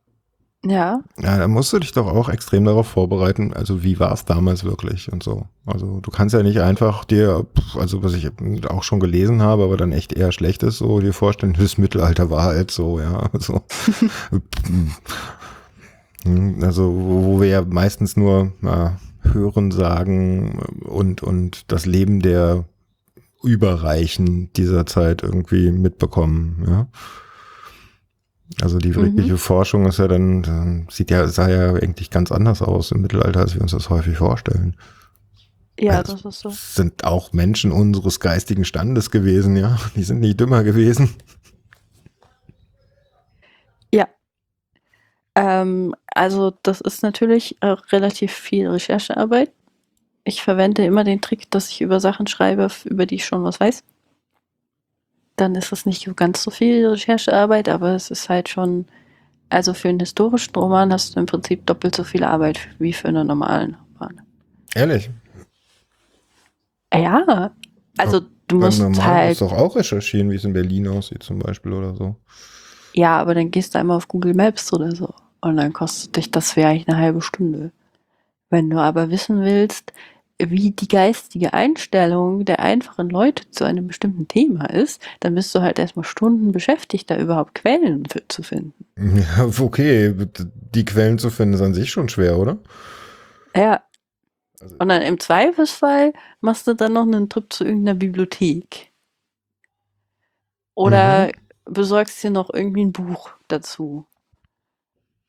Ja. 0.66 1.02
Ja, 1.22 1.38
da 1.38 1.48
musst 1.48 1.72
du 1.72 1.80
dich 1.80 1.92
doch 1.92 2.08
auch 2.08 2.28
extrem 2.28 2.66
darauf 2.66 2.88
vorbereiten. 2.88 3.54
Also 3.54 3.84
wie 3.84 4.00
war 4.00 4.12
es 4.12 4.26
damals 4.26 4.64
wirklich 4.64 5.12
und 5.12 5.22
so. 5.22 5.46
Also 5.66 6.00
du 6.02 6.10
kannst 6.10 6.34
ja 6.34 6.42
nicht 6.42 6.60
einfach 6.60 7.06
dir, 7.06 7.46
also 7.80 8.04
was 8.04 8.14
ich 8.16 8.32
auch 8.68 8.84
schon 8.84 9.00
gelesen 9.00 9.44
habe, 9.44 9.64
aber 9.64 9.78
dann 9.78 9.92
echt 9.92 10.14
eher 10.14 10.32
schlechtes, 10.32 10.80
so 10.80 11.00
dir 11.00 11.14
vorstellen, 11.14 11.56
das 11.58 11.78
Mittelalter 11.78 12.32
war 12.32 12.44
halt 12.44 12.72
so, 12.72 13.00
ja. 13.00 13.30
Also, 13.32 13.62
also 16.62 16.94
wo 16.96 17.40
wir 17.40 17.48
ja 17.48 17.62
meistens 17.62 18.18
nur 18.18 18.52
ja, 18.64 18.98
hören, 19.22 19.70
sagen 19.70 20.60
und, 20.84 21.22
und 21.22 21.72
das 21.72 21.86
Leben 21.86 22.22
der 22.22 22.66
Überreichen 23.44 24.52
dieser 24.54 24.88
Zeit 24.88 25.22
irgendwie 25.22 25.72
mitbekommen, 25.72 26.66
ja. 26.68 26.88
Also 28.62 28.78
die 28.78 28.96
wirkliche 28.96 29.34
mhm. 29.34 29.38
Forschung 29.38 29.86
ist 29.88 30.00
ja 30.00 30.08
dann, 30.08 30.88
sieht 30.90 31.12
ja, 31.12 31.28
sah 31.28 31.50
ja 31.50 31.74
eigentlich 31.74 32.10
ganz 32.12 32.32
anders 32.32 32.62
aus 32.62 32.92
im 32.92 33.02
Mittelalter, 33.02 33.40
als 33.40 33.56
wir 33.56 33.62
uns 33.62 33.72
das 33.72 33.90
häufig 33.90 34.18
vorstellen. 34.18 34.78
Ja, 35.80 35.98
also, 35.98 36.14
das 36.14 36.26
ist 36.26 36.40
so. 36.40 36.50
Sind 36.50 37.04
auch 37.04 37.34
Menschen 37.34 37.72
unseres 37.72 38.20
geistigen 38.20 38.64
Standes 38.64 39.12
gewesen, 39.12 39.58
ja. 39.58 39.78
Die 39.96 40.04
sind 40.04 40.20
nicht 40.20 40.40
dümmer 40.40 40.64
gewesen. 40.64 41.10
Ja. 43.92 44.08
Ähm, 45.36 45.96
also 46.14 46.54
das 46.64 46.82
ist 46.82 47.04
natürlich 47.04 47.58
relativ 47.62 48.32
viel 48.32 48.70
Recherchearbeit. 48.70 49.52
Ich 50.24 50.42
verwende 50.42 50.86
immer 50.86 51.04
den 51.04 51.22
Trick, 51.22 51.52
dass 51.52 51.70
ich 51.70 51.82
über 51.82 52.00
Sachen 52.00 52.28
schreibe, 52.28 52.70
über 52.86 53.06
die 53.06 53.16
ich 53.16 53.26
schon 53.26 53.44
was 53.44 53.60
weiß 53.60 53.84
dann 55.36 55.56
ist 55.56 55.72
es 55.72 55.86
nicht 55.86 56.10
ganz 56.16 56.44
so 56.44 56.52
viel 56.52 56.88
Recherchearbeit, 56.88 57.70
aber 57.70 57.92
es 57.92 58.10
ist 58.10 58.30
halt 58.30 58.50
schon, 58.50 58.86
also 59.50 59.74
für 59.74 59.90
einen 59.90 60.00
historischen 60.00 60.56
Roman 60.56 60.92
hast 60.92 61.16
du 61.16 61.20
im 61.20 61.26
Prinzip 61.26 61.66
doppelt 61.66 61.96
so 61.96 62.04
viel 62.04 62.24
Arbeit 62.24 62.60
wie 62.80 62.94
für 62.94 63.08
einen 63.08 63.28
normalen 63.28 63.78
Roman. 63.94 64.22
Ehrlich? 64.74 65.10
Ja, 66.94 67.52
also 67.98 68.22
du 68.48 68.60
musst 68.60 68.80
normal 68.80 69.04
halt. 69.04 69.30
musst 69.30 69.42
doch 69.42 69.52
auch 69.52 69.76
recherchieren, 69.76 70.32
wie 70.32 70.36
es 70.36 70.46
in 70.46 70.54
Berlin 70.54 70.88
aussieht 70.88 71.24
zum 71.24 71.40
Beispiel 71.40 71.74
oder 71.74 71.96
so. 71.96 72.16
Ja, 72.94 73.18
aber 73.18 73.36
dann 73.36 73.52
gehst 73.52 73.76
du 73.76 73.80
einmal 73.80 73.98
auf 73.98 74.08
Google 74.08 74.34
Maps 74.34 74.72
oder 74.72 74.96
so 74.96 75.14
und 75.42 75.58
dann 75.58 75.74
kostet 75.74 76.16
dich 76.16 76.32
das 76.32 76.54
vielleicht 76.54 76.88
eine 76.88 76.98
halbe 76.98 77.22
Stunde. 77.22 77.72
Wenn 78.50 78.70
du 78.70 78.80
aber 78.80 79.10
wissen 79.10 79.42
willst, 79.42 79.92
wie 80.38 80.72
die 80.72 80.88
geistige 80.88 81.54
Einstellung 81.54 82.44
der 82.44 82.60
einfachen 82.60 83.10
Leute 83.10 83.50
zu 83.52 83.64
einem 83.64 83.88
bestimmten 83.88 84.28
Thema 84.28 84.70
ist, 84.70 85.02
dann 85.22 85.36
bist 85.36 85.56
du 85.56 85.62
halt 85.62 85.80
erstmal 85.80 86.04
Stunden 86.04 86.52
beschäftigt, 86.52 87.10
da 87.10 87.18
überhaupt 87.18 87.56
Quellen 87.56 88.06
für, 88.06 88.28
zu 88.28 88.44
finden. 88.44 88.86
Ja, 88.98 89.46
okay, 89.62 90.14
die 90.74 90.86
Quellen 90.86 91.18
zu 91.20 91.30
finden 91.30 91.54
ist 91.54 91.62
an 91.62 91.74
sich 91.74 91.90
schon 91.90 92.10
schwer, 92.10 92.38
oder? 92.38 92.58
Ja. 93.56 93.82
Also 94.60 94.76
Und 94.78 94.90
dann 94.90 95.02
im 95.02 95.20
Zweifelsfall 95.20 96.14
machst 96.42 96.68
du 96.68 96.74
dann 96.74 96.94
noch 96.94 97.04
einen 97.04 97.30
Trip 97.30 97.52
zu 97.52 97.64
irgendeiner 97.64 97.98
Bibliothek. 97.98 98.92
Oder 100.74 101.28
mhm. 101.28 101.32
besorgst 101.74 102.22
dir 102.22 102.32
noch 102.32 102.54
irgendwie 102.54 102.84
ein 102.84 102.92
Buch 102.92 103.32
dazu. 103.48 104.06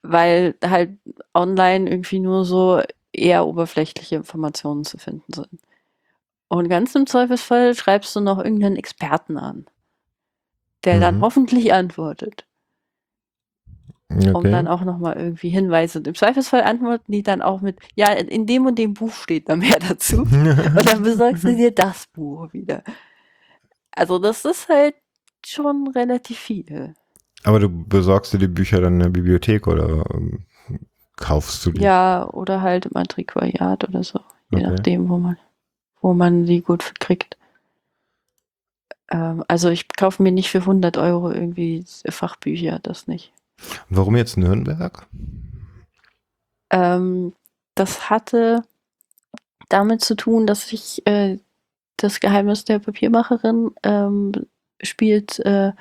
Weil 0.03 0.55
halt 0.65 0.99
online 1.35 1.89
irgendwie 1.89 2.19
nur 2.19 2.45
so 2.45 2.83
eher 3.17 3.47
oberflächliche 3.47 4.17
Informationen 4.17 4.85
zu 4.85 4.99
finden 4.99 5.33
sind. 5.33 5.61
Und 6.49 6.69
ganz 6.69 6.95
im 6.95 7.07
Zweifelsfall 7.07 7.75
schreibst 7.75 8.15
du 8.15 8.21
noch 8.21 8.39
irgendeinen 8.39 8.77
Experten 8.77 9.37
an, 9.37 9.67
der 10.85 10.97
mhm. 10.97 11.01
dann 11.01 11.21
hoffentlich 11.21 11.73
antwortet. 11.73 12.47
Okay. 14.09 14.31
Um 14.33 14.45
dann 14.45 14.69
auch 14.69 14.83
nochmal 14.83 15.17
irgendwie 15.17 15.49
Hinweise. 15.49 15.99
Im 15.99 16.15
Zweifelsfall 16.15 16.63
antworten 16.63 17.11
die 17.11 17.25
dann 17.25 17.43
auch 17.43 17.61
mit, 17.61 17.81
ja, 17.97 18.13
in 18.13 18.47
dem 18.47 18.67
und 18.67 18.79
dem 18.79 18.95
Buch 18.95 19.13
steht 19.13 19.49
da 19.49 19.57
mehr 19.57 19.79
dazu. 19.89 20.23
und 20.23 20.87
dann 20.87 21.03
besorgst 21.03 21.45
du 21.45 21.57
dir 21.57 21.73
das 21.73 22.07
Buch 22.07 22.53
wieder. 22.53 22.85
Also 23.91 24.19
das 24.19 24.45
ist 24.45 24.69
halt 24.69 24.95
schon 25.45 25.89
relativ 25.89 26.39
viel. 26.39 26.95
Aber 27.43 27.59
du 27.59 27.69
besorgst 27.69 28.33
dir 28.33 28.39
die 28.39 28.49
Bücher 28.49 28.81
dann 28.81 28.95
in 28.95 29.01
der 29.01 29.09
Bibliothek 29.09 29.67
oder 29.67 30.05
ähm, 30.15 30.45
kaufst 31.17 31.65
du 31.67 31.73
die? 31.73 31.83
Ja, 31.83 32.29
oder 32.33 32.61
halt 32.63 32.87
im 32.87 32.97
Antiquariat 32.97 33.89
oder 33.89 34.05
so. 34.05 34.21
Je 34.51 34.59
okay. 34.59 34.71
nachdem, 34.71 35.09
wo 35.09 35.19
man, 35.19 35.37
wo 36.01 36.15
man 36.15 36.47
die 36.47 36.63
gut 36.63 36.95
kriegt. 37.01 37.37
Ähm, 39.11 39.45
also 39.49 39.71
ich 39.71 39.89
kaufe 39.89 40.23
mir 40.23 40.33
nicht 40.33 40.51
für 40.51 40.61
100 40.61 40.99
Euro 40.99 41.31
irgendwie 41.31 41.85
Fachbücher, 42.09 42.79
das 42.83 43.07
nicht. 43.07 43.33
Warum 43.89 44.17
jetzt 44.17 44.37
Nürnberg? 44.37 45.07
Ähm, 46.71 47.33
das 47.75 48.11
hatte 48.11 48.63
damit 49.69 50.03
zu 50.03 50.15
tun, 50.15 50.47
dass 50.47 50.73
ich 50.73 51.07
äh, 51.07 51.39
das 51.97 52.21
Geheimnis 52.21 52.65
der 52.65 52.79
Papiermacherin 52.79 53.73
ähm, 53.83 54.33
spielt. 54.83 55.39
Äh, 55.41 55.73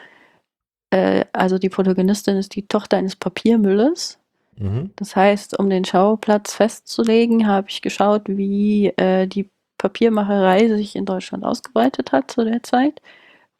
äh, 0.92 1.26
also 1.34 1.58
die 1.58 1.70
Protagonistin 1.70 2.38
ist 2.38 2.56
die 2.56 2.68
Tochter 2.68 2.98
eines 2.98 3.16
Papiermüllers 3.16 4.18
Mhm. 4.58 4.92
Das 4.96 5.16
heißt, 5.16 5.60
um 5.60 5.70
den 5.70 5.86
Schauplatz 5.86 6.54
festzulegen, 6.54 7.48
habe 7.48 7.70
ich 7.70 7.82
geschaut, 7.82 8.24
wie 8.28 8.88
äh, 8.98 9.28
die 9.28 9.50
Papiermacherei 9.78 10.68
sich 10.70 10.96
in 10.96 11.06
Deutschland 11.06 11.44
ausgebreitet 11.44 12.12
hat 12.12 12.32
zu 12.32 12.46
der 12.46 12.64
Zeit, 12.64 13.02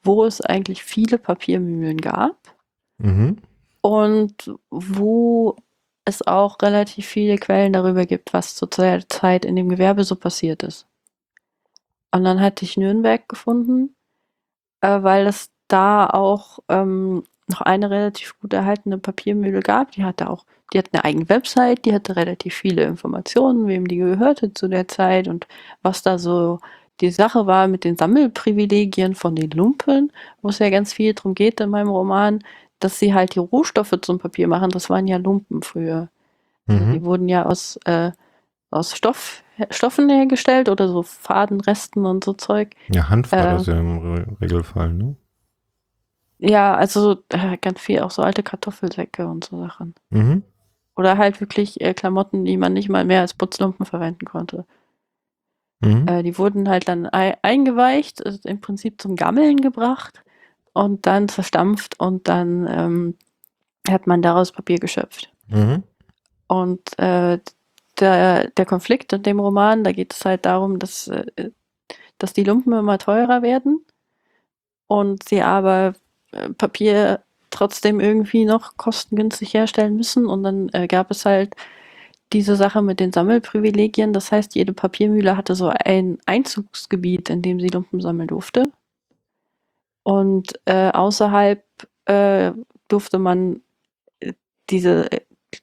wo 0.04 0.24
es 0.26 0.42
eigentlich 0.42 0.84
viele 0.84 1.18
Papiermühlen 1.18 1.98
gab 1.98 2.38
mhm. 2.98 3.38
und 3.82 4.52
wo 4.70 5.56
es 6.06 6.26
auch 6.26 6.62
relativ 6.62 7.08
viele 7.08 7.38
Quellen 7.38 7.74
darüber 7.74 8.06
gibt, 8.06 8.34
was 8.34 8.56
zu 8.56 8.66
der 8.68 9.08
Zeit 9.10 9.44
in 9.44 9.56
dem 9.56 9.70
Gewerbe 9.70 10.04
so 10.04 10.16
passiert 10.16 10.64
ist. 10.64 10.88
Und 12.12 12.24
dann 12.24 12.40
hatte 12.40 12.64
ich 12.64 12.78
Nürnberg 12.78 13.28
gefunden, 13.28 13.96
äh, 14.82 15.04
weil 15.04 15.28
es 15.28 15.52
da 15.68 16.08
auch 16.08 16.60
ähm, 16.70 17.24
noch 17.48 17.62
eine 17.62 17.90
relativ 17.90 18.40
gut 18.40 18.54
erhaltene 18.54 18.98
Papiermühle 18.98 19.60
gab. 19.60 19.92
Die 19.92 20.04
hatte 20.04 20.30
auch, 20.30 20.46
die 20.74 20.78
hat 20.78 20.90
eine 20.92 21.04
eigene 21.06 21.30
Website, 21.30 21.86
die 21.86 21.94
hatte 21.94 22.16
relativ 22.16 22.56
viele 22.56 22.84
Informationen, 22.84 23.68
wem 23.68 23.88
die 23.88 23.98
gehörte 23.98 24.54
zu 24.54 24.68
der 24.68 24.88
Zeit 24.88 25.28
und 25.28 25.48
was 25.82 26.02
da 26.02 26.18
so 26.18 26.60
die 27.02 27.12
Sache 27.12 27.46
war 27.46 27.68
mit 27.68 27.84
den 27.84 27.98
Sammelprivilegien 27.98 29.16
von 29.16 29.36
den 29.36 29.52
Lumpen, 29.52 30.12
wo 30.42 30.50
es 30.50 30.60
ja 30.60 30.70
ganz 30.70 30.94
viel 30.94 31.14
drum 31.14 31.36
geht 31.36 31.60
in 31.60 31.70
meinem 31.70 31.90
Roman, 31.90 32.40
dass 32.80 33.00
sie 33.00 33.14
halt 33.14 33.36
die 33.36 33.40
Rohstoffe 33.40 33.96
zum 34.02 34.20
Papier 34.20 34.48
machen. 34.48 34.70
Das 34.70 34.90
waren 34.90 35.08
ja 35.08 35.18
Lumpen 35.18 35.62
früher. 35.62 36.10
Also 36.68 36.84
mhm. 36.84 36.94
die 36.94 37.04
wurden 37.04 37.30
ja 37.30 37.46
aus, 37.46 37.78
äh, 37.86 38.12
aus 38.72 38.96
Stoff, 38.96 39.44
Stoffen 39.70 40.10
hergestellt 40.10 40.70
oder 40.70 40.88
so 40.88 41.04
Fadenresten 41.04 42.06
und 42.06 42.24
so 42.24 42.34
Zeug. 42.34 42.76
Ja, 42.90 43.10
Hanf 43.10 43.32
war 43.32 43.40
äh, 43.40 43.58
das 43.58 43.66
ja 43.68 43.78
im 43.78 44.36
Regelfall, 44.42 44.94
ne? 44.94 45.16
Ja, 46.40 46.76
also 46.76 47.18
äh, 47.30 47.58
ganz 47.58 47.80
viel 47.80 48.02
auch 48.02 48.12
so 48.12 48.22
alte 48.22 48.44
Kartoffelsäcke 48.44 49.28
und 49.28 49.46
so 49.46 49.60
Sachen. 49.60 49.96
Mhm. 50.10 50.44
Oder 50.96 51.18
halt 51.18 51.42
wirklich 51.42 51.82
äh, 51.82 51.94
Klamotten, 51.94 52.46
die 52.46 52.58
man 52.58 52.74
nicht 52.74 52.90
mal 52.90 53.06
mehr 53.06 53.22
als 53.22 53.34
Putzlumpen 53.34 53.86
verwenden 53.86 54.26
konnte. 54.26 54.66
Mhm. 55.82 56.08
Äh, 56.08 56.24
die 56.24 56.38
wurden 56.38 56.70
halt 56.70 56.88
dann 56.88 57.06
eingeweicht, 57.08 58.26
also 58.26 58.40
im 58.48 58.62
Prinzip 58.62 59.02
zum 59.02 59.16
Gammeln 59.16 59.58
gebracht 59.58 60.24
und 60.74 61.06
dann 61.06 61.30
zerstampft 61.30 62.00
und 62.00 62.28
dann 62.28 62.68
ähm, 62.70 63.18
hat 63.90 64.08
man 64.08 64.22
daraus 64.22 64.52
Papier 64.52 64.80
geschöpft. 64.80 65.32
Mhm. 65.48 65.84
Und 66.48 67.00
äh, 67.00 67.40
der, 68.00 68.50
der 68.50 68.66
Konflikt 68.66 69.14
in 69.14 69.24
dem 69.24 69.40
Roman, 69.40 69.84
da 69.84 69.92
geht 69.92 70.14
es 70.14 70.26
halt 70.26 70.46
darum, 70.46 70.80
dass, 70.80 71.08
äh, 71.08 71.52
dass 72.18 72.34
die 72.34 72.44
Lumpen 72.44 72.74
immer 72.74 72.98
teurer 72.98 73.42
werden 73.42 73.86
und 74.88 75.28
sie 75.28 75.42
aber 75.42 75.94
Papier 76.58 77.22
trotzdem 77.50 78.00
irgendwie 78.00 78.46
noch 78.46 78.78
kostengünstig 78.78 79.54
herstellen 79.54 79.96
müssen. 79.96 80.28
Und 80.28 80.44
dann 80.44 80.70
äh, 80.74 80.88
gab 80.88 81.12
es 81.12 81.26
halt 81.26 81.56
diese 82.34 82.56
Sache 82.56 82.82
mit 82.82 83.00
den 83.00 83.14
Sammelprivilegien. 83.14 84.14
Das 84.14 84.32
heißt, 84.32 84.56
jede 84.56 84.74
Papiermühle 84.74 85.38
hatte 85.38 85.56
so 85.56 85.70
ein 85.70 86.18
Einzugsgebiet, 86.26 87.30
in 87.30 87.42
dem 87.42 87.60
sie 87.60 87.70
Lumpen 87.70 88.02
sammeln 88.02 88.28
durfte. 88.28 88.64
Und 90.04 90.60
äh, 90.66 90.92
außerhalb 90.92 91.64
äh, 92.06 92.52
durfte 92.88 93.20
man 93.20 93.62
äh, 94.20 94.34
diese 94.70 95.10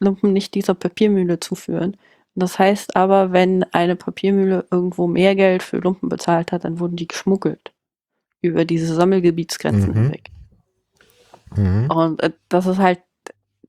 Lumpen 0.01 0.33
nicht 0.33 0.55
dieser 0.55 0.75
Papiermühle 0.75 1.41
zuführen. 1.41 1.97
Das 2.35 2.59
heißt 2.59 2.97
aber, 2.97 3.33
wenn 3.33 3.63
eine 3.73 3.95
Papiermühle 3.95 4.67
irgendwo 4.71 5.07
mehr 5.07 5.35
Geld 5.35 5.63
für 5.63 5.79
Lumpen 5.79 6.09
bezahlt 6.09 6.51
hat, 6.51 6.65
dann 6.65 6.81
wurden 6.81 6.97
die 6.97 7.07
geschmuggelt 7.07 7.73
über 8.41 8.65
diese 8.65 8.95
Sammelgebietsgrenzen 8.95 9.91
mhm. 9.91 9.95
hinweg. 9.95 10.32
Mhm. 11.57 11.91
Und 11.91 12.23
äh, 12.23 12.31
das 12.49 12.67
ist 12.67 12.79
halt 12.79 13.01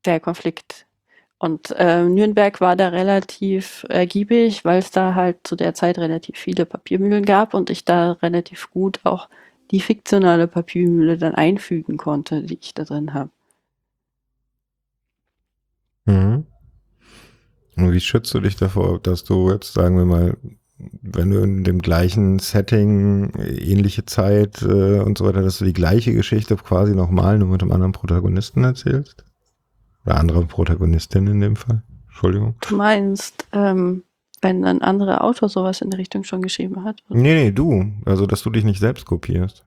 der 0.06 0.20
Konflikt. 0.20 0.86
Und 1.38 1.72
äh, 1.72 2.04
Nürnberg 2.04 2.62
war 2.62 2.76
da 2.76 2.88
relativ 2.88 3.86
ergiebig, 3.90 4.64
weil 4.64 4.80
es 4.80 4.92
da 4.92 5.14
halt 5.14 5.40
zu 5.44 5.56
der 5.58 5.74
Zeit 5.74 5.98
relativ 5.98 6.38
viele 6.38 6.66
Papiermühlen 6.66 7.26
gab 7.26 7.54
und 7.54 7.70
ich 7.70 7.84
da 7.84 8.14
relativ 8.14 8.72
gut 8.72 9.02
auch 9.04 9.28
die 9.72 9.82
fiktionale 9.82 10.48
Papiermühle 10.48 11.18
dann 11.18 11.36
einfügen 11.36 11.98
konnte, 11.98 12.44
die 12.44 12.60
ich 12.62 12.74
da 12.74 12.86
drin 12.86 13.14
habe. 13.14 13.30
Mhm. 16.06 16.46
wie 17.76 18.00
schützt 18.00 18.34
du 18.34 18.40
dich 18.40 18.56
davor, 18.56 19.00
dass 19.00 19.24
du 19.24 19.52
jetzt, 19.52 19.74
sagen 19.74 19.98
wir 19.98 20.06
mal, 20.06 20.38
wenn 21.02 21.30
du 21.30 21.42
in 21.42 21.64
dem 21.64 21.80
gleichen 21.80 22.40
Setting, 22.40 23.32
ähnliche 23.36 24.06
Zeit 24.06 24.62
äh, 24.62 25.00
und 25.00 25.18
so 25.18 25.26
weiter, 25.26 25.42
dass 25.42 25.60
du 25.60 25.66
die 25.66 25.74
gleiche 25.74 26.14
Geschichte 26.14 26.56
quasi 26.56 26.96
nochmal 26.96 27.38
nur 27.38 27.50
mit 27.50 27.62
einem 27.62 27.72
anderen 27.72 27.92
Protagonisten 27.92 28.64
erzählst? 28.64 29.26
Oder 30.06 30.18
anderer 30.20 30.44
Protagonistin 30.44 31.28
in 31.28 31.42
dem 31.42 31.56
Fall? 31.56 31.84
Entschuldigung. 32.08 32.56
Du 32.68 32.76
meinst, 32.76 33.48
ähm, 33.54 34.04
wenn 34.42 34.66
ein 34.66 34.82
anderer 34.82 35.24
Autor 35.24 35.50
sowas 35.50 35.82
in 35.82 35.90
der 35.90 36.00
Richtung 36.00 36.24
schon 36.24 36.42
geschrieben 36.42 36.84
hat? 36.84 37.02
Nee, 37.10 37.34
nee, 37.34 37.52
du. 37.52 37.92
Also, 38.06 38.26
dass 38.26 38.44
du 38.44 38.50
dich 38.50 38.64
nicht 38.64 38.80
selbst 38.80 39.06
kopierst. 39.06 39.66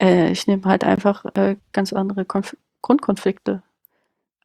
Äh, 0.00 0.32
ich 0.32 0.46
nehme 0.46 0.64
halt 0.64 0.84
einfach 0.84 1.24
äh, 1.34 1.56
ganz 1.72 1.92
andere 1.92 2.24
Konf 2.24 2.56
Grundkonflikte. 2.82 3.62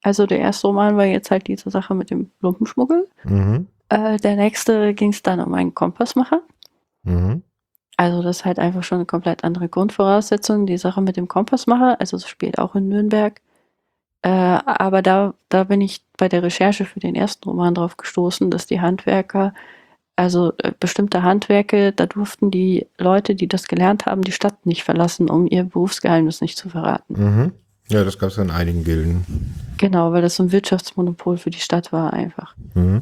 Also 0.03 0.28
der 0.28 0.40
erste 0.40 0.68
Roman 0.68 0.95
war 0.95 1.06
jetzt 1.06 1.32
halt 1.32 1.48
diese 1.48 1.72
Sache 1.72 1.95
mit 1.95 2.11
dem 2.11 2.30
Lumpenschmuggel. 2.40 3.07
Mhm. 3.24 3.68
Äh, 3.89 4.18
der 4.18 4.35
nächste 4.35 4.93
ging 4.93 5.11
es 5.11 5.23
dann 5.23 5.39
um 5.39 5.53
einen 5.53 5.73
Kompassmacher. 5.73 6.41
Mhm. 7.03 7.43
Also 7.95 8.22
das 8.22 8.38
ist 8.38 8.45
halt 8.45 8.59
einfach 8.59 8.84
schon 8.84 8.99
eine 8.99 9.05
komplett 9.05 9.43
andere 9.43 9.69
Grundvoraussetzung. 9.69 10.68
Die 10.68 10.77
Sache 10.77 11.01
mit 11.01 11.18
dem 11.18 11.27
Kompassmacher, 11.27 11.99
also 11.99 12.18
es 12.18 12.27
spielt 12.27 12.59
auch 12.59 12.76
in 12.76 12.89
Nürnberg. 12.89 13.41
Äh, 14.22 14.30
aber 14.30 15.01
da, 15.01 15.34
da 15.49 15.64
bin 15.64 15.81
ich 15.81 16.01
bei 16.18 16.30
der 16.30 16.43
Recherche 16.43 16.85
für 16.85 16.99
den 16.99 17.15
ersten 17.15 17.49
Roman 17.49 17.73
drauf 17.73 17.97
gestoßen, 17.97 18.51
dass 18.51 18.68
die 18.68 18.81
Handwerker, 18.81 19.53
also 20.15 20.53
äh, 20.57 20.73
bestimmte 20.80 21.23
Handwerke, 21.23 21.91
da 21.91 22.05
durften 22.05 22.51
die 22.51 22.88
Leute, 22.97 23.35
die 23.35 23.47
das 23.47 23.68
gelernt 23.68 24.05
haben, 24.05 24.22
die 24.22 24.31
Stadt 24.31 24.65
nicht 24.65 24.84
verlassen, 24.84 25.30
um 25.30 25.47
ihr 25.47 25.64
Berufsgeheimnis 25.64 26.41
nicht 26.41 26.57
zu 26.57 26.69
verraten. 26.69 27.14
Mhm. 27.14 27.51
Ja, 27.89 28.03
das 28.03 28.19
gab 28.19 28.30
es 28.30 28.38
in 28.38 28.51
einigen 28.51 28.84
Gilden. 28.84 29.26
Genau, 29.77 30.11
weil 30.11 30.22
das 30.22 30.35
so 30.35 30.43
ein 30.43 30.51
Wirtschaftsmonopol 30.51 31.38
für 31.38 31.51
die 31.51 31.59
Stadt 31.59 31.93
war 31.93 32.11
einfach. 32.11 32.55
Mhm. 32.73 33.01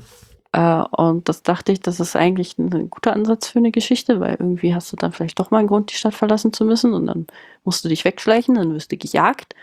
Äh, 0.55 0.85
und 0.91 1.27
das 1.27 1.43
dachte 1.43 1.73
ich, 1.73 1.81
das 1.81 1.99
ist 1.99 2.15
eigentlich 2.15 2.57
ein 2.57 2.89
guter 2.89 3.11
Ansatz 3.11 3.49
für 3.49 3.59
eine 3.59 3.71
Geschichte, 3.71 4.21
weil 4.21 4.37
irgendwie 4.39 4.73
hast 4.73 4.89
du 4.89 4.95
dann 4.95 5.11
vielleicht 5.11 5.37
doch 5.37 5.51
mal 5.51 5.57
einen 5.57 5.67
Grund, 5.67 5.91
die 5.91 5.97
Stadt 5.97 6.13
verlassen 6.13 6.53
zu 6.53 6.63
müssen 6.63 6.93
und 6.93 7.07
dann 7.07 7.27
musst 7.65 7.83
du 7.83 7.89
dich 7.89 8.05
wegschleichen, 8.05 8.55
dann 8.55 8.73
wirst 8.73 8.89
du 8.89 8.95
gejagt 8.95 9.53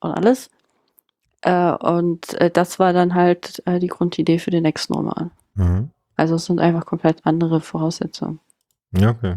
und 0.00 0.10
alles. 0.10 0.50
Äh, 1.40 1.72
und 1.72 2.34
äh, 2.34 2.50
das 2.50 2.78
war 2.78 2.92
dann 2.92 3.14
halt 3.14 3.62
die 3.66 3.86
Grundidee 3.86 4.38
für 4.38 4.50
den 4.50 4.64
nächsten 4.64 4.92
Roman. 4.92 5.30
Mhm. 5.54 5.88
Also 6.16 6.34
es 6.34 6.44
sind 6.44 6.60
einfach 6.60 6.84
komplett 6.84 7.24
andere 7.24 7.62
Voraussetzungen. 7.62 8.38
Ja, 8.92 9.10
okay. 9.10 9.36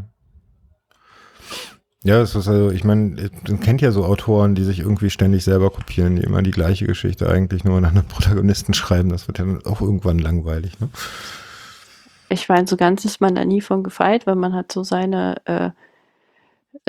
Ja, 2.04 2.22
es 2.22 2.34
ist 2.34 2.48
also, 2.48 2.72
ich 2.72 2.86
meine, 2.86 3.30
man 3.48 3.60
kennt 3.60 3.82
ja 3.82 3.92
so 3.92 4.06
Autoren, 4.06 4.56
die 4.56 4.64
sich 4.64 4.80
irgendwie 4.80 5.10
ständig 5.10 5.44
selber 5.44 5.70
kopieren, 5.70 6.16
die 6.16 6.24
immer 6.24 6.42
die 6.42 6.52
gleiche 6.52 6.86
Geschichte 6.86 7.30
eigentlich 7.30 7.66
nur 7.66 7.82
nach 7.82 7.92
einem 7.92 8.06
Protagonisten 8.06 8.74
schreiben. 8.74 9.10
Das 9.10 9.28
wird 9.28 9.40
ja 9.40 9.46
dann 9.46 9.66
auch 9.66 9.82
irgendwann 9.82 10.18
langweilig, 10.18 10.80
ne? 10.80 10.90
Ich 12.30 12.48
meine, 12.48 12.68
so 12.68 12.78
ganz 12.78 13.06
ist 13.06 13.22
man 13.22 13.36
da 13.36 13.44
nie 13.44 13.60
von 13.60 13.84
gefeit, 13.84 14.28
weil 14.28 14.36
man 14.36 14.54
hat 14.54 14.72
so 14.72 14.84
seine, 14.84 15.36
äh, 15.46 15.72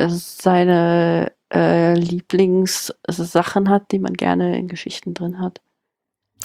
seine 0.08 1.32
äh, 1.52 1.94
Lieblingssachen 1.94 3.68
hat, 3.70 3.90
die 3.90 3.98
man 3.98 4.12
gerne 4.12 4.58
in 4.58 4.68
Geschichten 4.68 5.14
drin 5.14 5.40
hat. 5.40 5.60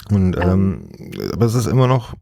Und 0.10 0.38
ähm, 0.38 0.90
ähm, 0.98 1.32
aber 1.34 1.46
es 1.46 1.56
ist 1.56 1.68
immer 1.68 1.88
noch 1.88 2.16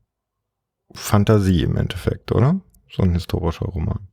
Fantasie 0.94 1.64
im 1.64 1.78
Endeffekt, 1.78 2.32
oder? 2.32 2.60
So 2.90 3.04
ein 3.04 3.14
historischer 3.14 3.66
Roman. 3.66 4.08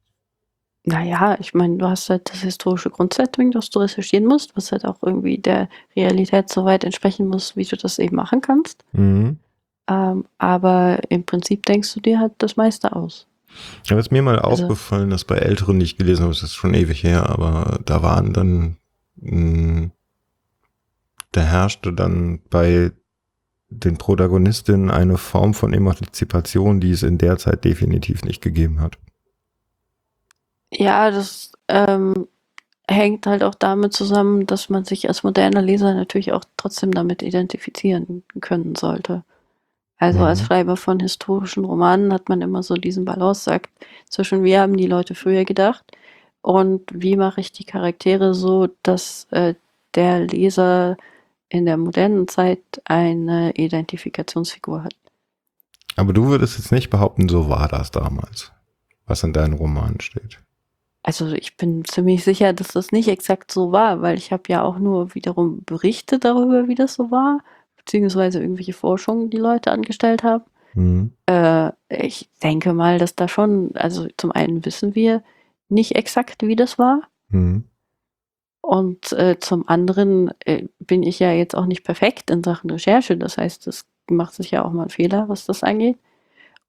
Naja, 0.85 1.37
ich 1.39 1.53
meine, 1.53 1.77
du 1.77 1.87
hast 1.87 2.09
halt 2.09 2.31
das 2.33 2.41
historische 2.41 2.89
Grundsetting, 2.91 3.51
das 3.51 3.69
du 3.69 3.81
recherchieren 3.81 4.27
musst, 4.27 4.57
was 4.57 4.73
halt 4.73 4.87
auch 4.87 5.03
irgendwie 5.03 5.39
der 5.39 5.69
Realität 5.95 6.49
so 6.49 6.65
weit 6.65 6.85
entsprechen 6.85 7.29
muss, 7.29 7.55
wie 7.55 7.65
du 7.65 7.77
das 7.77 7.99
eben 7.99 8.17
machen 8.17 8.41
kannst. 8.41 8.85
Mhm. 8.93 9.39
Ähm, 9.89 10.25
aber 10.39 11.01
im 11.11 11.25
Prinzip 11.25 11.67
denkst 11.67 11.93
du 11.95 12.01
dir 12.01 12.19
halt 12.19 12.33
das 12.39 12.57
meiste 12.57 12.97
aus. 12.97 13.27
Ja, 13.85 13.99
es 13.99 14.07
ist 14.07 14.13
mir 14.13 14.23
mal 14.23 14.39
also, 14.39 14.63
aufgefallen, 14.63 15.11
dass 15.11 15.25
bei 15.25 15.37
Älteren, 15.37 15.79
die 15.79 15.85
ich 15.85 15.97
gelesen 15.99 16.23
habe, 16.23 16.33
das 16.33 16.43
ist 16.43 16.55
schon 16.55 16.73
ewig 16.73 17.03
her, 17.03 17.29
aber 17.29 17.81
da 17.85 18.03
waren 18.03 18.33
dann, 18.33 18.77
mh, 19.17 19.31
hm, 19.31 19.91
da 21.33 21.43
herrschte 21.43 21.93
dann 21.93 22.41
bei 22.49 22.93
den 23.69 23.99
Protagonistinnen 23.99 24.91
eine 24.91 25.17
Form 25.17 25.55
von 25.55 25.73
Emanzipation, 25.73 26.81
die 26.81 26.91
es 26.91 27.03
in 27.03 27.19
der 27.19 27.39
Zeit 27.39 27.65
definitiv 27.65 28.25
nicht 28.25 28.41
gegeben 28.41 28.81
hat. 28.81 28.99
Ja, 30.73 31.11
das 31.11 31.53
ähm, 31.69 32.29
hängt 32.89 33.27
halt 33.27 33.43
auch 33.43 33.55
damit 33.55 33.93
zusammen, 33.93 34.47
dass 34.47 34.69
man 34.69 34.85
sich 34.85 35.09
als 35.09 35.23
moderner 35.23 35.63
Leser 35.63 35.95
natürlich 35.95 36.33
auch 36.33 36.45
trotzdem 36.57 36.93
damit 36.93 37.23
identifizieren 37.23 38.25
können 38.41 38.75
sollte. 38.75 39.25
Also 39.99 40.21
mhm. 40.21 40.25
als 40.25 40.43
Schreiber 40.43 40.77
von 40.77 40.99
historischen 40.99 41.65
Romanen 41.65 42.13
hat 42.13 42.29
man 42.29 42.41
immer 42.41 42.63
so 42.63 42.75
diesen 42.75 43.05
Balanceakt 43.05 43.71
zwischen 44.09 44.43
wie 44.45 44.59
haben 44.59 44.77
die 44.77 44.87
Leute 44.87 45.15
früher 45.15 45.45
gedacht 45.45 45.85
und 46.43 46.83
wie 46.93 47.17
mache 47.17 47.41
ich 47.41 47.53
die 47.53 47.65
Charaktere 47.65 48.35
so, 48.35 48.69
dass 48.83 49.27
äh, 49.31 49.55
der 49.95 50.21
Leser 50.21 50.97
in 51.49 51.67
der 51.67 51.77
modernen 51.77 52.29
Zeit 52.29 52.63
eine 52.85 53.53
Identifikationsfigur 53.53 54.85
hat. 54.85 54.95
Aber 55.97 56.13
du 56.13 56.29
würdest 56.29 56.57
jetzt 56.59 56.73
nicht 56.73 56.89
behaupten, 56.89 57.29
so 57.29 57.49
war 57.49 57.69
das 57.69 57.91
damals, 57.91 58.53
was 59.07 59.23
in 59.23 59.33
deinen 59.33 59.55
Romanen 59.55 60.01
steht. 60.01 60.39
Also 61.03 61.29
ich 61.33 61.57
bin 61.57 61.85
ziemlich 61.85 62.25
sicher, 62.25 62.53
dass 62.53 62.69
das 62.69 62.93
nicht 62.93 63.09
exakt 63.09 63.51
so 63.51 63.73
war, 63.73 64.03
weil 64.03 64.19
ich 64.19 64.33
habe 64.33 64.43
ja 64.49 64.63
auch 64.63 64.79
nur 64.79 65.15
wiederum 65.15 65.63
Berichte 65.65 66.19
darüber, 66.19 66.69
wie 66.69 66.75
das 66.75 66.95
so 66.95 67.11
war 67.11 67.41
beziehungsweise 67.91 68.41
irgendwelche 68.41 68.73
Forschungen, 68.73 69.31
die 69.31 69.39
Leute 69.39 69.73
angestellt 69.73 70.23
haben. 70.23 70.45
Mhm. 70.75 71.13
Äh, 71.27 71.73
ich 71.89 72.29
denke 72.43 72.73
mal, 72.73 72.99
dass 72.99 73.17
da 73.17 73.27
schon, 73.27 73.73
also 73.75 74.07
zum 74.17 74.33
einen 74.33 74.65
wissen 74.65 74.95
wir 74.95 75.23
nicht 75.69 75.97
exakt, 75.97 76.47
wie 76.47 76.57
das 76.57 76.79
war. 76.79 77.03
Mhm. 77.31 77.65
Und 78.61 79.13
äh, 79.13 79.39
zum 79.41 79.67
anderen 79.69 80.31
äh, 80.45 80.69
bin 80.79 81.03
ich 81.03 81.19
ja 81.19 81.33
jetzt 81.33 81.57
auch 81.57 81.67
nicht 81.67 81.83
perfekt 81.83 82.31
in 82.31 82.45
Sachen 82.45 82.71
Recherche. 82.71 83.17
Das 83.17 83.39
heißt, 83.39 83.67
es 83.67 83.87
macht 84.09 84.35
sich 84.35 84.51
ja 84.51 84.65
auch 84.65 84.73
mal 84.73 84.91
Fehler, 84.91 85.29
was 85.29 85.47
das 85.47 85.63
angeht. 85.63 85.99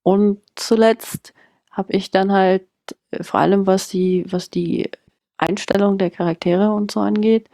Und 0.04 0.42
zuletzt 0.56 1.34
habe 1.70 1.94
ich 1.94 2.10
dann 2.10 2.32
halt, 2.32 2.64
äh, 3.12 3.24
vor 3.24 3.40
allem 3.40 3.68
was 3.68 3.90
die, 3.90 4.26
was 4.30 4.50
die 4.50 4.90
Einstellung 5.38 5.98
der 5.98 6.12
Charaktere 6.12 6.72
und 6.72 6.92
so 6.92 7.00
angeht, 7.00 7.50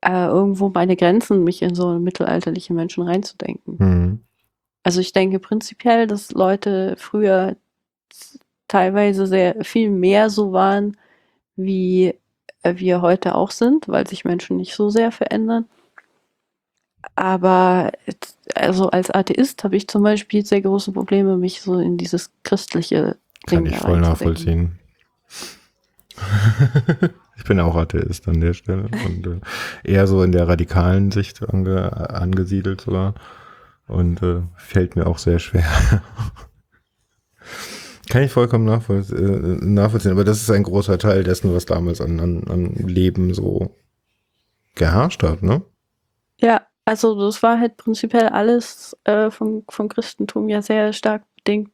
äh, 0.00 0.26
irgendwo 0.26 0.68
meine 0.68 0.96
Grenzen, 0.96 1.44
mich 1.44 1.62
in 1.62 1.74
so 1.74 1.98
mittelalterliche 1.98 2.74
Menschen 2.74 3.02
reinzudenken. 3.04 3.76
Mhm. 3.78 4.20
Also 4.82 5.00
ich 5.00 5.12
denke 5.12 5.40
prinzipiell, 5.40 6.06
dass 6.06 6.32
Leute 6.32 6.94
früher 6.98 7.56
teilweise 8.68 9.26
sehr 9.26 9.64
viel 9.64 9.90
mehr 9.90 10.30
so 10.30 10.52
waren, 10.52 10.96
wie 11.56 12.14
äh, 12.62 12.74
wir 12.76 13.02
heute 13.02 13.34
auch 13.34 13.50
sind, 13.50 13.88
weil 13.88 14.06
sich 14.06 14.24
Menschen 14.24 14.56
nicht 14.56 14.74
so 14.74 14.90
sehr 14.90 15.12
verändern. 15.12 15.66
Aber 17.14 17.92
also 18.54 18.90
als 18.90 19.10
Atheist 19.10 19.64
habe 19.64 19.76
ich 19.76 19.88
zum 19.88 20.02
Beispiel 20.02 20.44
sehr 20.44 20.60
große 20.60 20.92
Probleme, 20.92 21.36
mich 21.36 21.62
so 21.62 21.78
in 21.78 21.96
dieses 21.96 22.30
christliche 22.42 23.16
Kann 23.46 23.66
ich 23.66 23.76
voll 23.76 24.00
nachvollziehen. 24.00 24.78
Ich 27.38 27.44
bin 27.44 27.60
auch 27.60 27.76
Atheist 27.76 28.26
an 28.28 28.40
der 28.40 28.54
Stelle 28.54 28.88
und 29.06 29.26
äh, 29.26 29.40
eher 29.84 30.06
so 30.06 30.22
in 30.22 30.32
der 30.32 30.48
radikalen 30.48 31.10
Sicht 31.12 31.46
ange, 31.48 32.10
angesiedelt 32.10 32.80
sogar 32.80 33.14
und 33.86 34.22
äh, 34.22 34.40
fällt 34.56 34.96
mir 34.96 35.06
auch 35.06 35.18
sehr 35.18 35.38
schwer. 35.38 35.66
Kann 38.08 38.22
ich 38.22 38.32
vollkommen 38.32 38.64
nachvollzie 38.64 39.14
äh, 39.14 39.58
nachvollziehen, 39.60 40.12
aber 40.12 40.24
das 40.24 40.40
ist 40.40 40.50
ein 40.50 40.62
großer 40.62 40.98
Teil 40.98 41.24
dessen, 41.24 41.54
was 41.54 41.66
damals 41.66 42.00
an, 42.00 42.20
an, 42.20 42.44
an 42.48 42.72
Leben 42.74 43.34
so 43.34 43.76
geherrscht 44.74 45.22
hat, 45.22 45.42
ne? 45.42 45.62
Ja, 46.40 46.62
also 46.84 47.20
das 47.20 47.42
war 47.42 47.60
halt 47.60 47.76
prinzipiell 47.76 48.28
alles 48.28 48.96
äh, 49.04 49.30
vom, 49.30 49.64
vom 49.68 49.88
Christentum 49.88 50.48
ja 50.48 50.62
sehr 50.62 50.92
stark 50.92 51.24
bedingt 51.36 51.70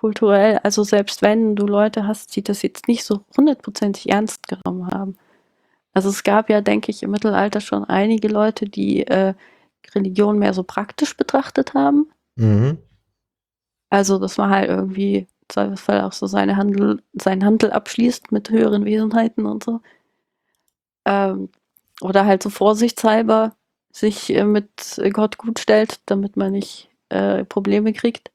kulturell, 0.00 0.58
also 0.62 0.82
selbst 0.82 1.20
wenn 1.20 1.56
du 1.56 1.66
Leute 1.66 2.06
hast, 2.06 2.34
die 2.34 2.42
das 2.42 2.62
jetzt 2.62 2.88
nicht 2.88 3.04
so 3.04 3.20
hundertprozentig 3.36 4.08
ernst 4.08 4.48
genommen 4.48 4.90
haben. 4.90 5.18
Also 5.92 6.08
es 6.08 6.22
gab 6.22 6.48
ja, 6.48 6.62
denke 6.62 6.90
ich, 6.90 7.02
im 7.02 7.10
Mittelalter 7.10 7.60
schon 7.60 7.84
einige 7.84 8.28
Leute, 8.28 8.64
die 8.64 9.06
äh, 9.06 9.34
Religion 9.94 10.38
mehr 10.38 10.54
so 10.54 10.62
praktisch 10.62 11.18
betrachtet 11.18 11.74
haben. 11.74 12.10
Mhm. 12.36 12.78
Also 13.90 14.18
dass 14.18 14.38
man 14.38 14.48
halt 14.48 14.70
irgendwie 14.70 15.16
im 15.18 15.48
Zweifelsfall 15.48 16.00
auch 16.00 16.12
so 16.12 16.26
seine 16.26 16.56
Handel, 16.56 17.02
seinen 17.12 17.44
Handel 17.44 17.70
abschließt 17.70 18.32
mit 18.32 18.48
höheren 18.48 18.86
Wesenheiten 18.86 19.44
und 19.44 19.62
so. 19.62 19.82
Ähm, 21.04 21.50
oder 22.00 22.24
halt 22.24 22.42
so 22.42 22.48
vorsichtshalber 22.48 23.54
sich 23.92 24.34
äh, 24.34 24.44
mit 24.44 24.98
Gott 25.12 25.36
gut 25.36 25.58
stellt, 25.58 26.00
damit 26.06 26.38
man 26.38 26.52
nicht 26.52 26.88
äh, 27.10 27.44
Probleme 27.44 27.92
kriegt. 27.92 28.30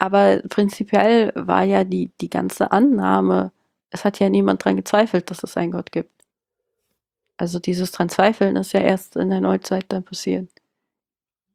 Aber 0.00 0.40
prinzipiell 0.48 1.30
war 1.34 1.62
ja 1.62 1.84
die, 1.84 2.10
die 2.22 2.30
ganze 2.30 2.72
Annahme, 2.72 3.52
es 3.90 4.02
hat 4.06 4.18
ja 4.18 4.30
niemand 4.30 4.64
dran 4.64 4.76
gezweifelt, 4.76 5.30
dass 5.30 5.42
es 5.42 5.58
einen 5.58 5.72
Gott 5.72 5.92
gibt. 5.92 6.24
Also 7.36 7.58
dieses 7.58 7.92
dran 7.92 8.08
zweifeln 8.08 8.56
ist 8.56 8.72
ja 8.72 8.80
erst 8.80 9.16
in 9.16 9.28
der 9.28 9.42
Neuzeit 9.42 9.84
dann 9.88 10.02
passiert. 10.02 10.48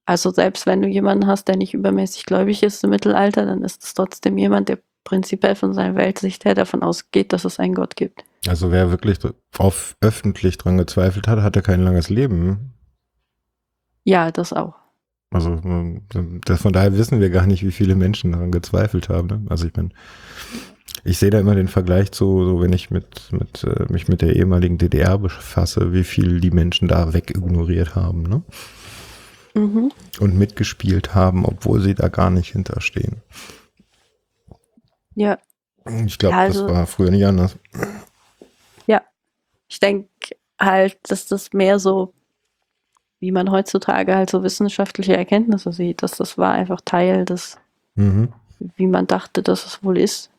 Also 0.06 0.30
selbst 0.30 0.68
wenn 0.68 0.84
du 0.84 0.88
jemanden 0.88 1.26
hast, 1.26 1.48
der 1.48 1.58
nicht 1.58 1.74
übermäßig 1.74 2.28
gläubig 2.28 2.62
ist 2.62 2.84
im 2.84 2.92
Mittelalter, 2.92 3.48
dann 3.48 3.64
ist 3.64 3.84
es 3.84 3.96
trotzdem 3.96 4.38
jemand, 4.38 4.70
der 4.70 4.78
prinzipiell 5.06 5.56
von 5.56 5.74
seiner 5.74 5.96
Weltsicht 5.96 6.46
her 6.46 6.54
davon 6.54 6.84
ausgeht, 6.84 7.34
dass 7.34 7.46
es 7.46 7.58
einen 7.58 7.74
Gott 7.74 7.96
gibt. 7.96 8.24
Also 8.48 8.72
wer 8.72 8.92
wirklich 8.92 9.18
auf 9.58 9.98
öffentlich 10.02 10.60
dran 10.60 10.78
gezweifelt 10.78 11.28
hat, 11.28 11.42
hatte 11.42 11.64
kein 11.64 11.82
langes 11.82 12.12
Leben. 12.12 12.76
Ja, 14.04 14.30
das 14.30 14.54
auch. 14.54 14.85
Also 15.32 15.60
das, 16.46 16.62
von 16.62 16.72
daher 16.72 16.98
wissen 16.98 17.20
wir 17.20 17.30
gar 17.30 17.46
nicht, 17.46 17.64
wie 17.64 17.72
viele 17.72 17.96
Menschen 17.96 18.32
daran 18.32 18.52
gezweifelt 18.52 19.10
haben. 19.10 19.28
Ne? 19.28 19.46
Also 19.50 19.68
ich 19.68 19.76
meine, 19.76 19.90
ich 21.04 21.20
sehe 21.20 21.30
da 21.30 21.40
immer 21.40 21.56
den 21.56 21.68
Vergleich 21.68 22.12
zu, 22.12 22.46
so 22.46 22.62
wenn 22.62 22.74
ich 22.74 22.90
mit, 22.90 23.32
mit 23.32 23.64
äh, 23.64 23.92
mich 23.92 24.08
mit 24.08 24.22
der 24.22 24.36
ehemaligen 24.36 24.78
DDR 24.78 25.18
befasse, 25.18 25.94
wie 25.94 26.04
viel 26.04 26.40
die 26.40 26.52
Menschen 26.52 26.88
da 26.88 27.14
wegignoriert 27.14 27.96
haben, 27.96 28.24
ne? 28.24 28.44
Mhm. 29.54 29.92
Und 30.20 30.38
mitgespielt 30.38 31.16
haben, 31.16 31.46
obwohl 31.46 31.80
sie 31.80 31.96
da 31.96 32.10
gar 32.10 32.30
nicht 32.30 32.52
hinterstehen. 32.52 33.22
Ja. 35.14 35.38
Ich 36.06 36.18
glaube, 36.18 36.36
also, 36.36 36.66
das 36.66 36.76
war 36.76 36.88
früher 36.88 37.12
nicht 37.12 37.26
anders. 37.26 37.56
Ja. 38.88 39.04
Ich 39.68 39.80
denke 39.80 40.10
halt, 40.60 40.98
dass 41.04 41.28
das 41.28 41.54
mehr 41.54 41.78
so, 41.78 42.15
wie 43.20 43.32
man 43.32 43.52
heutzutage 43.52 44.16
halt 44.16 44.30
so 44.30 44.44
wissenschaftliche 44.44 45.16
Erkenntnisse 45.16 45.72
sieht, 45.72 46.04
dass 46.04 46.12
das 46.12 46.38
war 46.38 46.54
einfach 46.54 46.82
Teil 46.82 47.26
des, 47.26 47.58
mhm. 47.96 48.30
wie 48.76 48.88
man 48.88 49.08
dachte, 49.08 49.42
dass 49.42 49.66
es 49.66 49.84
wohl 49.84 49.98
ist. 49.98 50.30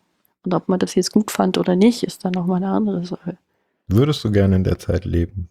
Und 0.44 0.54
ob 0.54 0.68
man 0.68 0.78
das 0.78 0.94
jetzt 0.94 1.12
gut 1.12 1.30
fand 1.30 1.58
oder 1.58 1.74
nicht, 1.74 2.02
ist 2.04 2.24
dann 2.24 2.32
nochmal 2.32 2.62
eine 2.62 2.70
andere 2.72 3.04
Sache. 3.04 3.36
Würdest 3.88 4.22
du 4.24 4.30
gerne 4.30 4.56
in 4.56 4.64
der 4.64 4.78
Zeit 4.78 5.04
leben? 5.04 5.48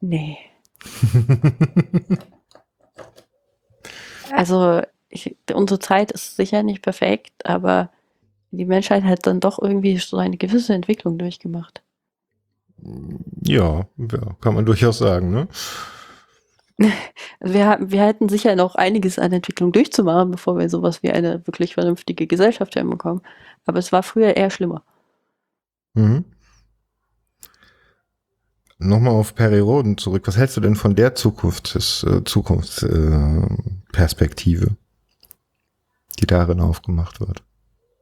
Nee. 0.00 0.38
also, 4.32 4.82
ich, 5.08 5.36
unsere 5.52 5.78
Zeit 5.78 6.12
ist 6.12 6.36
sicher 6.36 6.62
nicht 6.62 6.82
perfekt, 6.82 7.46
aber 7.46 7.90
die 8.50 8.64
Menschheit 8.64 9.04
hat 9.04 9.26
dann 9.26 9.40
doch 9.40 9.60
irgendwie 9.60 9.98
so 9.98 10.16
eine 10.16 10.36
gewisse 10.36 10.74
Entwicklung 10.74 11.18
durchgemacht. 11.18 11.82
Ja, 13.42 13.86
ja 13.96 14.36
kann 14.40 14.54
man 14.54 14.66
durchaus 14.66 14.98
sagen, 14.98 15.30
ne? 15.30 15.48
Wir, 16.78 17.78
wir 17.80 18.02
hätten 18.02 18.28
sicher 18.28 18.54
noch 18.54 18.74
einiges 18.74 19.18
an 19.18 19.32
Entwicklung 19.32 19.72
durchzumachen, 19.72 20.30
bevor 20.30 20.58
wir 20.58 20.68
sowas 20.68 21.02
wie 21.02 21.10
eine 21.10 21.46
wirklich 21.46 21.72
vernünftige 21.74 22.26
Gesellschaft 22.26 22.74
hinbekommen. 22.74 23.22
Aber 23.64 23.78
es 23.78 23.92
war 23.92 24.02
früher 24.02 24.36
eher 24.36 24.50
schlimmer. 24.50 24.82
Mhm. 25.94 26.26
Nochmal 28.78 29.14
auf 29.14 29.34
Perioden 29.34 29.96
zurück. 29.96 30.24
Was 30.26 30.36
hältst 30.36 30.58
du 30.58 30.60
denn 30.60 30.76
von 30.76 30.94
der 30.94 31.14
Zukunfts, 31.14 32.04
äh, 32.04 32.22
Zukunftsperspektive, 32.24 34.66
äh, 34.66 34.76
die 36.20 36.26
darin 36.26 36.60
aufgemacht 36.60 37.20
wird? 37.20 37.42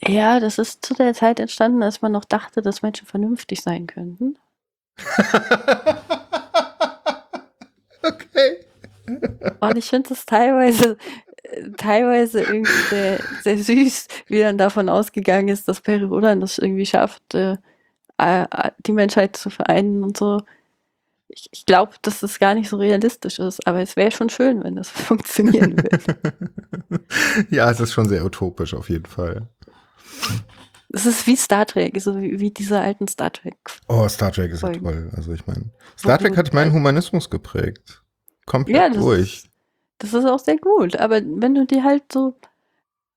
Ja, 0.07 0.39
das 0.41 0.59
ist 0.59 0.85
zu 0.85 0.95
der 0.95 1.15
Zeit 1.15 1.39
entstanden, 1.39 1.85
als 1.85 2.03
man 2.03 2.11
noch 2.11 2.25
dachte, 2.25 2.61
dass 2.61 2.83
Menschen 2.83 3.07
vernünftig 3.07 3.63
sein 3.63 3.87
könnten. 3.87 4.37
okay. 8.03 8.65
Und 9.61 9.77
ich 9.77 9.87
finde 9.87 10.15
es 10.15 10.27
teilweise, 10.27 10.97
teilweise 11.77 12.43
irgendwie 12.43 12.71
sehr, 12.91 13.21
sehr 13.43 13.59
süß, 13.59 14.09
wie 14.27 14.41
dann 14.41 14.59
davon 14.59 14.89
ausgegangen 14.89 15.49
ist, 15.49 15.69
dass 15.69 15.81
Peri 15.81 16.05
Rodan 16.05 16.41
das 16.41 16.59
irgendwie 16.59 16.87
schafft, 16.87 17.35
äh, 17.35 17.57
äh, 18.19 18.71
die 18.87 18.93
Menschheit 18.93 19.37
zu 19.37 19.51
vereinen 19.51 20.03
und 20.03 20.17
so. 20.17 20.41
Ich, 21.29 21.49
ich 21.53 21.67
glaube, 21.67 21.95
dass 22.03 22.21
das 22.21 22.39
gar 22.39 22.55
nicht 22.55 22.69
so 22.69 22.77
realistisch 22.77 23.39
ist, 23.39 23.67
aber 23.67 23.81
es 23.81 23.97
wäre 23.97 24.11
schon 24.11 24.29
schön, 24.29 24.63
wenn 24.63 24.77
das 24.77 24.89
funktionieren 24.91 25.77
würde. 25.77 26.35
ja, 27.51 27.71
es 27.71 27.81
ist 27.81 27.93
schon 27.93 28.09
sehr 28.09 28.25
utopisch 28.25 28.75
auf 28.75 28.89
jeden 28.89 29.07
Fall. 29.07 29.49
Es 30.91 31.07
ist 31.07 31.27
wie 31.27 31.35
Star 31.35 31.67
Trek, 31.67 32.01
so 32.01 32.21
wie, 32.21 32.39
wie 32.39 32.53
diese 32.53 32.79
alten 32.79 33.09
Star 33.09 33.33
Trek. 33.33 33.57
Oh, 33.89 34.07
Star 34.09 34.31
Trek 34.31 34.53
ist 34.53 34.63
ja 34.63 34.71
toll. 34.71 35.11
Also 35.17 35.33
ich 35.33 35.45
meine, 35.47 35.73
Star 35.99 36.19
Trek 36.19 36.37
hat 36.37 36.55
meinen 36.55 36.73
Humanismus 36.73 37.31
geprägt. 37.31 38.04
Komplett 38.47 38.77
ja, 38.77 38.89
das 38.89 38.99
durch. 38.99 39.21
Ist, 39.21 39.49
das 39.99 40.15
ist 40.15 40.25
auch 40.27 40.39
sehr 40.39 40.59
gut. 40.59 40.97
Aber 40.97 41.21
wenn 41.25 41.55
du 41.55 41.67
dir 41.67 41.85
halt 41.85 42.05
so, 42.13 42.35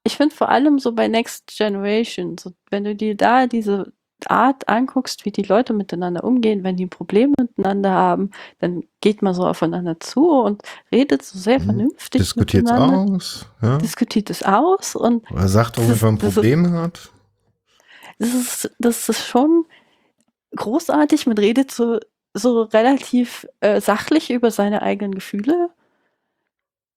ich 0.03 0.17
finde 0.17 0.35
vor 0.35 0.49
allem 0.49 0.79
so 0.79 0.93
bei 0.93 1.07
Next 1.07 1.53
Generation, 1.57 2.37
so, 2.37 2.53
wenn 2.69 2.83
du 2.83 2.95
dir 2.95 3.15
da 3.15 3.47
diese 3.47 3.91
Art 4.25 4.67
anguckst, 4.67 5.25
wie 5.25 5.31
die 5.31 5.43
Leute 5.43 5.73
miteinander 5.73 6.23
umgehen, 6.23 6.63
wenn 6.63 6.75
die 6.75 6.87
Probleme 6.87 7.33
miteinander 7.39 7.91
haben, 7.91 8.31
dann 8.59 8.83
geht 8.99 9.21
man 9.21 9.35
so 9.35 9.45
aufeinander 9.45 9.99
zu 9.99 10.29
und 10.29 10.63
redet 10.91 11.21
so 11.23 11.37
sehr 11.37 11.59
mhm. 11.59 11.65
vernünftig. 11.65 12.21
Diskutiert 12.21 12.65
es 12.65 12.71
aus. 12.71 13.45
Ja. 13.61 13.77
Diskutiert 13.77 14.29
es 14.29 14.41
aus 14.43 14.95
und. 14.95 15.29
Oder 15.31 15.47
sagt, 15.47 15.77
man 15.77 15.91
ein 15.91 16.17
Problem 16.17 16.65
ist, 16.65 16.71
hat. 16.71 17.11
Das 18.17 18.33
ist, 18.33 18.71
das 18.79 19.07
ist 19.09 19.27
schon 19.27 19.65
großartig. 20.55 21.27
Man 21.27 21.37
redet 21.37 21.69
so, 21.69 21.99
so 22.37 22.63
relativ 22.63 23.47
äh, 23.59 23.81
sachlich 23.81 24.29
über 24.29 24.51
seine 24.51 24.81
eigenen 24.81 25.15
Gefühle. 25.15 25.69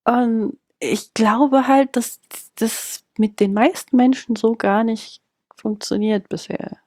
Und 0.03 0.57
ich 0.79 1.13
glaube 1.13 1.67
halt, 1.67 1.95
dass 1.95 2.19
das 2.55 3.03
mit 3.17 3.39
den 3.39 3.53
meisten 3.53 3.95
Menschen 3.95 4.35
so 4.35 4.55
gar 4.55 4.83
nicht 4.83 5.21
funktioniert 5.55 6.27
bisher. 6.29 6.77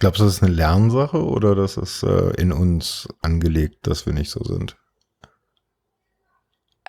Glaubst 0.00 0.20
du, 0.20 0.24
das 0.24 0.34
ist 0.34 0.42
eine 0.42 0.52
Lernsache 0.52 1.24
oder 1.24 1.54
das 1.54 1.76
ist 1.76 2.02
äh, 2.02 2.30
in 2.40 2.52
uns 2.52 3.06
angelegt, 3.20 3.86
dass 3.86 4.06
wir 4.06 4.12
nicht 4.12 4.30
so 4.30 4.42
sind? 4.42 4.76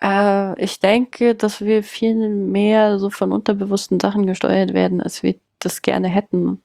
Äh, 0.01 0.59
ich 0.61 0.79
denke, 0.79 1.35
dass 1.35 1.61
wir 1.61 1.83
viel 1.83 2.29
mehr 2.29 2.97
so 2.99 3.09
von 3.09 3.31
unterbewussten 3.31 3.99
Sachen 3.99 4.25
gesteuert 4.25 4.73
werden, 4.73 5.01
als 5.01 5.23
wir 5.23 5.35
das 5.59 5.81
gerne 5.81 6.07
hätten, 6.07 6.61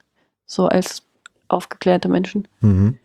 so 0.47 0.67
als 0.67 1.03
aufgeklärte 1.49 2.09
Menschen. 2.09 2.49
Mhm. 2.61 2.99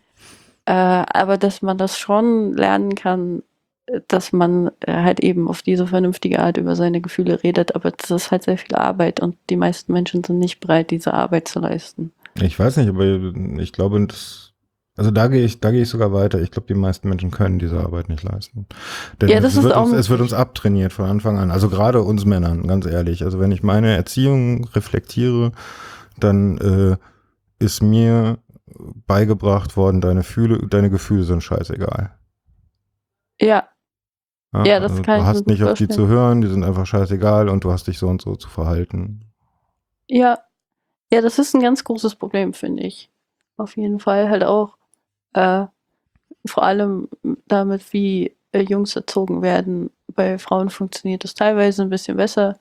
Äh, 0.66 0.72
aber 0.72 1.38
dass 1.38 1.62
man 1.62 1.78
das 1.78 1.98
schon 1.98 2.54
lernen 2.54 2.96
kann, 2.96 3.44
dass 4.08 4.32
man 4.32 4.72
halt 4.88 5.20
eben 5.20 5.48
auf 5.48 5.62
diese 5.62 5.86
vernünftige 5.86 6.40
Art 6.40 6.58
über 6.58 6.76
seine 6.76 7.02
Gefühle 7.02 7.44
redet, 7.44 7.76
aber 7.76 7.92
das 7.92 8.10
ist 8.10 8.32
halt 8.32 8.44
sehr 8.44 8.58
viel 8.58 8.76
Arbeit 8.76 9.20
und 9.20 9.38
die 9.50 9.58
meisten 9.58 9.94
Menschen 9.94 10.24
sind 10.24 10.40
nicht 10.40 10.60
bereit, 10.60 10.90
diese 10.90 11.14
Arbeit 11.14 11.48
zu 11.48 11.60
leisten. 11.60 12.12
Ich 12.42 12.58
weiß 12.58 12.78
nicht, 12.78 12.90
aber 12.90 13.06
ich 13.60 13.72
glaube, 13.72 14.06
das, 14.08 14.54
also 14.98 15.12
da 15.12 15.28
gehe 15.28 15.44
ich, 15.44 15.60
da 15.60 15.72
gehe 15.72 15.84
ich 15.84 15.90
sogar 15.90 16.12
weiter. 16.12 16.42
Ich 16.42 16.52
glaube, 16.52 16.68
die 16.68 16.74
meisten 16.74 17.08
Menschen 17.10 17.32
können 17.32 17.60
diese 17.60 17.80
Arbeit 17.80 18.10
nicht 18.10 18.24
leisten. 18.24 18.66
Denn 19.22 19.30
ja, 19.30 19.40
das 19.40 19.56
es, 19.56 19.64
wird 19.64 19.78
uns, 19.78 19.94
es 19.94 20.10
wird 20.10 20.22
uns 20.22 20.34
abtrainiert 20.34 20.92
von 20.92 21.06
Anfang 21.06 21.38
an. 21.38 21.52
Also 21.52 21.70
gerade 21.70 22.02
uns 22.02 22.26
Männern, 22.26 22.68
ganz 22.68 22.86
ehrlich. 22.86 23.24
Also 23.24 23.40
wenn 23.40 23.52
ich 23.52 23.64
meine 23.64 23.96
Erziehung 23.96 24.66
reflektiere, 24.74 25.52
dann 26.20 26.58
äh, 26.58 26.98
ist 27.64 27.82
mir 27.82 28.40
beigebracht 29.08 29.78
worden, 29.78 30.02
deine, 30.02 30.24
Fühle, 30.24 30.68
deine 30.68 30.90
Gefühle 30.90 31.24
sind 31.24 31.42
scheißegal. 31.42 32.18
Ja. 33.40 33.70
Ja, 34.54 34.66
ja 34.66 34.80
das 34.80 34.92
also 34.92 35.04
kann 35.04 35.18
du 35.18 35.22
ich 35.24 35.28
hast 35.28 35.48
nicht 35.48 35.64
auf 35.64 35.78
die 35.78 35.88
zu 35.88 36.08
hören, 36.08 36.42
die 36.42 36.48
sind 36.48 36.64
einfach 36.64 36.86
scheißegal 36.86 37.50
und 37.50 37.64
du 37.64 37.72
hast 37.72 37.88
dich 37.88 38.00
so 38.00 38.08
und 38.08 38.22
so 38.22 38.36
zu 38.36 38.50
verhalten. 38.50 39.32
Ja, 40.08 40.40
ja, 41.12 41.22
das 41.22 41.40
ist 41.40 41.54
ein 41.54 41.62
ganz 41.62 41.84
großes 41.84 42.16
Problem, 42.16 42.54
finde 42.54 42.84
ich. 42.84 43.10
Auf 43.58 43.78
jeden 43.78 44.00
Fall 44.00 44.30
halt 44.30 44.44
auch 44.44 44.78
äh, 45.34 45.66
vor 46.46 46.64
allem 46.64 47.10
damit, 47.48 47.94
wie 47.94 48.36
äh, 48.52 48.62
Jungs 48.62 48.96
erzogen 48.96 49.42
werden. 49.42 49.92
Bei 50.14 50.38
Frauen 50.38 50.70
funktioniert 50.70 51.24
das 51.24 51.34
teilweise 51.34 51.82
ein 51.82 51.90
bisschen 51.90 52.18
besser. 52.18 52.60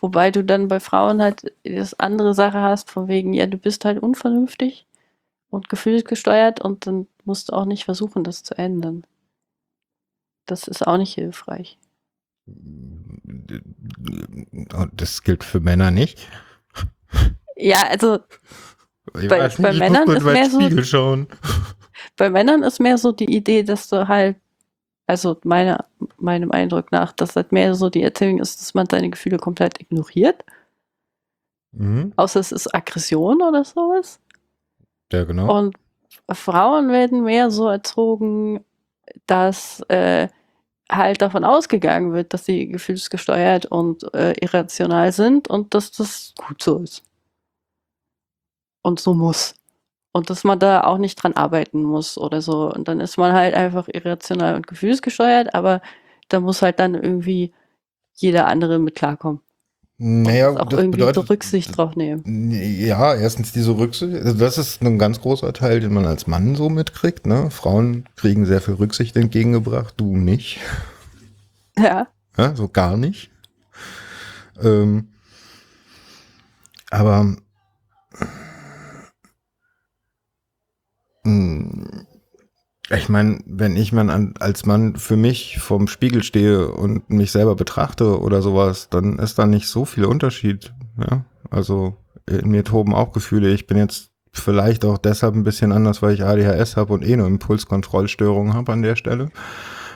Wobei 0.00 0.30
du 0.30 0.42
dann 0.42 0.68
bei 0.68 0.80
Frauen 0.80 1.22
halt 1.22 1.52
das 1.64 1.98
andere 1.98 2.34
Sache 2.34 2.60
hast, 2.60 2.90
von 2.90 3.08
wegen, 3.08 3.32
ja, 3.34 3.46
du 3.46 3.56
bist 3.56 3.84
halt 3.84 4.02
unvernünftig 4.02 4.86
und 5.52 5.68
gefühlsgesteuert 5.68 6.62
und 6.62 6.86
dann 6.86 7.06
musst 7.24 7.50
du 7.50 7.52
auch 7.52 7.66
nicht 7.66 7.84
versuchen, 7.84 8.24
das 8.24 8.42
zu 8.42 8.56
ändern. 8.56 9.04
Das 10.46 10.66
ist 10.66 10.86
auch 10.86 10.96
nicht 10.96 11.14
hilfreich. 11.14 11.78
Das 14.94 15.22
gilt 15.22 15.44
für 15.44 15.60
Männer 15.60 15.90
nicht. 15.90 16.26
Ja, 17.56 17.86
also 17.88 18.20
ich 19.20 19.28
bei, 19.28 19.44
nicht, 19.44 19.60
bei 19.60 19.74
Männern 19.74 20.08
ist 20.08 20.24
mehr 20.24 20.48
so, 20.48 20.82
schauen. 20.82 21.28
bei 22.16 22.30
Männern 22.30 22.62
ist 22.62 22.80
mehr 22.80 22.96
so 22.96 23.12
die 23.12 23.36
Idee, 23.36 23.62
dass 23.62 23.88
du 23.88 24.08
halt, 24.08 24.36
also 25.06 25.38
meine, 25.44 25.84
meinem 26.16 26.50
Eindruck 26.50 26.92
nach, 26.92 27.12
dass 27.12 27.36
halt 27.36 27.52
mehr 27.52 27.74
so 27.74 27.90
die 27.90 28.02
Erzählung 28.02 28.40
ist, 28.40 28.58
dass 28.60 28.72
man 28.72 28.86
seine 28.90 29.10
Gefühle 29.10 29.36
komplett 29.36 29.80
ignoriert. 29.82 30.46
Mhm. 31.72 32.14
Außer 32.16 32.40
es 32.40 32.52
ist 32.52 32.74
Aggression 32.74 33.42
oder 33.42 33.64
sowas. 33.64 34.18
Ja, 35.12 35.24
genau. 35.24 35.56
Und 35.58 35.76
Frauen 36.30 36.88
werden 36.88 37.22
mehr 37.24 37.50
so 37.50 37.68
erzogen, 37.68 38.64
dass 39.26 39.80
äh, 39.88 40.28
halt 40.90 41.22
davon 41.22 41.44
ausgegangen 41.44 42.12
wird, 42.12 42.34
dass 42.34 42.44
sie 42.44 42.68
gefühlsgesteuert 42.68 43.66
und 43.66 44.12
äh, 44.14 44.32
irrational 44.40 45.12
sind 45.12 45.48
und 45.48 45.74
dass 45.74 45.92
das 45.92 46.34
gut 46.36 46.62
so 46.62 46.78
ist 46.78 47.02
und 48.82 49.00
so 49.00 49.14
muss. 49.14 49.54
Und 50.12 50.28
dass 50.30 50.44
man 50.44 50.58
da 50.58 50.84
auch 50.84 50.98
nicht 50.98 51.16
dran 51.16 51.34
arbeiten 51.34 51.82
muss 51.82 52.18
oder 52.18 52.42
so. 52.42 52.70
Und 52.72 52.88
dann 52.88 53.00
ist 53.00 53.16
man 53.16 53.32
halt 53.32 53.54
einfach 53.54 53.88
irrational 53.88 54.56
und 54.56 54.66
gefühlsgesteuert, 54.66 55.54
aber 55.54 55.80
da 56.28 56.40
muss 56.40 56.62
halt 56.62 56.80
dann 56.80 56.94
irgendwie 56.94 57.54
jeder 58.14 58.46
andere 58.46 58.78
mit 58.78 58.94
klarkommen. 58.94 59.40
Naja, 60.04 60.50
auch 60.50 60.68
das 60.68 60.80
irgendwie 60.80 60.98
bedeutet, 60.98 61.30
Rücksicht 61.30 61.76
drauf 61.76 61.94
nehmen. 61.94 62.50
Ja, 62.50 63.14
erstens 63.14 63.52
diese 63.52 63.78
Rücksicht, 63.78 64.12
also 64.12 64.36
das 64.36 64.58
ist 64.58 64.82
ein 64.82 64.98
ganz 64.98 65.20
großer 65.20 65.52
Teil, 65.52 65.78
den 65.78 65.94
man 65.94 66.06
als 66.06 66.26
Mann 66.26 66.56
so 66.56 66.68
mitkriegt. 66.68 67.24
Ne? 67.24 67.52
Frauen 67.52 68.06
kriegen 68.16 68.44
sehr 68.44 68.60
viel 68.60 68.74
Rücksicht 68.74 69.14
entgegengebracht, 69.14 69.94
du 69.98 70.16
nicht. 70.16 70.58
Ja. 71.78 72.08
ja 72.36 72.56
so 72.56 72.66
gar 72.66 72.96
nicht. 72.96 73.30
Ähm, 74.60 75.06
aber 76.90 77.36
hm, 81.22 82.06
ich 82.96 83.08
meine, 83.08 83.38
wenn 83.46 83.76
ich 83.76 83.92
man 83.92 84.34
als 84.38 84.66
Mann 84.66 84.96
für 84.96 85.16
mich 85.16 85.58
vorm 85.58 85.88
Spiegel 85.88 86.22
stehe 86.22 86.68
und 86.68 87.08
mich 87.10 87.32
selber 87.32 87.56
betrachte 87.56 88.20
oder 88.20 88.42
sowas, 88.42 88.88
dann 88.90 89.18
ist 89.18 89.38
da 89.38 89.46
nicht 89.46 89.68
so 89.68 89.84
viel 89.84 90.04
Unterschied. 90.04 90.74
Ja? 90.98 91.24
Also 91.50 91.96
in 92.26 92.50
mir 92.50 92.64
toben 92.64 92.94
auch 92.94 93.12
Gefühle. 93.12 93.52
Ich 93.52 93.66
bin 93.66 93.78
jetzt 93.78 94.10
vielleicht 94.32 94.84
auch 94.84 94.98
deshalb 94.98 95.34
ein 95.34 95.44
bisschen 95.44 95.72
anders, 95.72 96.02
weil 96.02 96.14
ich 96.14 96.24
ADHS 96.24 96.76
habe 96.76 96.92
und 96.92 97.06
eh 97.06 97.16
nur 97.16 97.26
Impulskontrollstörungen 97.26 98.54
habe 98.54 98.72
an 98.72 98.82
der 98.82 98.96
Stelle. 98.96 99.30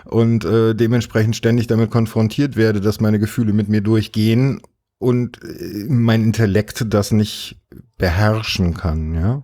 Und 0.05 0.45
äh, 0.45 0.75
dementsprechend 0.75 1.37
ständig 1.37 1.67
damit 1.67 1.91
konfrontiert 1.91 2.57
werde, 2.57 2.81
dass 2.81 3.01
meine 3.01 3.19
Gefühle 3.19 3.53
mit 3.53 3.69
mir 3.69 3.81
durchgehen 3.81 4.61
und 4.99 5.43
äh, 5.43 5.87
mein 5.89 6.23
Intellekt 6.23 6.85
das 6.89 7.11
nicht 7.11 7.61
beherrschen 7.99 8.75
kann, 8.75 9.15
ja. 9.15 9.43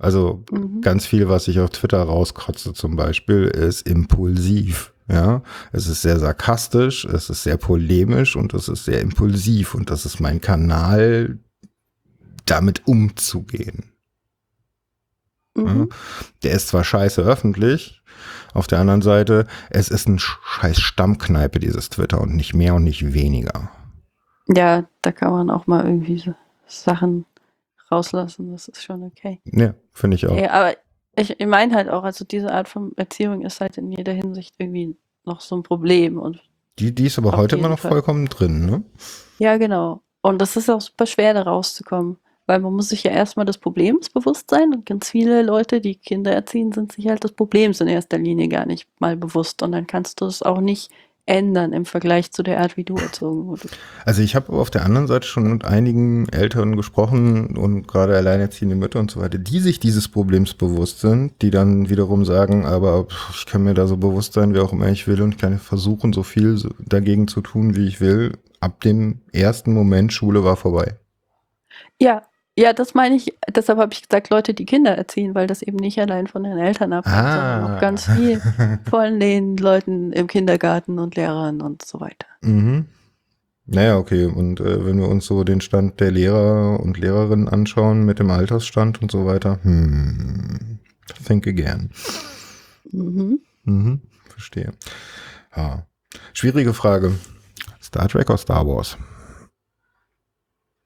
Also 0.00 0.42
mhm. 0.50 0.80
ganz 0.80 1.06
viel, 1.06 1.28
was 1.28 1.46
ich 1.46 1.60
auf 1.60 1.70
Twitter 1.70 2.02
rauskotze 2.02 2.72
zum 2.72 2.96
Beispiel, 2.96 3.44
ist 3.44 3.86
impulsiv. 3.86 4.94
Ja, 5.08 5.42
es 5.72 5.88
ist 5.88 6.02
sehr 6.02 6.20
sarkastisch, 6.20 7.04
es 7.04 7.30
ist 7.30 7.42
sehr 7.42 7.56
polemisch 7.56 8.36
und 8.36 8.54
es 8.54 8.68
ist 8.68 8.84
sehr 8.84 9.00
impulsiv 9.00 9.74
und 9.74 9.90
das 9.90 10.06
ist 10.06 10.20
mein 10.20 10.40
Kanal, 10.40 11.38
damit 12.46 12.86
umzugehen. 12.86 13.90
Mhm. 15.56 15.88
Der 16.44 16.52
ist 16.52 16.68
zwar 16.68 16.84
scheiße 16.84 17.22
öffentlich, 17.22 18.02
auf 18.54 18.68
der 18.68 18.78
anderen 18.78 19.02
Seite, 19.02 19.46
es 19.68 19.88
ist 19.88 20.08
ein 20.08 20.20
scheiß 20.20 20.80
Stammkneipe, 20.80 21.58
dieses 21.58 21.90
Twitter 21.90 22.20
und 22.20 22.34
nicht 22.36 22.54
mehr 22.54 22.74
und 22.76 22.84
nicht 22.84 23.12
weniger. 23.12 23.70
Ja, 24.46 24.84
da 25.02 25.12
kann 25.12 25.32
man 25.32 25.50
auch 25.50 25.66
mal 25.66 25.84
irgendwie 25.84 26.18
so 26.18 26.34
Sachen 26.66 27.26
rauslassen, 27.90 28.50
das 28.52 28.68
ist 28.68 28.82
schon 28.82 29.02
okay. 29.02 29.40
Ja, 29.44 29.74
finde 29.92 30.16
ich 30.16 30.26
auch. 30.26 30.36
Ja, 30.36 30.50
aber 30.50 30.76
ich, 31.16 31.38
ich 31.38 31.46
meine 31.46 31.74
halt 31.74 31.88
auch, 31.88 32.04
also 32.04 32.24
diese 32.24 32.52
Art 32.52 32.68
von 32.68 32.92
Erziehung 32.96 33.42
ist 33.42 33.60
halt 33.60 33.78
in 33.78 33.90
jeder 33.90 34.12
Hinsicht 34.12 34.54
irgendwie 34.58 34.96
noch 35.24 35.40
so 35.40 35.56
ein 35.56 35.62
Problem. 35.62 36.18
Und 36.18 36.40
die, 36.78 36.94
die 36.94 37.06
ist 37.06 37.18
aber 37.18 37.36
heute 37.36 37.56
immer 37.56 37.68
noch 37.68 37.78
Fall. 37.78 37.90
vollkommen 37.90 38.26
drin, 38.26 38.66
ne? 38.66 38.82
Ja, 39.38 39.56
genau. 39.56 40.02
Und 40.22 40.40
das 40.40 40.56
ist 40.56 40.70
auch 40.70 40.80
super 40.80 41.06
schwer, 41.06 41.34
da 41.34 41.42
rauszukommen. 41.42 42.18
Weil 42.46 42.60
man 42.60 42.72
muss 42.72 42.88
sich 42.88 43.04
ja 43.04 43.12
erstmal 43.12 43.46
des 43.46 43.58
Problems 43.58 44.10
bewusst 44.10 44.50
sein 44.50 44.74
und 44.74 44.84
ganz 44.84 45.10
viele 45.10 45.42
Leute, 45.42 45.80
die 45.80 45.94
Kinder 45.94 46.32
erziehen, 46.32 46.72
sind 46.72 46.90
sich 46.90 47.06
halt 47.06 47.22
des 47.22 47.32
Problems 47.32 47.80
in 47.80 47.86
erster 47.86 48.18
Linie 48.18 48.48
gar 48.48 48.66
nicht 48.66 48.88
mal 48.98 49.16
bewusst. 49.16 49.62
Und 49.62 49.70
dann 49.72 49.86
kannst 49.86 50.20
du 50.20 50.24
es 50.24 50.42
auch 50.42 50.60
nicht 50.60 50.90
ändern 51.30 51.72
im 51.72 51.86
Vergleich 51.86 52.32
zu 52.32 52.42
der 52.42 52.60
Art, 52.60 52.76
wie 52.76 52.82
du 52.82 52.96
erzogen 52.96 53.46
wurdest? 53.46 53.78
Also 54.04 54.20
ich 54.20 54.34
habe 54.34 54.52
auf 54.52 54.68
der 54.68 54.84
anderen 54.84 55.06
Seite 55.06 55.26
schon 55.26 55.50
mit 55.50 55.64
einigen 55.64 56.28
Eltern 56.28 56.76
gesprochen 56.76 57.56
und 57.56 57.86
gerade 57.86 58.16
alleinerziehende 58.16 58.74
Mütter 58.74 58.98
und 58.98 59.12
so 59.12 59.20
weiter, 59.20 59.38
die 59.38 59.60
sich 59.60 59.78
dieses 59.78 60.08
Problems 60.08 60.54
bewusst 60.54 61.00
sind, 61.00 61.40
die 61.40 61.50
dann 61.50 61.88
wiederum 61.88 62.24
sagen, 62.24 62.66
aber 62.66 63.06
ich 63.32 63.46
kann 63.46 63.62
mir 63.62 63.74
da 63.74 63.86
so 63.86 63.96
bewusst 63.96 64.32
sein, 64.32 64.54
wie 64.54 64.58
auch 64.58 64.72
immer 64.72 64.88
ich 64.88 65.06
will 65.06 65.22
und 65.22 65.34
ich 65.34 65.40
kann 65.40 65.58
versuchen, 65.60 66.12
so 66.12 66.24
viel 66.24 66.60
dagegen 66.80 67.28
zu 67.28 67.40
tun, 67.40 67.76
wie 67.76 67.86
ich 67.86 68.00
will. 68.00 68.32
Ab 68.58 68.80
dem 68.80 69.20
ersten 69.32 69.72
Moment 69.72 70.12
Schule 70.12 70.42
war 70.42 70.56
vorbei. 70.56 70.96
Ja, 72.00 72.22
ja, 72.60 72.74
das 72.74 72.92
meine 72.92 73.16
ich, 73.16 73.34
deshalb 73.48 73.78
habe 73.78 73.94
ich 73.94 74.06
gesagt, 74.06 74.28
Leute, 74.28 74.52
die 74.52 74.66
Kinder 74.66 74.94
erziehen, 74.94 75.34
weil 75.34 75.46
das 75.46 75.62
eben 75.62 75.78
nicht 75.78 75.98
allein 75.98 76.26
von 76.26 76.44
den 76.44 76.58
Eltern 76.58 76.92
abhängt, 76.92 77.16
ah. 77.16 77.60
sondern 77.60 77.74
auch 77.74 77.80
ganz 77.80 78.04
viel 78.04 78.40
von 78.90 79.18
den 79.18 79.56
Leuten 79.56 80.12
im 80.12 80.26
Kindergarten 80.26 80.98
und 80.98 81.16
Lehrern 81.16 81.62
und 81.62 81.82
so 81.82 82.00
weiter. 82.00 82.26
Mhm. 82.42 82.84
Naja, 83.64 83.96
okay. 83.96 84.26
Und 84.26 84.60
äh, 84.60 84.84
wenn 84.84 84.98
wir 84.98 85.08
uns 85.08 85.24
so 85.24 85.42
den 85.42 85.62
Stand 85.62 86.00
der 86.00 86.10
Lehrer 86.10 86.78
und 86.80 86.98
Lehrerinnen 86.98 87.48
anschauen 87.48 88.04
mit 88.04 88.18
dem 88.18 88.30
Altersstand 88.30 89.00
und 89.00 89.10
so 89.10 89.24
weiter, 89.24 89.58
hm, 89.62 90.80
think 91.26 91.46
again. 91.46 91.90
Mhm. 92.92 93.40
Mhm, 93.64 94.00
verstehe. 94.28 94.72
Ja. 95.56 95.86
Schwierige 96.34 96.74
Frage. 96.74 97.12
Star 97.80 98.08
Trek 98.08 98.28
oder 98.28 98.38
Star 98.38 98.66
Wars? 98.66 98.98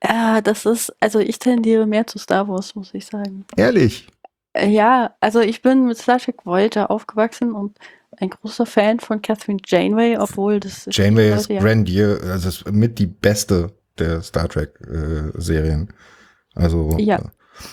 Ja, 0.06 0.40
das 0.40 0.66
ist, 0.66 0.94
also 1.00 1.18
ich 1.18 1.38
tendiere 1.38 1.86
mehr 1.86 2.06
zu 2.06 2.18
Star 2.18 2.46
Wars, 2.48 2.74
muss 2.74 2.92
ich 2.92 3.06
sagen. 3.06 3.44
Ehrlich? 3.56 4.06
Äh, 4.52 4.68
ja, 4.68 5.14
also 5.20 5.40
ich 5.40 5.62
bin 5.62 5.86
mit 5.86 5.98
Star 5.98 6.18
Trek 6.18 6.44
Voyager 6.44 6.90
aufgewachsen 6.90 7.52
und 7.52 7.78
ein 8.18 8.30
großer 8.30 8.66
Fan 8.66 9.00
von 9.00 9.22
Catherine 9.22 9.60
Janeway, 9.66 10.16
obwohl 10.18 10.60
das 10.60 10.88
Janeway 10.90 11.34
ist 11.34 11.48
ja. 11.48 11.60
Grandier, 11.60 12.20
also 12.30 12.48
ist 12.48 12.70
mit 12.70 12.98
die 12.98 13.06
beste 13.06 13.72
der 13.98 14.22
Star 14.22 14.48
Trek 14.48 14.78
äh, 14.86 15.32
Serien. 15.40 15.88
Also 16.54 16.96
ja. 16.98 17.20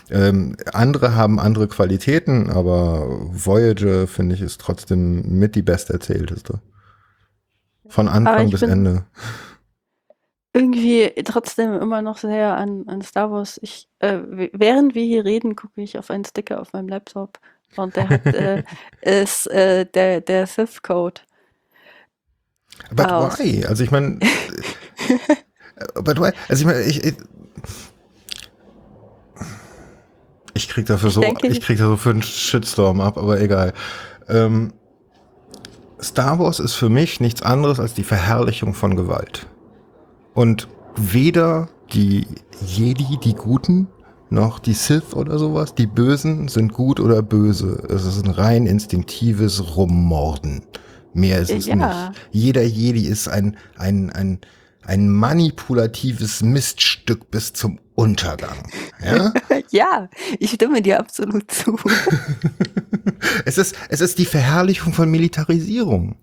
Äh, 0.09 0.29
ähm, 0.29 0.55
andere 0.73 1.15
haben 1.15 1.39
andere 1.39 1.67
Qualitäten, 1.67 2.49
aber 2.49 3.07
Voyager 3.31 4.07
finde 4.07 4.35
ich 4.35 4.41
ist 4.41 4.61
trotzdem 4.61 5.39
mit 5.39 5.55
die 5.55 5.63
best 5.63 5.89
erzählteste. 5.89 6.61
Von 7.87 8.07
Anfang 8.07 8.49
bis 8.49 8.61
Ende 8.61 9.05
irgendwie 10.53 11.11
trotzdem 11.23 11.73
immer 11.73 12.01
noch 12.01 12.17
sehr 12.17 12.57
an, 12.57 12.83
an 12.87 13.01
Star 13.01 13.31
Wars. 13.31 13.59
Ich, 13.61 13.87
äh, 13.99 14.19
während 14.51 14.95
wir 14.95 15.03
hier 15.05 15.23
reden, 15.23 15.55
gucke 15.55 15.81
ich 15.81 15.97
auf 15.97 16.09
einen 16.11 16.25
Sticker 16.25 16.59
auf 16.59 16.73
meinem 16.73 16.89
Laptop 16.89 17.39
und 17.77 17.95
der 17.95 18.09
hat, 18.09 18.25
äh, 18.25 18.63
ist 19.01 19.47
äh, 19.47 19.85
der, 19.85 20.21
der 20.21 20.47
Sith-Code. 20.47 21.21
But 22.93 23.11
aus. 23.11 23.39
why? 23.39 23.65
Also 23.65 23.83
ich 23.83 23.91
meine, 23.91 24.19
but 25.95 26.19
why? 26.19 26.31
Also 26.49 26.61
ich 26.61 26.65
meine, 26.65 26.81
ich, 26.81 27.03
ich, 27.03 27.15
ich 30.53 30.67
krieg 30.67 30.85
dafür 30.85 31.09
ich 31.09 31.15
so, 31.15 31.21
denke, 31.21 31.47
ich 31.47 31.61
krieg 31.61 31.77
dafür 31.77 32.11
einen 32.11 32.23
Shitstorm 32.23 32.99
ab, 32.99 33.17
aber 33.17 33.39
egal. 33.39 33.73
Ähm, 34.27 34.73
Star 36.01 36.39
Wars 36.39 36.59
ist 36.59 36.73
für 36.73 36.89
mich 36.89 37.19
nichts 37.19 37.41
anderes 37.41 37.79
als 37.79 37.93
die 37.93 38.03
Verherrlichung 38.03 38.73
von 38.73 38.95
Gewalt. 38.95 39.47
Und 40.33 40.67
weder 40.95 41.69
die 41.93 42.27
Jedi, 42.65 43.17
die 43.23 43.33
Guten, 43.33 43.87
noch 44.29 44.59
die 44.59 44.73
Sith 44.73 45.13
oder 45.13 45.37
sowas, 45.37 45.75
die 45.75 45.87
Bösen 45.87 46.47
sind 46.47 46.73
gut 46.73 46.99
oder 46.99 47.21
böse. 47.21 47.83
Es 47.89 48.05
ist 48.05 48.23
ein 48.25 48.31
rein 48.31 48.65
instinktives 48.65 49.75
Rummorden. 49.75 50.63
Mehr 51.13 51.39
ist 51.39 51.51
es 51.51 51.65
ja. 51.65 51.75
nicht. 51.75 52.21
Jeder 52.31 52.63
Jedi 52.63 53.07
ist 53.07 53.27
ein, 53.27 53.57
ein, 53.77 54.09
ein, 54.11 54.39
ein 54.83 55.09
manipulatives 55.09 56.41
Miststück 56.41 57.29
bis 57.29 57.51
zum 57.51 57.79
Untergang. 57.95 58.69
Ja, 59.03 59.33
ja 59.69 60.09
ich 60.39 60.51
stimme 60.51 60.81
dir 60.81 60.99
absolut 60.99 61.51
zu. 61.51 61.77
es, 63.45 63.57
ist, 63.57 63.75
es 63.89 63.99
ist 63.99 64.17
die 64.17 64.25
Verherrlichung 64.25 64.93
von 64.93 65.11
Militarisierung. 65.11 66.15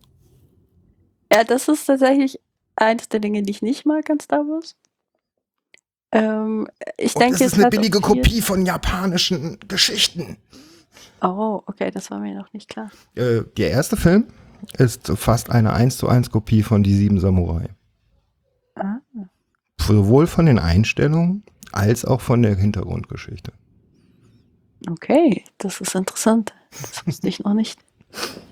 Ja, 1.31 1.45
das 1.45 1.69
ist 1.69 1.85
tatsächlich 1.85 2.41
eines 2.81 3.09
der 3.09 3.21
Dinge, 3.21 3.43
die 3.43 3.51
ich 3.51 3.63
nicht 3.63 3.87
mag 3.87 4.09
an 4.11 4.21
Star 4.21 4.41
Wars. 4.41 4.77
Ähm, 6.13 6.69
ich 6.97 7.15
Und 7.15 7.23
denke, 7.23 7.45
es 7.45 7.53
ist 7.53 7.59
eine 7.59 7.69
billige 7.69 8.01
Kopie 8.01 8.41
von 8.41 8.65
japanischen 8.65 9.59
Geschichten. 9.69 10.39
Oh, 11.21 11.63
okay, 11.67 11.91
das 11.91 12.11
war 12.11 12.19
mir 12.19 12.35
noch 12.35 12.53
nicht 12.53 12.69
klar. 12.69 12.91
Äh, 13.15 13.43
der 13.57 13.71
erste 13.71 13.97
Film 13.97 14.27
ist 14.79 15.09
fast 15.17 15.51
eine 15.51 15.73
1 15.73 15.99
zu 15.99 16.09
1 16.09 16.31
Kopie 16.31 16.63
von 16.63 16.83
Die 16.83 16.95
Sieben 16.95 17.21
Samurai. 17.21 17.69
Ah. 18.75 18.99
Sowohl 19.81 20.27
von 20.27 20.47
den 20.47 20.59
Einstellungen 20.59 21.45
als 21.73 22.05
auch 22.05 22.21
von 22.21 22.43
der 22.43 22.57
Hintergrundgeschichte. 22.57 23.53
Okay, 24.89 25.45
das 25.59 25.81
ist 25.81 25.95
interessant. 25.95 26.55
Das 26.71 27.07
wusste 27.07 27.29
ich 27.29 27.41
noch 27.41 27.55
nicht. 27.55 27.79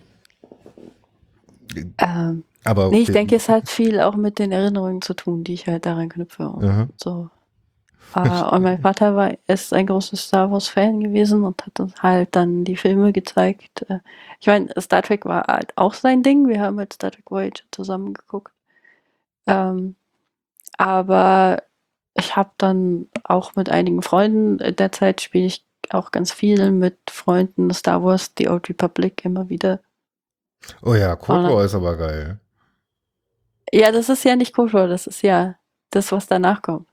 Ähm, 1.98 2.44
aber 2.66 2.90
nee, 2.90 3.00
ich 3.00 3.12
denke, 3.12 3.36
es 3.36 3.48
hat 3.48 3.68
viel 3.68 4.00
auch 4.00 4.16
mit 4.16 4.38
den 4.38 4.52
Erinnerungen 4.52 5.02
zu 5.02 5.14
tun, 5.14 5.44
die 5.44 5.54
ich 5.54 5.66
halt 5.66 5.86
daran 5.86 6.08
knüpfe. 6.08 6.48
Und 6.48 6.92
so. 6.96 7.30
Und 8.14 8.62
mein 8.62 8.80
Vater 8.80 9.14
war, 9.16 9.32
ist 9.46 9.72
ein 9.74 9.86
großer 9.86 10.16
Star 10.16 10.50
Wars 10.50 10.68
Fan 10.68 11.00
gewesen 11.00 11.44
und 11.44 11.66
hat 11.66 11.80
uns 11.80 12.02
halt 12.02 12.34
dann 12.34 12.64
die 12.64 12.76
Filme 12.76 13.12
gezeigt. 13.12 13.84
Äh, 13.90 13.98
ich 14.40 14.46
meine, 14.46 14.68
Star 14.80 15.02
Trek 15.02 15.26
war 15.26 15.44
halt 15.48 15.76
auch 15.76 15.92
sein 15.92 16.22
Ding. 16.22 16.48
Wir 16.48 16.60
haben 16.60 16.78
halt 16.78 16.94
Star 16.94 17.10
Trek 17.10 17.30
Voyager 17.30 17.64
zusammen 17.72 18.14
geguckt. 18.14 18.52
Ähm, 19.46 19.96
aber 20.78 21.62
ich 22.14 22.36
habe 22.36 22.50
dann 22.58 23.08
auch 23.24 23.54
mit 23.56 23.68
einigen 23.70 24.02
Freunden, 24.02 24.58
derzeit 24.76 25.20
spiele 25.20 25.46
ich 25.46 25.64
auch 25.90 26.10
ganz 26.10 26.32
viel 26.32 26.70
mit 26.70 26.96
Freunden 27.10 27.72
Star 27.72 28.02
Wars, 28.02 28.32
The 28.38 28.48
Old 28.48 28.68
Republic 28.68 29.24
immer 29.24 29.48
wieder. 29.48 29.80
Oh 30.82 30.94
ja, 30.94 31.14
Kotor 31.16 31.64
ist 31.64 31.74
aber 31.74 31.96
geil. 31.96 32.40
Ja, 33.72 33.92
das 33.92 34.08
ist 34.08 34.24
ja 34.24 34.36
nicht 34.36 34.54
KOTOR, 34.54 34.86
das 34.88 35.06
ist 35.06 35.22
ja 35.22 35.56
das, 35.90 36.12
was 36.12 36.26
danach 36.26 36.62
kommt. 36.62 36.88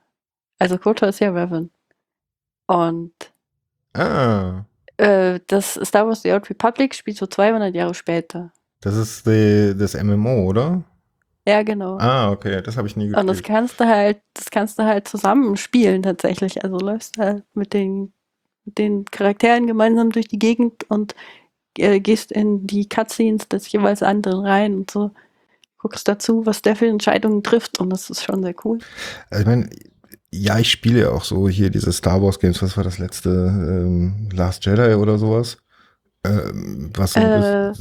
Also 0.59 0.77
KOTOR 0.77 1.09
ist 1.09 1.19
ja 1.19 1.31
Revan. 1.31 1.69
Und 2.67 3.13
ah. 3.93 4.65
Äh, 4.97 5.39
das 5.47 5.79
Star 5.83 6.07
Wars 6.07 6.21
The 6.21 6.31
Old 6.31 6.49
Republic 6.49 6.93
spielt 6.93 7.17
so 7.17 7.25
200 7.25 7.73
Jahre 7.73 7.93
später. 7.93 8.51
Das 8.81 8.95
ist 8.95 9.25
die, 9.25 9.73
das 9.77 9.95
MMO, 10.01 10.45
oder? 10.45 10.83
Ja, 11.47 11.63
genau. 11.63 11.97
Ah, 11.97 12.31
okay, 12.31 12.61
das 12.61 12.77
habe 12.77 12.87
ich 12.87 12.95
nie 12.95 13.07
gespielt. 13.07 13.21
Und 13.21 13.27
das 13.27 13.43
kannst 13.43 13.79
du 13.79 13.85
halt, 13.85 14.21
das 14.33 14.49
kannst 14.49 14.79
du 14.79 14.83
halt 14.83 15.07
zusammen 15.07 15.57
spielen 15.57 16.03
tatsächlich. 16.03 16.63
Also 16.63 16.77
läufst 16.77 17.17
halt 17.17 17.43
mit 17.53 17.73
den, 17.73 18.13
mit 18.65 18.77
den 18.77 19.05
Charakteren 19.05 19.67
gemeinsam 19.67 20.11
durch 20.11 20.27
die 20.27 20.39
Gegend 20.39 20.89
und 20.89 21.15
äh, 21.77 21.99
gehst 21.99 22.31
in 22.31 22.65
die 22.65 22.87
Cutscenes 22.87 23.49
des 23.49 23.69
jeweils 23.71 24.03
anderen 24.03 24.45
rein 24.45 24.73
und 24.75 24.91
so 24.91 25.11
guckst 25.83 26.07
dazu, 26.07 26.45
was 26.45 26.61
der 26.61 26.75
für 26.75 26.87
Entscheidungen 26.87 27.43
trifft 27.43 27.79
und 27.79 27.89
das 27.89 28.09
ist 28.09 28.23
schon 28.23 28.41
sehr 28.41 28.55
cool. 28.63 28.79
Also 29.29 29.41
ich 29.41 29.47
meine, 29.47 29.69
ja, 30.31 30.57
ich 30.57 30.71
spiele 30.71 31.01
ja 31.01 31.09
auch 31.09 31.25
so 31.25 31.47
hier 31.47 31.69
diese 31.69 31.91
Star 31.91 32.21
Wars 32.23 32.39
Games. 32.39 32.61
Was 32.61 32.75
war 32.77 32.83
das 32.83 32.97
letzte? 32.97 33.29
Ähm, 33.29 34.29
Last 34.33 34.65
Jedi 34.65 34.95
oder 34.95 35.17
sowas? 35.17 35.57
Ähm, 36.25 36.89
was 36.95 37.15
äh, 37.17 37.71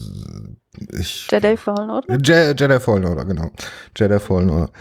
ich, 0.99 1.29
Jedi 1.31 1.57
Fallen 1.57 1.91
Order? 1.91 2.19
Je 2.23 2.55
Jedi 2.59 2.81
Fallen 2.81 3.05
Order, 3.05 3.25
genau. 3.25 3.51
Jedi 3.97 4.19
Fallen 4.19 4.51
Order. 4.51 4.73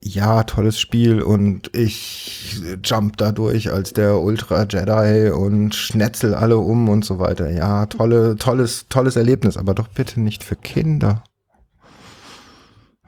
Ja, 0.00 0.44
tolles 0.44 0.80
Spiel 0.80 1.20
und 1.20 1.74
ich 1.76 2.62
jump 2.82 3.18
da 3.18 3.32
durch 3.32 3.70
als 3.70 3.92
der 3.92 4.20
Ultra 4.20 4.62
Jedi 4.62 5.30
und 5.30 5.74
schnetzel 5.74 6.34
alle 6.34 6.56
um 6.56 6.88
und 6.88 7.04
so 7.04 7.18
weiter. 7.18 7.50
Ja, 7.50 7.84
tolle, 7.86 8.36
tolles, 8.36 8.86
tolles 8.88 9.16
Erlebnis, 9.16 9.56
aber 9.56 9.74
doch 9.74 9.88
bitte 9.88 10.20
nicht 10.20 10.42
für 10.42 10.56
Kinder. 10.56 11.24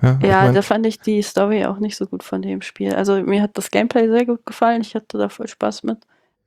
Ja, 0.02 0.18
ja 0.22 0.42
mein, 0.44 0.54
da 0.54 0.62
fand 0.62 0.86
ich 0.86 1.00
die 1.00 1.22
Story 1.22 1.64
auch 1.64 1.78
nicht 1.78 1.96
so 1.96 2.06
gut 2.06 2.22
von 2.22 2.42
dem 2.42 2.62
Spiel. 2.62 2.94
Also 2.94 3.20
mir 3.22 3.42
hat 3.42 3.56
das 3.58 3.70
Gameplay 3.70 4.08
sehr 4.08 4.26
gut 4.26 4.44
gefallen, 4.46 4.82
ich 4.82 4.94
hatte 4.94 5.18
da 5.18 5.28
voll 5.28 5.48
Spaß 5.48 5.82
mit. 5.82 5.98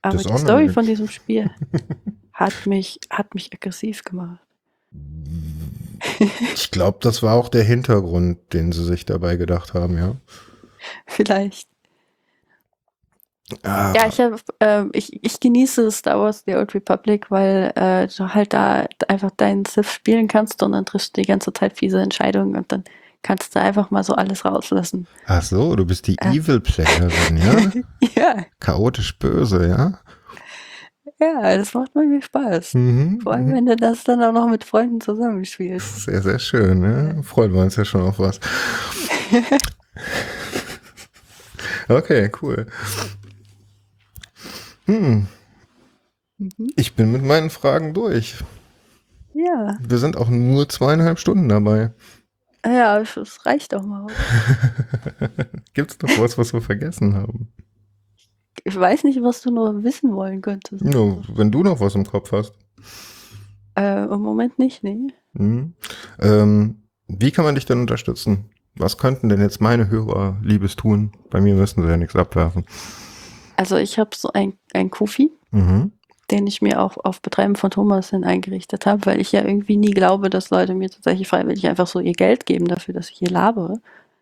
Aber 0.02 0.18
die 0.18 0.38
Story 0.38 0.70
von 0.70 0.86
diesem 0.86 1.08
Spiel 1.08 1.50
hat 2.34 2.66
mich, 2.66 3.00
hat 3.10 3.34
mich 3.36 3.52
aggressiv 3.54 4.04
gemacht. 4.04 4.40
Ich 6.54 6.72
glaube, 6.72 6.98
das 7.02 7.24
war 7.24 7.36
auch 7.36 7.50
der 7.50 7.64
Hintergrund, 7.64 8.38
den 8.52 8.72
sie 8.72 8.84
sich 8.84 9.06
dabei 9.06 9.38
gedacht 9.38 9.74
haben, 9.74 9.98
ja. 9.98 10.16
Vielleicht. 11.08 11.70
Ah. 13.62 13.94
Ja, 13.96 14.08
ich, 14.08 14.20
hab, 14.20 14.42
äh, 14.60 14.86
ich, 14.94 15.24
ich 15.24 15.40
genieße 15.40 15.92
Star 15.92 16.20
Wars 16.20 16.44
The 16.46 16.56
Old 16.56 16.74
Republic, 16.74 17.30
weil 17.30 17.72
äh, 17.76 18.08
du 18.08 18.34
halt 18.34 18.54
da 18.54 18.88
einfach 19.08 19.32
deinen 19.32 19.66
Sith 19.66 19.92
spielen 19.92 20.28
kannst 20.28 20.64
und 20.64 20.72
dann 20.72 20.86
triffst 20.86 21.16
du 21.16 21.22
die 21.22 21.28
ganze 21.28 21.54
Zeit 21.54 21.78
fiese 21.78 22.02
Entscheidungen 22.02 22.56
und 22.56 22.72
dann 22.72 22.84
kannst 23.24 23.56
du 23.56 23.60
einfach 23.60 23.90
mal 23.90 24.04
so 24.04 24.14
alles 24.14 24.46
rauslassen. 24.46 25.08
Ach 25.26 25.42
so, 25.42 25.76
du 25.76 25.86
bist 25.86 26.08
die 26.08 26.18
äh. 26.20 26.38
Evil 26.38 26.60
Playerin, 26.60 27.38
ja? 27.38 27.72
ja. 28.16 28.46
Chaotisch 28.60 29.18
böse, 29.18 29.68
ja? 29.68 30.00
Ja, 31.20 31.58
das 31.58 31.74
macht 31.74 31.96
mir 31.96 32.22
Spaß. 32.22 32.76
Mhm, 32.76 33.22
Vor 33.22 33.34
allem, 33.34 33.48
mhm. 33.48 33.54
wenn 33.54 33.66
du 33.66 33.76
das 33.76 34.04
dann 34.04 34.24
auch 34.24 34.34
noch 34.34 34.50
mit 34.50 34.64
Freunden 34.64 35.02
zusammenspielst. 35.02 36.04
Sehr, 36.04 36.22
sehr 36.22 36.40
schön, 36.40 36.80
ne? 36.80 37.22
Freuen 37.24 37.54
wir 37.54 37.62
uns 37.62 37.76
ja 37.76 37.86
schon 37.86 38.02
auf 38.02 38.20
was. 38.20 38.40
okay, 41.90 42.32
cool. 42.42 42.68
Hm. 44.86 45.28
Mhm. 46.38 46.74
Ich 46.76 46.96
bin 46.96 47.12
mit 47.12 47.24
meinen 47.24 47.50
Fragen 47.50 47.94
durch. 47.94 48.36
Ja. 49.34 49.78
Wir 49.82 49.98
sind 49.98 50.18
auch 50.18 50.30
nur 50.30 50.70
zweieinhalb 50.70 51.20
Stunden 51.20 51.50
dabei. 51.50 51.92
Ja, 52.66 53.00
es 53.00 53.46
reicht 53.46 53.74
doch 53.74 53.84
mal. 53.84 54.08
Gibt 55.74 55.92
es 55.92 56.00
noch 56.02 56.24
was, 56.24 56.38
was 56.38 56.54
wir 56.54 56.62
vergessen 56.62 57.14
haben? 57.16 57.52
Ich 58.64 58.80
weiß 58.80 59.04
nicht, 59.04 59.22
was 59.22 59.42
du 59.42 59.52
noch 59.52 59.74
wissen 59.84 60.16
wollen 60.16 60.42
könntest. 60.42 60.84
No, 60.84 61.22
wenn 61.36 61.52
du 61.52 61.64
noch 61.64 61.80
was 61.80 61.96
im 61.96 62.06
Kopf 62.06 62.32
hast. 62.32 62.54
Äh, 63.76 64.06
Im 64.06 64.22
Moment 64.22 64.60
nicht, 64.60 64.84
nee. 64.84 65.08
Mhm. 65.34 65.74
Ähm, 66.22 66.84
wie 67.08 67.32
kann 67.32 67.44
man 67.44 67.56
dich 67.56 67.66
denn 67.66 67.82
unterstützen? 67.82 68.50
Was 68.76 68.98
könnten 68.98 69.30
denn 69.30 69.42
jetzt 69.42 69.60
meine 69.60 69.90
Hörer 69.90 70.38
Liebes 70.42 70.76
tun? 70.76 71.12
Bei 71.30 71.42
mir 71.42 71.56
müssen 71.56 71.84
sie 71.84 71.90
ja 71.90 71.98
nichts 71.98 72.16
abwerfen. 72.16 72.66
Also 73.58 73.76
ich 73.78 74.00
habe 74.00 74.12
so 74.16 74.32
ein, 74.32 74.54
ein 74.74 74.90
Kofi. 74.90 75.32
Mhm 75.52 75.92
den 76.34 76.48
ich 76.48 76.64
mir 76.64 76.82
auch 76.82 76.98
auf 76.98 77.22
Betreiben 77.22 77.56
von 77.56 77.70
Thomas 77.70 78.10
hin 78.10 78.24
eingerichtet 78.24 78.88
habe, 78.88 79.06
weil 79.06 79.22
ich 79.22 79.32
ja 79.32 79.44
irgendwie 79.44 79.78
nie 79.78 79.92
glaube, 79.92 80.32
dass 80.32 80.50
Leute 80.50 80.74
mir 80.74 80.90
tatsächlich 80.90 81.28
freiwillig 81.28 81.68
einfach 81.68 81.86
so 81.86 82.00
ihr 82.00 82.14
Geld 82.14 82.48
geben 82.48 82.68
dafür, 82.68 82.96
dass 82.96 83.12
ich 83.12 83.18
hier 83.18 83.30
labere. 83.30 83.80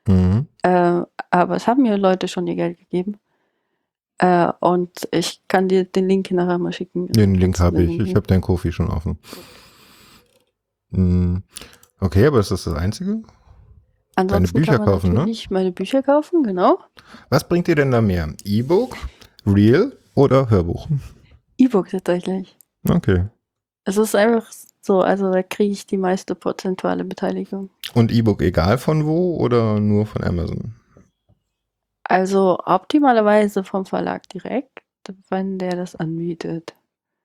Mhm. 0.07 0.47
Äh, 0.61 1.01
aber 1.29 1.55
es 1.55 1.67
haben 1.67 1.83
mir 1.83 1.97
Leute 1.97 2.27
schon 2.27 2.47
ihr 2.47 2.55
Geld 2.55 2.77
gegeben. 2.77 3.17
Äh, 4.17 4.51
und 4.59 5.07
ich 5.11 5.41
kann 5.47 5.69
dir 5.69 5.85
den 5.85 6.09
Link 6.09 6.29
nachher 6.31 6.57
mal 6.57 6.73
schicken. 6.73 7.07
Den 7.07 7.35
Link 7.35 7.59
habe 7.61 7.81
ich. 7.81 7.97
Ich 7.99 8.13
habe 8.13 8.27
deinen 8.27 8.41
Kofi 8.41 8.73
schon 8.73 8.89
offen. 8.89 9.17
Mhm. 10.89 11.43
Okay, 12.01 12.27
aber 12.27 12.39
ist 12.39 12.51
das 12.51 12.65
das 12.65 12.73
Einzige? 12.73 13.21
Ansonsten 14.15 14.53
Deine 14.53 14.65
Bücher 14.65 14.77
kann 14.77 14.85
man 14.85 14.93
kaufen, 14.93 15.13
ne? 15.13 15.33
meine 15.49 15.71
Bücher 15.71 16.03
kaufen, 16.03 16.43
genau. 16.43 16.79
Was 17.29 17.47
bringt 17.47 17.67
dir 17.67 17.75
denn 17.75 17.91
da 17.91 18.01
mehr? 18.01 18.33
E-Book, 18.43 18.97
Real 19.45 19.93
oder 20.13 20.49
Hörbuch? 20.49 20.87
E-Book 21.61 21.89
tatsächlich. 21.89 22.57
Okay. 22.89 23.25
Es 23.83 23.97
ist 23.97 24.15
einfach 24.15 24.51
so, 24.81 25.01
also 25.01 25.31
da 25.31 25.43
kriege 25.43 25.71
ich 25.71 25.85
die 25.85 25.97
meiste 25.97 26.33
prozentuale 26.35 27.03
Beteiligung. 27.03 27.69
Und 27.93 28.11
E-Book 28.11 28.41
egal 28.41 28.77
von 28.77 29.05
wo 29.05 29.37
oder 29.37 29.79
nur 29.79 30.05
von 30.05 30.23
Amazon? 30.23 30.75
Also 32.03 32.59
optimalerweise 32.65 33.63
vom 33.63 33.85
Verlag 33.85 34.27
direkt, 34.29 34.81
wenn 35.29 35.57
der 35.57 35.75
das 35.75 35.95
anbietet. 35.95 36.75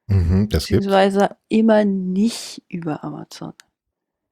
Mhm, 0.06 0.48
das 0.50 0.64
Beziehungsweise 0.64 1.20
gibt's. 1.20 1.36
immer 1.48 1.84
nicht 1.84 2.62
über 2.68 3.02
Amazon. 3.02 3.54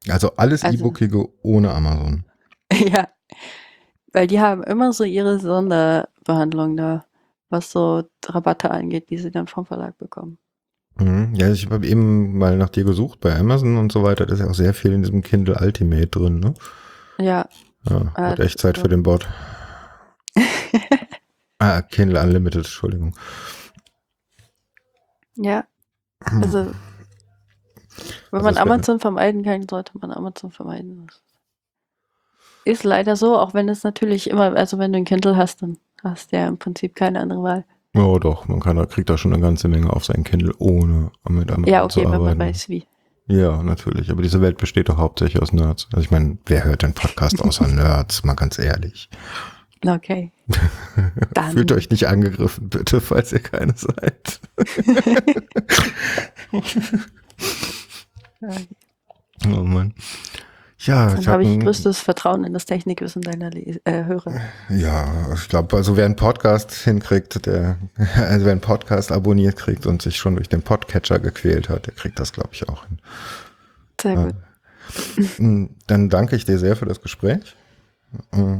Also 0.08 0.30
alles 0.36 0.62
also, 0.62 0.78
E-Bookige 0.78 1.28
ohne 1.42 1.72
Amazon. 1.72 2.24
ja, 2.72 3.08
weil 4.12 4.26
die 4.26 4.40
haben 4.40 4.62
immer 4.62 4.92
so 4.92 5.02
ihre 5.04 5.40
Sonderbehandlung 5.40 6.76
da 6.76 7.04
was 7.50 7.70
so 7.70 8.02
Rabatte 8.26 8.70
angeht, 8.70 9.10
die 9.10 9.18
sie 9.18 9.30
dann 9.30 9.46
vom 9.46 9.66
Verlag 9.66 9.98
bekommen. 9.98 10.38
Mhm. 10.96 11.34
Ja, 11.34 11.50
ich 11.50 11.68
habe 11.70 11.86
eben 11.86 12.38
mal 12.38 12.56
nach 12.56 12.68
dir 12.68 12.84
gesucht 12.84 13.20
bei 13.20 13.36
Amazon 13.36 13.76
und 13.76 13.90
so 13.90 14.02
weiter. 14.02 14.26
Da 14.26 14.34
ist 14.34 14.40
ja 14.40 14.48
auch 14.48 14.54
sehr 14.54 14.74
viel 14.74 14.92
in 14.92 15.02
diesem 15.02 15.22
Kindle 15.22 15.56
Ultimate 15.60 16.06
drin, 16.06 16.40
ne? 16.40 16.54
Ja. 17.18 17.48
Ja, 17.88 18.12
ah, 18.14 18.30
wird 18.30 18.40
echt 18.40 18.58
Zeit 18.58 18.76
so. 18.76 18.82
für 18.82 18.88
den 18.88 19.02
Bot. 19.02 19.28
ah, 21.58 21.82
Kindle 21.82 22.20
Unlimited, 22.22 22.64
Entschuldigung. 22.64 23.14
Ja. 25.36 25.66
Also, 26.20 26.72
wenn 28.30 28.42
man 28.42 28.56
Amazon 28.56 29.00
vermeiden 29.00 29.42
kann, 29.42 29.68
sollte 29.68 29.98
man 29.98 30.10
Amazon 30.10 30.50
vermeiden. 30.50 31.08
Ist 32.64 32.84
leider 32.84 33.16
so, 33.16 33.36
auch 33.36 33.52
wenn 33.52 33.68
es 33.68 33.84
natürlich 33.84 34.30
immer, 34.30 34.56
also 34.56 34.78
wenn 34.78 34.92
du 34.92 34.98
ein 34.98 35.04
Kindle 35.04 35.36
hast, 35.36 35.60
dann 35.60 35.76
hast 36.04 36.32
ja 36.32 36.46
im 36.46 36.58
Prinzip 36.58 36.94
keine 36.94 37.20
andere 37.20 37.42
Wahl. 37.42 37.64
Ja, 37.94 38.18
doch, 38.18 38.48
man 38.48 38.60
kann, 38.60 38.88
kriegt 38.88 39.08
da 39.08 39.16
schon 39.16 39.32
eine 39.32 39.42
ganze 39.42 39.68
Menge 39.68 39.92
auf 39.92 40.04
sein 40.04 40.24
Kindle, 40.24 40.52
ohne 40.58 41.12
mit 41.28 41.50
einem 41.50 41.64
Ja, 41.64 41.84
okay, 41.84 42.04
wenn 42.08 42.20
man 42.20 42.38
weiß 42.38 42.68
wie. 42.68 42.86
Ja, 43.26 43.62
natürlich. 43.62 44.10
Aber 44.10 44.22
diese 44.22 44.40
Welt 44.42 44.58
besteht 44.58 44.88
doch 44.88 44.98
hauptsächlich 44.98 45.40
aus 45.40 45.52
Nerds. 45.52 45.88
Also 45.92 46.04
ich 46.04 46.10
meine, 46.10 46.38
wer 46.46 46.64
hört 46.64 46.82
denn 46.82 46.92
Podcast 46.92 47.40
außer 47.44 47.68
Nerds? 47.68 48.24
Mal 48.24 48.34
ganz 48.34 48.58
ehrlich. 48.58 49.08
Okay. 49.86 50.32
Dann. 51.34 51.52
Fühlt 51.52 51.72
euch 51.72 51.90
nicht 51.90 52.08
angegriffen, 52.08 52.68
bitte, 52.68 53.00
falls 53.00 53.32
ihr 53.32 53.40
keine 53.40 53.74
seid. 53.76 54.40
oh 59.46 59.62
Mann. 59.62 59.94
Ja, 60.86 61.14
Dann 61.14 61.26
habe 61.26 61.44
ich 61.44 61.60
größtes 61.60 62.00
Vertrauen 62.00 62.44
in 62.44 62.52
das 62.52 62.66
Technikwissen 62.66 63.22
deiner 63.22 63.50
Le 63.50 63.80
äh, 63.84 64.04
Hörer. 64.04 64.40
Ja, 64.68 65.32
ich 65.34 65.48
glaube, 65.48 65.76
also 65.76 65.96
wer 65.96 66.04
einen 66.04 66.16
Podcast 66.16 66.74
hinkriegt, 66.74 67.46
der, 67.46 67.78
also 68.16 68.44
wer 68.44 68.52
einen 68.52 68.60
Podcast 68.60 69.10
abonniert 69.10 69.56
kriegt 69.56 69.86
und 69.86 70.02
sich 70.02 70.16
schon 70.16 70.36
durch 70.36 70.48
den 70.48 70.62
Podcatcher 70.62 71.18
gequält 71.18 71.70
hat, 71.70 71.86
der 71.86 71.94
kriegt 71.94 72.18
das, 72.20 72.32
glaube 72.32 72.50
ich, 72.52 72.68
auch 72.68 72.86
hin. 72.86 72.98
Sehr 74.00 74.16
gut. 74.16 74.34
Hm, 75.36 75.70
dann 75.86 76.10
danke 76.10 76.36
ich 76.36 76.44
dir 76.44 76.58
sehr 76.58 76.76
für 76.76 76.84
das 76.84 77.00
Gespräch. 77.00 77.56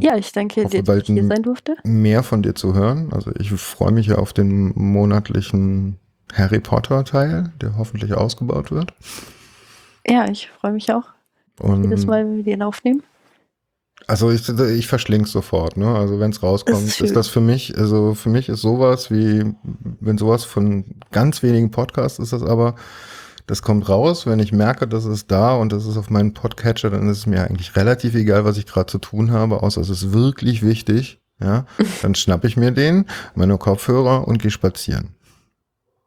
Ja, 0.01 0.17
ich 0.17 0.33
danke 0.33 0.67
dir, 0.67 0.83
dass 0.83 0.99
ich 0.99 1.07
hier 1.07 1.27
sein 1.27 1.43
durfte. 1.43 1.77
Mehr 1.85 2.23
von 2.23 2.43
dir 2.43 2.55
zu 2.55 2.75
hören. 2.75 3.13
Also 3.13 3.31
ich 3.39 3.53
freue 3.53 3.93
mich 3.93 4.07
ja 4.07 4.17
auf 4.17 4.33
den 4.33 4.73
monatlichen 4.75 5.99
Harry 6.33 6.61
Potter 6.61 7.05
Teil, 7.05 7.53
der 7.61 7.77
hoffentlich 7.77 8.15
ausgebaut 8.15 8.73
wird. 8.73 8.95
Ja, 10.09 10.29
ich 10.29 10.51
freue 10.61 10.73
mich 10.73 10.93
auch. 10.93 11.14
Und 11.61 11.85
Jedes 11.85 12.07
Mal, 12.07 12.25
wenn 12.25 12.37
wir 12.37 12.45
den 12.45 12.63
aufnehmen? 12.63 13.03
Also 14.07 14.31
ich, 14.31 14.47
ich 14.49 14.87
verschlinge 14.87 15.27
sofort, 15.27 15.77
ne? 15.77 15.95
Also 15.95 16.21
wenn 16.21 16.31
es 16.31 16.43
rauskommt, 16.43 16.87
ist, 16.87 17.01
ist, 17.01 17.17
das 17.17 17.29
für 17.29 17.41
mich, 17.41 17.79
also 17.79 18.15
für 18.15 18.29
mich 18.29 18.49
ist 18.49 18.61
sowas 18.61 19.11
wie, 19.11 19.55
wenn 20.01 20.19
sowas 20.19 20.45
von 20.45 20.85
ganz 21.11 21.43
wenigen 21.43 21.71
Podcasts 21.71 22.19
ist 22.19 22.33
das 22.33 22.43
aber, 22.43 22.75
Das 23.47 23.63
kommt 23.63 23.89
raus, 23.89 24.27
wenn 24.27 24.41
ich 24.41 24.53
merke, 24.53 24.89
das 24.89 25.05
ist 25.05 25.31
da 25.31 25.55
und 25.55 25.73
das 25.73 25.87
ist 25.87 25.97
auf 25.97 26.11
meinem 26.11 26.33
Podcatcher, 26.33 26.91
dann 26.91 27.09
ist 27.09 27.19
es 27.19 27.27
mir 27.27 27.45
eigentlich 27.45 27.77
relativ 27.77 28.15
egal, 28.15 28.45
was 28.45 28.57
ich 28.57 28.67
gerade 28.67 28.87
zu 28.87 28.99
tun 28.99 29.31
habe, 29.31 29.63
außer 29.63 29.81
es 29.81 29.91
ist 29.91 30.13
wirklich 30.13 30.63
wichtig. 30.63 31.21
Ja, 31.41 31.67
dann 32.03 32.15
schnappe 32.15 32.47
ich 32.47 32.57
mir 32.57 32.71
den, 32.71 33.07
meine 33.35 33.59
Kopfhörer 33.59 34.27
und 34.27 34.39
gehe 34.39 34.51
spazieren. 34.51 35.15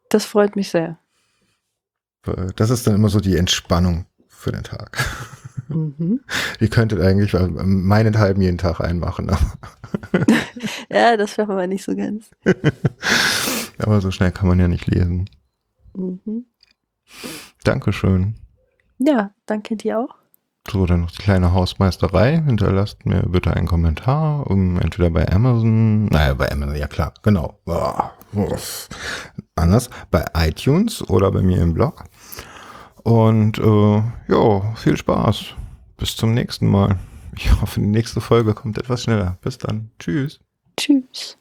Das 0.08 0.24
freut 0.24 0.56
mich 0.56 0.70
sehr. 0.70 0.98
Das 2.56 2.70
ist 2.70 2.86
dann 2.86 2.94
immer 2.94 3.08
so 3.08 3.20
die 3.20 3.36
Entspannung 3.36 4.06
für 4.26 4.52
den 4.52 4.64
Tag. 4.64 4.98
Mhm. 5.68 6.20
Ihr 6.60 6.68
könntet 6.68 7.00
eigentlich 7.00 7.34
meinethalben 7.34 8.42
jeden 8.42 8.58
Tag 8.58 8.80
einmachen. 8.80 9.30
ja, 10.90 11.16
das 11.16 11.32
schaffen 11.32 11.56
wir 11.56 11.66
nicht 11.66 11.84
so 11.84 11.94
ganz. 11.94 12.30
aber 13.78 14.00
so 14.00 14.10
schnell 14.10 14.32
kann 14.32 14.48
man 14.48 14.58
ja 14.58 14.68
nicht 14.68 14.86
lesen. 14.86 15.28
Mhm. 15.94 16.46
Dankeschön. 17.64 18.34
Ja, 18.98 19.30
danke 19.46 19.76
dir 19.76 20.00
auch. 20.00 20.14
So, 20.70 20.84
dann 20.84 21.00
noch 21.00 21.10
die 21.10 21.22
kleine 21.22 21.54
Hausmeisterei. 21.54 22.42
Hinterlasst 22.44 23.06
mir 23.06 23.22
bitte 23.22 23.54
einen 23.54 23.66
Kommentar, 23.66 24.50
um 24.50 24.78
entweder 24.78 25.08
bei 25.08 25.26
Amazon, 25.32 26.06
naja, 26.06 26.34
bei 26.34 26.52
Amazon, 26.52 26.76
ja 26.76 26.86
klar, 26.86 27.14
genau. 27.22 27.58
Anders, 29.54 29.88
bei 30.10 30.24
iTunes 30.34 31.08
oder 31.08 31.32
bei 31.32 31.40
mir 31.40 31.62
im 31.62 31.72
Blog. 31.72 32.04
Und 33.08 33.58
äh, 33.58 34.02
ja, 34.30 34.74
viel 34.74 34.98
Spaß. 34.98 35.54
Bis 35.96 36.14
zum 36.14 36.34
nächsten 36.34 36.66
Mal. 36.66 36.98
Ich 37.34 37.50
hoffe, 37.58 37.80
die 37.80 37.86
nächste 37.86 38.20
Folge 38.20 38.52
kommt 38.52 38.76
etwas 38.76 39.04
schneller. 39.04 39.38
Bis 39.40 39.56
dann. 39.56 39.90
Tschüss. 39.98 40.40
Tschüss. 40.76 41.37